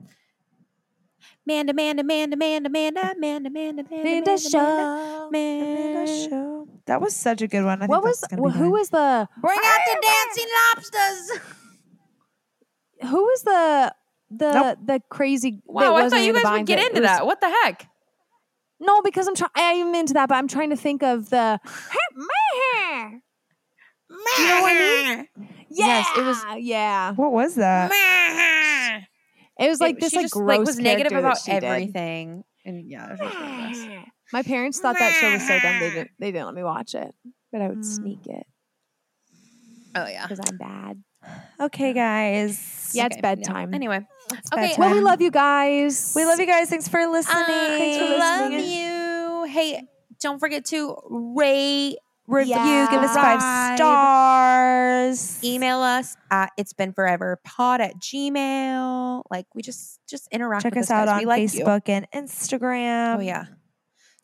Amanda, 1.47 1.73
Amanda, 1.73 2.01
Amanda, 2.03 2.35
Amanda, 2.37 2.69
Amanda, 2.69 3.11
Amanda, 3.11 3.49
Amanda, 3.49 3.51
Amanda, 3.51 3.85
Amanda, 3.93 4.39
show. 4.39 5.29
Amanda 5.29 5.91
Amanda. 5.91 6.29
show. 6.31 6.69
That 6.87 7.01
was 7.01 7.15
such 7.15 7.43
a 7.43 7.47
good 7.49 7.65
one. 7.65 7.83
I 7.83 7.87
What 7.87 7.97
think 7.97 8.05
was 8.07 8.21
that's 8.21 8.35
gonna 8.35 8.49
wh- 8.49 8.53
be 8.53 8.59
who 8.59 8.71
was 8.71 8.89
the 8.91 9.29
Bring 9.41 9.59
out 9.63 9.81
the 9.87 10.03
dancing 10.03 10.49
lobsters. 10.75 11.41
who 13.11 13.25
was 13.25 13.43
the 13.43 13.95
the 14.31 14.53
Nope. 14.53 14.79
the 14.85 15.01
crazy? 15.11 15.51
that 15.53 15.61
Wow, 15.67 15.97
I 15.97 16.09
thought 16.09 16.21
you 16.23 16.33
guys 16.33 16.45
would 16.45 16.67
get 16.67 16.79
into 16.79 17.01
was- 17.01 17.11
that. 17.11 17.27
What 17.27 17.41
the 17.41 17.49
heck? 17.63 17.89
No, 18.81 19.01
because 19.03 19.27
I'm 19.29 19.35
trying. 19.35 19.51
I'm 19.57 19.95
into 19.95 20.15
that, 20.15 20.29
but 20.29 20.37
I'm 20.37 20.49
trying 20.49 20.71
to 20.71 20.77
think 20.77 21.03
of 21.03 21.31
the. 21.31 21.61
Do 21.63 21.71
you 24.43 24.49
know 24.49 24.63
what 24.63 24.73
I 24.73 25.17
mean? 25.17 25.29
Yeah, 25.71 25.87
Yes, 25.87 26.09
it 26.17 26.25
was- 26.25 26.45
Yeah, 26.59 27.13
What 27.15 27.33
was 27.33 27.55
that? 27.57 27.91
It 29.59 29.69
was 29.69 29.81
like 29.81 29.97
It- 29.97 30.01
this 30.01 30.11
she 30.11 30.17
like 30.17 30.25
just, 30.25 30.35
gross 30.35 30.67
was 30.67 30.79
negative 30.79 31.11
character 31.13 31.23
that 31.23 31.29
about 31.29 31.39
she 31.39 31.53
did. 31.53 31.65
everything. 31.65 32.45
And 32.65 32.91
yeah, 32.91 33.07
it 33.07 33.11
was 33.13 33.21
really 33.21 33.33
gross. 33.97 34.05
My 34.33 34.43
parents 34.43 34.81
thought 34.81 34.97
that 34.99 35.13
show 35.21 35.33
was 35.33 35.47
so 35.47 35.59
dumb 35.61 35.79
they 35.81 35.91
didn't 35.91 36.11
they 36.19 36.33
didn't 36.33 36.47
let 36.47 36.55
me 36.55 36.63
watch 36.65 36.95
it, 36.95 37.15
but 37.53 37.61
I 37.63 37.69
would 37.69 37.79
Mm. 37.79 37.85
sneak 37.85 38.27
it 38.27 38.47
Oh 39.95 40.07
yeah. 40.07 40.27
because 40.27 40.41
I'm 40.49 40.57
bad. 40.57 41.03
Okay, 41.61 41.93
guys. 41.93 42.91
Yeah, 42.95 43.07
it's 43.07 43.15
Okay, 43.15 43.21
bedtime. 43.23 43.73
Anyway, 43.75 44.05
It's 44.33 44.53
Okay, 44.53 44.63
bedtime. 44.69 44.81
Well, 44.81 44.95
we 44.95 45.01
love 45.01 45.21
you 45.23 45.31
guys. 45.31 46.13
We 46.17 46.25
love 46.27 46.39
you 46.41 46.47
guys. 46.47 46.69
Thanks 46.69 46.89
for 46.89 47.07
listening. 47.07 47.47
Thanks 47.47 47.99
for 47.99 48.19
love 48.19 48.53
you. 48.53 49.45
Hey, 49.49 49.83
don't 50.21 50.39
forget 50.41 50.65
to 50.67 50.97
rate, 51.09 51.97
Review. 52.27 52.55
Yeah. 52.55 52.89
Give 52.91 53.03
us 53.03 53.15
five 53.15 53.41
Subscribe. 53.41 53.77
stars. 55.15 55.45
email 55.45 55.81
us 55.81 56.17
at 56.31 56.53
it's 56.57 56.73
been 56.73 56.93
forever 56.93 57.39
pod 57.45 57.81
at 57.81 57.97
gmail. 57.99 59.23
Like 59.31 59.47
we 59.55 59.63
just 59.63 60.01
just 60.09 60.29
interact. 60.33 60.63
Check 60.63 60.75
with 60.75 60.85
us 60.85 60.91
out 60.91 61.07
guys. 61.07 61.13
on 61.15 61.19
we 61.21 61.27
like 61.27 61.43
you. 61.55 61.65
Facebook 61.65 61.89
and 61.89 62.07
Instagram. 62.13 63.17
Oh 63.17 63.21
yeah. 63.21 63.47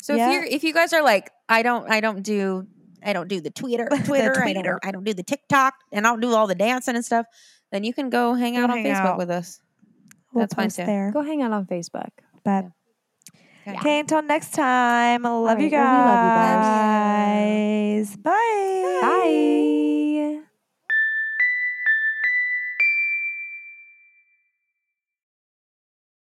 So 0.03 0.15
yeah. 0.15 0.29
if 0.29 0.33
you 0.35 0.41
are 0.41 0.45
if 0.45 0.65
you 0.65 0.73
guys 0.73 0.93
are 0.93 1.03
like, 1.03 1.31
I 1.49 1.63
don't 1.63 1.91
I 1.91 2.01
don't 2.01 2.23
do 2.23 2.67
I 3.05 3.13
don't 3.13 3.29
do 3.29 3.41
the 3.41 3.51
Twitter 3.51 3.87
Twitter, 4.05 4.33
I 4.43 4.53
Twitter. 4.53 4.63
don't 4.83 4.87
I 4.89 4.91
don't 4.93 5.05
do 5.05 5.15
the 5.15 5.23
TikTok 5.23 5.75
and 5.93 6.07
I 6.07 6.11
don't 6.11 6.21
do 6.21 6.35
all 6.35 6.47
the 6.47 6.55
dancing 6.55 6.97
and 6.97 7.05
stuff, 7.05 7.27
then 7.73 7.85
you 7.85 7.93
can 7.93 8.09
go 8.11 8.35
hang 8.35 8.55
Go 8.55 8.65
out 8.65 8.71
on 8.71 8.79
hang 8.79 8.87
Facebook 8.87 9.05
out. 9.07 9.19
with 9.19 9.31
us. 9.31 9.61
We'll 10.33 10.43
That's 10.43 10.55
fine 10.55 10.71
too. 10.71 10.87
there. 10.87 11.11
Go 11.13 11.23
hang 11.23 11.43
out 11.43 11.53
on 11.53 11.67
Facebook. 11.67 12.09
But 12.45 12.67
Okay. 13.71 13.79
okay, 13.81 14.01
until 14.01 14.23
next 14.23 14.53
time. 14.53 15.23
Love 15.23 15.47
right, 15.47 15.59
you 15.59 15.71
we 15.71 15.77
love 15.77 16.25
you 16.25 16.31
guys. 18.07 18.17
Bye. 18.17 18.99
Bye. 19.03 19.80